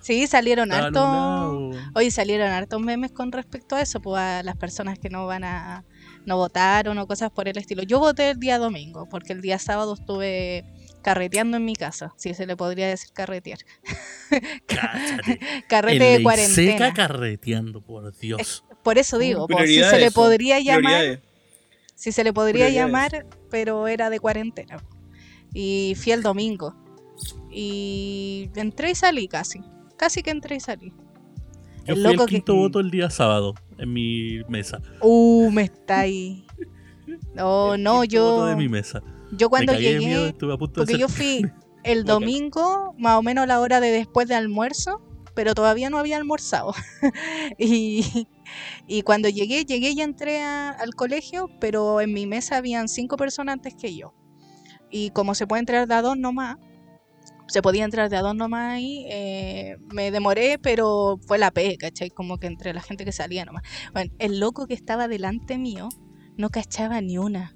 Sí, 0.00 0.26
salieron 0.26 0.72
hartos. 0.72 1.76
Hoy 1.94 2.10
salieron 2.10 2.48
hartos 2.48 2.80
memes 2.80 3.12
con 3.12 3.30
respecto 3.30 3.76
a 3.76 3.82
eso, 3.82 4.00
pues 4.00 4.18
a 4.18 4.42
las 4.42 4.56
personas 4.56 4.98
que 4.98 5.10
no 5.10 5.26
van 5.26 5.44
a 5.44 5.84
no 6.24 6.36
votaron 6.36 6.96
o 6.98 7.06
cosas 7.06 7.30
por 7.30 7.46
el 7.46 7.58
estilo. 7.58 7.82
Yo 7.82 7.98
voté 7.98 8.30
el 8.30 8.38
día 8.38 8.58
domingo, 8.58 9.06
porque 9.10 9.34
el 9.34 9.42
día 9.42 9.58
sábado 9.58 9.94
estuve 9.94 10.64
carreteando 11.02 11.56
en 11.56 11.64
mi 11.64 11.74
casa, 11.76 12.12
si 12.16 12.34
se 12.34 12.46
le 12.46 12.56
podría 12.56 12.88
decir 12.88 13.10
carretear. 13.12 13.58
Carrete 15.68 16.04
de 16.04 16.22
cuarentena. 16.22 16.72
seca 16.72 16.92
carreteando, 16.94 17.80
por 17.80 18.16
Dios. 18.18 18.64
Por 18.82 18.98
eso 18.98 19.18
digo, 19.18 19.46
pues, 19.48 19.68
si 19.68 19.82
se 19.82 19.98
le 19.98 20.10
podría 20.10 20.60
llamar, 20.60 21.20
si 21.94 22.12
se 22.12 22.24
le 22.24 22.32
podría 22.32 22.68
llamar, 22.70 23.26
pero 23.50 23.88
era 23.88 24.10
de 24.10 24.20
cuarentena. 24.20 24.76
Y 25.52 25.94
fui 26.00 26.12
el 26.12 26.22
domingo. 26.22 26.74
Y 27.50 28.50
entré 28.54 28.90
y 28.90 28.94
salí 28.94 29.28
casi. 29.28 29.60
Casi 29.96 30.22
que 30.22 30.30
entré 30.30 30.56
y 30.56 30.60
salí. 30.60 30.92
Yo 31.84 31.94
el 31.94 32.00
fui 32.02 32.10
el 32.10 32.12
loco 32.16 32.26
que- 32.26 32.34
quinto 32.36 32.54
voto 32.54 32.80
el 32.80 32.90
día 32.90 33.10
sábado 33.10 33.54
en 33.78 33.92
mi 33.92 34.42
mesa. 34.48 34.80
Uh, 35.00 35.50
me 35.50 35.62
está 35.62 36.00
ahí. 36.00 36.46
No, 37.34 37.74
El 37.74 37.82
no, 37.82 38.02
quinto 38.02 38.22
voto 38.24 38.38
yo, 38.40 38.46
de 38.46 38.56
mi 38.56 38.68
mesa. 38.68 39.02
Yo 39.32 39.48
cuando 39.50 39.72
miedo, 39.72 39.98
llegué, 39.98 40.34
porque 40.74 40.98
yo 40.98 41.08
fui 41.08 41.42
el 41.84 42.04
domingo, 42.04 42.94
más 42.98 43.16
o 43.18 43.22
menos 43.22 43.44
a 43.44 43.46
la 43.46 43.60
hora 43.60 43.80
de 43.80 43.90
después 43.90 44.28
de 44.28 44.34
almuerzo, 44.34 45.00
pero 45.34 45.54
todavía 45.54 45.90
no 45.90 45.98
había 45.98 46.16
almorzado. 46.16 46.74
y, 47.58 48.26
y 48.86 49.02
cuando 49.02 49.28
llegué, 49.28 49.64
llegué 49.64 49.90
y 49.90 50.00
entré 50.00 50.42
a- 50.42 50.70
al 50.70 50.94
colegio, 50.94 51.48
pero 51.60 52.00
en 52.00 52.12
mi 52.12 52.26
mesa 52.26 52.56
habían 52.56 52.88
cinco 52.88 53.16
personas 53.16 53.54
antes 53.54 53.74
que 53.74 53.94
yo. 53.94 54.14
Y 54.90 55.10
como 55.10 55.34
se 55.34 55.46
puede 55.46 55.60
entrar 55.60 55.86
de 55.86 55.94
a 55.94 56.02
dos 56.02 56.16
nomás, 56.16 56.56
se 57.46 57.62
podía 57.62 57.84
entrar 57.84 58.10
de 58.10 58.16
a 58.16 58.22
dos 58.22 58.34
nomás 58.34 58.74
ahí, 58.74 59.04
eh, 59.08 59.76
me 59.92 60.10
demoré, 60.10 60.58
pero 60.58 61.18
fue 61.26 61.38
la 61.38 61.50
P, 61.50 61.76
¿cachai? 61.78 62.10
Como 62.10 62.38
que 62.38 62.46
entre 62.46 62.74
la 62.74 62.80
gente 62.82 63.04
que 63.04 63.12
salía 63.12 63.44
nomás. 63.44 63.62
Bueno, 63.92 64.12
el 64.18 64.40
loco 64.40 64.66
que 64.66 64.74
estaba 64.74 65.08
delante 65.08 65.56
mío 65.56 65.88
no 66.36 66.50
cachaba 66.50 67.00
ni 67.00 67.16
una. 67.18 67.54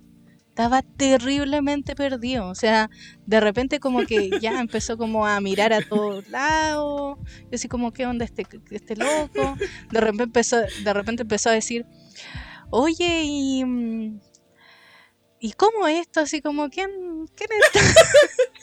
Estaba 0.53 0.83
terriblemente 0.83 1.95
perdido. 1.97 2.47
O 2.49 2.55
sea, 2.55 2.91
de 3.25 3.41
repente 3.41 3.81
como 3.81 4.05
que 4.05 4.29
ya 4.39 4.51
empezó 4.61 4.99
como 4.99 5.27
a 5.27 5.41
mirar 5.41 5.73
a 5.73 5.81
todos 5.81 6.29
lados. 6.29 7.17
Yo 7.45 7.55
así 7.55 7.69
como, 7.69 7.91
¿qué 7.91 8.05
onda 8.05 8.27
este, 8.27 8.47
este 8.71 8.95
loco? 8.97 9.57
De 9.91 10.01
repente 10.01 10.25
empezó, 10.25 10.59
de 10.61 10.93
repente 10.93 11.23
empezó 11.23 11.49
a 11.49 11.53
decir, 11.53 11.87
oye, 12.71 13.23
y... 13.25 13.65
mm, 13.65 14.21
¿Y 15.45 15.53
cómo 15.55 15.89
esto? 15.89 16.21
Así 16.21 16.41
como, 16.41 16.69
¿quién, 16.69 16.91
quién 17.35 17.51
está? 17.65 17.81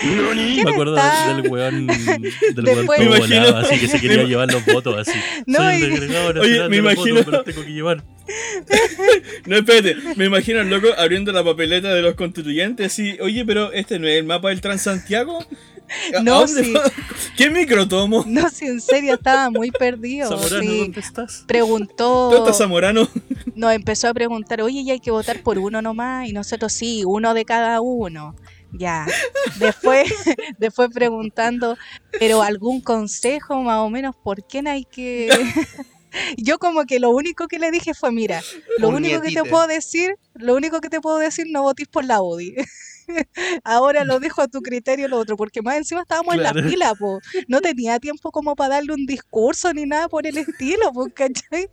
¿Quién 0.00 0.64
Me 0.64 0.70
acuerdo 0.72 0.96
está? 0.96 1.34
del 1.34 1.48
weón, 1.50 1.86
del 1.86 1.96
weón 2.06 2.22
Después- 2.22 2.54
todo 2.54 2.64
Me 2.98 3.04
imagino- 3.04 3.40
volado, 3.40 3.56
así 3.58 3.80
que 3.80 3.88
se 3.88 4.00
quería 4.00 4.24
llevar 4.24 4.52
los 4.52 4.64
votos 4.66 5.08
así. 5.08 5.18
No, 5.46 5.58
Soy 5.58 5.82
el 5.82 5.92
y- 6.12 6.38
Oye, 6.40 6.68
me 6.68 6.76
imagino- 6.78 7.16
votos, 7.16 7.32
los 7.32 7.44
tengo 7.44 7.64
que 7.64 7.72
llevar. 7.72 8.04
No, 9.46 9.56
espérate, 9.56 9.96
me 10.16 10.24
imagino 10.26 10.60
al 10.60 10.70
loco 10.70 10.88
abriendo 10.96 11.32
la 11.32 11.44
papeleta 11.44 11.92
de 11.92 12.00
los 12.02 12.14
constituyentes 12.14 12.98
y, 12.98 13.18
oye, 13.20 13.44
pero 13.44 13.72
este 13.72 13.98
no 13.98 14.06
es 14.08 14.18
el 14.18 14.24
mapa 14.24 14.48
del 14.48 14.60
Transantiago. 14.60 15.44
¿A 16.18 16.22
No, 16.22 16.46
sí. 16.48 16.72
va? 16.72 16.82
¿Qué 17.36 17.50
micro 17.50 17.86
tomo? 17.86 18.24
No, 18.26 18.48
si 18.48 18.64
en 18.66 18.80
serio 18.80 19.14
estaba 19.14 19.50
muy 19.50 19.70
perdido. 19.70 20.30
Zamorano, 20.30 20.62
sí. 20.62 20.78
¿dónde 20.78 21.00
estás? 21.00 21.44
Preguntó, 21.46 22.30
¿Dónde 22.32 22.38
está 22.38 22.52
Zamorano? 22.54 23.06
nos 23.54 23.72
empezó 23.74 24.08
a 24.08 24.14
preguntar, 24.14 24.62
oye, 24.62 24.82
ya 24.84 24.94
hay 24.94 25.00
que 25.00 25.10
votar 25.10 25.40
por 25.42 25.58
uno 25.58 25.82
nomás, 25.82 26.26
y 26.28 26.32
nosotros 26.32 26.72
sí, 26.72 27.02
uno 27.04 27.34
de 27.34 27.44
cada 27.44 27.82
uno. 27.82 28.34
Ya. 28.78 29.06
Después, 29.58 30.08
después 30.58 30.90
preguntando, 30.92 31.76
pero 32.18 32.42
algún 32.42 32.80
consejo 32.80 33.62
más 33.62 33.78
o 33.78 33.90
menos 33.90 34.16
por 34.16 34.46
quién 34.46 34.66
hay 34.66 34.84
que. 34.84 35.28
yo 36.36 36.58
como 36.58 36.84
que 36.84 37.00
lo 37.00 37.10
único 37.10 37.48
que 37.48 37.58
le 37.58 37.70
dije 37.70 37.94
fue, 37.94 38.12
mira, 38.12 38.42
lo 38.78 38.88
Un 38.88 38.96
único 38.96 39.20
que 39.20 39.32
te 39.32 39.44
puedo 39.44 39.66
decir, 39.66 40.16
lo 40.34 40.54
único 40.54 40.80
que 40.80 40.88
te 40.88 41.00
puedo 41.00 41.18
decir, 41.18 41.46
no 41.50 41.62
votes 41.62 41.88
por 41.88 42.04
la 42.04 42.20
UDI. 42.20 42.54
Ahora 43.64 44.04
lo 44.04 44.18
dejo 44.18 44.40
a 44.42 44.48
tu 44.48 44.62
criterio 44.62 45.08
lo 45.08 45.18
otro, 45.18 45.36
porque 45.36 45.62
más 45.62 45.76
encima 45.76 46.02
estábamos 46.02 46.34
en 46.34 46.42
la 46.42 46.54
fila, 46.54 46.94
po. 46.94 47.20
No 47.48 47.60
tenía 47.60 48.00
tiempo 48.00 48.30
como 48.30 48.56
para 48.56 48.76
darle 48.76 48.94
un 48.94 49.06
discurso 49.06 49.72
ni 49.72 49.84
nada 49.84 50.08
por 50.08 50.26
el 50.26 50.38
estilo, 50.38 50.92
po, 50.92 51.08
¿cachai? 51.14 51.68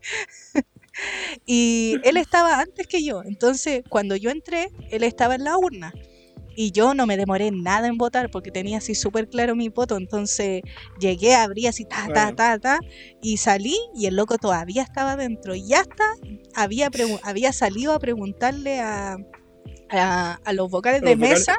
Y 1.45 1.95
él 2.03 2.17
estaba 2.17 2.59
antes 2.59 2.85
que 2.85 3.01
yo, 3.01 3.23
entonces 3.23 3.81
cuando 3.87 4.17
yo 4.17 4.29
entré, 4.29 4.69
él 4.91 5.03
estaba 5.03 5.35
en 5.35 5.45
la 5.45 5.57
urna. 5.57 5.93
Y 6.55 6.71
yo 6.71 6.93
no 6.93 7.05
me 7.05 7.17
demoré 7.17 7.51
nada 7.51 7.87
en 7.87 7.97
votar 7.97 8.29
porque 8.29 8.51
tenía 8.51 8.79
así 8.79 8.93
súper 8.95 9.27
claro 9.29 9.55
mi 9.55 9.69
voto. 9.69 9.97
Entonces 9.97 10.61
llegué, 10.99 11.35
abrí 11.35 11.67
así, 11.67 11.85
ta, 11.85 12.07
ta, 12.13 12.33
ta, 12.35 12.59
ta, 12.59 12.79
y 13.21 13.37
salí 13.37 13.77
y 13.95 14.05
el 14.07 14.15
loco 14.15 14.37
todavía 14.37 14.83
estaba 14.83 15.15
dentro. 15.15 15.55
Y 15.55 15.73
hasta 15.73 16.03
había, 16.55 16.89
había 17.23 17.53
salido 17.53 17.93
a 17.93 17.99
preguntarle 17.99 18.79
a, 18.79 19.17
a, 19.91 20.39
a 20.43 20.53
los 20.53 20.69
vocales 20.69 21.01
de 21.01 21.11
los 21.11 21.19
vocales. 21.19 21.39
mesa 21.47 21.55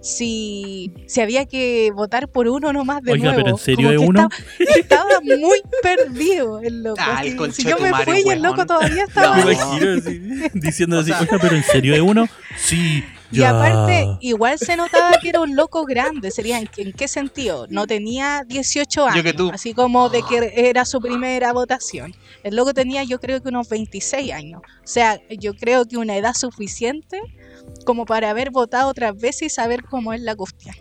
si, 0.00 0.92
si 1.06 1.20
había 1.20 1.44
que 1.46 1.90
votar 1.94 2.28
por 2.28 2.48
uno 2.48 2.72
nomás 2.72 3.02
de 3.02 3.12
Oiga, 3.12 3.24
nuevo. 3.32 3.36
pero 3.38 3.50
¿en 3.50 3.58
serio 3.58 3.90
que 3.90 3.98
uno? 3.98 4.28
Estaba, 4.58 5.10
estaba 5.10 5.20
muy 5.20 5.60
perdido 5.82 6.60
el 6.60 6.82
loco. 6.82 7.00
Ah, 7.04 7.22
el 7.24 7.52
si 7.52 7.64
yo 7.64 7.78
me 7.78 7.92
fui 8.04 8.22
y 8.24 8.30
el 8.30 8.42
loco 8.42 8.64
todavía 8.66 9.04
estaba 9.04 9.36
No. 9.36 9.48
ahí. 9.48 9.54
imagino 9.54 9.92
así, 9.98 10.20
diciendo 10.54 10.98
así, 11.00 11.12
oiga, 11.12 11.38
pero 11.40 11.56
¿en 11.56 11.62
serio 11.64 11.94
es 11.94 12.00
uno? 12.00 12.26
Sí, 12.56 13.04
Y 13.30 13.38
ya. 13.38 13.50
aparte, 13.50 14.16
igual 14.20 14.58
se 14.58 14.76
notaba 14.76 15.12
que 15.20 15.28
era 15.28 15.40
un 15.40 15.54
loco 15.54 15.84
grande. 15.84 16.30
Sería, 16.30 16.58
¿en, 16.58 16.68
en 16.76 16.92
qué 16.92 17.08
sentido? 17.08 17.66
No 17.68 17.86
tenía 17.86 18.44
18 18.46 19.04
años. 19.04 19.16
Yo 19.16 19.22
que 19.22 19.32
tú. 19.32 19.50
Así 19.52 19.74
como 19.74 20.08
de 20.08 20.22
que 20.22 20.52
era 20.54 20.84
su 20.84 21.00
primera 21.00 21.52
votación. 21.52 22.14
El 22.42 22.56
loco 22.56 22.72
tenía, 22.72 23.04
yo 23.04 23.20
creo 23.20 23.42
que 23.42 23.48
unos 23.48 23.68
26 23.68 24.32
años. 24.32 24.62
O 24.64 24.86
sea, 24.86 25.20
yo 25.28 25.54
creo 25.54 25.84
que 25.84 25.98
una 25.98 26.16
edad 26.16 26.34
suficiente 26.34 27.20
como 27.84 28.06
para 28.06 28.30
haber 28.30 28.50
votado 28.50 28.88
otras 28.88 29.16
veces 29.16 29.42
y 29.42 29.48
saber 29.50 29.84
cómo 29.84 30.12
es 30.12 30.20
la 30.20 30.34
cuestión. 30.34 30.74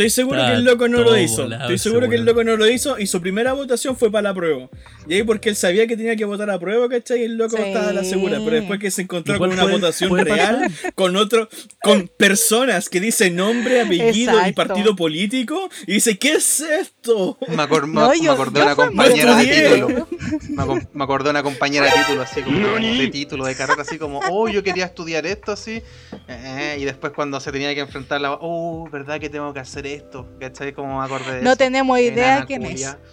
Estoy 0.00 0.10
seguro 0.24 0.38
Está 0.40 0.52
que 0.52 0.56
el 0.58 0.64
loco 0.64 0.88
no 0.88 0.98
lo 1.02 1.16
hizo. 1.18 1.42
volado 1.42 1.62
Estoy 1.64 1.78
seguro 1.78 2.08
que 2.08 2.16
el 2.16 2.24
loco 2.24 2.42
no 2.42 2.56
lo 2.56 2.66
hizo 2.68 2.98
y 2.98 3.06
su 3.06 3.20
primera 3.20 3.52
votación 3.52 3.96
fue 3.96 4.10
para 4.10 4.22
la 4.22 4.34
prueba. 4.34 4.68
Y 5.06 5.14
ahí 5.14 5.22
porque 5.22 5.50
él 5.50 5.56
sabía 5.56 5.86
que 5.86 5.96
tenía 5.96 6.16
que 6.16 6.24
votar 6.24 6.48
a 6.50 6.58
prueba, 6.58 6.88
¿cachai? 6.88 7.20
Y 7.20 7.24
el 7.24 7.36
loco 7.36 7.56
Sí. 7.56 7.62
estaba 7.64 7.88
a 7.88 7.92
la 7.92 8.04
segura. 8.04 8.38
Pero 8.42 8.56
después 8.56 8.80
que 8.80 8.90
se 8.90 9.02
encontró 9.02 9.36
con 9.38 9.50
una 9.52 9.62
puede- 9.62 9.74
votación 9.74 10.08
puede 10.08 10.24
real, 10.24 10.70
con 10.94 11.16
otro, 11.16 11.48
con 11.82 12.08
personas 12.16 12.88
que 12.88 13.00
dicen 13.00 13.36
nombre, 13.36 13.80
apellido 13.82 14.32
y 14.34 14.38
Exacto. 14.38 14.54
partido 14.54 14.96
político, 14.96 15.68
y 15.86 15.94
dice, 15.94 16.18
¿qué 16.18 16.32
es 16.34 16.60
esto? 16.60 17.36
Me, 17.48 17.56
acor- 17.56 17.86
No, 17.88 18.08
me 18.08 18.20
yo- 18.20 18.32
acordé 18.32 18.60
yo 18.60 18.66
de 18.66 18.72
una 18.72 18.76
compañera 18.76 19.36
de 19.36 19.46
título. 19.46 20.08
Me, 20.48 20.88
me 20.94 21.04
acordé 21.04 21.24
de 21.24 21.30
una 21.30 21.42
compañera 21.42 21.86
de 21.86 21.92
título, 21.92 22.22
así 22.22 22.40
como 22.42 22.58
de 22.58 23.08
título, 23.08 23.44
de 23.44 23.54
carrera, 23.54 23.82
así 23.82 23.98
como, 23.98 24.20
oh, 24.30 24.48
yo 24.48 24.62
quería 24.62 24.86
estudiar 24.86 25.26
esto, 25.26 25.52
así. 25.52 25.82
eh, 26.28 26.76
y 26.80 26.84
después 26.84 27.12
cuando 27.12 27.40
se 27.40 27.50
tenía 27.52 27.74
que 27.74 27.80
enfrentar 27.80 28.20
la, 28.20 28.32
oh, 28.40 28.88
¿verdad 28.90 29.18
que 29.20 29.28
tengo 29.28 29.52
que 29.52 29.60
hacer 29.60 29.86
esto? 29.94 30.28
¿Cachai? 30.40 30.72
Como 30.72 30.98
me 30.98 31.04
acordé 31.04 31.36
de 31.36 31.42
No 31.42 31.50
eso. 31.50 31.56
tenemos 31.58 31.98
idea 31.98 32.32
Enana 32.36 32.46
quién 32.46 32.62
es. 32.66 32.96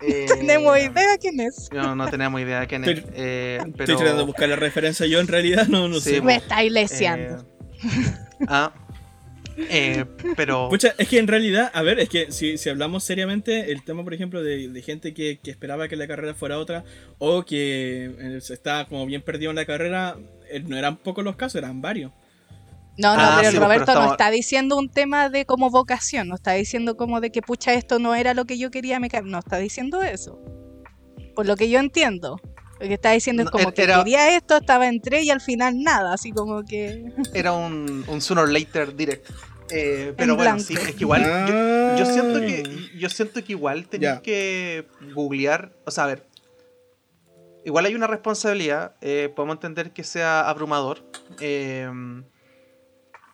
Eh, 0.00 0.26
Tenemos 0.38 0.78
idea 0.78 1.18
quién 1.20 1.40
es. 1.40 1.68
No, 1.72 1.96
no 1.96 2.08
tenemos 2.08 2.40
idea 2.40 2.60
de 2.60 2.66
quién 2.68 2.84
es. 2.84 2.90
Estoy- 2.98 3.12
eh, 3.16 3.58
pero, 3.76 3.82
Estoy 3.84 3.96
tratando 3.96 4.20
de 4.20 4.26
buscar 4.26 4.48
la 4.48 4.54
referencia 4.56 5.06
yo, 5.06 5.18
en 5.18 5.26
realidad 5.26 5.66
no, 5.66 5.88
no 5.88 5.98
Sí, 6.00 6.10
sé. 6.10 6.20
Me 6.22 6.36
estáis 6.36 6.70
leseando. 6.70 7.44
eh, 7.82 7.88
ah, 8.46 8.72
eh, 9.56 10.04
pero. 10.36 10.68
Pucha, 10.68 10.94
es 10.96 11.08
que 11.08 11.18
en 11.18 11.26
realidad, 11.26 11.70
a 11.74 11.82
ver, 11.82 11.98
es 11.98 12.08
que 12.08 12.30
si, 12.30 12.58
si 12.58 12.68
hablamos 12.70 13.02
seriamente, 13.02 13.72
el 13.72 13.82
tema, 13.82 14.04
por 14.04 14.14
ejemplo, 14.14 14.40
de, 14.42 14.68
de 14.68 14.82
gente 14.82 15.12
que, 15.14 15.38
que 15.42 15.50
esperaba 15.50 15.88
que 15.88 15.96
la 15.96 16.06
carrera 16.06 16.32
fuera 16.34 16.56
otra 16.58 16.84
o 17.18 17.44
que 17.44 18.10
eh, 18.18 18.38
se 18.40 18.54
estaba 18.54 18.86
como 18.86 19.04
bien 19.06 19.20
perdido 19.22 19.50
en 19.50 19.56
la 19.56 19.66
carrera, 19.66 20.16
eh, 20.50 20.60
no 20.60 20.76
eran 20.78 20.96
pocos 20.96 21.24
los 21.24 21.34
casos, 21.36 21.56
eran 21.56 21.82
varios. 21.82 22.12
No, 23.00 23.16
no, 23.16 23.22
Ah, 23.22 23.36
pero 23.38 23.50
sí, 23.50 23.56
el 23.56 23.60
pues, 23.60 23.66
Roberto 23.68 23.84
pero 23.86 23.98
no 23.98 24.04
estamos- 24.06 24.12
está 24.12 24.30
diciendo 24.30 24.76
un 24.76 24.88
tema 24.90 25.28
de 25.30 25.46
como 25.46 25.70
vocación, 25.70 26.28
no 26.28 26.34
está 26.34 26.52
diciendo 26.52 26.96
como 26.96 27.20
de 27.20 27.30
que 27.32 27.40
pucha 27.42 27.72
esto 27.74 27.98
no 27.98 28.14
era 28.14 28.34
lo 28.34 28.44
que 28.44 28.58
yo 28.58 28.70
quería, 28.70 29.00
me 29.00 29.08
ca-". 29.08 29.22
no 29.22 29.38
está 29.38 29.56
diciendo 29.58 30.02
eso. 30.02 30.38
Por 31.34 31.46
lo 31.46 31.56
que 31.56 31.70
yo 31.70 31.78
entiendo. 31.78 32.40
Lo 32.80 32.86
que 32.88 32.94
está 32.94 33.12
diciendo 33.12 33.42
es 33.42 33.46
No, 33.46 33.50
como 33.52 33.68
er- 33.70 33.74
que 33.74 33.86
quería 33.86 34.36
esto, 34.36 34.56
estaba 34.56 34.86
entre 34.88 35.22
y 35.22 35.30
al 35.30 35.40
final 35.40 35.82
nada, 35.82 36.14
así 36.14 36.32
como 36.32 36.64
que... 36.64 37.04
Era 37.34 37.52
un, 37.52 38.04
un 38.08 38.20
sooner 38.20 38.44
or 38.44 38.50
later 38.50 38.94
direct. 38.96 39.28
Eh, 39.72 40.12
pero 40.16 40.32
En 40.32 40.36
bueno, 40.36 40.54
blanco. 40.54 40.64
sí, 40.64 40.74
es 40.74 40.94
que 40.96 41.04
igual. 41.04 41.22
Yo, 41.48 41.96
yo 41.98 42.04
siento 42.12 42.40
que. 42.40 42.88
Yo 42.98 43.08
siento 43.08 43.44
que 43.44 43.52
igual 43.52 43.86
tenéis 43.86 44.14
Ya. 44.14 44.20
que 44.20 44.88
googlear. 45.14 45.72
O 45.86 45.92
sea, 45.92 46.04
a 46.04 46.06
ver. 46.08 46.26
Igual 47.64 47.84
hay 47.86 47.94
una 47.94 48.08
responsabilidad. 48.08 48.96
eh, 49.00 49.32
podemos 49.34 49.54
entender 49.56 49.92
que 49.92 50.02
sea 50.02 50.40
abrumador. 50.48 51.04
eh, 51.40 51.88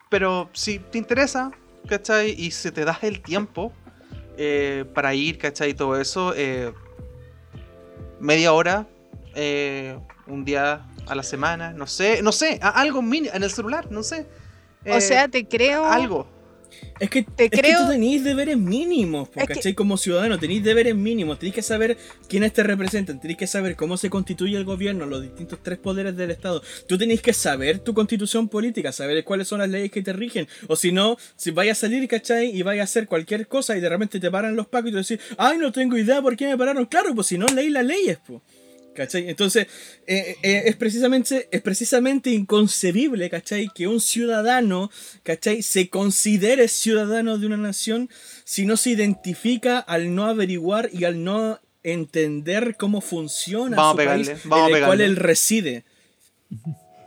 pero 0.09 0.49
si 0.53 0.79
te 0.79 0.97
interesa, 0.97 1.51
¿cachai? 1.87 2.35
Y 2.37 2.51
si 2.51 2.71
te 2.71 2.85
das 2.85 3.03
el 3.03 3.21
tiempo 3.21 3.73
eh, 4.37 4.85
para 4.93 5.13
ir, 5.13 5.37
¿cachai? 5.37 5.71
Y 5.71 5.73
todo 5.73 5.99
eso. 5.99 6.33
eh, 6.35 6.73
media 8.19 8.53
hora. 8.53 8.87
eh, 9.35 9.97
un 10.27 10.43
día 10.43 10.85
a 11.07 11.15
la 11.15 11.23
semana. 11.23 11.71
No 11.71 11.87
sé. 11.87 12.21
No 12.21 12.31
sé. 12.31 12.59
algo 12.61 13.01
mini 13.01 13.29
en 13.33 13.43
el 13.43 13.51
celular. 13.51 13.91
No 13.91 14.03
sé. 14.03 14.27
o 14.89 14.99
sea, 14.99 15.27
te 15.27 15.47
creo... 15.47 15.85
algo. 15.85 16.27
Es 16.99 17.09
que, 17.11 17.23
Te 17.23 17.45
es 17.45 17.51
que 17.51 17.57
creo- 17.59 17.83
tú 17.85 17.91
tenéis 17.91 18.23
deberes 18.23 18.57
mínimos, 18.57 19.29
po, 19.29 19.39
Es 19.41 19.47
que- 19.47 19.53
¿cachai? 19.55 19.73
Como 19.75 19.97
ciudadano, 19.97 20.39
tenéis 20.39 20.63
deberes 20.63 20.95
mínimos, 20.95 21.37
tenéis 21.37 21.53
que 21.55 21.61
saber 21.61 21.97
quiénes 22.27 22.53
te 22.53 22.63
representan, 22.63 23.19
tenéis 23.21 23.37
que 23.37 23.45
saber 23.47 23.75
cómo 23.75 23.97
se 23.97 24.09
constituye 24.09 24.57
el 24.57 24.65
gobierno, 24.65 25.05
los 25.05 25.21
distintos 25.21 25.59
tres 25.61 25.77
poderes 25.77 26.15
del 26.17 26.31
Estado. 26.31 26.61
Tú 26.87 26.97
tenéis 26.97 27.21
que 27.21 27.33
saber 27.33 27.79
tu 27.79 27.93
constitución 27.93 28.49
política, 28.49 28.91
saber 28.91 29.23
cuáles 29.23 29.47
son 29.47 29.59
las 29.59 29.69
leyes 29.69 29.91
que 29.91 30.01
te 30.01 30.13
rigen. 30.13 30.47
O 30.67 30.75
si 30.75 30.91
no, 30.91 31.17
si 31.35 31.51
vaya 31.51 31.73
a 31.73 31.75
salir, 31.75 32.07
¿cachai? 32.07 32.49
Y 32.55 32.63
vaya 32.63 32.81
a 32.81 32.85
hacer 32.85 33.05
cualquier 33.07 33.47
cosa 33.47 33.77
y 33.77 33.79
de 33.81 33.89
repente 33.89 34.19
te 34.19 34.31
paran 34.31 34.55
los 34.55 34.67
pacos 34.67 34.89
y 34.89 34.91
tú 34.93 34.97
decís, 34.97 35.19
ay, 35.37 35.57
no 35.59 35.71
tengo 35.71 35.97
idea 35.97 36.21
por 36.21 36.35
qué 36.35 36.47
me 36.47 36.57
pararon. 36.57 36.85
Claro, 36.87 37.13
pues 37.13 37.27
si 37.27 37.37
no 37.37 37.45
leí 37.47 37.69
las 37.69 37.85
leyes, 37.85 38.17
pues. 38.25 38.41
¿Cachai? 38.97 39.29
Entonces, 39.29 39.67
eh, 40.07 40.37
eh, 40.41 40.63
es, 40.65 40.75
precisamente, 40.75 41.47
es 41.51 41.61
precisamente 41.61 42.31
inconcebible, 42.31 43.29
¿cachai? 43.29 43.69
Que 43.75 43.87
un 43.87 44.01
ciudadano, 44.01 44.89
¿cachai? 45.21 45.61
Se 45.61 45.89
considere 45.89 46.67
ciudadano 46.67 47.37
de 47.37 47.45
una 47.45 47.57
nación 47.57 48.09
si 48.43 48.65
no 48.65 48.75
se 48.75 48.89
identifica 48.89 49.77
al 49.77 50.15
no 50.15 50.25
averiguar 50.25 50.89
y 50.91 51.03
al 51.03 51.23
no 51.23 51.59
entender 51.83 52.75
cómo 52.75 53.01
funciona 53.01 53.77
Vamos 53.77 53.89
a 53.89 53.91
su 53.91 53.97
pegarle, 53.97 54.25
país 54.31 54.41
vamos 54.45 54.69
en 54.71 54.75
el 54.77 54.85
cual 54.85 55.01
él 55.01 55.15
reside. 55.15 55.85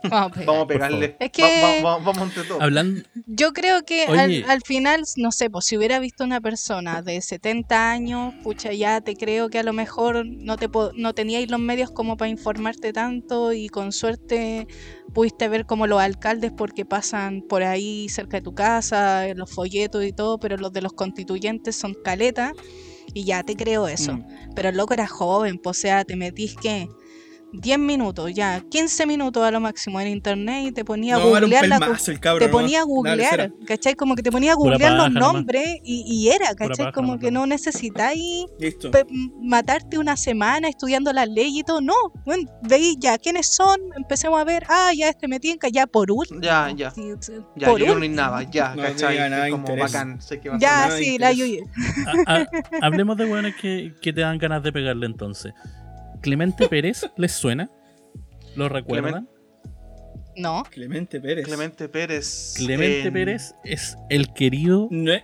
Vamos 0.03 0.31
a 0.31 0.33
pegar. 0.33 0.45
Vamos 0.47 0.63
a 0.63 0.67
pegarle. 0.67 1.15
Es 1.19 1.31
que- 1.31 1.41
Va- 1.83 1.89
va- 1.89 1.97
va- 1.97 2.03
vamos 2.05 2.23
entre 2.29 2.43
todos. 2.43 2.61
Hablando, 2.61 3.01
Yo 3.27 3.53
creo 3.53 3.83
que 3.83 4.05
al, 4.05 4.43
al 4.49 4.61
final, 4.61 5.03
no 5.17 5.31
sé, 5.31 5.49
pues 5.49 5.65
si 5.65 5.77
hubiera 5.77 5.99
visto 5.99 6.23
una 6.23 6.41
persona 6.41 7.01
de 7.01 7.21
70 7.21 7.91
años, 7.91 8.33
pucha, 8.43 8.73
ya 8.73 9.01
te 9.01 9.15
creo 9.15 9.49
que 9.49 9.59
a 9.59 9.63
lo 9.63 9.73
mejor 9.73 10.25
no 10.25 10.57
te 10.57 10.69
no 10.95 11.13
teníais 11.13 11.49
los 11.51 11.59
medios 11.59 11.91
como 11.91 12.17
para 12.17 12.29
informarte 12.29 12.93
tanto 12.93 13.53
y 13.53 13.69
con 13.69 13.91
suerte 13.91 14.67
pudiste 15.13 15.47
ver 15.49 15.65
como 15.65 15.87
los 15.87 15.99
alcaldes 16.01 16.51
porque 16.55 16.85
pasan 16.85 17.41
por 17.41 17.63
ahí 17.63 18.07
cerca 18.09 18.37
de 18.37 18.41
tu 18.43 18.53
casa, 18.55 19.27
los 19.35 19.51
folletos 19.51 20.03
y 20.05 20.13
todo, 20.13 20.39
pero 20.39 20.57
los 20.57 20.71
de 20.71 20.81
los 20.81 20.93
constituyentes 20.93 21.75
son 21.75 21.93
caletas 22.03 22.53
y 23.13 23.25
ya 23.25 23.43
te 23.43 23.55
creo 23.57 23.87
eso. 23.89 24.13
Mm. 24.13 24.25
Pero 24.55 24.69
el 24.69 24.77
loco 24.77 24.93
era 24.93 25.05
joven, 25.07 25.57
pues, 25.57 25.77
o 25.77 25.81
sea, 25.81 26.05
te 26.05 26.15
metís 26.15 26.55
que 26.55 26.87
10 27.53 27.79
minutos, 27.79 28.31
ya, 28.33 28.61
15 28.69 29.05
minutos 29.05 29.43
a 29.43 29.51
lo 29.51 29.59
máximo 29.59 29.99
en 29.99 30.07
internet 30.07 30.67
y 30.67 30.71
te 30.71 30.85
ponía 30.85 31.15
a 31.15 31.19
No, 31.19 31.25
era 31.25 31.35
un 31.35 31.41
googlear 31.41 31.67
la 31.67 31.79
pelmazo 31.79 32.11
el 32.11 32.19
cabrón. 32.19 32.47
te 32.47 32.51
ponía 32.51 32.79
a 32.81 32.83
googlear. 32.83 33.51
¿cachai? 33.65 33.95
Como 33.95 34.15
que 34.15 34.23
te 34.23 34.31
ponía 34.31 34.53
a 34.53 34.55
googlear 34.55 34.93
los 34.93 35.07
paja 35.07 35.19
nombres 35.19 35.79
y, 35.83 36.03
y 36.07 36.29
era, 36.29 36.55
¿cachai? 36.55 36.77
paja 36.85 36.91
Como 36.93 37.07
nomás, 37.09 37.21
que 37.21 37.31
no 37.31 37.45
necesitáis 37.45 38.45
matarte 39.41 39.97
una 39.97 40.15
semana 40.17 40.69
estudiando 40.69 41.11
las 41.13 41.27
leyes 41.27 41.59
y 41.59 41.63
todo. 41.63 41.81
No, 41.81 41.93
bueno, 42.25 42.49
veis 42.63 42.95
ya 42.99 43.17
quiénes 43.17 43.47
son, 43.53 43.77
empecemos 43.97 44.39
a 44.39 44.43
ver, 44.43 44.63
ah, 44.69 44.91
ya 44.95 45.09
este 45.09 45.27
me 45.27 45.39
tienca, 45.39 45.67
ya 45.69 45.87
por 45.87 46.11
último. 46.11 46.39
Ya, 46.41 46.71
ya. 46.75 46.91
Sí, 46.91 47.11
sí, 47.19 47.33
Ya, 47.55 47.67
por 47.67 47.79
yo 47.79 47.87
no 47.87 47.93
último. 47.95 48.15
nada, 48.15 48.43
ya, 48.43 48.75
No 48.75 48.83
¿cachai? 48.83 49.17
nada 49.29 49.49
como 49.49 49.67
interés. 49.67 49.91
bacán, 49.91 50.21
sé 50.21 50.39
que 50.39 50.49
va 50.49 50.55
a 50.55 50.59
Ya, 50.59 50.91
sí, 50.91 51.17
la 51.17 51.33
a- 52.27 52.45
hablemos 52.81 53.17
de 53.17 53.25
que, 53.61 53.93
que 54.01 54.13
te 54.13 54.21
dan 54.21 54.37
ganas 54.37 54.63
de 54.63 54.71
pegarle 54.71 55.05
entonces. 55.05 55.53
Clemente 56.21 56.67
Pérez, 56.67 57.05
¿les 57.17 57.31
suena? 57.31 57.69
¿Lo 58.55 58.69
recuerdan? 58.69 59.27
No. 60.35 60.63
Clemente 60.69 61.19
Pérez. 61.19 61.45
Clemente 61.45 61.89
Pérez. 61.89 62.53
Clemente 62.57 63.11
Pérez 63.11 63.53
es 63.63 63.97
el 64.09 64.33
querido. 64.33 64.87
¿No 64.91 65.11
es, 65.13 65.23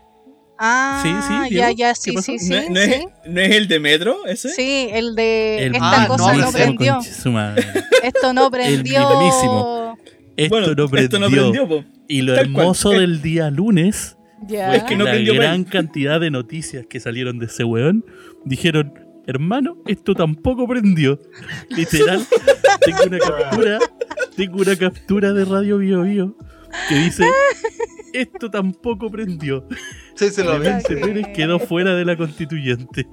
Ah, 0.59 1.01
sí, 1.03 1.09
ya, 1.55 1.67
Diego, 1.67 1.77
ya, 1.77 1.89
¿qué 1.89 1.95
sí, 1.95 2.17
sí, 2.17 2.39
sí. 2.39 2.49
no 2.49 2.57
es- 2.57 2.69
no 2.71 2.79
es- 2.79 2.95
sí. 2.95 3.05
no 3.27 3.41
es 3.41 3.51
el 3.55 3.67
de 3.67 3.79
Metro 3.79 4.25
ese? 4.25 4.49
Sí, 4.49 4.87
el 4.91 5.13
de 5.13 5.65
El 5.67 5.75
esta 5.75 6.03
Ah, 6.03 6.07
cosa 6.07 6.33
no, 6.35 6.51
prendió. 6.51 6.93
conche 6.95 7.11
su 7.13 7.31
madre. 7.31 7.63
Esto 8.03 8.33
no 8.33 8.49
prendió. 8.49 9.07
mismísimo. 9.07 9.97
Esto, 10.35 10.55
Bueno, 10.55 10.67
no 10.73 10.87
prendió. 10.89 10.99
esto 11.05 11.19
no 11.19 11.29
prendió, 11.29 11.67
po. 11.67 11.85
Y 12.07 12.23
lo 12.23 12.33
Tal 12.33 12.45
hermoso 12.45 12.91
Eh. 12.93 12.99
del 13.01 13.21
día 13.21 13.51
lunes 13.51 14.17
Ya. 14.47 14.75
Es 14.75 14.83
que 14.83 14.95
no 14.95 15.03
la 15.05 15.11
prendió 15.11 15.33
gran 15.35 15.63
cantidad 15.63 16.19
de 16.19 16.29
noticias 16.31 16.85
que 16.87 16.99
salieron 16.99 17.37
de 17.39 17.45
ese 17.47 17.63
weón 17.63 18.03
dijeron, 18.45 18.93
hermano, 19.27 19.77
esto 19.85 20.13
tampoco 20.15 20.67
prendió. 20.67 21.21
Literal, 21.69 22.25
tengo 22.81 22.99
una 23.07 23.19
captura, 23.19 23.79
tengo 24.35 24.57
una 24.61 24.75
captura 24.75 25.33
de 25.33 25.45
Radio 25.45 25.77
Bio 25.77 26.01
Bio 26.03 26.37
que 26.89 26.95
dice, 26.95 27.23
esto 28.13 28.49
tampoco 28.49 29.09
prendió. 29.11 29.67
Sí, 30.15 30.29
se 30.29 30.43
lo. 30.43 30.57
Clemente 30.59 30.95
vi. 30.95 31.01
Pérez 31.01 31.27
quedó 31.35 31.59
fuera 31.59 31.93
de 31.95 32.05
la 32.05 32.17
constituyente. 32.17 33.07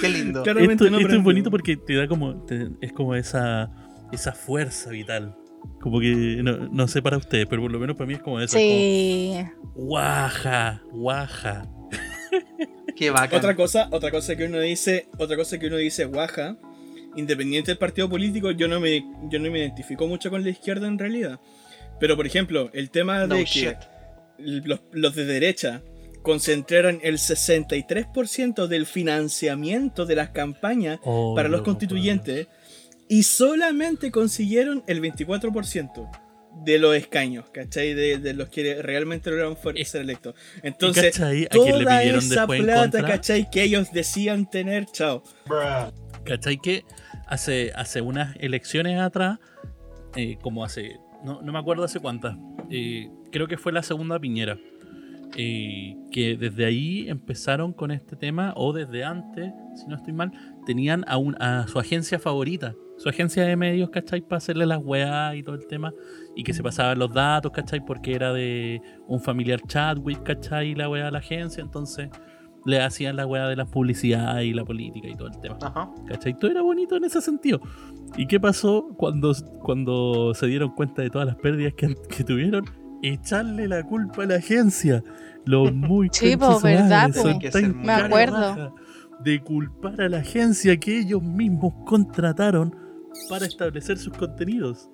Qué 0.00 0.08
lindo. 0.08 0.42
Claramente 0.42 0.84
Esto, 0.84 0.90
no 0.90 0.98
esto 0.98 1.14
es 1.16 1.22
bonito 1.22 1.50
porque 1.50 1.76
te 1.76 1.94
da 1.94 2.08
como, 2.08 2.44
te- 2.44 2.70
es 2.80 2.92
como 2.92 3.14
esa, 3.14 3.70
esa 4.12 4.32
fuerza 4.32 4.90
vital. 4.90 5.36
Como 5.80 6.00
que, 6.00 6.40
no, 6.42 6.68
no 6.70 6.88
sé 6.88 7.02
para 7.02 7.16
ustedes, 7.16 7.46
pero 7.46 7.62
por 7.62 7.70
lo 7.70 7.78
menos 7.78 7.96
para 7.96 8.06
mí 8.06 8.14
es 8.14 8.20
como 8.20 8.40
eso. 8.40 8.56
es 8.56 8.62
Sí. 8.62 9.32
como, 9.62 9.72
guaja, 9.86 10.82
guaja. 10.92 11.62
Qué 13.00 13.08
bacán. 13.08 13.38
Otra 13.38 13.56
cosa, 13.56 13.88
otra 13.92 14.10
cosa 14.10 14.36
que 14.36 14.44
uno 14.44 14.60
dice, 14.60 15.06
otra 15.16 15.34
cosa 15.34 15.58
que 15.58 15.68
uno 15.68 15.78
dice, 15.78 16.04
guaja, 16.04 16.58
independiente 17.16 17.70
del 17.70 17.78
partido 17.78 18.10
político, 18.10 18.50
yo 18.50 18.68
no 18.68 18.78
me, 18.78 19.02
yo 19.30 19.38
no 19.38 19.50
me 19.50 19.60
identifico 19.60 20.06
mucho 20.06 20.28
con 20.28 20.44
la 20.44 20.50
izquierda 20.50 20.86
en 20.86 20.98
realidad. 20.98 21.40
Pero 21.98 22.14
por 22.14 22.26
ejemplo, 22.26 22.68
el 22.74 22.90
tema 22.90 23.26
No 23.26 23.36
de 23.36 23.46
shit. 23.46 23.70
que 23.70 23.76
los, 24.38 24.80
los 24.92 25.14
de 25.14 25.24
derecha 25.24 25.80
concentraran 26.20 27.00
el 27.02 27.16
63% 27.16 28.66
del 28.66 28.84
financiamiento 28.84 30.04
de 30.04 30.16
las 30.16 30.28
campañas 30.28 30.98
Oh, 31.02 31.34
para 31.34 31.48
los 31.48 31.62
constituyentes 31.62 32.48
y 33.08 33.22
solamente 33.22 34.10
consiguieron 34.10 34.84
el 34.86 35.00
24% 35.00 36.10
de 36.64 36.78
los 36.78 36.94
escaños, 36.94 37.50
¿cachai? 37.50 37.94
De, 37.94 38.18
de 38.18 38.34
los 38.34 38.48
que 38.48 38.82
realmente 38.82 39.30
lograron 39.30 39.56
ser 39.84 40.02
electos. 40.02 40.34
¿Y 40.62 40.68
Entonces, 40.68 41.16
cachai? 41.16 41.44
¿A 41.44 41.48
quién 41.48 41.78
le 41.78 41.84
toda 41.84 41.98
pidieron 41.98 42.20
esa 42.20 42.46
plata? 42.46 43.02
¿cachai? 43.06 43.50
Que 43.50 43.62
ellos 43.62 43.92
decían 43.92 44.48
tener, 44.48 44.86
chao. 44.86 45.22
¿Cachai? 46.24 46.58
Que 46.58 46.84
hace, 47.26 47.72
hace 47.74 48.00
unas 48.00 48.36
elecciones 48.40 49.00
atrás, 49.00 49.38
eh, 50.16 50.36
como 50.42 50.64
hace, 50.64 50.96
no, 51.24 51.40
no 51.42 51.52
me 51.52 51.58
acuerdo 51.58 51.84
hace 51.84 52.00
cuántas, 52.00 52.36
eh, 52.70 53.08
creo 53.30 53.46
que 53.46 53.56
fue 53.56 53.72
la 53.72 53.82
segunda 53.82 54.18
piñera, 54.18 54.58
eh, 55.36 55.96
que 56.10 56.36
desde 56.36 56.64
ahí 56.64 57.08
empezaron 57.08 57.72
con 57.72 57.90
este 57.90 58.16
tema, 58.16 58.52
o 58.56 58.72
desde 58.72 59.04
antes, 59.04 59.52
si 59.76 59.86
no 59.86 59.96
estoy 59.96 60.12
mal, 60.12 60.32
tenían 60.66 61.04
a, 61.06 61.16
un- 61.16 61.36
a 61.40 61.66
su 61.68 61.78
agencia 61.78 62.18
favorita, 62.18 62.74
su 62.98 63.08
agencia 63.08 63.44
de 63.44 63.56
medios, 63.56 63.90
¿cachai? 63.90 64.20
Para 64.20 64.38
hacerle 64.38 64.66
las 64.66 64.80
weas 64.84 65.34
y 65.36 65.42
todo 65.42 65.54
el 65.54 65.66
tema, 65.66 65.92
y 66.36 66.42
que 66.42 66.52
se 66.52 66.62
pasaban 66.62 66.98
los 66.98 67.12
datos, 67.14 67.52
¿cachai? 67.52 67.84
Porque 67.84 68.12
era 68.14 68.32
de 68.32 68.80
un 69.06 69.20
familiar 69.20 69.60
Chadwick, 69.66 70.22
¿cachai? 70.22 70.74
La 70.74 70.88
wea 70.88 71.06
de 71.06 71.10
la 71.12 71.18
agencia, 71.18 71.62
entonces 71.62 72.10
le 72.66 72.78
hacían 72.82 73.16
la 73.16 73.26
wea 73.26 73.48
de 73.48 73.56
las 73.56 73.68
publicidades 73.68 74.44
y 74.46 74.52
la 74.52 74.64
política 74.66 75.08
y 75.08 75.14
todo 75.16 75.28
el 75.28 75.40
tema. 75.40 75.56
Ajá. 75.62 75.90
¿Cachai? 76.06 76.38
Todo 76.38 76.50
era 76.50 76.60
bonito 76.60 76.94
en 76.96 77.04
ese 77.04 77.22
sentido. 77.22 77.58
¿Y 78.18 78.26
qué 78.26 78.38
pasó 78.38 78.88
cuando, 78.98 79.32
cuando 79.62 80.34
se 80.34 80.46
dieron 80.46 80.74
cuenta 80.74 81.00
de 81.00 81.08
todas 81.08 81.26
las 81.26 81.36
pérdidas 81.36 81.72
que, 81.74 81.94
que 82.14 82.22
tuvieron? 82.22 82.64
Echarle 83.02 83.68
la 83.68 83.82
culpa 83.82 84.22
a 84.24 84.26
la 84.26 84.36
agencia. 84.36 85.02
Los 85.44 85.72
muy 85.74 86.08
Sí, 86.12 86.36
po, 86.36 86.60
verdad, 86.60 87.10
son 87.12 87.38
tan 87.38 87.80
Me 87.82 87.92
acuerdo. 87.92 88.74
De 89.24 89.42
culpar 89.42 90.00
a 90.00 90.08
la 90.08 90.18
agencia 90.18 90.76
que 90.78 90.98
ellos 91.00 91.22
mismos 91.22 91.74
contrataron 91.84 92.74
para 93.28 93.46
establecer 93.46 93.98
sus 93.98 94.16
contenidos. 94.16 94.88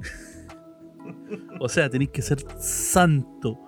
o 1.60 1.68
sea, 1.68 1.88
tenéis 1.88 2.10
que 2.10 2.22
ser 2.22 2.38
santo. 2.58 3.58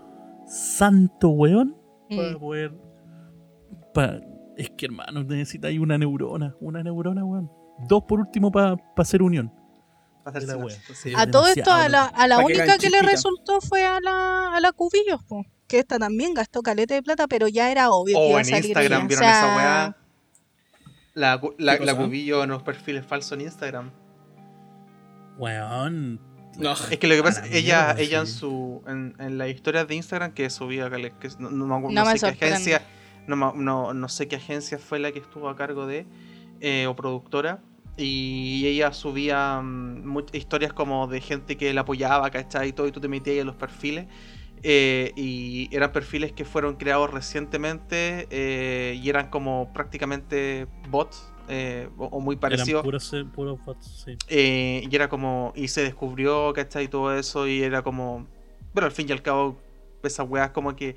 Santo, 0.47 1.29
weón 1.31 1.77
para 2.09 2.39
poder. 2.39 2.75
pa- 3.93 4.21
es 4.57 4.71
que, 4.71 4.87
hermano, 4.87 5.23
necesitáis 5.23 5.79
una 5.79 5.99
neurona. 5.99 6.55
Una 6.61 6.83
neurona, 6.83 7.25
weón. 7.25 7.51
Dos 7.89 8.03
por 8.09 8.21
último 8.21 8.51
para 8.51 8.77
hacer 8.97 9.23
unión. 9.23 9.53
Para 10.33 10.41
De 10.41 10.47
la 10.47 10.53
hacerse 10.55 10.65
wea. 10.65 10.85
una- 10.89 10.97
Sí, 10.97 11.13
A 11.17 11.31
todo 11.31 11.47
esto, 11.49 11.73
a 11.73 11.89
la, 11.89 12.05
a 12.05 12.27
la 12.29 12.37
Pa' 12.37 12.41
que 12.47 12.53
única 12.55 12.79
que 12.79 12.91
le 12.91 13.03
resultó 13.03 13.61
fue 13.61 13.85
a 13.85 14.01
la, 14.01 14.57
a 14.57 14.61
la 14.61 14.73
Cubillos, 14.73 15.23
po, 15.25 15.45
que 15.67 15.79
esta 15.81 15.99
también 15.99 16.35
gastó 16.35 16.63
caleta 16.63 16.95
de 16.95 17.03
plata, 17.03 17.27
pero 17.29 17.49
ya 17.49 17.71
era 17.71 17.91
obvio 17.91 18.17
que 18.17 18.21
Oh, 18.25 18.29
iba 18.31 18.39
a 18.39 18.41
en 18.41 18.47
salir 18.47 18.65
Instagram, 18.67 18.93
ella. 18.93 19.05
O 19.05 19.09
¿vieron 19.09 19.25
sea, 19.25 19.39
esa 19.39 19.57
weá? 19.57 19.97
La, 21.15 21.41
la, 21.59 21.79
¿Qué 21.79 21.85
la 21.85 21.95
cubillo 21.97 22.45
en 22.45 22.51
los 22.51 22.63
perfiles 22.63 23.05
falsos 23.05 23.33
en 23.33 23.41
Instagram. 23.43 23.91
Weón. 25.39 26.21
No. 26.57 26.73
Es 26.73 26.99
que 26.99 27.07
lo 27.07 27.15
que 27.15 27.23
pasa, 27.23 27.43
la 27.43 27.47
ella, 27.57 27.85
mierda, 27.87 28.01
ella 28.03 28.21
en 28.21 28.27
su 28.27 28.83
en, 28.89 29.15
en 29.21 29.39
las 29.39 29.49
historias 29.49 29.87
de 29.87 29.95
Instagram 29.95 30.33
que 30.33 30.51
subía, 30.51 30.91
que, 30.91 31.13
que 31.21 31.29
no, 31.39 31.51
no 31.51 31.67
me 31.67 31.75
acuerdo, 31.77 31.95
No 31.95 32.05
no 32.05 32.11
me 32.11 32.19
sé 32.19 32.35
qué 32.37 32.45
agencia, 32.47 32.83
no, 33.27 33.93
no 33.95 34.09
sé 34.09 34.27
qué 34.27 34.37
agencia 34.37 34.79
fue 34.79 34.99
la 34.99 35.13
que 35.13 35.21
estuvo 35.21 35.49
a 35.49 35.55
cargo 35.57 35.87
de, 35.87 36.07
eh, 36.61 36.87
o 36.89 36.97
productora, 36.97 37.61
y 37.99 38.67
ella 38.67 38.93
subía 38.93 39.61
mm, 39.61 40.19
historias 40.33 40.73
como 40.73 41.07
de 41.07 41.21
gente 41.21 41.57
que 41.57 41.75
la 41.75 41.83
apoyaba, 41.83 42.31
¿cachai? 42.31 42.69
Y 42.69 42.73
todo, 42.73 42.87
y 42.87 42.93
tú 42.93 43.01
te 43.01 43.09
metías 43.09 43.35
ahí 43.35 43.41
en 43.41 43.47
los 43.47 43.57
perfiles, 43.57 44.07
eh, 44.63 45.13
y 45.17 45.69
eran 45.75 45.93
perfiles 45.93 46.33
que 46.33 46.45
fueron 46.45 46.77
creados 46.77 47.11
recientemente, 47.11 48.27
eh, 48.31 48.99
y 49.03 49.09
eran 49.09 49.29
como 49.29 49.73
prácticamente 49.73 50.67
bots, 50.89 51.33
eh, 51.49 51.89
o, 51.97 52.07
o 52.07 52.21
muy 52.21 52.37
parecidos. 52.37 52.69
Eran 52.71 52.83
puros, 52.85 53.17
puros 53.35 53.65
bots, 53.65 54.05
sí. 54.05 54.17
Y 54.29 54.95
era 54.95 55.09
como. 55.09 55.53
Y 55.57 55.69
se 55.69 55.83
descubrió, 55.83 56.53
¿cachai? 56.55 56.85
Y 56.85 56.89
todo 56.89 57.17
eso. 57.17 57.49
Y 57.49 57.63
era 57.63 57.83
como. 57.83 58.27
Pero 58.75 58.87
al 58.87 58.93
fin 58.93 59.09
y 59.09 59.13
al 59.13 59.23
cabo, 59.23 59.59
esas 60.03 60.29
weas 60.29 60.51
como 60.51 60.77
que. 60.77 60.97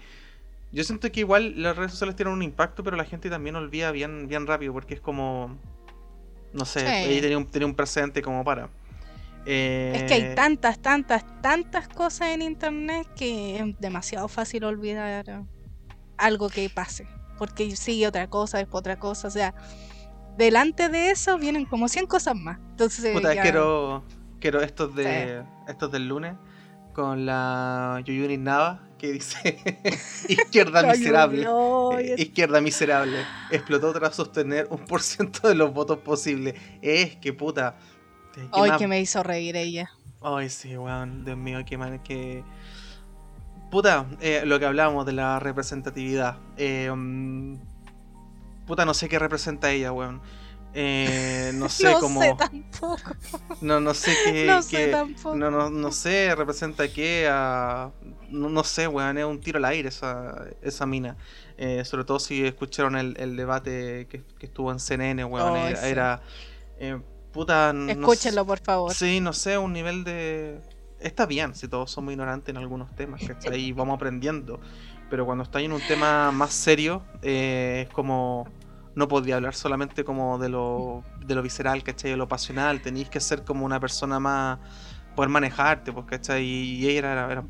Yo 0.73 0.83
siento 0.83 1.11
que 1.11 1.21
igual 1.21 1.61
las 1.61 1.75
redes 1.75 1.91
sociales 1.91 2.15
tienen 2.15 2.33
un 2.33 2.43
impacto, 2.43 2.83
pero 2.83 2.95
la 2.95 3.03
gente 3.05 3.29
también 3.29 3.55
olvida 3.55 3.91
bien, 3.91 4.27
bien 4.27 4.45
rápido. 4.45 4.73
Porque 4.73 4.93
es 4.93 5.01
como. 5.01 5.57
No 6.53 6.65
sé, 6.65 6.79
Sí. 6.81 6.85
ella 7.11 7.21
tenía 7.21 7.37
un, 7.37 7.45
tenía 7.49 7.65
un 7.65 7.75
presente 7.75 8.21
como 8.21 8.43
para. 8.43 8.69
Eh, 9.45 9.93
Es 9.95 10.03
que 10.03 10.13
hay 10.13 10.35
tantas, 10.35 10.79
tantas, 10.79 11.23
tantas 11.41 11.87
cosas 11.87 12.29
en 12.29 12.41
internet 12.41 13.07
que 13.15 13.57
es 13.57 13.79
demasiado 13.79 14.27
fácil 14.27 14.63
olvidar 14.65 15.43
algo 16.17 16.49
que 16.49 16.69
pase. 16.69 17.07
Porque 17.37 17.75
sigue 17.75 18.05
otra 18.07 18.27
cosa, 18.29 18.59
después 18.59 18.79
otra 18.81 18.99
cosa. 18.99 19.27
O 19.27 19.31
sea, 19.31 19.55
delante 20.37 20.89
de 20.89 21.09
eso 21.11 21.37
vienen 21.39 21.65
como 21.65 21.87
100 21.87 22.05
cosas 22.05 22.35
más. 22.35 22.59
Entonces, 22.71 23.13
Puta, 23.15 23.33
ya- 23.33 23.41
quiero, 23.41 24.03
quiero 24.39 24.61
estos 24.61 24.93
de 24.95 25.43
estos 25.67 25.91
del 25.91 26.07
lunes 26.07 26.35
con 26.93 27.25
la 27.25 28.01
Yuyuni 28.05 28.37
Nava 28.37 28.87
que 28.97 29.13
dice 29.13 29.57
izquierda 30.29 30.83
miserable. 30.83 31.47
Izquierda 32.17 32.61
miserable. 32.61 33.17
Explotó 33.49 33.91
tras 33.93 34.15
sostener 34.15 34.67
un 34.69 34.85
por 34.85 35.01
ciento 35.01 35.47
de 35.47 35.55
los 35.55 35.73
votos 35.73 35.97
posibles. 35.99 36.53
Es 36.81 37.15
que 37.15 37.33
puta. 37.33 37.75
¿qué 38.33 38.47
ay, 38.51 38.69
más- 38.69 38.77
que 38.77 38.87
me 38.87 39.01
hizo 39.01 39.23
reír 39.23 39.55
ella. 39.55 39.89
Ay, 40.21 40.49
sí, 40.49 40.77
weón. 40.77 41.25
Dios 41.25 41.37
mío, 41.37 41.59
qué 41.65 41.77
mal 41.77 42.03
que. 42.03 42.43
Puta, 43.71 44.05
eh, 44.19 44.43
lo 44.45 44.59
que 44.59 44.65
hablábamos 44.65 45.05
de 45.05 45.13
la 45.13 45.39
representatividad. 45.39 46.37
Eh, 46.57 46.91
mm, 46.93 47.55
puta, 48.67 48.85
no 48.85 48.93
sé 48.93 49.09
qué 49.09 49.17
representa 49.17 49.71
ella, 49.71 49.91
weón. 49.91 50.21
Eh, 50.73 51.51
no 51.55 51.67
sé 51.69 51.91
no 51.91 51.99
cómo. 51.99 52.21
sé 52.21 52.33
tampoco. 52.37 52.97
No, 53.61 53.79
no 53.79 53.93
sé 53.93 54.15
qué. 54.23 54.45
no 54.45 54.61
sé 54.61 54.85
qué- 54.85 54.87
tampoco. 54.91 55.35
no, 55.35 55.51
no, 55.51 55.69
no 55.69 55.91
sé, 55.91 56.33
representa 56.35 56.87
qué 56.87 57.27
a... 57.29 57.91
No, 58.29 58.49
no 58.49 58.63
sé, 58.63 58.87
weón, 58.87 59.17
es 59.17 59.25
un 59.25 59.39
tiro 59.41 59.57
al 59.57 59.65
aire 59.65 59.89
esa, 59.89 60.45
esa 60.61 60.85
mina. 60.85 61.17
Eh, 61.57 61.83
sobre 61.85 62.05
todo 62.05 62.19
si 62.19 62.45
escucharon 62.45 62.95
el, 62.95 63.15
el 63.19 63.35
debate 63.35 64.07
que, 64.09 64.23
que 64.39 64.45
estuvo 64.45 64.71
en 64.71 64.79
CNN, 64.79 65.25
weón. 65.25 65.57
Era... 65.57 65.75
sí. 65.81 65.87
era, 65.89 66.21
eh, 66.79 66.99
puta... 67.33 67.73
Escúchenlo, 67.89 68.45
por 68.45 68.59
favor. 68.59 68.93
Sí, 68.93 69.19
no 69.19 69.33
sé, 69.33 69.57
un 69.57 69.73
nivel 69.73 70.03
de... 70.03 70.59
Está 71.01 71.25
bien 71.25 71.55
si 71.55 71.67
todos 71.67 71.91
somos 71.91 72.11
ignorantes 72.13 72.49
en 72.49 72.57
algunos 72.57 72.95
temas, 72.95 73.21
¿cachai? 73.27 73.59
Y 73.59 73.71
vamos 73.73 73.95
aprendiendo. 73.95 74.59
Pero 75.09 75.25
cuando 75.25 75.43
estáis 75.43 75.65
en 75.65 75.73
un 75.73 75.81
tema 75.81 76.31
más 76.31 76.53
serio, 76.53 77.03
eh, 77.21 77.85
es 77.87 77.93
como... 77.93 78.47
No 78.95 79.07
podía 79.07 79.35
hablar 79.35 79.55
solamente 79.55 80.03
como 80.03 80.37
de 80.37 80.49
lo, 80.49 81.03
de 81.25 81.35
lo 81.35 81.41
visceral, 81.41 81.83
¿cachai? 81.83 82.11
De 82.11 82.17
lo 82.17 82.27
pasional. 82.27 82.81
Tenéis 82.81 83.09
que 83.09 83.19
ser 83.19 83.43
como 83.43 83.65
una 83.65 83.79
persona 83.79 84.19
más... 84.19 84.59
Poder 85.15 85.29
manejarte, 85.29 85.91
pues, 85.91 86.05
¿cachai? 86.05 86.43
Y 86.45 86.87
ella 86.87 87.11
era, 87.11 87.31
era 87.31 87.43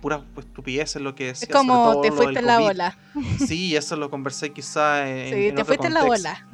pura 0.00 0.24
estupidez 0.36 0.96
en 0.96 1.04
lo 1.04 1.14
que 1.14 1.26
decía. 1.26 1.48
Es 1.48 1.54
como 1.54 1.74
sobre 1.74 1.92
todo 1.92 2.02
te 2.02 2.12
fuiste 2.12 2.38
en 2.40 2.46
la 2.46 2.58
bola. 2.58 2.98
Sí, 3.46 3.76
eso 3.76 3.96
lo 3.96 4.10
conversé 4.10 4.52
quizá 4.52 5.08
en, 5.08 5.34
Sí, 5.34 5.46
en 5.48 5.54
te 5.54 5.62
otro 5.62 5.64
fuiste 5.66 5.86
en 5.88 5.94
la 5.94 6.04
bola. 6.04 6.46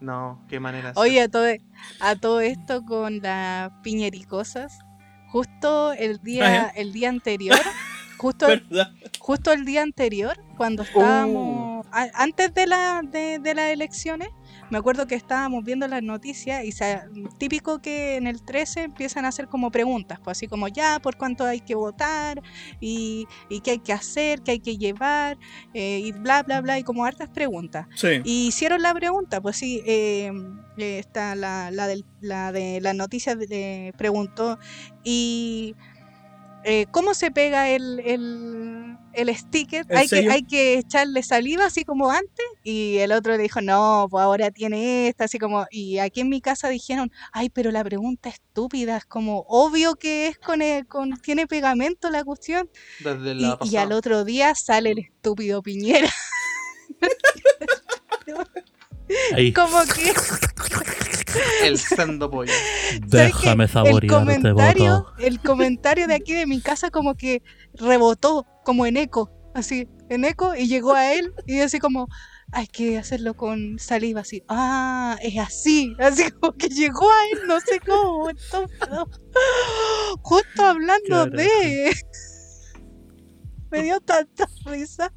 No, 0.00 0.44
qué 0.48 0.60
manera. 0.60 0.92
Oye, 0.96 1.22
a 1.22 1.28
todo, 1.28 1.46
a 2.00 2.16
todo 2.16 2.40
esto 2.40 2.84
con 2.84 3.20
las 3.20 3.70
piñericosas, 3.82 4.78
justo 5.28 5.92
el 5.92 6.18
día, 6.18 6.68
el 6.68 6.92
día 6.92 7.08
anterior, 7.08 7.58
justo, 8.20 8.46
¿Verdad? 8.46 8.92
justo 9.18 9.52
el 9.52 9.64
día 9.64 9.82
anterior, 9.82 10.36
cuando 10.56 10.82
Uh. 10.82 10.86
estábamos, 10.86 11.86
a- 11.92 12.10
antes 12.14 12.52
de, 12.54 12.66
la, 12.66 13.00
de, 13.02 13.38
de 13.38 13.54
las 13.54 13.70
elecciones, 13.70 14.28
me 14.68 14.78
acuerdo 14.78 15.06
que 15.06 15.14
estábamos 15.16 15.64
viendo 15.64 15.88
las 15.88 16.02
noticias 16.02 16.64
y 16.64 16.70
típico 17.38 17.80
que 17.80 18.16
en 18.16 18.26
el 18.26 18.42
13 18.44 18.82
empiezan 18.84 19.24
a 19.24 19.28
hacer 19.28 19.48
como 19.48 19.70
preguntas, 19.70 20.18
pues 20.22 20.38
así 20.38 20.46
como 20.46 20.68
ya, 20.68 21.00
por 21.00 21.16
cuánto 21.16 21.44
hay 21.44 21.60
que 21.60 21.74
votar 21.74 22.40
y, 22.80 23.26
y 23.48 23.60
qué 23.62 23.72
hay 23.72 23.78
que 23.78 23.92
hacer, 23.92 24.42
qué 24.42 24.52
hay 24.52 24.60
que 24.60 24.76
llevar 24.76 25.38
eh, 25.74 26.00
y 26.04 26.12
bla, 26.12 26.42
bla, 26.44 26.60
bla, 26.60 26.78
y 26.78 26.84
como 26.84 27.04
hartas 27.04 27.30
preguntas. 27.30 27.86
Sí. 27.96 28.20
Y 28.24 28.46
hicieron 28.48 28.82
la 28.82 28.94
pregunta, 28.94 29.40
pues 29.40 29.56
sí, 29.56 29.82
eh, 29.86 30.30
eh, 30.76 30.98
está 30.98 31.34
la, 31.34 31.70
la, 31.72 31.86
del- 31.88 32.04
la 32.20 32.52
de 32.52 32.80
las 32.80 32.94
noticias 32.94 33.36
preguntó, 33.96 34.58
¿y 35.04 35.74
eh, 36.64 36.86
cómo 36.90 37.14
se 37.14 37.30
pega 37.30 37.68
el, 37.70 38.00
el, 38.04 38.96
el 39.14 39.36
sticker? 39.36 39.86
¿El 39.88 39.96
¿Hay 39.96 40.08
que? 40.08 40.30
¿Hay 40.30 40.42
que 40.42 40.74
echarle 40.78 41.22
saliva 41.22 41.66
así 41.66 41.84
como 41.84 42.10
antes? 42.10 42.44
Y 42.62 42.98
el 42.98 43.12
otro 43.12 43.32
le 43.36 43.42
dijo, 43.42 43.60
no, 43.60 44.06
pues 44.10 44.22
ahora 44.22 44.50
tiene 44.50 45.08
esta, 45.08 45.24
así 45.24 45.38
como, 45.38 45.66
y 45.70 45.98
aquí 45.98 46.20
en 46.20 46.28
mi 46.28 46.40
casa 46.40 46.68
dijeron, 46.68 47.10
ay, 47.32 47.48
pero 47.50 47.70
la 47.70 47.82
pregunta 47.84 48.28
es 48.28 48.36
estúpida, 48.36 48.96
es 48.98 49.04
como 49.06 49.44
obvio 49.48 49.94
que 49.96 50.28
es 50.28 50.38
con, 50.38 50.60
el- 50.62 50.86
con 50.86 51.16
tiene 51.20 51.46
pegamento 51.46 52.10
la 52.10 52.24
cuestión. 52.24 52.68
Desde 53.00 53.32
Y, 53.32 53.40
la 53.40 53.58
y 53.62 53.76
al 53.76 53.92
otro 53.92 54.24
día 54.24 54.54
sale 54.54 54.90
el 54.90 54.98
estúpido 54.98 55.62
Piñera. 55.62 56.10
Ahí. 59.34 59.52
como 59.54 59.80
que 59.84 60.12
El 61.64 61.78
sendo 61.78 62.30
pollo. 62.30 62.52
Déjame 63.06 63.64
el 63.64 63.70
saborear 63.70 64.28
este 64.28 64.40
comentario, 64.40 65.02
voto. 65.02 65.14
el 65.18 65.40
comentario 65.40 66.06
de 66.06 66.14
aquí 66.14 66.34
de 66.34 66.46
mi 66.46 66.60
casa 66.60 66.90
como 66.90 67.14
que 67.14 67.42
rebotó, 67.74 68.46
como 68.64 68.86
en 68.86 68.96
eco, 68.96 69.30
así, 69.54 69.88
en 70.08 70.24
eco, 70.24 70.54
y 70.54 70.66
llegó 70.66 70.94
a 70.94 71.12
él, 71.12 71.32
y 71.46 71.60
así 71.60 71.78
como, 71.78 72.08
hay 72.52 72.66
que 72.66 72.98
hacerlo 72.98 73.34
con 73.34 73.78
saliva, 73.78 74.22
así, 74.22 74.42
ah, 74.48 75.16
es 75.22 75.38
así, 75.38 75.94
así 75.98 76.30
como 76.40 76.52
que 76.52 76.68
llegó 76.68 77.08
a 77.08 77.26
él, 77.32 77.38
no 77.46 77.60
sé 77.60 77.80
cómo, 77.80 78.30
estúpido. 78.30 79.08
justo 80.22 80.64
hablando 80.64 81.26
de... 81.26 81.92
Me 83.70 83.82
dio 83.82 84.00
tanta 84.00 84.48
risa. 84.66 85.12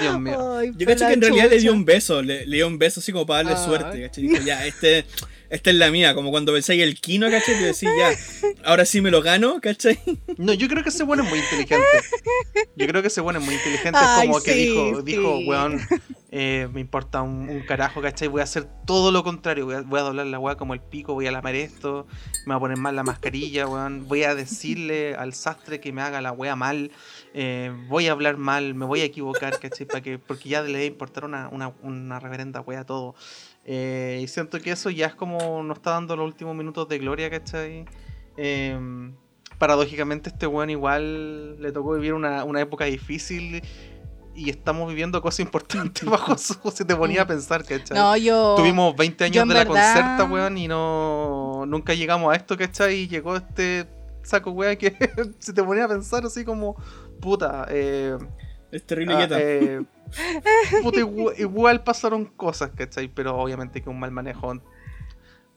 Dios 0.00 0.20
mío. 0.20 0.56
Ay, 0.58 0.72
Yo 0.76 0.86
cacho 0.86 1.06
que 1.06 1.12
en 1.14 1.20
realidad 1.22 1.50
le 1.50 1.58
dio 1.58 1.72
un 1.72 1.84
beso, 1.84 2.22
le, 2.22 2.46
le 2.46 2.56
dio 2.56 2.66
un 2.66 2.78
beso 2.78 3.00
así 3.00 3.12
como 3.12 3.26
para 3.26 3.42
darle 3.44 3.60
Ah. 3.60 3.64
suerte, 3.64 4.02
¿cachai? 4.02 4.24
Dijo, 4.24 4.42
ya, 4.44 4.66
este, 4.66 5.04
esta 5.50 5.70
es 5.70 5.76
la 5.76 5.90
mía, 5.90 6.14
como 6.14 6.30
cuando 6.30 6.52
pensáis 6.52 6.82
el 6.82 7.00
Kino, 7.00 7.30
¿cachai? 7.30 7.54
Y 7.54 7.58
decís, 7.64 7.88
ya, 7.98 8.10
ahora 8.64 8.84
sí 8.84 9.00
me 9.00 9.10
lo 9.10 9.22
gano, 9.22 9.60
¿cachai? 9.60 9.98
No, 10.36 10.52
yo 10.52 10.68
creo 10.68 10.82
que 10.82 10.90
ese 10.90 11.04
bueno 11.04 11.22
es 11.24 11.30
muy 11.30 11.38
inteligente. 11.38 11.86
Yo 12.76 12.86
creo 12.86 13.02
que 13.02 13.08
ese 13.08 13.20
bueno 13.20 13.38
es 13.40 13.44
muy 13.44 13.54
inteligente. 13.54 13.98
Ay, 14.00 14.28
como 14.28 14.42
que 14.42 14.54
dijo, 14.54 14.96
sí. 14.96 15.02
dijo, 15.04 15.38
weón, 15.46 15.80
eh, 16.30 16.68
me 16.72 16.80
importa 16.80 17.22
un, 17.22 17.48
un 17.48 17.60
carajo, 17.60 18.00
¿cachai? 18.00 18.28
Voy 18.28 18.40
a 18.40 18.44
hacer 18.44 18.66
todo 18.86 19.10
lo 19.10 19.24
contrario. 19.24 19.64
Voy 19.66 19.74
a, 19.76 19.80
voy 19.82 20.00
a 20.00 20.02
doblar 20.02 20.26
la 20.26 20.38
weá 20.38 20.56
como 20.56 20.74
el 20.74 20.80
pico, 20.80 21.14
voy 21.14 21.26
a 21.26 21.32
lamar 21.32 21.54
esto, 21.54 22.06
me 22.46 22.54
voy 22.54 22.56
a 22.56 22.60
poner 22.60 22.76
mal 22.78 22.94
la 22.96 23.02
mascarilla, 23.02 23.66
weón. 23.66 24.06
Voy 24.08 24.22
a 24.24 24.34
decirle 24.34 25.14
al 25.14 25.34
sastre 25.34 25.80
que 25.80 25.92
me 25.92 26.02
haga 26.02 26.20
la 26.20 26.32
weá 26.32 26.56
mal. 26.56 26.90
eh, 27.34 27.72
voy 27.88 28.08
a 28.08 28.12
hablar 28.12 28.36
mal, 28.36 28.74
me 28.74 28.84
voy 28.84 29.00
a 29.00 29.04
equivocar, 29.04 29.58
¿cachai? 29.58 29.86
Para 29.86 30.00
que, 30.02 30.18
porque 30.18 30.48
ya 30.48 30.62
le 30.62 30.72
debe 30.72 30.86
importar 30.86 31.24
una, 31.24 31.48
una, 31.48 31.72
una 31.82 32.18
reverenda 32.20 32.60
weá 32.60 32.80
a 32.80 32.84
todo. 32.84 33.14
Eh, 33.70 34.20
y 34.22 34.28
siento 34.28 34.58
que 34.60 34.70
eso 34.70 34.88
ya 34.88 35.08
es 35.08 35.14
como 35.14 35.62
nos 35.62 35.76
está 35.76 35.90
dando 35.90 36.16
los 36.16 36.24
últimos 36.24 36.56
minutos 36.56 36.88
de 36.88 36.98
gloria, 36.98 37.28
¿cachai? 37.28 37.84
Em, 38.38 39.14
paradójicamente 39.58 40.30
este 40.30 40.46
weón 40.46 40.70
igual 40.70 41.60
le 41.60 41.70
tocó 41.70 41.92
vivir 41.92 42.14
una, 42.14 42.44
una 42.44 42.62
época 42.62 42.86
difícil 42.86 43.62
y 44.34 44.48
estamos 44.48 44.88
viviendo 44.88 45.20
cosas 45.20 45.40
importantes 45.40 46.02
bajo 46.08 46.38
su... 46.38 46.54
Se 46.72 46.86
te 46.86 46.96
ponía 46.96 47.22
a 47.22 47.26
pensar, 47.26 47.62
¿cachai? 47.62 47.94
No, 47.94 48.16
yo... 48.16 48.54
Tuvimos 48.56 48.96
20 48.96 49.30
yo 49.30 49.42
años 49.42 49.48
de 49.48 49.54
la 49.62 49.64
verdad- 49.70 49.94
concerta, 49.94 50.24
weón, 50.32 50.56
y 50.56 50.66
no... 50.66 51.64
Nunca 51.66 51.92
llegamos 51.92 52.32
a 52.32 52.36
esto, 52.36 52.56
¿cachai? 52.56 53.00
Y 53.00 53.08
llegó 53.08 53.36
este 53.36 53.86
saco, 54.22 54.52
weón, 54.52 54.76
que 54.78 54.96
se 55.40 55.52
te 55.52 55.62
ponía 55.62 55.84
a 55.84 55.88
pensar 55.88 56.24
así 56.24 56.42
como... 56.42 56.74
Puta, 57.20 57.66
eh... 57.68 58.16
Es 58.70 58.84
terrible 58.84 59.14
ah, 59.14 59.28
eh, 59.30 59.82
puta, 60.82 61.00
igu- 61.00 61.34
igual 61.38 61.82
pasaron 61.82 62.26
cosas, 62.26 62.70
¿cachai? 62.76 63.08
Pero 63.08 63.36
obviamente 63.36 63.82
que 63.82 63.88
un 63.88 63.98
mal 63.98 64.10
manejo 64.10 64.60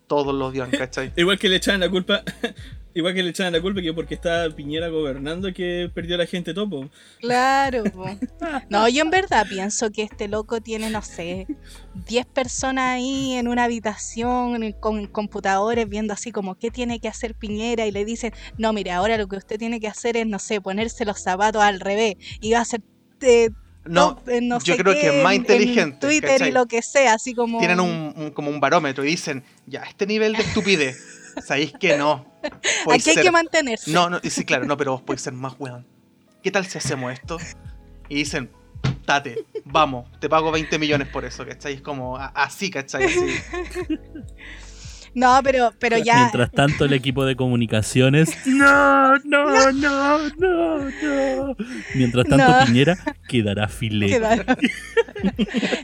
todos 0.07 0.33
los 0.35 0.51
días, 0.51 0.67
¿cachai? 0.69 1.13
Igual 1.15 1.39
que 1.39 1.47
le 1.47 1.55
echaban 1.55 1.79
la 1.79 1.89
culpa, 1.89 2.21
igual 2.93 3.13
que 3.13 3.23
le 3.23 3.29
echaban 3.29 3.53
la 3.53 3.61
culpa 3.61 3.81
que 3.81 3.93
porque 3.93 4.15
estaba 4.15 4.53
Piñera 4.53 4.89
gobernando 4.89 5.53
que 5.53 5.89
perdió 5.93 6.17
la 6.17 6.25
gente 6.25 6.53
topo. 6.53 6.89
Claro. 7.21 7.83
po. 7.93 8.05
No, 8.69 8.89
yo 8.89 9.03
en 9.03 9.09
verdad 9.09 9.45
pienso 9.47 9.89
que 9.89 10.03
este 10.03 10.27
loco 10.27 10.59
tiene, 10.59 10.89
no 10.89 11.01
sé, 11.01 11.47
10 12.07 12.25
personas 12.25 12.95
ahí 12.95 13.35
en 13.35 13.47
una 13.47 13.63
habitación 13.63 14.73
con 14.81 15.07
computadores 15.07 15.87
viendo 15.87 16.11
así 16.13 16.33
como 16.33 16.55
qué 16.55 16.71
tiene 16.71 16.99
que 16.99 17.07
hacer 17.07 17.33
Piñera 17.33 17.85
y 17.85 17.91
le 17.91 18.03
dicen, 18.03 18.33
no, 18.57 18.73
mire, 18.73 18.91
ahora 18.91 19.15
lo 19.17 19.29
que 19.29 19.37
usted 19.37 19.57
tiene 19.57 19.79
que 19.79 19.87
hacer 19.87 20.17
es, 20.17 20.27
no 20.27 20.39
sé, 20.39 20.59
ponerse 20.59 21.05
los 21.05 21.21
zapatos 21.21 21.61
al 21.61 21.79
revés 21.79 22.15
y 22.41 22.51
va 22.51 22.59
a 22.59 22.61
hacer... 22.63 22.81
eh, 23.23 23.49
No, 23.85 24.15
top 24.15 24.29
en 24.29 24.47
no 24.47 24.59
yo 24.59 24.75
sé 24.75 24.81
creo 24.83 24.93
qué 24.93 25.01
que 25.01 25.07
es 25.17 25.23
más 25.23 25.33
en- 25.33 25.41
en 25.41 25.41
inteligente, 25.41 26.07
Twitter 26.07 26.29
¿cachai? 26.31 26.49
y 26.49 26.51
lo 26.51 26.65
que 26.67 26.81
sea, 26.81 27.13
así 27.15 27.33
como... 27.33 27.59
tienen 27.59 27.79
un, 27.79 28.13
un- 28.15 28.31
como 28.31 28.49
un 28.49 28.59
barómetro 28.59 29.03
y 29.03 29.07
dicen, 29.07 29.43
ya, 29.65 29.81
este 29.83 30.05
nivel 30.05 30.33
de 30.33 30.43
estupidez, 30.43 30.97
sabéis 31.45 31.73
que 31.79 31.97
no. 31.97 32.25
Aquí 32.91 33.09
hay 33.11 33.15
que 33.17 33.31
mantenerse. 33.31 33.89
No, 33.91 34.09
no, 34.09 34.19
y 34.21 34.29
sí, 34.29 34.45
claro, 34.45 34.65
no, 34.65 34.77
pero 34.77 34.91
vos 34.93 35.01
podéis 35.01 35.21
ser 35.21 35.33
más 35.33 35.53
weón. 35.59 35.85
¿Qué 36.43 36.51
tal 36.51 36.65
si 36.65 36.77
hacemos 36.77 37.13
esto? 37.13 37.37
Y 38.09 38.15
dicen, 38.15 38.49
tate, 39.05 39.45
vamos, 39.65 40.09
te 40.19 40.27
pago 40.29 40.51
20 40.51 40.77
millones 40.79 41.07
por 41.07 41.23
eso, 41.25 41.45
¿cachai? 41.45 41.73
Es 41.75 41.81
como 41.81 42.17
así, 42.17 42.69
¿cachai? 42.69 43.05
Así. 43.05 43.17
No, 45.13 45.39
pero, 45.43 45.73
pero 45.79 45.97
ya... 45.97 46.17
Mientras 46.19 46.51
tanto, 46.51 46.85
el 46.85 46.93
equipo 46.93 47.25
de 47.25 47.35
comunicaciones. 47.35 48.29
No, 48.45 49.17
no, 49.17 49.71
no, 49.71 50.19
no, 50.37 50.77
no. 50.89 51.55
Mientras 51.95 52.25
tanto, 52.27 52.47
No. 52.47 52.65
Piñera 52.65 52.97
quedará 53.27 53.67
filé. 53.67 54.07
quedaron. 54.07 54.45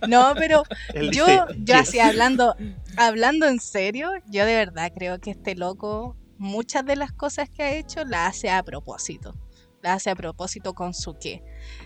no, 0.07 0.33
pero 0.37 0.63
yo, 0.93 1.01
dice, 1.01 1.21
yo 1.23 1.45
"Yes". 1.65 1.75
así 1.75 1.99
hablando, 1.99 2.55
hablando 2.97 3.47
en 3.47 3.59
serio, 3.59 4.09
yo 4.27 4.45
de 4.45 4.55
verdad 4.55 4.91
creo 4.95 5.19
que 5.19 5.31
este 5.31 5.55
loco, 5.55 6.15
muchas 6.37 6.85
de 6.85 6.95
las 6.95 7.11
cosas 7.11 7.49
que 7.49 7.63
ha 7.63 7.71
hecho 7.75 8.03
las 8.05 8.29
hace 8.37 8.49
a 8.49 8.63
propósito. 8.63 9.35
Las 9.83 9.97
hace 9.97 10.09
a 10.09 10.15
propósito 10.15 10.73
con 10.73 10.93
su 10.93 11.17
qué. 11.19 11.43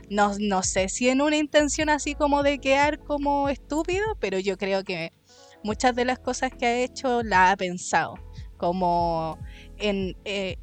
No, 0.09 0.33
no 0.39 0.63
sé 0.63 0.89
si 0.89 1.09
en 1.09 1.21
una 1.21 1.35
intención 1.37 1.89
así 1.89 2.15
como 2.15 2.41
de 2.43 2.59
quedar 2.59 2.99
como 2.99 3.49
estúpido, 3.49 4.03
pero 4.19 4.39
yo 4.39 4.57
creo 4.57 4.83
que 4.83 5.11
muchas 5.63 5.95
de 5.95 6.05
las 6.05 6.19
cosas 6.19 6.51
que 6.57 6.65
ha 6.65 6.75
hecho 6.79 7.23
las 7.23 7.53
ha 7.53 7.57
pensado. 7.57 8.15
Como 8.57 9.37
en, 9.77 10.15
eh, 10.25 10.57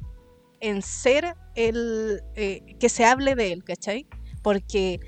en 0.61 0.81
ser 0.81 1.35
el 1.55 2.21
eh, 2.35 2.61
que 2.79 2.89
se 2.89 3.05
hable 3.05 3.35
de 3.35 3.51
él, 3.51 3.63
¿cachai? 3.63 4.07
Porque 4.41 4.99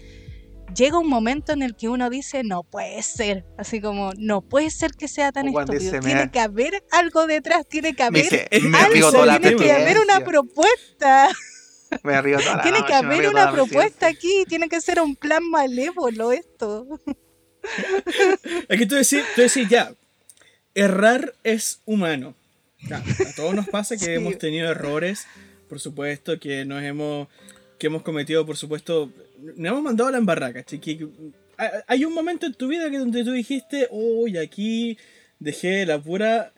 llega 0.76 0.98
un 1.00 1.08
momento 1.10 1.52
en 1.54 1.62
el 1.64 1.76
que 1.76 1.90
uno 1.90 2.10
dice, 2.10 2.44
no 2.44 2.64
puede 2.64 3.02
ser, 3.04 3.46
así 3.58 3.82
como, 3.82 4.12
no 4.18 4.42
puede 4.42 4.70
ser 4.70 4.92
que 4.92 5.08
sea 5.08 5.32
tan 5.32 5.48
estúpido, 5.48 5.80
dice, 5.80 6.00
tiene 6.00 6.26
"Me- 6.26 6.32
que 6.32 6.40
haber 6.40 6.84
algo 6.92 7.28
detrás, 7.28 7.68
tiene 7.68 7.94
que 7.94 8.04
haber 8.04 8.24
dice, 8.24 8.48
algo, 8.52 9.26
la 9.26 9.40
tiene 9.40 9.56
que 9.58 9.72
haber 9.72 9.98
una 10.00 10.20
propuesta, 10.26 11.30
Me 12.04 12.22
río 12.22 12.40
toda 12.40 12.56
la 12.56 12.62
tiene 12.64 12.78
que 12.78 12.84
noche, 12.94 12.96
haber 12.96 13.28
una 13.30 13.46
la 13.46 13.52
propuesta 13.52 14.08
aquí, 14.08 14.46
tiene 14.48 14.70
que 14.70 14.80
ser 14.80 15.02
un 15.02 15.16
plan 15.18 15.44
malévolo 15.50 16.32
esto. 16.32 16.88
Que 18.70 18.86
tú 18.86 18.96
decís, 18.96 19.24
tú 19.36 19.42
decís 19.42 19.68
ya, 19.70 19.94
errar 20.76 21.34
es 21.44 21.80
humano. 21.86 22.36
A 22.92 23.02
todos 23.36 23.54
nos 23.54 23.68
pasa 23.70 23.96
que 23.98 24.06
Sí. 24.06 24.12
hemos 24.12 24.38
tenido 24.38 24.70
errores, 24.72 25.28
por 25.70 25.80
supuesto, 25.80 26.40
que 26.40 26.66
nos 26.66 26.82
hemos, 26.84 27.28
que 27.78 27.88
hemos 27.88 28.02
cometido, 28.02 28.46
por 28.46 28.58
supuesto, 28.58 29.12
nos 29.56 29.72
hemos 29.72 29.84
mandado 29.84 30.10
a 30.10 30.12
la 30.12 30.18
embarraca. 30.18 30.64
Que, 30.64 31.08
hay- 31.58 31.70
hay 31.88 32.06
un 32.06 32.14
momento 32.14 32.46
en 32.48 32.54
tu 32.54 32.68
vida 32.68 32.90
que 32.90 32.98
donde 32.98 33.24
tú 33.24 33.32
dijiste, 33.34 33.88
uy, 33.92 34.38
aquí 34.38 34.98
dejé 35.40 35.86
la 35.86 36.00
pura, 36.02 36.54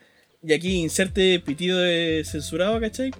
y 0.45 0.53
aquí 0.53 0.75
inserte 0.75 1.39
pitido 1.39 1.79
de 1.79 2.23
censurado, 2.25 2.79
¿cachai? 2.79 3.11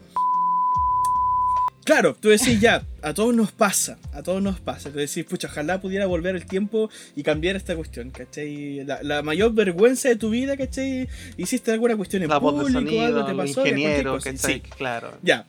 Claro, 1.83 2.15
tú 2.17 2.29
decís 2.29 2.61
ya, 2.61 2.85
a 3.01 3.13
todos 3.13 3.35
nos 3.35 3.51
pasa, 3.51 3.97
a 4.13 4.23
todos 4.23 4.41
nos 4.41 4.59
pasa. 4.61 4.89
Tú 4.89 4.99
decís, 4.99 5.25
pucha, 5.25 5.47
ojalá 5.49 5.81
pudiera 5.81 6.05
volver 6.05 6.35
el 6.35 6.45
tiempo 6.45 6.89
y 7.15 7.23
cambiar 7.23 7.55
esta 7.57 7.75
cuestión, 7.75 8.09
¿cachai? 8.11 8.85
La, 8.85 9.03
la 9.03 9.21
mayor 9.21 9.53
vergüenza 9.53 10.07
de 10.07 10.15
tu 10.15 10.29
vida, 10.29 10.55
¿cachai? 10.55 11.09
Hiciste 11.37 11.71
alguna 11.71 11.97
cuestión 11.97 12.23
en 12.23 12.29
La 12.29 12.37
voz 12.37 12.53
de 12.55 12.61
público, 12.61 12.79
sonido, 12.79 13.05
algo 13.05 13.25
te 13.25 13.35
pasó, 13.35 13.61
ingeniero, 13.67 14.13
cosa. 14.13 14.31
¿cachai? 14.31 14.53
Sí, 14.55 14.61
Claro. 14.77 15.17
ya. 15.21 15.45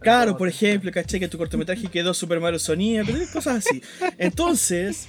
Claro, 0.00 0.36
por 0.38 0.48
ejemplo, 0.48 0.90
¿cachai? 0.92 1.18
Que 1.20 1.28
tu 1.28 1.36
cortometraje 1.38 1.88
quedó 1.88 2.14
súper 2.14 2.40
malo 2.40 2.58
sonido, 2.58 3.04
pero 3.04 3.18
cosas 3.32 3.66
así. 3.66 3.82
Entonces, 4.16 5.06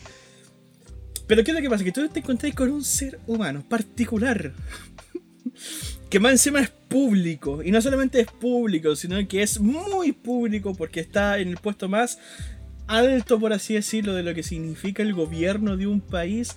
pero 1.28 1.44
¿qué 1.44 1.52
es 1.52 1.56
lo 1.56 1.62
que 1.62 1.70
pasa? 1.70 1.84
Que 1.84 1.92
tú 1.92 2.10
te 2.10 2.20
encontrás 2.20 2.54
con 2.56 2.70
un 2.72 2.84
ser 2.84 3.20
humano 3.28 3.64
particular. 3.70 4.52
Que 6.10 6.20
más 6.20 6.32
encima 6.32 6.62
es 6.62 6.72
público. 6.90 7.62
Y 7.64 7.72
no 7.72 7.82
solamente 7.82 8.20
es 8.20 8.28
público, 8.28 8.96
sino 8.96 9.26
que 9.28 9.42
es 9.44 9.60
muy 9.60 10.12
público 10.12 10.74
porque 10.76 11.00
está 11.00 11.40
en 11.40 11.48
el 11.50 11.58
puesto 11.58 11.88
más 11.88 12.20
alto, 12.88 13.40
por 13.40 13.54
así 13.54 13.76
decirlo, 13.76 14.14
de 14.16 14.24
lo 14.24 14.34
que 14.34 14.44
significa 14.44 15.04
el 15.04 15.14
gobierno 15.14 15.78
de 15.78 15.88
un 15.88 16.02
país. 16.02 16.56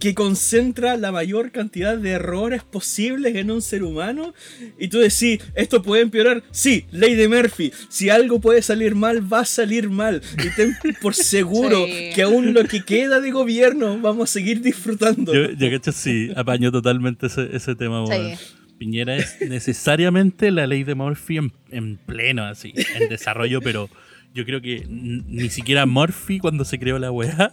que 0.00 0.14
concentra 0.14 0.96
la 0.96 1.12
mayor 1.12 1.50
cantidad 1.52 1.94
de 1.98 2.12
errores 2.12 2.62
posibles 2.64 3.36
en 3.36 3.50
un 3.50 3.60
ser 3.60 3.82
humano. 3.82 4.32
Y 4.78 4.88
tú 4.88 4.96
decís, 4.98 5.40
¿esto 5.54 5.82
puede 5.82 6.00
empeorar? 6.00 6.42
Sí, 6.52 6.86
ley 6.90 7.14
de 7.16 7.28
Murphy. 7.28 7.70
Si 7.90 8.08
algo 8.08 8.40
puede 8.40 8.62
salir 8.62 8.94
mal, 8.94 9.30
va 9.30 9.40
a 9.40 9.44
salir 9.44 9.90
mal. 9.90 10.22
Y 10.42 10.48
ten 10.56 10.74
por 11.02 11.14
seguro 11.14 11.84
Sí. 11.84 12.12
que 12.14 12.22
aún 12.22 12.54
lo 12.54 12.64
que 12.64 12.82
queda 12.82 13.20
de 13.20 13.30
gobierno 13.30 13.98
vamos 14.00 14.30
a 14.30 14.32
seguir 14.32 14.62
disfrutando. 14.62 15.34
Yo, 15.34 15.50
yo 15.50 15.70
cacho, 15.70 15.92
sí, 15.92 16.30
apaño 16.34 16.72
totalmente 16.72 17.26
ese, 17.26 17.54
ese 17.54 17.74
tema, 17.74 18.02
Sí. 18.06 18.38
Piñera 18.80 19.14
es 19.14 19.36
necesariamente 19.46 20.50
la 20.50 20.66
ley 20.66 20.84
de 20.84 20.94
Murphy 20.94 21.36
en, 21.36 21.52
en 21.70 21.98
pleno, 21.98 22.44
así, 22.44 22.72
en 22.98 23.10
desarrollo, 23.10 23.60
pero 23.60 23.90
yo 24.32 24.46
creo 24.46 24.62
que 24.62 24.86
ni 24.88 25.50
siquiera 25.50 25.84
Murphy, 25.84 26.38
cuando 26.38 26.64
se 26.64 26.78
creó 26.78 26.98
la 26.98 27.10
weá, 27.10 27.52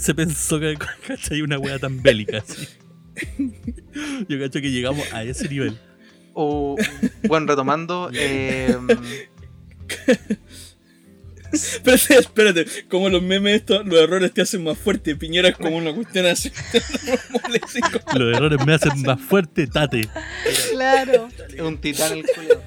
se 0.00 0.12
pensó 0.12 0.58
que 0.58 0.76
¿cachai? 1.06 1.42
una 1.42 1.56
weá 1.60 1.78
tan 1.78 2.02
bélica. 2.02 2.38
así. 2.38 2.66
Yo 4.28 4.40
cacho 4.40 4.60
que 4.60 4.72
llegamos 4.72 5.12
a 5.12 5.22
ese 5.22 5.48
nivel. 5.48 5.78
O, 6.34 6.76
bueno, 7.28 7.46
retomando, 7.46 8.10
eh, 8.12 8.76
Espérate, 11.56 12.18
espérate. 12.18 12.66
Como 12.88 13.08
los 13.08 13.22
memes 13.22 13.56
estos, 13.56 13.86
los 13.86 13.98
errores 14.00 14.32
te 14.32 14.42
hacen 14.42 14.62
más 14.64 14.76
fuerte. 14.78 15.16
Piñera 15.16 15.48
es 15.48 15.56
como 15.56 15.76
una 15.76 15.92
cuestión 15.94 16.26
así. 16.26 16.50
Los 18.14 18.36
errores 18.36 18.58
me 18.66 18.74
hacen 18.74 19.02
más 19.02 19.20
fuerte, 19.20 19.66
tate. 19.66 20.08
Claro. 20.72 21.28
un 21.60 21.78
titán 21.80 22.12
el 22.18 22.24
culo. 22.26 22.62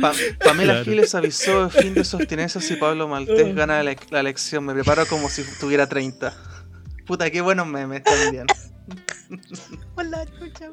Pa- 0.00 0.12
Pamela 0.44 0.72
Claro. 0.74 0.84
Giles 0.84 1.14
avisó 1.14 1.68
de 1.68 1.82
fin 1.82 1.94
de 1.94 2.00
abstinencia 2.00 2.60
si 2.60 2.74
Pablo 2.76 3.06
Maltés 3.08 3.54
gana 3.54 3.82
la, 3.82 3.94
la 4.10 4.20
elección. 4.20 4.64
Me 4.64 4.74
preparo 4.74 5.06
como 5.06 5.28
si 5.30 5.42
tuviera 5.60 5.86
30. 5.88 6.34
Puta, 7.06 7.30
qué 7.30 7.40
buenos 7.40 7.66
memes 7.66 8.02
también. 8.02 8.46
Hola, 9.96 10.26
chucha. 10.38 10.70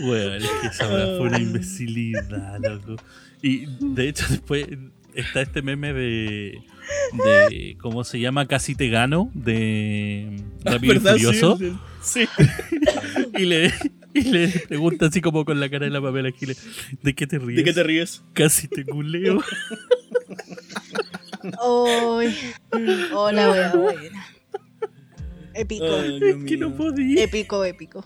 Weón, 0.00 0.32
es 0.42 0.50
que 0.60 0.66
esa 0.66 0.86
fue 0.86 1.20
una 1.20 1.38
imbecilidad, 1.38 2.58
loco. 2.60 2.96
Y 3.42 3.66
de 3.80 4.08
hecho, 4.08 4.26
después 4.28 4.66
está 5.14 5.42
este 5.42 5.62
meme 5.62 5.92
de. 5.92 6.58
de 7.12 7.76
¿Cómo 7.80 8.04
se 8.04 8.18
llama? 8.20 8.46
Casi 8.46 8.74
te 8.74 8.88
gano. 8.88 9.30
De. 9.34 10.42
Rápido 10.64 10.94
y 10.94 10.98
Furioso. 10.98 11.58
sí, 11.58 11.76
Sí. 12.02 12.28
Y 13.36 13.46
le, 13.46 13.72
y 14.12 14.22
le 14.22 14.48
pregunta 14.48 15.06
así 15.06 15.20
como 15.20 15.44
con 15.44 15.58
la 15.58 15.68
cara 15.68 15.86
de 15.86 15.90
la 15.90 16.00
Pamela 16.00 16.30
Giles, 16.30 16.64
¿de 17.02 17.14
qué 17.14 17.26
te 17.26 17.38
ríes? 17.38 17.56
¿De 17.56 17.64
qué 17.64 17.72
te 17.72 17.82
ríes? 17.82 18.22
Casi 18.32 18.68
te 18.68 18.84
culeo. 18.84 19.42
Uy. 21.66 22.34
Hola, 23.12 23.50
wea 23.50 23.72
buena. 23.74 24.33
Épico. 25.54 25.84
Ay, 25.86 26.20
es 26.22 26.44
que 26.44 26.56
no 26.56 26.74
podía. 26.74 27.24
Épico, 27.24 27.64
épico. 27.64 28.04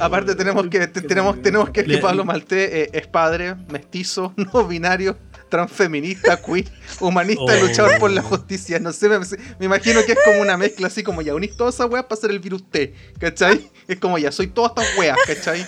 Aparte 0.00 0.34
tenemos 0.34 0.66
que 0.68 0.86
te- 0.86 1.02
tenemos, 1.02 1.42
tenemos 1.42 1.68
que 1.70 1.84
que 1.84 1.98
Pablo 1.98 2.24
Maltés 2.24 2.70
eh, 2.72 2.90
es 2.94 3.06
padre, 3.06 3.54
mestizo, 3.68 4.32
no 4.36 4.66
binario, 4.66 5.18
transfeminista, 5.50 6.40
queer, 6.40 6.64
humanista 6.98 7.42
Oh. 7.44 7.60
luchador 7.66 7.98
por 7.98 8.10
la 8.10 8.22
justicia. 8.22 8.78
No 8.78 8.90
sé, 8.90 9.10
me, 9.10 9.18
me 9.18 9.66
imagino 9.66 10.00
que 10.06 10.12
es 10.12 10.18
como 10.24 10.40
una 10.40 10.56
mezcla 10.56 10.86
así 10.86 11.02
como 11.02 11.20
ya 11.20 11.34
unís 11.34 11.54
todas 11.58 11.74
esas 11.74 11.90
weas 11.90 12.04
para 12.06 12.18
hacer 12.18 12.30
el 12.30 12.38
virus 12.38 12.64
T, 12.70 12.94
¿cachai? 13.18 13.70
Es 13.86 13.98
como 13.98 14.16
ya 14.16 14.32
soy 14.32 14.46
todas 14.46 14.72
estas 14.74 14.96
weas, 14.98 15.18
¿cachai? 15.26 15.60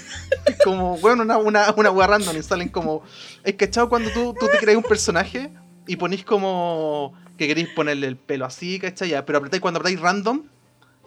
Es 0.47 0.57
como, 0.65 0.97
bueno, 0.99 1.23
una, 1.23 1.37
una, 1.37 1.75
una 1.77 1.91
wea 1.91 2.07
random 2.07 2.39
y 2.39 2.43
salen 2.43 2.69
como. 2.71 3.03
Es 3.43 3.57
cachado 3.57 3.91
cuando 3.91 4.11
tú, 4.11 4.35
tú 4.41 4.47
te 4.51 4.57
creas 4.57 4.79
un 4.79 4.85
personaje 4.85 5.51
y 5.87 5.97
ponís 5.97 6.25
como 6.25 7.13
que 7.37 7.47
queréis 7.47 7.69
ponerle 7.69 8.07
el 8.07 8.17
pelo 8.17 8.45
así, 8.47 8.79
¿cachai? 8.79 9.09
Ya, 9.11 9.25
pero 9.27 9.39
apretáis 9.39 9.61
cuando 9.61 9.81
apretáis 9.81 10.01
random, 10.01 10.45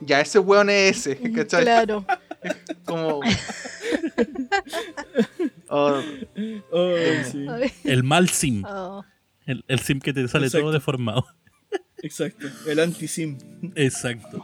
ya 0.02 0.22
ese 0.22 0.40
weón 0.40 0.70
es 0.70 1.08
ese, 1.08 1.32
¿cachai? 1.36 1.64
Claro. 1.64 2.06
Como. 2.86 3.22
Oh, 5.70 6.00
sí. 7.32 7.46
Ay, 7.50 7.72
El 7.84 8.04
mal 8.04 8.30
sim. 8.30 8.64
oh. 8.66 9.04
El, 9.46 9.64
el 9.68 9.80
sim 9.80 10.00
que 10.00 10.14
te 10.14 10.28
sale 10.28 10.46
Exacto. 10.48 10.64
todo 10.66 10.74
deformado. 10.74 11.26
Exacto. 12.02 12.48
El 12.68 12.80
anti-sim. 12.80 13.38
Exacto. 13.76 14.44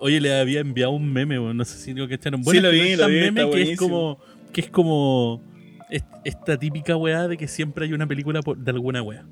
Oye, 0.00 0.20
le 0.20 0.38
había 0.38 0.60
enviado 0.60 0.92
un 0.92 1.12
meme, 1.12 1.38
weón, 1.38 1.56
no 1.56 1.64
sé 1.64 1.78
si 1.78 1.92
lo 1.94 2.08
que 2.08 2.14
echaron. 2.14 2.42
Sí, 2.44 2.60
lo 2.60 2.70
vi, 2.70 2.96
lo 2.96 3.06
vi, 3.06 3.20
meme 3.20 3.42
está 3.42 3.52
que 3.56 3.72
es 3.72 3.78
como 3.78 4.18
que 4.52 4.60
es 4.62 4.70
como 4.70 5.42
est- 5.90 6.06
esta 6.24 6.58
típica 6.58 6.96
weá 6.96 7.28
de 7.28 7.36
que 7.36 7.46
siempre 7.48 7.84
hay 7.86 7.92
una 7.92 8.06
película 8.06 8.40
de 8.56 8.70
alguna 8.70 9.02
weá. 9.02 9.24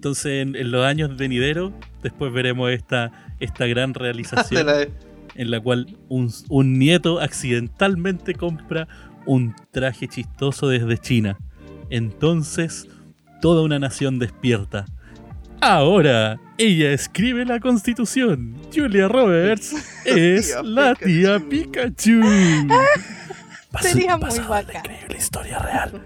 Entonces, 0.00 0.40
en, 0.46 0.56
en 0.56 0.70
los 0.70 0.82
años 0.86 1.14
venideros, 1.14 1.72
después 2.02 2.32
veremos 2.32 2.70
esta, 2.70 3.12
esta 3.38 3.66
gran 3.66 3.92
realización 3.92 4.64
la- 4.66 4.86
en 5.34 5.50
la 5.50 5.60
cual 5.60 5.94
un, 6.08 6.32
un 6.48 6.78
nieto 6.78 7.20
accidentalmente 7.20 8.34
compra 8.34 8.88
un 9.26 9.54
traje 9.70 10.08
chistoso 10.08 10.68
desde 10.68 10.96
China. 10.96 11.36
Entonces, 11.90 12.88
toda 13.42 13.60
una 13.62 13.78
nación 13.78 14.18
despierta. 14.18 14.86
Ahora, 15.60 16.40
ella 16.56 16.92
escribe 16.92 17.44
la 17.44 17.60
constitución. 17.60 18.56
Julia 18.74 19.06
Roberts 19.06 19.74
es 20.06 20.46
Tía 20.52 20.62
la 20.62 20.94
tía 20.94 21.38
Pikachu. 21.40 22.20
Basado- 23.70 23.82
Sería 23.92 24.16
muy 24.16 24.30
basado 24.30 24.42
en 24.44 24.48
la 24.48 24.48
bacán. 24.62 24.76
increíble 24.86 25.18
historia 25.18 25.58
real. 25.58 26.02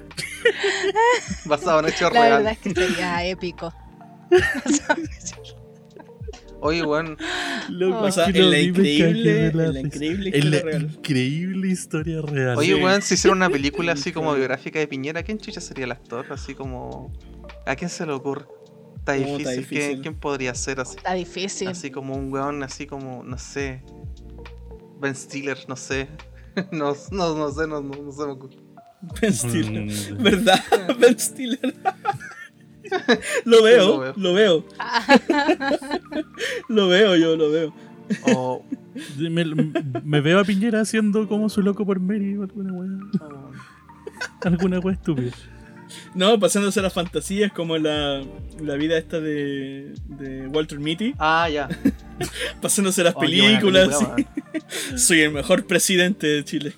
basado 1.44 1.78
en 1.78 1.86
hechos 1.86 2.12
La 2.12 2.20
reales. 2.20 2.36
verdad 2.38 2.52
es 2.52 2.58
que 2.58 2.70
sería 2.74 3.24
épico. 3.24 3.72
Oye, 6.60 6.82
weón, 6.82 7.16
Oh. 7.82 8.04
O 8.04 8.10
sea, 8.12 8.26
es 8.26 8.32
que 8.32 8.38
no, 8.40 8.44
en 8.46 8.50
la 8.52 8.60
increíble, 8.60 9.46
en 9.48 9.56
la 9.74 9.80
increíble 9.80 10.30
En 10.34 10.50
la 10.50 10.56
historia 10.56 10.62
real. 10.62 10.82
increíble 10.94 11.68
historia 11.68 12.22
real. 12.22 12.56
oye, 12.58 12.74
weón, 12.74 13.02
si 13.02 13.14
hiciera 13.14 13.34
una 13.36 13.50
película 13.50 13.92
así 13.92 14.12
como 14.12 14.34
biográfica 14.34 14.78
de 14.78 14.86
Piñera, 14.86 15.22
¿quién 15.22 15.38
chucha 15.38 15.60
sería 15.60 15.84
el 15.84 15.92
actor? 15.92 16.26
Así 16.30 16.54
como. 16.54 17.12
¿A 17.66 17.76
quién 17.76 17.90
se 17.90 18.06
le 18.06 18.12
ocurre? 18.12 18.46
Está 18.98 19.12
Oh, 19.12 19.16
difícil. 19.16 19.36
está 19.40 19.50
¿Quién, 19.50 19.60
difícil. 19.60 20.00
quién 20.02 20.14
podría 20.14 20.54
ser 20.54 20.80
así? 20.80 20.96
Está 20.96 21.12
difícil. 21.14 21.68
Así 21.68 21.90
como 21.90 22.14
un 22.16 22.32
weón, 22.32 22.62
así 22.62 22.86
como, 22.86 23.22
no 23.24 23.36
sé. 23.38 23.82
Ben 25.00 25.14
Stiller, 25.14 25.58
no 25.68 25.76
sé. 25.76 26.08
No, 26.70 26.94
no, 27.10 27.34
no 27.34 27.50
sé, 27.50 27.66
no, 27.66 27.80
no, 27.82 28.00
no 28.00 28.12
se 28.12 28.24
me 28.26 28.32
ocurre. 28.32 28.56
Ben 29.20 29.32
Stiller. 29.34 29.82
Mm. 29.84 30.22
¿Verdad? 30.22 30.60
Ben 31.00 31.18
Stiller. 31.18 31.74
lo 33.44 33.62
veo, 33.62 33.86
Lo 33.86 34.00
veo. 34.00 34.14
lo 34.16 34.34
veo. 34.34 34.64
Lo 36.68 36.88
veo, 36.88 37.16
yo 37.16 37.36
lo 37.36 37.50
veo. 37.50 37.74
O. 38.34 38.64
Me, 39.18 39.44
me 40.04 40.20
veo 40.20 40.38
a 40.38 40.44
Piñera 40.44 40.80
haciendo 40.82 41.26
como 41.26 41.48
su 41.48 41.62
loco 41.62 41.84
por 41.84 41.98
Mary 42.00 42.36
o 42.36 42.42
alguna 42.42 42.72
weá. 42.72 42.90
o- 43.22 43.50
Alguna 44.42 44.78
weá 44.78 44.94
estúpida. 44.94 45.32
No, 46.14 46.38
pasándose 46.38 46.80
a 46.80 46.82
las 46.82 46.92
fantasías 46.92 47.52
como 47.52 47.78
la, 47.78 48.22
la 48.60 48.74
vida 48.76 48.98
esta 48.98 49.20
de, 49.20 49.94
de 50.06 50.46
Walter 50.48 50.78
Mitty. 50.80 51.14
Ah, 51.18 51.48
ya. 51.48 51.68
Pasándose 52.60 53.00
a 53.00 53.04
las 53.04 53.14
buena 53.14 53.30
películas. 53.30 53.88
película, 53.88 54.16
sí. 54.16 54.26
weón. 54.92 54.98
Soy 54.98 55.20
el 55.20 55.32
mejor 55.32 55.66
presidente 55.66 56.26
de 56.26 56.44
Chile. 56.44 56.74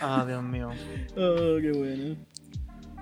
Ah, 0.00 0.24
Dios 0.26 0.42
mío. 0.42 0.70
Oh, 1.16 1.58
qué 1.60 1.72
bueno. 1.74 2.16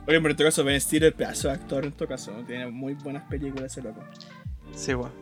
Oye, 0.06 0.20
pero 0.20 0.30
en 0.30 0.36
todo 0.36 0.46
caso, 0.48 0.64
Ben 0.64 0.80
Stiller, 0.80 1.14
pedazo 1.14 1.48
de 1.48 1.54
actor 1.54 1.84
en 1.84 1.92
todo 1.92 2.08
caso. 2.08 2.32
Tiene 2.46 2.66
muy 2.70 2.94
buenas 2.94 3.28
películas 3.28 3.72
ese 3.72 3.82
loco. 3.82 4.00
Sí, 4.74 4.94
weón. 4.94 5.12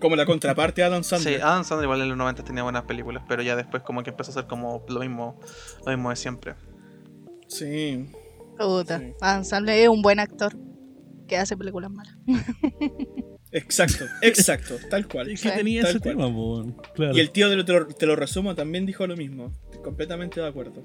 Como 0.00 0.16
la 0.16 0.26
contraparte 0.26 0.80
de 0.80 0.86
Adam 0.86 1.02
Sí, 1.04 1.10
Sandler. 1.10 1.42
Adam 1.42 1.64
Sandler 1.64 1.84
igual 1.84 2.02
en 2.02 2.08
los 2.08 2.16
90 2.18 2.42
tenía 2.44 2.62
buenas 2.62 2.84
películas, 2.84 3.22
pero 3.28 3.42
ya 3.42 3.54
después 3.56 3.82
como 3.82 4.02
que 4.02 4.10
empezó 4.10 4.30
a 4.30 4.34
hacer 4.34 4.46
como 4.46 4.84
lo 4.88 5.00
mismo, 5.00 5.38
lo 5.86 5.92
mismo 5.92 6.10
de 6.10 6.16
siempre. 6.16 6.54
Sí. 7.46 8.06
Puta. 8.58 8.98
Sí. 8.98 9.12
Adam 9.20 9.44
Sandler 9.44 9.78
es 9.78 9.88
un 9.88 10.02
buen 10.02 10.18
actor 10.18 10.56
que 11.28 11.36
hace 11.36 11.56
películas 11.56 11.90
malas. 11.90 12.16
Exacto, 13.52 14.06
exacto, 14.22 14.76
tal 14.88 15.06
cual. 15.06 15.30
Es 15.30 15.42
que 15.42 15.50
tenía 15.50 15.82
ese 15.82 16.00
cual. 16.00 16.16
tema, 16.16 16.32
po, 16.32 16.64
claro. 16.94 17.14
Y 17.14 17.20
el 17.20 17.30
tío 17.30 17.50
de 17.50 17.56
lo, 17.56 17.64
te, 17.64 17.72
lo, 17.74 17.86
te 17.86 18.06
lo 18.06 18.16
resumo 18.16 18.54
también 18.54 18.86
dijo 18.86 19.06
lo 19.06 19.16
mismo. 19.16 19.52
Completamente 19.84 20.40
de 20.40 20.46
acuerdo. 20.48 20.82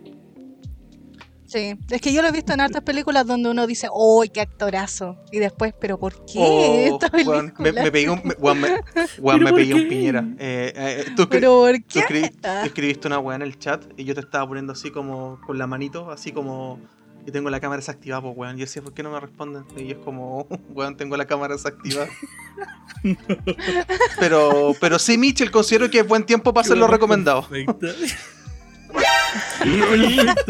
Sí, 1.45 1.75
es 1.89 2.01
que 2.01 2.11
yo 2.11 2.21
lo 2.21 2.27
he 2.27 2.31
visto 2.33 2.51
en 2.51 2.59
hartas 2.59 2.83
películas 2.83 3.25
donde 3.25 3.49
uno 3.49 3.65
dice, 3.67 3.87
¡oh, 3.89 4.21
qué 4.33 4.41
actorazo! 4.41 5.15
Y 5.31 5.39
después, 5.39 5.73
¿pero 5.79 5.97
por 5.97 6.25
qué 6.25 6.39
Oh, 6.39 6.99
esta 6.99 7.09
me, 7.57 7.71
me 7.71 7.89
pegué 7.89 8.09
un, 8.09 8.19
me, 8.25 8.33
weón, 8.33 8.59
¿Pero 8.93 9.37
me 9.37 9.53
pegué 9.53 9.73
un 9.73 9.87
piñera. 9.87 10.27
Eh, 10.39 10.73
eh, 10.75 11.05
tú, 11.15 11.29
¿Pero 11.29 11.61
por 11.61 11.71
tú 11.77 11.83
qué? 11.87 11.99
escribi- 12.01 12.31
tú 12.31 12.37
Ah, 12.43 12.63
escribiste 12.65 13.07
una 13.07 13.19
weá 13.19 13.37
en 13.37 13.43
el 13.43 13.57
chat 13.57 13.81
y 13.95 14.03
yo 14.03 14.13
te 14.13 14.19
estaba 14.19 14.45
poniendo 14.45 14.73
así 14.73 14.91
como 14.91 15.39
con 15.47 15.57
la 15.57 15.67
manito, 15.67 16.11
así 16.11 16.33
como... 16.33 16.81
Y 17.27 17.31
tengo 17.31 17.49
la 17.49 17.59
cámara 17.59 17.81
desactivada, 17.81 18.21
pues 18.21 18.37
weón. 18.37 18.55
Y 18.55 18.59
yo 18.59 18.65
decía, 18.65 18.81
¿por 18.81 18.93
qué 18.93 19.03
no 19.03 19.11
me 19.11 19.19
responden? 19.19 19.65
Y 19.75 19.91
es 19.91 19.97
como, 19.97 20.47
weón, 20.69 20.95
tengo 20.95 21.17
la 21.17 21.25
cámara 21.25 21.55
desactivada. 21.55 22.07
pero, 24.19 24.73
pero 24.79 24.97
sí, 24.97 25.17
Mitchell, 25.17 25.51
considero 25.51 25.89
que 25.89 25.99
es 25.99 26.07
buen 26.07 26.25
tiempo 26.25 26.53
para 26.53 26.63
hacer 26.63 26.77
lo 26.77 26.87
recomendado. 26.87 27.45
Perfecto, 27.49 27.89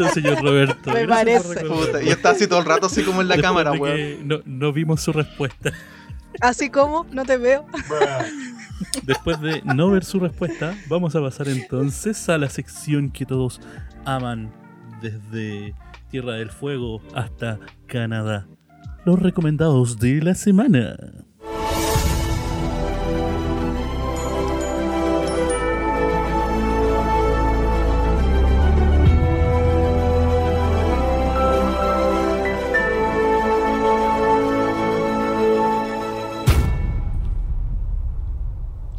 señor 0.14 0.40
Roberto. 0.40 0.92
Me 0.92 1.08
parece. 1.08 1.64
Puta, 1.64 2.00
yo 2.00 2.12
estaba 2.12 2.36
así 2.36 2.46
todo 2.46 2.60
el 2.60 2.64
rato 2.64 2.86
así 2.86 3.02
como 3.02 3.22
en 3.22 3.28
la 3.28 3.34
Después 3.34 3.48
cámara, 3.48 3.72
weón. 3.72 4.28
No, 4.28 4.38
no 4.44 4.72
vimos 4.72 5.00
su 5.00 5.12
respuesta. 5.12 5.72
Así 6.40 6.70
como, 6.70 7.06
no 7.10 7.24
te 7.24 7.38
veo. 7.38 7.66
Después 9.02 9.40
de 9.40 9.62
no 9.64 9.90
ver 9.90 10.04
su 10.04 10.20
respuesta, 10.20 10.78
vamos 10.86 11.16
a 11.16 11.20
pasar 11.20 11.48
entonces 11.48 12.28
a 12.28 12.38
la 12.38 12.48
sección 12.48 13.10
que 13.10 13.26
todos 13.26 13.60
aman 14.04 14.52
desde 15.02 15.74
Tierra 16.10 16.34
del 16.34 16.50
Fuego 16.50 17.00
hasta 17.14 17.58
Canadá. 17.86 18.46
Los 19.04 19.18
recomendados 19.18 19.98
de 19.98 20.22
la 20.22 20.34
semana. 20.34 20.96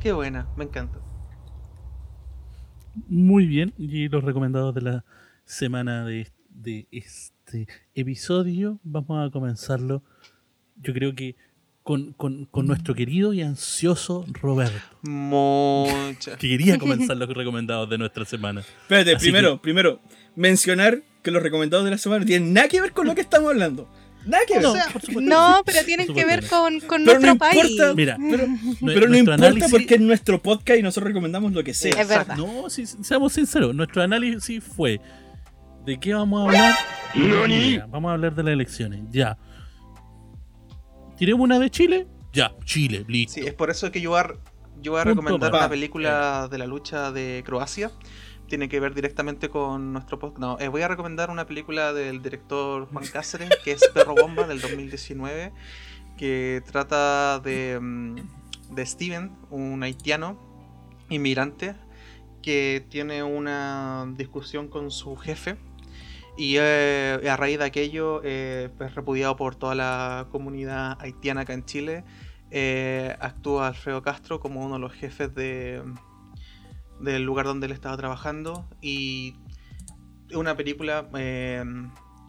Qué 0.02 0.14
buena, 0.14 0.48
me 0.56 0.64
encanta. 0.64 0.99
Muy 3.07 3.45
bien, 3.48 3.73
y 3.77 4.07
los 4.10 4.23
recomendados 4.23 4.73
de 4.73 4.81
la 4.81 5.06
semana 5.45 6.06
de, 6.06 6.27
de 6.61 6.88
este 6.91 7.68
episodio, 7.95 8.80
vamos 8.84 9.27
a 9.27 9.31
comenzarlo, 9.31 10.03
yo 10.81 10.94
creo 10.94 11.15
que 11.15 11.36
con, 11.84 12.14
con- 12.14 12.45
con 12.45 12.68
nuestro 12.68 12.94
querido 12.94 13.34
y 13.34 13.41
ansioso 13.41 14.26
Roberto, 14.41 14.80
Mucha. 15.02 16.36
que 16.38 16.48
quería 16.49 16.77
comenzar 16.77 17.18
los 17.18 17.30
recomendados 17.30 17.90
de 17.90 17.98
nuestra 17.98 18.26
semana. 18.26 18.61
Espérate, 18.61 19.15
Así 19.15 19.26
primero, 19.26 19.61
primero, 19.61 20.02
mencionar 20.36 21.02
que 21.23 21.31
los 21.31 21.41
recomendados 21.41 21.86
de 21.86 21.91
la 21.91 21.98
semana 21.98 22.19
no 22.22 22.26
tienen 22.26 22.53
nada 22.53 22.68
que 22.68 22.81
ver 22.81 22.91
con 22.91 23.07
lo 23.07 23.15
que 23.15 23.22
estamos 23.22 23.49
hablando. 23.49 23.90
Nada 24.26 24.44
que 24.45 24.56
ver. 24.56 24.64
No, 24.64 24.72
O 24.72 24.73
sea, 24.76 24.88
No, 25.22 25.64
pero 25.65 25.84
tienen 25.86 26.14
que 26.14 26.26
ver 26.26 26.45
con, 26.48 26.80
con 26.81 27.03
Pero 27.06 27.19
nuestro 27.19 27.34
no 27.34 27.38
país. 27.40 27.72
importa. 27.72 27.94
Mira, 27.95 28.18
pero, 28.30 28.48
pero 28.86 29.07
no 29.10 29.18
importa 29.18 29.45
análisis- 29.48 29.72
porque 29.72 29.95
es 29.95 30.02
nuestro 30.02 30.41
podcast 30.41 30.77
y 30.80 30.84
nosotros 30.84 31.07
recomendamos 31.07 31.53
lo 31.53 31.64
que 31.64 31.73
sea. 31.73 31.99
Es 31.99 32.07
verdad. 32.07 32.36
No, 32.36 32.69
si, 32.69 32.86
seamos 32.86 33.34
sinceros, 33.34 33.73
nuestro 33.73 34.02
análisis 34.03 34.61
fue 34.64 34.99
¿de 35.86 36.00
qué 36.00 36.14
vamos 36.14 36.42
a 36.42 36.46
hablar? 36.46 36.76
Mira, 37.16 37.88
vamos 37.88 38.10
a 38.10 38.14
hablar 38.14 38.36
de 38.36 38.44
las 38.44 38.54
elecciones, 38.54 39.02
ya. 39.10 39.38
¿Tiremos 41.18 41.44
una 41.44 41.60
de 41.60 41.70
Chile? 41.70 42.08
Ya, 42.32 42.56
Chile, 42.64 43.04
listo. 43.08 43.34
Sí, 43.34 43.48
es 43.48 43.54
por 43.54 43.70
eso 43.70 43.92
que 43.92 44.00
yo 44.00 44.12
voy 44.12 44.20
a, 44.20 44.34
yo 44.82 44.94
voy 44.94 45.02
a 45.02 45.04
Punto 45.04 45.22
recomendar 45.22 45.54
una 45.54 45.70
película 45.70 46.48
de 46.48 46.58
la 46.58 46.68
lucha 46.68 47.12
de 47.12 47.44
Croacia. 47.46 47.92
Tiene 48.48 48.70
que 48.70 48.80
ver 48.80 48.94
directamente 48.94 49.50
con 49.50 49.94
nuestro 49.94 50.18
podcast. 50.18 50.40
No, 50.40 50.60
eh, 50.60 50.68
voy 50.70 50.82
a 50.82 50.88
recomendar 50.88 51.30
una 51.30 51.46
película 51.46 51.94
del 51.94 52.22
director 52.22 52.88
Juan 52.88 53.06
Cáceres, 53.14 53.50
que 53.64 53.74
es 53.74 53.88
Perro 53.94 54.16
Bomba 54.16 54.48
del 54.48 54.62
2019, 54.62 55.52
que 56.18 56.64
trata 56.72 57.40
de, 57.40 57.80
mm, 57.82 58.16
de 58.76 58.86
Steven, 58.86 59.32
un 59.50 59.84
haitiano 59.84 60.40
inmigrante, 61.10 61.76
que 62.42 62.86
tiene 62.90 63.24
una 63.24 64.08
discusión 64.16 64.68
con 64.68 64.92
su 64.92 65.16
jefe. 65.18 65.58
Y 66.40 66.56
eh, 66.57 67.20
a 67.30 67.36
raíz 67.36 67.60
de 67.60 67.66
aquello, 67.66 68.22
eh, 68.24 68.70
pues 68.78 68.95
repudiado 68.95 69.36
por 69.36 69.57
toda 69.57 69.76
la 69.76 70.28
comunidad 70.32 70.95
haitiana 71.02 71.41
acá 71.41 71.52
en 71.52 71.66
Chile, 71.66 72.06
eh, 72.49 73.14
actúa 73.20 73.68
Alfredo 73.68 74.02
Castro 74.02 74.40
como 74.40 74.64
uno 74.66 74.76
de 74.76 74.80
los 74.80 74.94
jefes 74.94 75.36
de, 75.36 75.84
del 77.02 77.24
lugar 77.24 77.45
donde 77.45 77.66
él 77.66 77.74
estaba 77.74 77.98
trabajando 77.98 78.66
y 78.80 79.36
es 80.30 80.38
una 80.38 80.56
película 80.56 81.10
eh, 81.18 81.61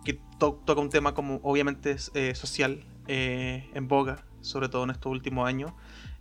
que 0.05 0.19
to- 0.41 0.61
toca 0.67 0.81
un 0.81 0.91
tema 0.91 1.15
como 1.15 1.37
obviamente 1.45 1.93
es, 1.93 2.11
eh, 2.15 2.35
social 2.35 2.85
en 3.07 3.87
boga, 3.87 4.25
sobre 4.41 4.69
todo 4.69 4.83
en 4.83 4.91
estos 4.91 5.13
últimos 5.13 5.47
años. 5.47 5.73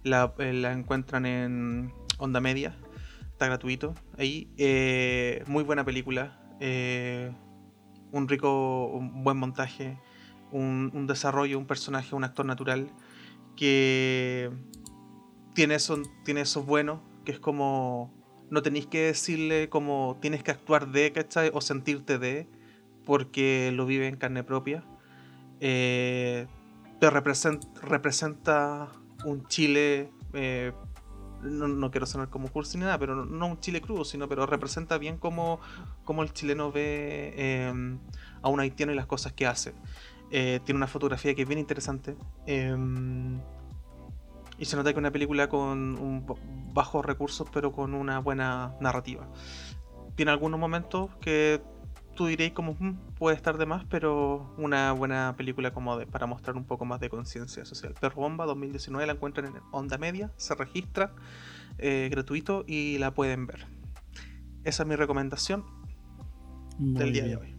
La, 0.03 0.32
la 0.38 0.74
encuentran 0.74 1.26
en 1.26 1.91
Onda 2.20 2.40
Media, 2.40 2.76
está 3.32 3.48
gratuito 3.48 3.95
ahí. 4.20 4.48
Muy 5.48 5.64
buena 5.64 5.84
película, 5.84 6.40
eh, 6.60 7.32
un 8.11 8.27
rico, 8.27 8.88
un 8.88 9.23
buen 9.23 9.38
montaje, 9.38 9.98
un, 10.52 10.91
un 10.94 11.07
desarrollo, 11.07 11.57
un 11.57 11.65
personaje, 11.65 12.15
un 12.15 12.23
actor 12.23 12.45
natural 12.45 12.90
que 13.56 14.49
tiene 15.53 15.76
eso, 15.76 16.02
tiene 16.23 16.44
bueno, 16.65 17.02
que 17.26 17.31
es 17.34 17.40
como 17.40 18.14
no 18.49 18.61
tenéis 18.61 18.88
que 18.88 19.02
decirle 19.07 19.69
como 19.69 20.18
tienes 20.22 20.44
que 20.44 20.52
actuar 20.52 20.88
de, 20.91 21.11
¿cachai? 21.11 21.52
O 21.53 21.61
sentirte 21.61 22.18
de, 22.18 22.48
porque 23.06 23.72
lo 23.73 23.86
vive 23.86 24.07
en 24.07 24.15
carne 24.15 24.44
propia. 24.44 24.84
Eh, 25.60 26.48
te 26.99 27.10
represent- 27.10 27.68
representa 27.81 28.88
un 29.26 29.45
Chile, 29.48 30.11
eh, 30.34 30.72
no, 31.41 31.91
quiero 31.91 32.06
sonar 32.06 32.30
como 32.30 32.48
cursi 32.49 32.78
ni 32.78 32.84
nada, 32.84 32.98
pero 32.98 33.26
no, 33.26 33.48
un 33.48 33.60
Chile 33.60 33.82
crudo, 33.82 34.06
sino 34.06 34.28
pero 34.28 34.45
representa 34.45 34.98
bien 34.98 35.18
cómo, 35.18 35.60
el 36.07 36.34
chileno 36.34 36.72
ve 36.72 37.34
eh, 37.36 37.98
a 38.41 38.49
un 38.49 38.60
haitiano 38.60 38.91
y 38.91 38.95
las 38.95 39.06
cosas 39.06 39.34
que 39.34 39.48
hace. 39.48 39.74
Eh, 40.32 40.60
tiene 40.64 40.78
una 40.78 40.88
fotografía 40.88 41.34
que 41.34 41.41
es 41.41 41.48
bien 41.48 41.60
interesante. 41.60 42.16
eh, 42.45 42.76
y 44.60 44.66
se 44.66 44.76
nota 44.76 44.90
que 44.90 44.95
es 44.95 44.98
una 44.98 45.11
película 45.11 45.48
con 45.48 45.98
un 45.98 46.26
bajos 46.74 47.06
recursos, 47.06 47.48
pero 47.52 47.72
con 47.72 47.94
una 47.94 48.20
buena 48.20 48.76
narrativa. 48.82 49.26
Tiene 50.16 50.32
algunos 50.32 50.60
momentos 50.60 51.10
que 51.22 51.61
tú 52.20 52.26
diréis 52.26 52.52
como 52.52 52.76
"Mm, 52.78 52.98
puede 53.18 53.38
estar 53.38 53.58
de 53.58 53.66
más, 53.66 53.86
pero 53.86 54.54
una 54.58 54.91
buena 54.91 55.36
película 55.38 55.72
como 55.72 55.98
de, 55.98 56.06
para 56.06 56.26
mostrar 56.26 56.58
un 56.58 56.66
poco 56.66 56.84
más 56.84 57.00
de 57.00 57.08
conciencia 57.10 57.64
social. 57.64 57.96
Perro 57.98 58.18
Bomba 58.24 58.46
2019 58.46 59.08
la 59.08 59.14
encuentran 59.14 59.46
en 59.56 59.62
Onda 59.72 59.98
Media, 59.98 60.30
se 60.36 60.54
registra 60.54 61.16
eh, 61.78 62.10
gratuito 62.12 62.66
y 62.68 62.98
la 62.98 63.14
pueden 63.14 63.48
ver. 63.48 63.66
Esa 64.66 64.84
es 64.84 64.90
mi 64.90 64.98
recomendación 64.98 65.64
Muy 66.78 67.00
del 67.00 67.14
día 67.14 67.24
bien. 67.24 67.40
de 67.40 67.41
hoy. 67.46 67.56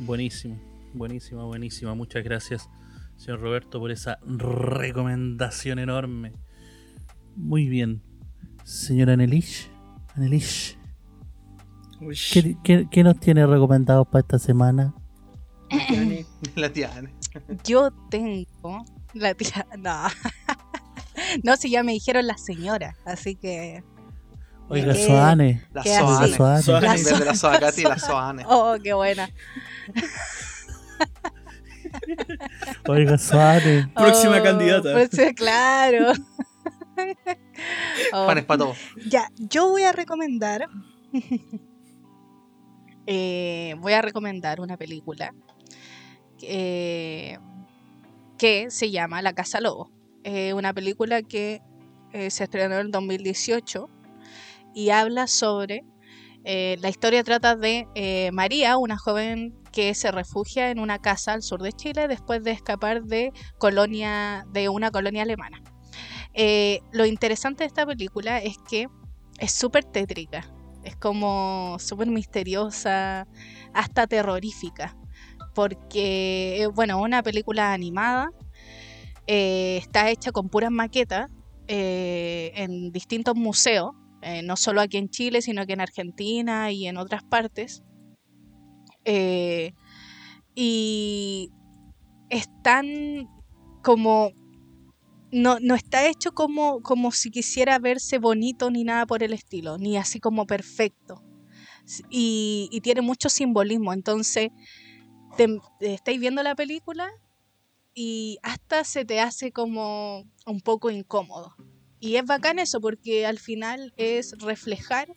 Buenísimo, 0.00 0.60
buenísima, 0.92 1.44
buenísima. 1.44 1.94
Muchas 1.94 2.22
gracias, 2.24 2.68
señor 3.16 3.40
Roberto, 3.40 3.80
por 3.80 3.90
esa 3.92 4.18
recomendación 4.26 5.78
enorme. 5.78 6.34
Muy 7.34 7.66
bien. 7.66 8.02
Señora 8.64 9.14
Anelish, 9.14 9.70
Anelish, 10.16 10.76
¿qué, 12.32 12.56
qué, 12.64 12.88
qué 12.90 13.04
nos 13.04 13.18
tiene 13.20 13.46
recomendado 13.46 14.04
para 14.04 14.20
esta 14.20 14.38
semana? 14.38 14.94
La 16.56 16.72
Tiane. 16.72 17.14
Yo 17.64 17.90
tengo 18.10 18.84
la 19.14 19.34
tía. 19.34 19.66
No. 19.78 20.06
No, 21.44 21.56
si 21.56 21.70
ya 21.70 21.82
me 21.82 21.92
dijeron 21.92 22.26
la 22.26 22.36
señora, 22.36 22.96
así 23.04 23.36
que. 23.36 23.82
Oiga, 24.68 24.92
Eh, 24.92 25.06
Soane. 25.06 25.66
La 25.72 25.82
¿Qué? 25.82 25.98
Soane. 25.98 26.36
Soane. 26.36 26.62
Soane. 26.62 26.86
En 26.86 26.92
vez 26.92 27.18
de 27.18 27.24
la 27.24 27.34
Soacati, 27.34 27.82
la 27.82 27.98
Soane. 27.98 28.44
Oh, 28.46 28.76
qué 28.82 28.92
buena. 28.94 29.28
Oiga, 32.88 33.18
Soane. 33.18 33.90
Próxima 33.94 34.38
Oh, 34.40 34.42
candidata. 34.42 34.92
próxima- 34.92 35.32
claro. 35.34 36.12
Oh, 38.12 38.26
Panes 38.26 38.44
para 38.44 38.58
todos. 38.58 38.76
Ya, 39.08 39.28
yo 39.38 39.68
voy 39.70 39.82
a 39.84 39.92
recomendar. 39.92 40.68
Eh, 43.06 43.74
voy 43.78 43.92
a 43.94 44.02
recomendar 44.02 44.60
una 44.60 44.76
película 44.76 45.34
que 46.38 47.38
se 48.68 48.90
llama 48.90 49.22
La 49.22 49.32
Casa 49.32 49.60
Lobo. 49.60 49.90
Eh, 50.24 50.52
una 50.54 50.72
película 50.72 51.22
que 51.22 51.62
eh, 52.12 52.30
se 52.30 52.44
estrenó 52.44 52.74
en 52.74 52.80
el 52.86 52.90
2018 52.90 53.88
y 54.74 54.90
habla 54.90 55.26
sobre. 55.26 55.84
la 56.44 56.88
historia 56.88 57.22
trata 57.22 57.54
de 57.56 57.86
María, 58.32 58.76
una 58.76 58.98
joven 58.98 59.54
que 59.72 59.94
se 59.94 60.10
refugia 60.10 60.70
en 60.70 60.78
una 60.80 60.98
casa 60.98 61.32
al 61.32 61.42
sur 61.42 61.62
de 61.62 61.72
Chile 61.72 62.08
después 62.08 62.42
de 62.42 62.50
escapar 62.50 63.04
de 63.04 63.32
colonia 63.58 64.44
de 64.52 64.68
una 64.68 64.90
colonia 64.90 65.22
alemana. 65.22 65.62
Lo 66.92 67.06
interesante 67.06 67.62
de 67.64 67.68
esta 67.68 67.86
película 67.86 68.38
es 68.38 68.56
que 68.68 68.88
es 69.38 69.52
súper 69.52 69.84
tétrica, 69.84 70.52
es 70.84 70.96
como 70.96 71.76
súper 71.78 72.08
misteriosa, 72.08 73.26
hasta 73.72 74.06
terrorífica, 74.06 74.96
porque, 75.54 76.62
eh, 76.62 76.66
bueno, 76.66 77.00
una 77.00 77.22
película 77.22 77.72
animada, 77.72 78.30
eh, 79.26 79.78
está 79.78 80.10
hecha 80.10 80.32
con 80.32 80.48
puras 80.48 80.70
maquetas 80.70 81.30
eh, 81.68 82.52
en 82.56 82.92
distintos 82.92 83.36
museos, 83.36 83.92
no 84.44 84.56
solo 84.56 84.80
aquí 84.80 84.98
en 84.98 85.08
Chile, 85.08 85.42
sino 85.42 85.66
que 85.66 85.72
en 85.72 85.80
Argentina 85.80 86.70
y 86.70 86.86
en 86.86 86.96
otras 86.96 87.24
partes. 87.24 87.82
Y 90.54 91.50
están 92.30 93.28
como 93.82 94.30
no, 95.32 95.58
no 95.60 95.74
está 95.74 96.06
hecho 96.06 96.32
como, 96.32 96.82
como 96.82 97.10
si 97.10 97.30
quisiera 97.30 97.78
verse 97.78 98.18
bonito 98.18 98.70
ni 98.70 98.84
nada 98.84 99.06
por 99.06 99.22
el 99.22 99.32
estilo, 99.32 99.78
ni 99.78 99.96
así 99.96 100.20
como 100.20 100.46
perfecto, 100.46 101.22
Y, 102.10 102.68
y 102.70 102.80
tiene 102.82 103.00
mucho 103.00 103.28
simbolismo. 103.28 103.92
Entonces, 103.92 104.50
estáis 105.80 106.20
viendo 106.20 106.42
la 106.42 106.54
película 106.54 107.10
y 107.94 108.38
hasta 108.42 108.84
se 108.84 109.04
te 109.04 109.20
hace 109.20 109.52
como 109.52 110.24
un 110.46 110.60
poco 110.60 110.90
incómodo. 110.90 111.54
Y 111.98 112.16
es 112.16 112.24
bacán 112.24 112.58
eso 112.58 112.80
porque 112.80 113.26
al 113.26 113.38
final 113.38 113.94
es 113.96 114.36
reflejar 114.38 115.08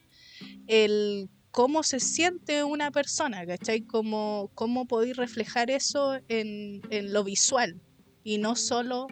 el 0.68 1.30
cómo 1.52 1.84
se 1.84 2.00
siente 2.00 2.64
una 2.64 2.92
persona, 2.92 3.46
¿cachai? 3.46 3.82
Cómo, 3.82 4.52
cómo 4.56 4.86
podéis 4.88 5.18
reflejar 5.18 5.72
eso 5.72 6.16
en, 6.28 6.82
en 6.90 7.14
lo 7.14 7.24
visual 7.24 7.82
y 8.24 8.38
no 8.38 8.56
solo 8.56 9.08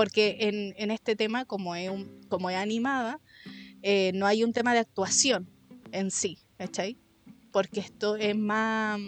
porque 0.00 0.38
en, 0.40 0.72
en 0.78 0.90
este 0.90 1.14
tema, 1.14 1.44
como 1.44 1.76
es, 1.76 1.90
un- 1.90 2.22
como 2.30 2.48
es 2.48 2.56
animada, 2.56 3.20
eh, 3.82 4.12
no 4.14 4.24
hay 4.26 4.42
un 4.42 4.54
tema 4.54 4.72
de 4.72 4.78
actuación 4.78 5.46
en 5.92 6.10
sí, 6.10 6.38
¿cachai? 6.56 6.96
Porque 7.52 7.80
esto 7.80 8.16
es 8.16 8.34
más, 8.34 8.98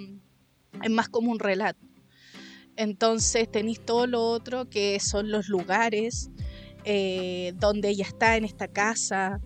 es 0.83 0.91
más 0.91 1.09
como 1.09 1.33
un 1.33 1.39
relato. 1.39 1.81
Entonces 2.77 3.51
tenéis 3.51 3.83
todo 3.83 4.07
lo 4.07 4.23
otro 4.23 4.69
que 4.69 5.01
son 5.01 5.31
los 5.31 5.49
lugares 5.49 6.29
eh, 6.85 7.55
donde 7.59 7.89
ella 7.89 8.05
está 8.05 8.37
en 8.37 8.45
esta 8.45 8.69
casa, 8.69 9.41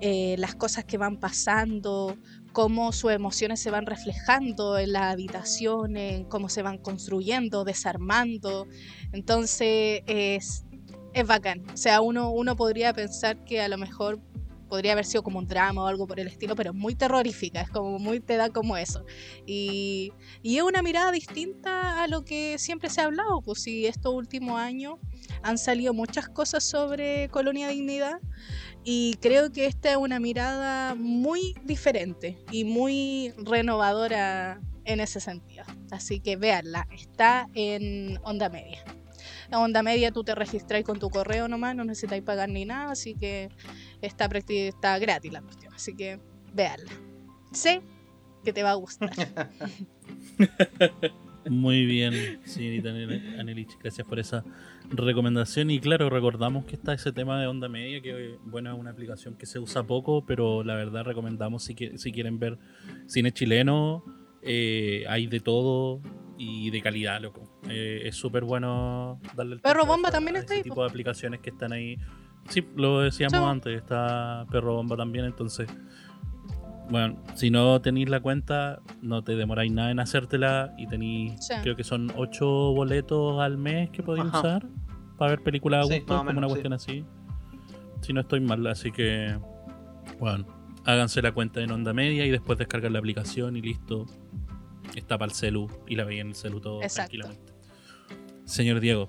eh, 0.00 0.36
las 0.38 0.54
cosas 0.54 0.84
que 0.84 0.98
van 0.98 1.18
pasando, 1.18 2.16
cómo 2.52 2.92
sus 2.92 3.10
emociones 3.10 3.58
se 3.58 3.72
van 3.72 3.86
reflejando 3.86 4.78
en 4.78 4.92
las 4.92 5.12
habitaciones, 5.14 6.26
cómo 6.28 6.48
se 6.48 6.62
van 6.62 6.78
construyendo, 6.78 7.64
desarmando. 7.64 8.68
Entonces 9.10 10.02
es, 10.06 10.64
es 11.14 11.26
bacán. 11.26 11.64
O 11.72 11.76
sea, 11.76 12.00
uno, 12.00 12.30
uno 12.30 12.56
podría 12.56 12.92
pensar 12.92 13.44
que 13.44 13.60
a 13.60 13.68
lo 13.68 13.78
mejor 13.78 14.20
podría 14.72 14.92
haber 14.92 15.04
sido 15.04 15.22
como 15.22 15.38
un 15.38 15.46
drama 15.46 15.84
o 15.84 15.86
algo 15.86 16.06
por 16.06 16.18
el 16.18 16.28
estilo, 16.28 16.56
pero 16.56 16.72
muy 16.72 16.94
terrorífica, 16.94 17.60
es 17.60 17.68
como 17.68 17.98
muy 17.98 18.20
te 18.20 18.38
da 18.38 18.48
como 18.48 18.78
eso. 18.78 19.04
Y, 19.46 20.14
y 20.42 20.56
es 20.56 20.62
una 20.62 20.80
mirada 20.80 21.12
distinta 21.12 22.02
a 22.02 22.08
lo 22.08 22.24
que 22.24 22.56
siempre 22.58 22.88
se 22.88 23.02
ha 23.02 23.04
hablado, 23.04 23.42
pues 23.42 23.60
si 23.62 23.84
estos 23.84 24.14
últimos 24.14 24.58
años 24.58 24.94
han 25.42 25.58
salido 25.58 25.92
muchas 25.92 26.26
cosas 26.26 26.64
sobre 26.64 27.28
Colonia 27.28 27.68
Dignidad 27.68 28.18
y 28.82 29.18
creo 29.20 29.52
que 29.52 29.66
esta 29.66 29.90
es 29.90 29.98
una 29.98 30.18
mirada 30.18 30.94
muy 30.94 31.54
diferente 31.64 32.38
y 32.50 32.64
muy 32.64 33.34
renovadora 33.36 34.58
en 34.86 35.00
ese 35.00 35.20
sentido. 35.20 35.64
Así 35.90 36.20
que 36.20 36.36
véanla, 36.36 36.88
está 36.90 37.46
en 37.52 38.18
Onda 38.24 38.48
Media. 38.48 38.82
En 39.52 39.58
Onda 39.58 39.82
Media 39.82 40.10
tú 40.12 40.24
te 40.24 40.34
registras 40.34 40.82
con 40.82 40.98
tu 40.98 41.10
correo 41.10 41.46
nomás, 41.46 41.76
no 41.76 41.84
necesitáis 41.84 42.22
pagar 42.22 42.48
ni 42.48 42.64
nada, 42.64 42.92
así 42.92 43.14
que 43.14 43.50
está, 44.00 44.28
prácti- 44.28 44.68
está 44.68 44.98
gratis 44.98 45.30
la 45.32 45.42
cuestión. 45.42 45.72
Así 45.74 45.94
que 45.94 46.18
véanla. 46.54 46.90
Sé 47.52 47.82
que 48.44 48.52
te 48.52 48.62
va 48.62 48.70
a 48.70 48.74
gustar. 48.74 49.10
Muy 51.50 51.84
bien, 51.86 52.14
señorita 52.44 52.90
Anel- 52.90 53.38
Anelich, 53.40 53.76
gracias 53.80 54.06
por 54.06 54.18
esa 54.20 54.44
recomendación. 54.90 55.70
Y 55.70 55.80
claro, 55.80 56.08
recordamos 56.08 56.64
que 56.64 56.76
está 56.76 56.94
ese 56.94 57.12
tema 57.12 57.40
de 57.40 57.46
onda 57.48 57.68
media, 57.68 58.00
que 58.00 58.36
bueno, 58.44 58.72
es 58.72 58.78
una 58.78 58.90
aplicación 58.90 59.34
que 59.34 59.44
se 59.46 59.58
usa 59.58 59.82
poco, 59.82 60.24
pero 60.24 60.62
la 60.62 60.76
verdad 60.76 61.02
recomendamos 61.04 61.64
si, 61.64 61.74
que- 61.74 61.98
si 61.98 62.12
quieren 62.12 62.38
ver 62.38 62.58
cine 63.06 63.32
chileno, 63.32 64.04
eh, 64.42 65.04
hay 65.08 65.26
de 65.26 65.40
todo 65.40 66.00
y 66.44 66.70
de 66.70 66.82
calidad, 66.82 67.20
loco. 67.20 67.42
Eh, 67.68 68.02
es 68.04 68.16
súper 68.16 68.44
bueno 68.44 69.20
darle 69.36 69.54
el 69.54 69.60
Perro 69.60 69.80
tiempo 69.80 69.92
a 69.92 69.96
Bomba 69.96 70.08
esa- 70.08 70.16
también 70.18 70.36
a 70.36 70.38
está 70.40 70.52
ese 70.54 70.58
ahí, 70.58 70.62
tipo 70.64 70.74
po. 70.76 70.82
de 70.82 70.88
aplicaciones 70.90 71.40
que 71.40 71.50
están 71.50 71.72
ahí. 71.72 71.96
Sí, 72.48 72.66
lo 72.76 73.00
decíamos 73.00 73.40
antes, 73.40 73.76
está 73.76 74.46
Perro 74.50 74.74
Bomba 74.74 74.96
también, 74.96 75.24
entonces 75.26 75.68
bueno, 76.90 77.16
si 77.36 77.50
no 77.50 77.80
tenéis 77.80 78.10
la 78.10 78.20
cuenta, 78.20 78.80
no 79.00 79.22
te 79.24 79.34
demoráis 79.36 79.72
nada 79.72 79.90
en 79.92 80.00
hacértela 80.00 80.74
y 80.76 80.86
tenéis, 80.88 81.34
Sí. 81.46 81.54
creo 81.62 81.74
que 81.76 81.84
son 81.84 82.12
8 82.16 82.46
boletos 82.74 83.40
al 83.40 83.56
mes 83.56 83.88
que 83.90 84.02
podéis 84.02 84.26
Ajá. 84.26 84.38
usar 84.40 84.66
para 85.16 85.30
ver 85.30 85.42
películas 85.42 85.86
a 85.86 85.88
Sí, 85.88 85.98
gusto, 86.00 86.12
más 86.14 86.22
o 86.22 86.26
como 86.26 86.38
una 86.38 86.48
sí. 86.48 86.52
cuestión 86.52 86.72
así. 86.74 87.04
Si 88.02 88.12
no 88.12 88.20
estoy 88.20 88.40
mal, 88.40 88.66
así 88.66 88.90
que, 88.90 89.38
bueno, 90.18 90.44
háganse 90.84 91.22
la 91.22 91.32
cuenta 91.32 91.60
en 91.62 91.70
onda 91.70 91.92
media 91.94 92.26
y 92.26 92.30
después 92.30 92.58
descargan 92.58 92.92
la 92.92 92.98
aplicación 92.98 93.56
y 93.56 93.62
listo. 93.62 94.04
Está 94.96 95.18
para 95.18 95.30
el 95.30 95.36
celu 95.36 95.68
y 95.86 95.96
la 95.96 96.04
veis 96.04 96.20
en 96.20 96.28
el 96.28 96.34
celu 96.34 96.60
todo 96.60 96.82
Exacto. 96.82 97.10
tranquilamente. 97.16 97.52
Señor 98.44 98.80
Diego, 98.80 99.08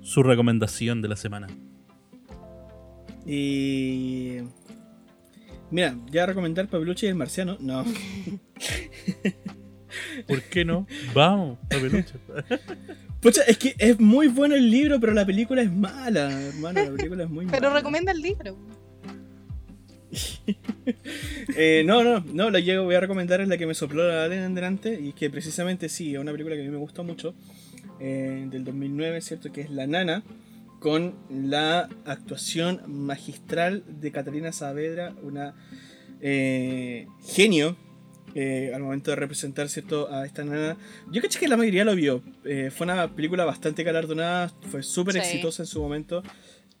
su 0.00 0.22
recomendación 0.22 1.02
de 1.02 1.08
la 1.08 1.16
semana. 1.16 1.48
Y. 3.26 4.38
Mira, 5.70 5.96
ya 6.10 6.26
recomendar 6.26 6.68
Papeluche 6.68 7.06
y 7.06 7.08
el 7.10 7.14
Marciano. 7.14 7.56
No. 7.60 7.84
¿Por 10.26 10.42
qué 10.44 10.64
no? 10.64 10.86
Vamos, 11.14 11.58
papeluche. 11.68 12.14
Pucha, 13.20 13.42
es 13.42 13.56
que 13.58 13.74
es 13.78 14.00
muy 14.00 14.26
bueno 14.28 14.54
el 14.56 14.68
libro, 14.70 14.98
pero 14.98 15.12
la 15.12 15.24
película 15.24 15.62
es 15.62 15.70
mala, 15.70 16.30
hermano. 16.48 16.82
La 16.84 16.90
película 16.96 17.24
es 17.24 17.30
muy 17.30 17.46
Pero 17.46 17.68
mala. 17.68 17.74
recomienda 17.76 18.10
el 18.12 18.20
libro. 18.20 18.56
Eh, 21.56 21.82
no, 21.84 22.02
no, 22.02 22.20
no, 22.32 22.50
la 22.50 22.62
que 22.62 22.78
voy 22.78 22.94
a 22.94 23.00
recomendar 23.00 23.40
es 23.40 23.48
la 23.48 23.58
que 23.58 23.66
me 23.66 23.74
sopló 23.74 24.06
la 24.08 24.24
Allen 24.24 24.42
en 24.42 24.54
delante 24.54 24.98
y 25.00 25.12
que 25.12 25.28
precisamente 25.28 25.88
sí, 25.88 26.14
es 26.14 26.20
una 26.20 26.32
película 26.32 26.54
que 26.56 26.62
a 26.62 26.64
mí 26.64 26.70
me 26.70 26.78
gusta 26.78 27.02
mucho, 27.02 27.34
eh, 28.00 28.46
del 28.50 28.64
2009, 28.64 29.20
¿cierto? 29.20 29.52
Que 29.52 29.60
es 29.60 29.70
La 29.70 29.86
Nana, 29.86 30.22
con 30.80 31.14
la 31.30 31.88
actuación 32.06 32.80
magistral 32.86 33.84
de 33.86 34.10
Catalina 34.12 34.50
Saavedra, 34.52 35.14
una 35.22 35.54
eh, 36.20 37.06
genio 37.26 37.76
eh, 38.34 38.72
al 38.74 38.82
momento 38.82 39.10
de 39.10 39.16
representar, 39.16 39.68
¿cierto? 39.68 40.10
A 40.12 40.24
esta 40.24 40.42
nana. 40.42 40.76
Yo 41.10 41.20
caché 41.20 41.38
que 41.38 41.48
la 41.48 41.56
mayoría 41.56 41.84
lo 41.84 41.94
vio, 41.94 42.22
fue 42.42 42.84
una 42.86 43.14
película 43.14 43.44
bastante 43.44 43.82
galardonada, 43.82 44.48
fue 44.70 44.82
súper 44.82 45.14
Sí. 45.14 45.20
exitosa 45.20 45.62
en 45.64 45.66
su 45.66 45.80
momento. 45.82 46.22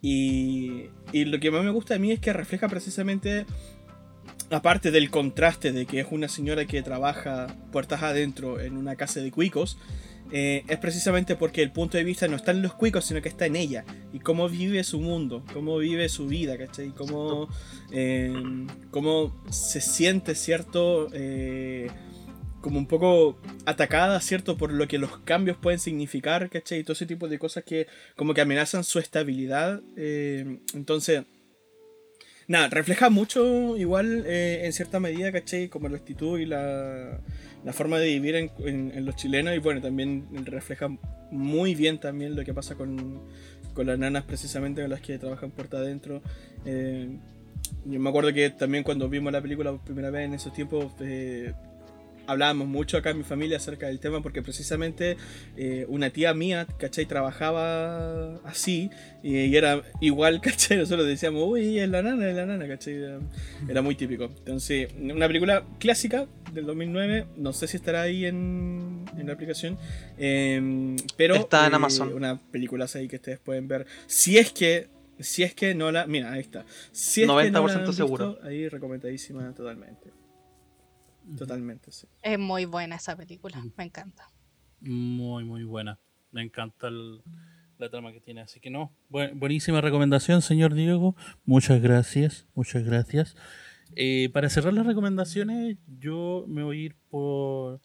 Y, 0.02 0.90
y 1.12 1.24
lo 1.24 1.40
que 1.40 1.50
más 1.50 1.64
me 1.64 1.70
gusta 1.70 1.94
de 1.94 2.00
mí 2.00 2.10
es 2.10 2.20
que 2.20 2.32
refleja 2.32 2.68
precisamente, 2.68 3.46
aparte 4.50 4.90
del 4.90 5.10
contraste 5.10 5.72
de 5.72 5.86
que 5.86 6.00
es 6.00 6.06
una 6.10 6.28
señora 6.28 6.66
que 6.66 6.82
trabaja 6.82 7.46
puertas 7.70 8.02
adentro 8.02 8.60
en 8.60 8.76
una 8.76 8.96
casa 8.96 9.20
de 9.20 9.30
cuicos, 9.30 9.78
eh, 10.34 10.64
es 10.66 10.78
precisamente 10.78 11.36
porque 11.36 11.62
el 11.62 11.72
punto 11.72 11.98
de 11.98 12.04
vista 12.04 12.26
no 12.26 12.36
está 12.36 12.52
en 12.52 12.62
los 12.62 12.72
cuicos, 12.72 13.04
sino 13.04 13.20
que 13.20 13.28
está 13.28 13.44
en 13.44 13.54
ella. 13.54 13.84
Y 14.14 14.18
cómo 14.20 14.48
vive 14.48 14.82
su 14.82 14.98
mundo, 14.98 15.44
cómo 15.52 15.76
vive 15.76 16.08
su 16.08 16.26
vida, 16.26 16.56
¿cachai? 16.56 16.88
Cómo, 16.90 17.48
eh, 17.90 18.32
cómo 18.90 19.34
se 19.50 19.82
siente, 19.82 20.34
¿cierto? 20.34 21.08
Eh, 21.12 21.90
como 22.62 22.78
un 22.78 22.86
poco 22.86 23.38
atacada, 23.66 24.18
¿cierto? 24.20 24.56
Por 24.56 24.72
lo 24.72 24.88
que 24.88 24.96
los 24.96 25.18
cambios 25.18 25.58
pueden 25.58 25.78
significar, 25.80 26.48
¿cachai? 26.48 26.78
Y 26.78 26.84
todo 26.84 26.94
ese 26.94 27.04
tipo 27.06 27.28
de 27.28 27.38
cosas 27.38 27.64
que 27.64 27.86
como 28.16 28.32
que 28.32 28.40
amenazan 28.40 28.84
su 28.84 28.98
estabilidad. 28.98 29.82
eh, 29.96 30.60
entonces, 30.72 31.24
nada, 32.48 32.68
refleja 32.68 33.10
mucho 33.10 33.76
igual 33.76 34.24
eh, 34.26 34.62
en 34.64 34.72
cierta 34.72 35.00
medida, 35.00 35.30
¿cachai? 35.32 35.68
Como 35.68 35.88
la 35.88 35.96
actitud 35.98 36.38
y 36.38 36.46
la, 36.46 37.20
la 37.64 37.72
forma 37.72 37.98
de 37.98 38.06
vivir 38.06 38.36
en, 38.36 38.50
en- 38.64 39.04
los 39.04 39.16
chilenos. 39.16 39.54
Y 39.54 39.58
bueno, 39.58 39.80
también 39.80 40.24
refleja 40.46 40.88
muy 41.30 41.74
bien 41.74 41.98
también 41.98 42.36
lo 42.36 42.44
que 42.44 42.54
pasa 42.54 42.74
con, 42.76 43.22
con 43.74 43.86
las 43.86 43.98
nanas 43.98 44.24
precisamente 44.24 44.82
con 44.82 44.90
las 44.90 45.00
que 45.00 45.18
trabajan 45.18 45.50
puerta 45.50 45.78
adentro. 45.78 46.22
Eh, 46.64 47.08
yo 47.86 47.98
me 48.00 48.08
acuerdo 48.08 48.32
que 48.32 48.50
también 48.50 48.84
cuando 48.84 49.08
vimos 49.08 49.32
la 49.32 49.40
película 49.40 49.72
por 49.72 49.80
primera 49.80 50.10
vez 50.10 50.26
en 50.26 50.34
esos 50.34 50.52
tiempos... 50.52 50.92
eh, 51.00 51.52
hablábamos 52.26 52.68
mucho 52.68 52.96
acá 52.96 53.10
en 53.10 53.18
mi 53.18 53.24
familia 53.24 53.56
acerca 53.56 53.86
del 53.86 54.00
tema 54.00 54.22
porque 54.22 54.42
precisamente 54.42 55.16
eh, 55.56 55.86
una 55.88 56.10
tía 56.10 56.34
mía, 56.34 56.66
¿cachai? 56.78 57.06
Trabajaba 57.06 58.36
así 58.44 58.90
y, 59.22 59.38
y 59.38 59.56
era 59.56 59.82
igual, 60.00 60.40
¿cachai? 60.42 60.78
Nosotros 60.78 61.06
decíamos, 61.06 61.42
uy, 61.46 61.78
es 61.78 61.88
la 61.88 62.02
nana, 62.02 62.28
es 62.28 62.36
la 62.36 62.46
nana, 62.46 62.68
¿cachai? 62.68 62.94
Era, 62.94 63.20
era 63.68 63.82
muy 63.82 63.94
típico. 63.94 64.24
Entonces, 64.24 64.88
una 64.98 65.26
película 65.26 65.64
clásica 65.78 66.26
del 66.52 66.66
2009, 66.66 67.26
no 67.36 67.52
sé 67.52 67.66
si 67.66 67.76
estará 67.76 68.02
ahí 68.02 68.26
en, 68.26 69.04
en 69.16 69.26
la 69.26 69.32
aplicación, 69.32 69.78
eh, 70.18 70.96
pero 71.16 71.36
Está 71.36 71.66
en 71.66 71.72
eh, 71.72 71.76
Amazon. 71.76 72.12
una 72.12 72.38
película 72.50 72.86
ahí 72.94 73.08
que 73.08 73.16
ustedes 73.16 73.38
pueden 73.38 73.68
ver. 73.68 73.86
Si 74.06 74.38
es 74.38 74.52
que... 74.52 74.88
Si 75.18 75.42
es 75.44 75.54
que 75.54 75.74
no 75.74 75.92
la... 75.92 76.06
Mira, 76.06 76.32
ahí 76.32 76.40
está. 76.40 76.64
Si 76.90 77.22
es 77.22 77.26
que 77.26 77.32
no 77.32 77.36
la 77.38 77.46
han 77.46 77.54
90% 77.54 77.76
visto, 77.76 77.92
seguro. 77.92 78.38
Ahí 78.42 78.68
recomendadísima 78.68 79.54
totalmente. 79.54 80.10
Totalmente, 81.36 81.92
sí. 81.92 82.06
Es 82.22 82.38
muy 82.38 82.64
buena 82.64 82.96
esa 82.96 83.16
película, 83.16 83.62
me 83.76 83.84
encanta. 83.84 84.30
Muy, 84.80 85.44
muy 85.44 85.64
buena. 85.64 85.98
Me 86.30 86.42
encanta 86.42 86.88
el- 86.88 87.22
la 87.78 87.88
trama 87.90 88.12
que 88.12 88.20
tiene. 88.20 88.40
Así 88.40 88.60
que 88.60 88.70
no, 88.70 88.92
buen- 89.08 89.38
buenísima 89.38 89.80
recomendación, 89.80 90.42
señor 90.42 90.74
Diego. 90.74 91.16
Muchas 91.44 91.80
gracias, 91.80 92.46
muchas 92.54 92.84
gracias. 92.84 93.36
Eh, 93.94 94.30
para 94.32 94.48
cerrar 94.48 94.72
las 94.72 94.86
recomendaciones, 94.86 95.76
yo 96.00 96.44
me 96.48 96.62
voy 96.62 96.78
a 96.78 96.82
ir 96.86 96.96
por 97.10 97.80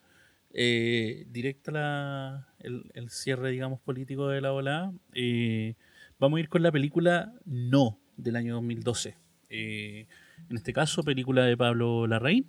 eh, 0.60 1.26
directo 1.30 1.70
a 1.72 1.74
la- 1.74 2.48
el, 2.60 2.90
el 2.96 3.10
cierre, 3.12 3.52
digamos, 3.52 3.80
político 3.82 4.28
de 4.30 4.42
la 4.42 4.54
ola. 4.54 4.92
Eh, 5.14 5.76
vamos 6.20 6.38
a 6.38 6.40
ir 6.40 6.50
con 6.50 6.64
la 6.64 6.72
película 6.72 7.32
No, 7.46 8.00
del 8.16 8.38
año 8.38 8.56
2012. 8.56 9.16
Eh, 9.50 10.08
en 10.50 10.56
este 10.58 10.74
caso, 10.74 11.04
película 11.04 11.44
de 11.46 11.56
Pablo 11.58 12.08
Larraín 12.08 12.48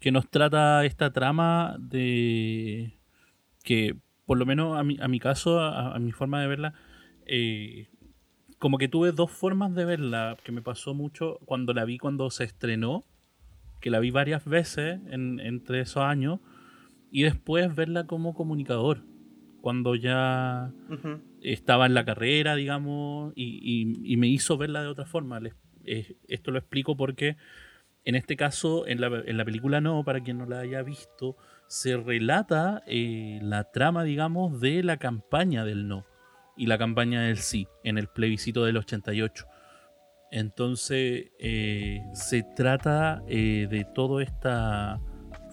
que 0.00 0.10
nos 0.12 0.28
trata 0.30 0.84
esta 0.84 1.12
trama 1.12 1.76
de 1.78 2.98
que, 3.62 3.96
por 4.26 4.38
lo 4.38 4.46
menos 4.46 4.78
a 4.78 4.82
mi, 4.82 4.96
a 5.00 5.08
mi 5.08 5.20
caso, 5.20 5.60
a, 5.60 5.94
a 5.94 5.98
mi 5.98 6.12
forma 6.12 6.40
de 6.40 6.48
verla, 6.48 6.74
eh, 7.26 7.88
como 8.58 8.78
que 8.78 8.88
tuve 8.88 9.12
dos 9.12 9.30
formas 9.30 9.74
de 9.74 9.84
verla, 9.84 10.36
que 10.44 10.52
me 10.52 10.62
pasó 10.62 10.94
mucho 10.94 11.38
cuando 11.44 11.72
la 11.74 11.84
vi 11.84 11.98
cuando 11.98 12.30
se 12.30 12.44
estrenó, 12.44 13.04
que 13.80 13.90
la 13.90 14.00
vi 14.00 14.10
varias 14.10 14.44
veces 14.44 15.00
en, 15.10 15.40
entre 15.40 15.80
esos 15.80 16.02
años, 16.02 16.40
y 17.10 17.22
después 17.22 17.74
verla 17.74 18.04
como 18.06 18.34
comunicador, 18.34 19.02
cuando 19.60 19.94
ya 19.94 20.72
estaba 21.42 21.86
en 21.86 21.94
la 21.94 22.04
carrera, 22.04 22.54
digamos, 22.54 23.32
y, 23.36 23.58
y- 23.62 24.12
y 24.12 24.16
me 24.16 24.28
hizo 24.28 24.56
verla 24.58 24.82
de 24.82 24.88
otra 24.88 25.06
forma. 25.06 25.40
Les- 25.40 25.54
eh, 25.84 26.16
esto 26.28 26.50
lo 26.50 26.58
explico 26.58 26.96
porque 26.96 27.36
en 28.04 28.14
este 28.14 28.36
caso, 28.36 28.86
en 28.86 29.00
la, 29.00 29.06
en 29.06 29.36
la 29.36 29.44
película 29.44 29.80
no, 29.80 30.02
para 30.04 30.20
quien 30.20 30.38
no 30.38 30.46
la 30.46 30.60
haya 30.60 30.82
visto, 30.82 31.36
se 31.66 31.96
relata 31.96 32.82
eh, 32.86 33.38
la 33.42 33.70
trama, 33.70 34.02
digamos, 34.02 34.60
de 34.60 34.82
la 34.82 34.96
campaña 34.96 35.64
del 35.64 35.86
no 35.86 36.04
y 36.56 36.66
la 36.66 36.78
campaña 36.78 37.22
del 37.22 37.38
sí 37.38 37.68
en 37.84 37.98
el 37.98 38.08
plebiscito 38.08 38.64
del 38.64 38.76
88. 38.76 39.46
Entonces, 40.32 41.26
eh, 41.38 42.00
se 42.12 42.42
trata 42.56 43.22
eh, 43.28 43.66
de 43.70 43.84
toda 43.84 44.22
esta 44.22 45.00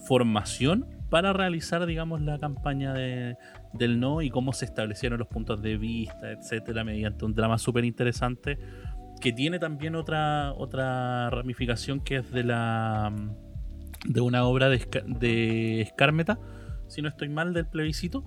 formación 0.07 0.87
para 1.09 1.33
realizar, 1.33 1.85
digamos, 1.85 2.21
la 2.21 2.39
campaña 2.39 2.93
de, 2.93 3.37
del 3.73 3.99
no 3.99 4.21
y 4.21 4.29
cómo 4.29 4.53
se 4.53 4.65
establecieron 4.65 5.19
los 5.19 5.27
puntos 5.27 5.61
de 5.61 5.77
vista, 5.77 6.31
etcétera, 6.31 6.83
mediante 6.83 7.25
un 7.25 7.33
drama 7.33 7.57
súper 7.57 7.85
interesante 7.85 8.57
que 9.21 9.33
tiene 9.33 9.59
también 9.59 9.95
otra, 9.95 10.53
otra 10.53 11.29
ramificación 11.29 11.99
que 12.01 12.17
es 12.17 12.31
de 12.31 12.43
la 12.43 13.13
de 14.05 14.21
una 14.21 14.43
obra 14.45 14.69
de, 14.69 14.79
de 15.05 15.81
Escármeta, 15.81 16.39
si 16.87 17.01
no 17.01 17.09
estoy 17.09 17.29
mal, 17.29 17.53
del 17.53 17.67
plebiscito. 17.67 18.23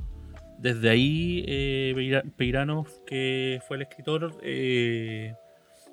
Desde 0.59 0.91
ahí, 0.91 1.45
eh, 1.49 1.93
Peira- 1.95 2.23
Peirano, 2.37 2.85
que 3.07 3.61
fue 3.67 3.77
el 3.79 3.83
escritor, 3.85 4.39
eh, 4.43 5.35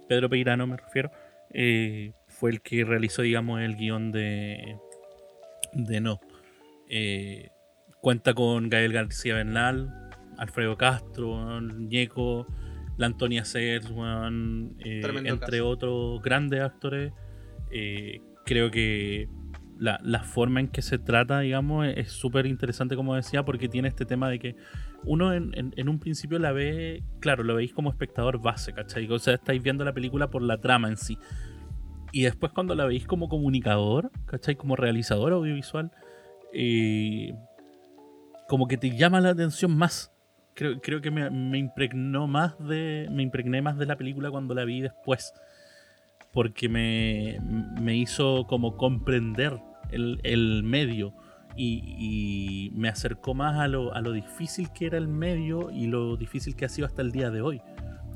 Pedro 0.10 0.30
Peirano 0.30 0.68
me 0.68 0.76
refiero, 0.78 1.10
eh, 1.54 2.12
fue 2.28 2.52
el 2.52 2.62
que 2.62 2.84
realizó, 2.84 3.22
digamos, 3.22 3.62
el 3.62 3.78
guion 3.78 4.12
de, 4.12 4.78
de 5.74 6.02
No. 6.02 6.20
Cuenta 8.02 8.34
con 8.34 8.70
Gael 8.70 8.94
García 8.94 9.36
Bernal, 9.36 10.10
Alfredo 10.38 10.78
Castro, 10.78 11.62
Ñeco, 11.62 12.48
la 12.98 13.06
Antonia 13.08 13.44
weón, 13.92 14.76
eh, 14.84 15.02
entre 15.26 15.58
caso. 15.60 15.70
otros 15.70 16.22
grandes 16.22 16.62
actores. 16.62 17.14
Eh, 17.72 18.22
creo 18.46 18.72
que 18.72 19.30
la, 19.78 20.00
la 20.04 20.24
forma 20.24 20.60
en 20.60 20.70
que 20.70 20.82
se 20.82 20.98
trata, 20.98 21.40
digamos, 21.42 21.88
es 21.88 22.12
súper 22.12 22.46
interesante, 22.48 22.96
como 22.96 23.14
decía, 23.16 23.44
porque 23.46 23.70
tiene 23.70 23.88
este 23.88 24.06
tema 24.06 24.30
de 24.30 24.40
que 24.40 24.56
uno 25.04 25.34
en, 25.34 25.52
en- 25.56 25.74
en 25.78 25.90
un 25.90 26.00
principio 26.00 26.40
la 26.40 26.52
ve, 26.52 27.04
claro, 27.20 27.44
lo 27.44 27.54
veis 27.56 27.74
como 27.74 27.90
espectador 27.92 28.42
base, 28.42 28.74
¿cachai? 28.74 29.08
O 29.12 29.20
sea, 29.20 29.36
estáis 29.36 29.62
viendo 29.62 29.86
la 29.86 29.94
película 29.94 30.30
por 30.30 30.42
la 30.42 30.58
trama 30.60 30.88
en 30.88 30.98
sí. 30.98 31.18
Y 32.12 32.24
después 32.24 32.52
cuando 32.54 32.74
la 32.74 32.86
veis 32.86 33.06
como 33.06 33.30
comunicador, 33.30 34.12
¿cachai? 34.26 34.56
Como 34.56 34.76
realizador 34.76 35.34
audiovisual, 35.34 35.92
eh, 36.54 37.34
como 38.48 38.68
que 38.68 38.78
te 38.78 38.96
llama 38.98 39.20
la 39.22 39.30
atención 39.30 39.78
más. 39.78 40.12
Creo, 40.58 40.82
creo 40.82 41.02
que 41.02 41.12
me, 41.12 41.30
me 41.30 41.60
impregnó 41.60 42.26
más 42.26 42.58
de. 42.58 43.08
Me 43.12 43.22
impregné 43.22 43.62
más 43.62 43.78
de 43.78 43.86
la 43.86 43.96
película 43.96 44.32
cuando 44.32 44.56
la 44.56 44.66
vi 44.66 44.82
después. 44.82 45.32
Porque 46.34 46.68
me, 46.68 47.40
me 47.80 47.96
hizo 47.96 48.48
como 48.48 48.76
comprender 48.76 49.60
el, 49.92 50.20
el 50.24 50.64
medio. 50.64 51.14
Y, 51.56 51.84
y 51.98 52.72
me 52.76 52.90
acercó 52.90 53.36
más 53.36 53.60
a 53.60 53.68
lo, 53.68 53.94
a 53.94 54.02
lo 54.02 54.12
difícil 54.12 54.72
que 54.74 54.88
era 54.88 54.98
el 54.98 55.08
medio 55.08 55.70
y 55.72 55.86
lo 55.86 56.18
difícil 56.18 56.56
que 56.56 56.66
ha 56.66 56.70
sido 56.70 56.88
hasta 56.88 57.04
el 57.04 57.12
día 57.12 57.30
de 57.30 57.42
hoy. 57.42 57.62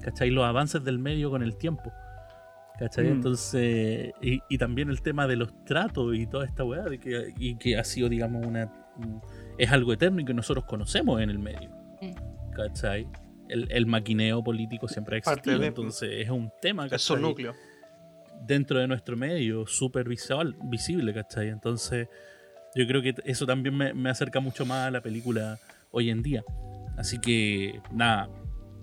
¿Cachai? 0.01 0.31
Los 0.31 0.43
avances 0.43 0.83
del 0.83 0.97
medio 0.97 1.29
con 1.29 1.43
el 1.43 1.57
tiempo. 1.57 1.93
¿Cachai? 2.79 3.05
Mm. 3.05 3.11
Entonces, 3.11 4.13
y, 4.19 4.41
y 4.49 4.57
también 4.57 4.89
el 4.89 5.03
tema 5.03 5.27
de 5.27 5.35
los 5.35 5.63
tratos 5.63 6.15
y 6.15 6.25
toda 6.25 6.45
esta 6.45 6.63
weá, 6.63 6.85
de 6.85 6.99
que, 6.99 7.33
y 7.37 7.55
que 7.57 7.77
ha 7.77 7.83
sido, 7.83 8.09
digamos, 8.09 8.43
una. 8.47 8.71
Es 9.59 9.71
algo 9.71 9.93
eterno 9.93 10.21
y 10.21 10.25
que 10.25 10.33
nosotros 10.33 10.65
conocemos 10.65 11.21
en 11.21 11.29
el 11.29 11.37
medio. 11.37 11.80
Mm. 12.01 12.51
¿Cachai? 12.53 13.07
El, 13.49 13.67
el 13.71 13.85
maquineo 13.85 14.43
político 14.43 14.87
siempre 14.87 15.15
ha 15.15 15.19
existido, 15.19 15.59
de- 15.59 15.67
entonces 15.67 16.09
es 16.13 16.29
un 16.29 16.51
tema, 16.61 16.85
Es 16.85 16.91
¿cachai? 16.91 17.21
núcleo. 17.21 17.53
dentro 18.47 18.79
de 18.79 18.87
nuestro 18.87 19.15
medio, 19.17 19.67
súper 19.67 20.07
visual, 20.09 20.55
visible, 20.63 21.13
¿cachai? 21.13 21.49
Entonces, 21.49 22.07
yo 22.75 22.87
creo 22.87 23.01
que 23.01 23.13
eso 23.25 23.45
también 23.45 23.75
me, 23.75 23.93
me 23.93 24.09
acerca 24.09 24.39
mucho 24.39 24.65
más 24.65 24.87
a 24.87 24.91
la 24.91 25.01
película 25.01 25.59
hoy 25.91 26.09
en 26.09 26.21
día. 26.23 26.43
Así 26.97 27.19
que, 27.19 27.79
nada, 27.91 28.29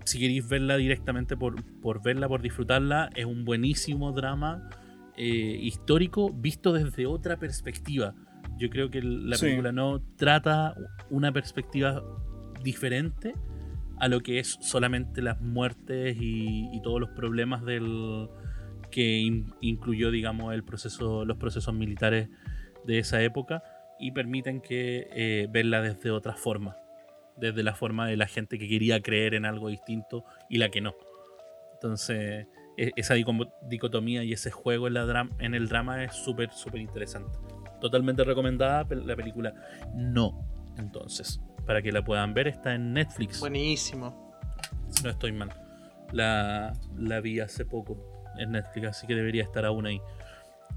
si 0.05 0.17
queréis 0.19 0.47
verla 0.47 0.77
directamente 0.77 1.35
por, 1.35 1.55
por 1.81 2.01
verla, 2.01 2.27
por 2.27 2.41
disfrutarla, 2.41 3.09
es 3.15 3.25
un 3.25 3.43
buenísimo 3.45 4.11
drama 4.13 4.69
eh, 5.17 5.25
histórico 5.61 6.31
visto 6.31 6.71
desde 6.71 7.05
otra 7.05 7.37
perspectiva. 7.37 8.13
Yo 8.57 8.69
creo 8.69 8.89
que 8.89 9.01
la 9.01 9.35
Sí. 9.35 9.45
película 9.47 9.71
no 9.71 10.01
trata 10.15 10.75
una 11.09 11.31
perspectiva 11.33 12.01
diferente 12.63 13.33
a 13.97 14.07
lo 14.07 14.21
que 14.21 14.39
es 14.39 14.57
solamente 14.61 15.21
las 15.21 15.41
muertes 15.41 16.17
y, 16.19 16.69
y 16.73 16.81
todos 16.81 16.99
los 17.01 17.09
problemas 17.09 17.63
del 17.65 18.29
que 18.91 19.19
in- 19.19 19.53
incluyó, 19.61 20.09
digamos, 20.09 20.53
el 20.53 20.63
proceso, 20.63 21.25
los 21.25 21.37
procesos 21.37 21.73
militares 21.73 22.29
de 22.85 22.99
esa 22.99 23.21
época 23.21 23.61
y 23.99 24.11
permiten 24.11 24.61
que 24.61 25.07
eh, 25.11 25.47
verla 25.51 25.81
desde 25.81 26.11
otra 26.11 26.33
forma, 26.33 26.77
desde 27.37 27.61
la 27.61 27.75
forma 27.75 28.07
de 28.07 28.15
la 28.17 28.27
gente 28.27 28.57
que 28.57 28.69
quería 28.69 29.01
creer 29.01 29.33
en 29.33 29.45
algo 29.45 29.67
distinto 29.67 30.23
y 30.49 30.57
la 30.57 30.69
que 30.69 30.79
no. 30.81 30.93
Entonces, 31.73 32.47
e- 32.77 32.91
esa 32.95 33.15
dicotomía 33.15 34.23
y 34.23 34.31
ese 34.31 34.49
juego 34.51 34.87
en, 34.87 34.93
la 34.93 35.29
en 35.39 35.53
el 35.53 35.67
drama 35.67 36.03
es 36.03 36.15
súper, 36.15 36.51
súper 36.51 36.81
interesante. 36.81 37.37
Totalmente 37.81 38.23
recomendada 38.23 38.87
la 38.89 39.15
película. 39.15 39.53
No, 39.93 40.45
entonces, 40.77 41.41
para 41.69 41.83
que 41.83 41.91
la 41.91 42.03
puedan 42.03 42.33
ver, 42.33 42.47
está 42.47 42.73
en 42.73 42.93
Netflix. 42.93 43.39
Buenísimo. 43.41 44.33
Si 44.89 45.03
no 45.03 45.11
estoy 45.11 45.31
mal. 45.33 45.49
La, 46.11 46.73
la 46.97 47.19
vi 47.21 47.39
hace 47.41 47.63
poco 47.63 47.95
en 48.39 48.53
Netflix, 48.53 48.87
así 48.87 49.05
que 49.05 49.13
debería 49.13 49.43
estar 49.43 49.63
aún 49.65 49.85
ahí. 49.85 50.01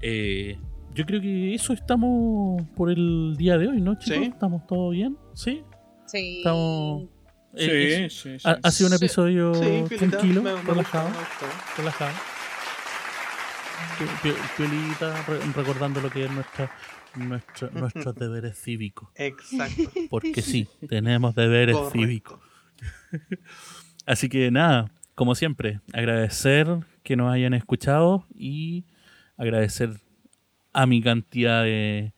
Eh, 0.01 0.55
yo 0.93 1.03
creo 1.07 1.19
que 1.19 1.55
eso 1.55 1.73
estamos 1.73 2.61
por 2.75 2.91
el 2.91 3.33
día 3.39 3.57
de 3.57 3.69
hoy, 3.69 3.81
¿no, 3.81 3.95
chicos? 3.97 4.19
Sí. 4.19 4.25
¿Estamos 4.25 4.67
todo 4.67 4.91
bien? 4.91 5.17
Sí. 5.33 5.63
Sí. 6.05 6.37
Estamos. 6.37 7.05
Sí, 7.55 7.65
eh, 7.71 8.05
es- 8.05 8.13
sí, 8.13 8.37
sí. 8.37 8.47
ha, 8.47 8.59
ha 8.61 8.69
sido 8.69 8.89
un 8.89 8.95
episodio 8.95 9.55
Sí, 9.55 9.95
tranquilo, 9.97 10.43
me- 10.43 10.51
me 10.51 10.55
gustó, 10.57 10.71
relajado, 10.73 11.09
me 11.09 11.77
relajado. 11.77 12.11
Pi- 13.97 14.29
pi- 14.29 14.35
Piolita 14.57 15.23
re- 15.23 15.39
recordando 15.55 16.01
lo 16.01 16.11
que 16.11 16.25
es 16.25 16.31
nuestra, 16.31 16.69
nuestra- 17.15 17.69
nuestros 17.73 18.15
deberes 18.15 18.57
cívicos. 18.61 19.09
Exacto. 19.15 19.91
Porque 20.09 20.41
sí, 20.41 20.67
tenemos 20.87 21.35
deberes 21.35 21.75
Correcto. 21.75 21.99
cívicos. 21.99 22.39
Así 24.05 24.29
que 24.29 24.51
nada, 24.51 24.91
como 25.15 25.35
siempre, 25.35 25.79
agradecer 25.93 26.67
que 27.03 27.15
nos 27.15 27.31
hayan 27.33 27.53
escuchado 27.53 28.25
y 28.35 28.85
agradecer 29.37 29.99
a 30.73 30.85
mi 30.85 31.01
cantidad 31.01 31.63
de 31.63 32.13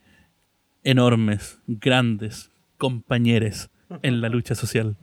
enormes, 0.84 1.60
grandes 1.68 2.52
compañeros 2.78 3.70
en 4.02 4.22
la 4.22 4.30
lucha 4.30 4.56
social. 4.56 4.96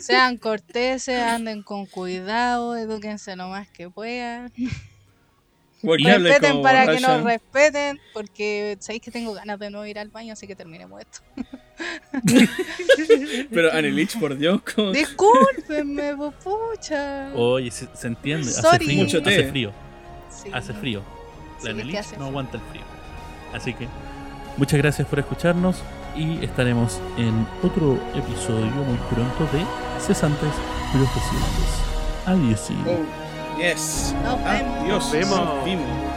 Sean 0.00 0.36
corteses, 0.38 1.20
anden 1.22 1.62
con 1.62 1.86
cuidado, 1.86 2.76
edúquense 2.76 3.36
lo 3.36 3.48
más 3.48 3.68
que 3.68 3.90
puedan. 3.90 4.52
Respeten 5.82 6.50
como 6.50 6.62
para 6.62 6.86
que 6.86 7.00
nos 7.00 7.22
respeten, 7.24 8.00
porque 8.12 8.76
sabéis 8.80 9.02
que 9.02 9.10
tengo 9.10 9.32
ganas 9.32 9.58
de 9.58 9.70
no 9.70 9.86
ir 9.86 9.98
al 9.98 10.08
baño, 10.08 10.32
así 10.34 10.46
que 10.46 10.54
terminemos 10.54 11.00
esto. 11.00 11.20
Pero 13.50 13.72
Anelich, 13.72 14.18
por 14.18 14.36
Dios, 14.36 14.60
como... 14.74 14.92
Discúlpenme, 14.92 16.14
pucha. 16.42 17.30
Oye, 17.34 17.70
se, 17.70 17.88
se 17.94 18.06
entiende, 18.08 18.48
hace 18.48 18.60
Sorry. 18.60 18.84
frío, 18.84 19.02
Mucho 19.04 19.18
hace 19.20 19.44
frío, 19.48 19.72
Sí. 20.30 20.50
hace 20.52 20.72
frío. 20.74 21.02
Sí, 21.58 21.64
La 21.66 21.70
es 21.70 21.76
que 21.76 21.84
Nelich 21.84 21.96
hace 21.98 22.16
no 22.18 22.26
aguanta 22.26 22.56
el 22.56 22.62
frío. 22.70 22.82
Así 23.54 23.74
que 23.74 23.88
muchas 24.56 24.78
gracias 24.78 25.08
por 25.08 25.18
escucharnos 25.18 25.76
y 26.16 26.44
estaremos 26.44 27.00
en 27.16 27.46
otro 27.62 27.94
episodio 28.14 28.66
muy 28.66 28.98
pronto 29.10 29.44
de 29.56 29.64
Cesantes 30.00 30.50
Profesionales. 30.92 31.70
Adiós. 32.26 32.68
Oh, 32.86 33.19
yes. 33.60 34.14
Nos 34.24 34.42
vemos. 34.42 34.80
Adiós. 34.80 35.04
Nos 35.04 35.12
vemos. 35.12 35.38
Nos 35.38 35.64
vimos. 35.64 36.09